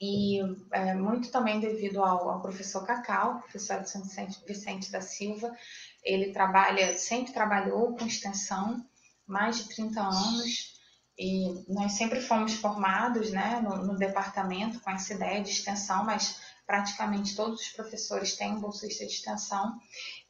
e 0.00 0.40
é, 0.72 0.94
muito 0.94 1.30
também 1.30 1.60
devido 1.60 2.02
ao, 2.02 2.28
ao 2.28 2.42
professor 2.42 2.84
Cacau, 2.84 3.40
professor 3.40 3.80
Vicente, 3.80 4.44
Vicente 4.46 4.92
da 4.92 5.00
Silva. 5.00 5.56
Ele 6.02 6.32
trabalha, 6.32 6.96
sempre 6.98 7.32
trabalhou 7.32 7.96
com 7.96 8.04
extensão, 8.04 8.84
mais 9.26 9.56
de 9.56 9.68
30 9.74 10.00
anos, 10.00 10.73
e 11.18 11.64
nós 11.72 11.92
sempre 11.92 12.20
fomos 12.20 12.54
formados 12.54 13.30
né, 13.30 13.60
no, 13.62 13.76
no 13.84 13.96
departamento 13.96 14.80
com 14.80 14.90
essa 14.90 15.14
ideia 15.14 15.42
de 15.42 15.50
extensão, 15.50 16.04
mas 16.04 16.40
praticamente 16.66 17.36
todos 17.36 17.60
os 17.60 17.68
professores 17.68 18.36
têm 18.36 18.58
bolsista 18.58 19.06
de 19.06 19.12
extensão. 19.12 19.78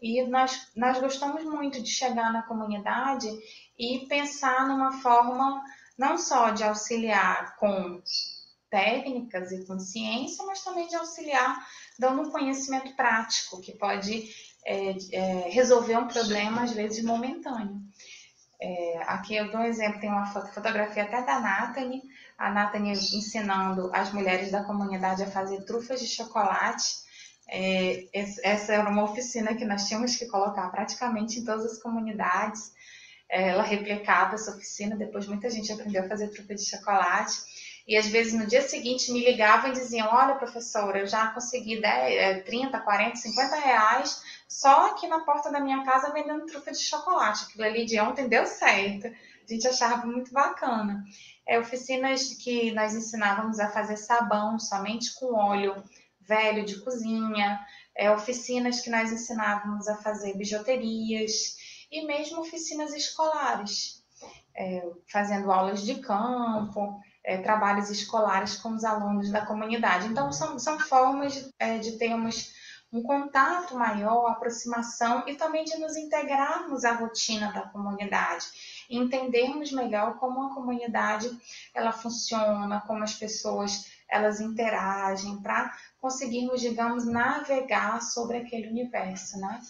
E 0.00 0.22
nós, 0.24 0.68
nós 0.76 1.00
gostamos 1.00 1.44
muito 1.44 1.80
de 1.82 1.88
chegar 1.88 2.32
na 2.32 2.42
comunidade 2.42 3.28
e 3.78 4.06
pensar 4.08 4.66
numa 4.68 5.00
forma 5.00 5.62
não 5.98 6.18
só 6.18 6.50
de 6.50 6.64
auxiliar 6.64 7.56
com 7.56 8.02
técnicas 8.68 9.52
e 9.52 9.64
com 9.66 9.78
ciência, 9.78 10.44
mas 10.44 10.64
também 10.64 10.88
de 10.88 10.96
auxiliar 10.96 11.64
dando 11.98 12.22
um 12.22 12.30
conhecimento 12.30 12.94
prático 12.96 13.60
que 13.60 13.72
pode 13.78 14.28
é, 14.66 14.96
é, 15.12 15.48
resolver 15.50 15.96
um 15.96 16.08
problema, 16.08 16.62
às 16.62 16.72
vezes, 16.72 17.04
momentâneo. 17.04 17.80
É, 18.66 19.02
aqui 19.08 19.36
eu 19.36 19.50
dou 19.50 19.60
um 19.60 19.64
exemplo, 19.64 20.00
tem 20.00 20.08
uma 20.08 20.24
fotografia 20.24 21.02
até 21.02 21.22
da 21.22 21.38
Nathalie, 21.38 22.00
a 22.38 22.50
Nathalie 22.50 22.92
ensinando 22.92 23.90
as 23.92 24.10
mulheres 24.10 24.50
da 24.50 24.64
comunidade 24.64 25.22
a 25.22 25.30
fazer 25.30 25.66
trufas 25.66 26.00
de 26.00 26.06
chocolate. 26.06 26.94
É, 27.46 28.06
essa 28.14 28.72
era 28.72 28.88
uma 28.88 29.04
oficina 29.04 29.54
que 29.54 29.66
nós 29.66 29.86
tínhamos 29.86 30.16
que 30.16 30.24
colocar 30.24 30.70
praticamente 30.70 31.40
em 31.40 31.44
todas 31.44 31.72
as 31.72 31.82
comunidades. 31.82 32.72
É, 33.28 33.50
ela 33.50 33.62
replicava 33.62 34.34
essa 34.34 34.52
oficina, 34.52 34.96
depois 34.96 35.26
muita 35.26 35.50
gente 35.50 35.70
aprendeu 35.70 36.02
a 36.02 36.08
fazer 36.08 36.28
trufa 36.28 36.54
de 36.54 36.64
chocolate. 36.64 37.34
E 37.86 37.96
às 37.96 38.06
vezes 38.06 38.32
no 38.32 38.46
dia 38.46 38.62
seguinte 38.62 39.12
me 39.12 39.24
ligavam 39.24 39.70
e 39.70 39.74
diziam: 39.74 40.08
Olha, 40.08 40.36
professora, 40.36 40.98
eu 40.98 41.06
já 41.06 41.28
consegui 41.28 41.80
10, 41.80 42.44
30, 42.44 42.80
40, 42.80 43.16
50 43.16 43.56
reais 43.56 44.22
só 44.48 44.90
aqui 44.90 45.06
na 45.06 45.20
porta 45.20 45.50
da 45.50 45.60
minha 45.60 45.84
casa 45.84 46.12
vendendo 46.12 46.46
trufa 46.46 46.72
de 46.72 46.78
chocolate. 46.78 47.44
Aquilo 47.44 47.64
ali 47.64 47.84
de 47.84 48.00
ontem 48.00 48.28
deu 48.28 48.46
certo. 48.46 49.06
A 49.06 49.52
gente 49.52 49.68
achava 49.68 50.06
muito 50.06 50.32
bacana. 50.32 51.04
É, 51.46 51.58
oficinas 51.58 52.34
que 52.34 52.72
nós 52.72 52.94
ensinávamos 52.94 53.58
a 53.60 53.68
fazer 53.68 53.98
sabão 53.98 54.58
somente 54.58 55.14
com 55.16 55.34
óleo 55.34 55.82
velho 56.20 56.64
de 56.64 56.80
cozinha, 56.80 57.60
é, 57.94 58.10
oficinas 58.10 58.80
que 58.80 58.88
nós 58.88 59.12
ensinávamos 59.12 59.88
a 59.88 59.96
fazer 59.96 60.34
bijuterias. 60.36 61.56
e 61.90 62.06
mesmo 62.06 62.40
oficinas 62.40 62.92
escolares, 62.92 64.02
é, 64.56 64.82
fazendo 65.06 65.52
aulas 65.52 65.84
de 65.84 65.96
campo, 65.96 67.00
é, 67.24 67.38
trabalhos 67.38 67.90
escolares 67.90 68.56
com 68.56 68.74
os 68.74 68.84
alunos 68.84 69.30
da 69.30 69.44
comunidade. 69.44 70.06
Então, 70.06 70.30
são, 70.30 70.58
são 70.58 70.78
formas 70.78 71.50
é, 71.58 71.78
de 71.78 71.92
termos 71.98 72.52
um 72.92 73.02
contato 73.02 73.76
maior, 73.76 74.30
aproximação 74.30 75.24
e 75.26 75.34
também 75.34 75.64
de 75.64 75.76
nos 75.78 75.96
integrarmos 75.96 76.84
à 76.84 76.92
rotina 76.92 77.50
da 77.50 77.62
comunidade, 77.62 78.46
entendermos 78.88 79.72
melhor 79.72 80.16
como 80.18 80.44
a 80.44 80.54
comunidade 80.54 81.28
ela 81.74 81.90
funciona, 81.90 82.80
como 82.86 83.02
as 83.02 83.14
pessoas 83.14 83.92
elas 84.08 84.38
interagem, 84.38 85.42
para 85.42 85.76
conseguirmos, 86.00 86.60
digamos, 86.60 87.04
navegar 87.04 88.00
sobre 88.00 88.36
aquele 88.36 88.68
universo, 88.68 89.40
né? 89.40 89.60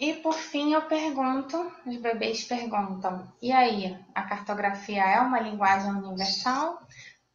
E 0.00 0.14
por 0.14 0.34
fim 0.34 0.72
eu 0.72 0.82
pergunto, 0.82 1.72
os 1.86 1.96
bebês 1.98 2.44
perguntam: 2.44 3.26
e 3.40 3.52
aí, 3.52 3.96
a 4.14 4.22
cartografia 4.22 5.02
é 5.02 5.20
uma 5.20 5.40
linguagem 5.40 5.90
universal? 5.92 6.80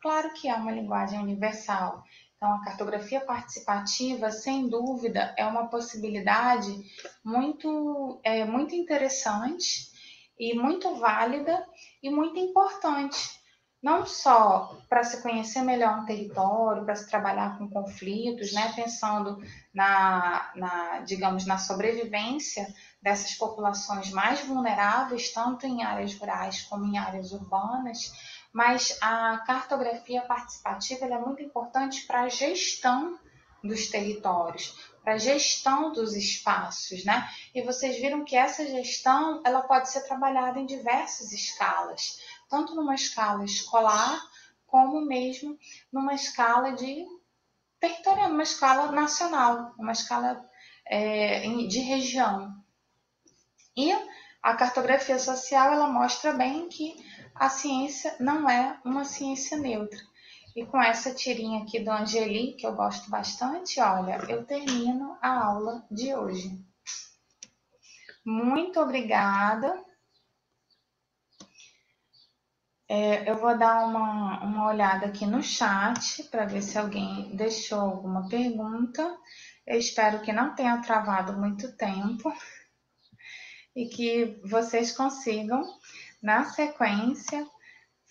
Claro 0.02 0.34
que 0.34 0.48
é 0.48 0.56
uma 0.56 0.72
linguagem 0.72 1.20
universal. 1.20 2.04
Então, 2.36 2.54
a 2.54 2.64
cartografia 2.64 3.20
participativa, 3.20 4.32
sem 4.32 4.70
dúvida, 4.70 5.34
é 5.38 5.46
uma 5.46 5.68
possibilidade 5.68 6.74
muito, 7.24 8.20
é, 8.24 8.46
muito 8.46 8.74
interessante 8.74 9.90
e 10.40 10.54
muito 10.54 10.96
válida 10.96 11.66
e 12.02 12.10
muito 12.10 12.40
importante. 12.40 13.39
Não 13.82 14.06
só 14.06 14.78
para 14.90 15.04
se 15.06 15.22
conhecer 15.22 15.62
melhor 15.62 16.00
um 16.00 16.06
território, 16.06 16.84
para 16.84 16.96
se 16.96 17.08
trabalhar 17.08 17.58
com 17.58 17.70
conflitos, 17.70 18.52
né, 18.52 18.74
pensando 18.76 19.42
na, 19.74 20.52
na, 20.54 21.00
digamos, 21.00 21.46
na 21.46 21.58
sobrevivência 21.58 22.68
dessas 23.02 23.36
populações 23.36 24.12
mais 24.12 24.42
vulneráveis, 24.42 25.32
tanto 25.32 25.66
em 25.66 25.84
áreas 25.84 26.14
rurais 26.16 26.64
como 26.64 26.86
em 26.86 26.98
áreas 26.98 27.32
urbanas, 27.32 28.12
mas 28.52 28.98
a 29.02 29.38
cartografia 29.46 30.22
participativa 30.24 31.06
é 31.06 31.18
muito 31.18 31.42
importante 31.42 32.06
para 32.06 32.24
a 32.24 32.30
gestão 32.30 33.18
dos 33.64 33.88
territórios, 33.88 34.74
para 35.04 35.14
a 35.14 35.18
gestão 35.18 35.92
dos 35.92 36.16
espaços, 36.16 37.04
né? 37.04 37.30
E 37.54 37.62
vocês 37.62 37.98
viram 37.98 38.24
que 38.24 38.36
essa 38.36 38.66
gestão 38.66 39.42
ela 39.46 39.62
pode 39.62 39.90
ser 39.90 40.02
trabalhada 40.02 40.60
em 40.60 40.66
diversas 40.66 41.32
escalas, 41.32 42.20
tanto 42.50 42.76
numa 42.76 42.96
escala 42.96 43.46
escolar 43.46 44.20
como 44.66 45.02
mesmo 45.02 45.58
numa 45.92 46.14
escala 46.14 46.72
de 46.74 47.06
territorial, 47.80 48.30
numa 48.30 48.44
escala 48.44 48.92
nacional, 48.92 49.74
uma 49.78 49.92
escala 49.92 50.50
é, 50.86 51.48
de 51.68 51.80
região. 51.80 52.54
E 53.76 53.92
a 54.42 54.56
cartografia 54.56 55.18
social 55.20 55.74
ela 55.74 55.88
mostra 55.88 56.34
bem 56.34 56.68
que 56.68 56.96
a 57.36 57.50
ciência 57.50 58.16
não 58.20 58.50
é 58.50 58.78
uma 58.84 59.06
ciência 59.06 59.58
neutra. 59.58 60.00
E 60.56 60.66
com 60.66 60.82
essa 60.82 61.14
tirinha 61.14 61.64
aqui 61.64 61.80
do 61.80 61.92
Angeli, 61.92 62.54
que 62.54 62.66
eu 62.66 62.76
gosto 62.76 63.10
bastante, 63.10 63.80
olha, 63.80 64.18
eu 64.28 64.44
termino 64.46 65.18
a 65.22 65.46
aula 65.46 65.86
de 65.90 66.14
hoje. 66.14 66.60
Muito 68.26 68.80
obrigada. 68.80 69.74
É, 72.92 73.30
eu 73.30 73.38
vou 73.38 73.56
dar 73.56 73.86
uma, 73.86 74.44
uma 74.44 74.68
olhada 74.68 75.06
aqui 75.06 75.24
no 75.24 75.44
chat 75.44 76.24
para 76.24 76.46
ver 76.46 76.64
se 76.64 76.76
alguém 76.76 77.36
deixou 77.36 77.80
alguma 77.80 78.28
pergunta. 78.28 79.16
Eu 79.66 79.78
espero 79.78 80.22
que 80.22 80.34
não 80.34 80.56
tenha 80.56 80.82
travado 80.82 81.34
muito 81.34 81.72
tempo 81.78 82.34
e 83.76 83.86
que 83.86 84.42
vocês 84.44 84.92
consigam 84.92 85.64
na 86.20 86.46
sequência, 86.46 87.46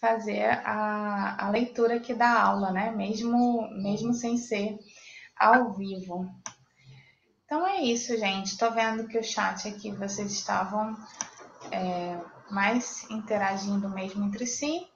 fazer 0.00 0.44
a, 0.64 1.44
a 1.46 1.50
leitura 1.50 1.96
aqui 1.96 2.14
da 2.14 2.40
aula, 2.40 2.70
né? 2.70 2.92
Mesmo, 2.92 3.68
mesmo 3.82 4.14
sem 4.14 4.36
ser 4.36 4.78
ao 5.36 5.72
vivo. 5.72 6.30
Então 7.44 7.66
é 7.66 7.82
isso, 7.82 8.16
gente. 8.16 8.52
Estou 8.52 8.70
vendo 8.70 9.09
que 9.09 9.18
o 9.18 9.24
chat 9.24 9.66
aqui 9.66 9.90
vocês 9.90 10.30
estavam 10.30 10.96
é, 11.72 12.16
mais 12.50 13.08
interagindo 13.10 13.88
mesmo 13.88 14.24
entre 14.24 14.46
si. 14.46 14.86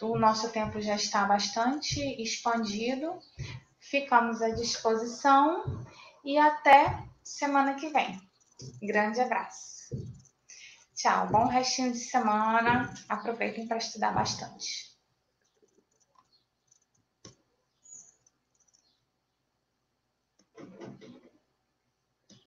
O 0.00 0.18
nosso 0.18 0.50
tempo 0.50 0.80
já 0.80 0.94
está 0.94 1.24
bastante 1.24 2.00
expandido. 2.22 3.18
Ficamos 3.78 4.40
à 4.40 4.50
disposição 4.50 5.84
e 6.24 6.38
até 6.38 7.04
semana 7.22 7.74
que 7.74 7.88
vem. 7.88 8.20
Grande 8.82 9.20
abraço. 9.20 9.80
Tchau, 10.94 11.28
bom 11.28 11.46
restinho 11.46 11.92
de 11.92 11.98
semana. 11.98 12.92
Aproveitem 13.08 13.66
para 13.66 13.78
estudar 13.78 14.12
bastante. 14.12 14.89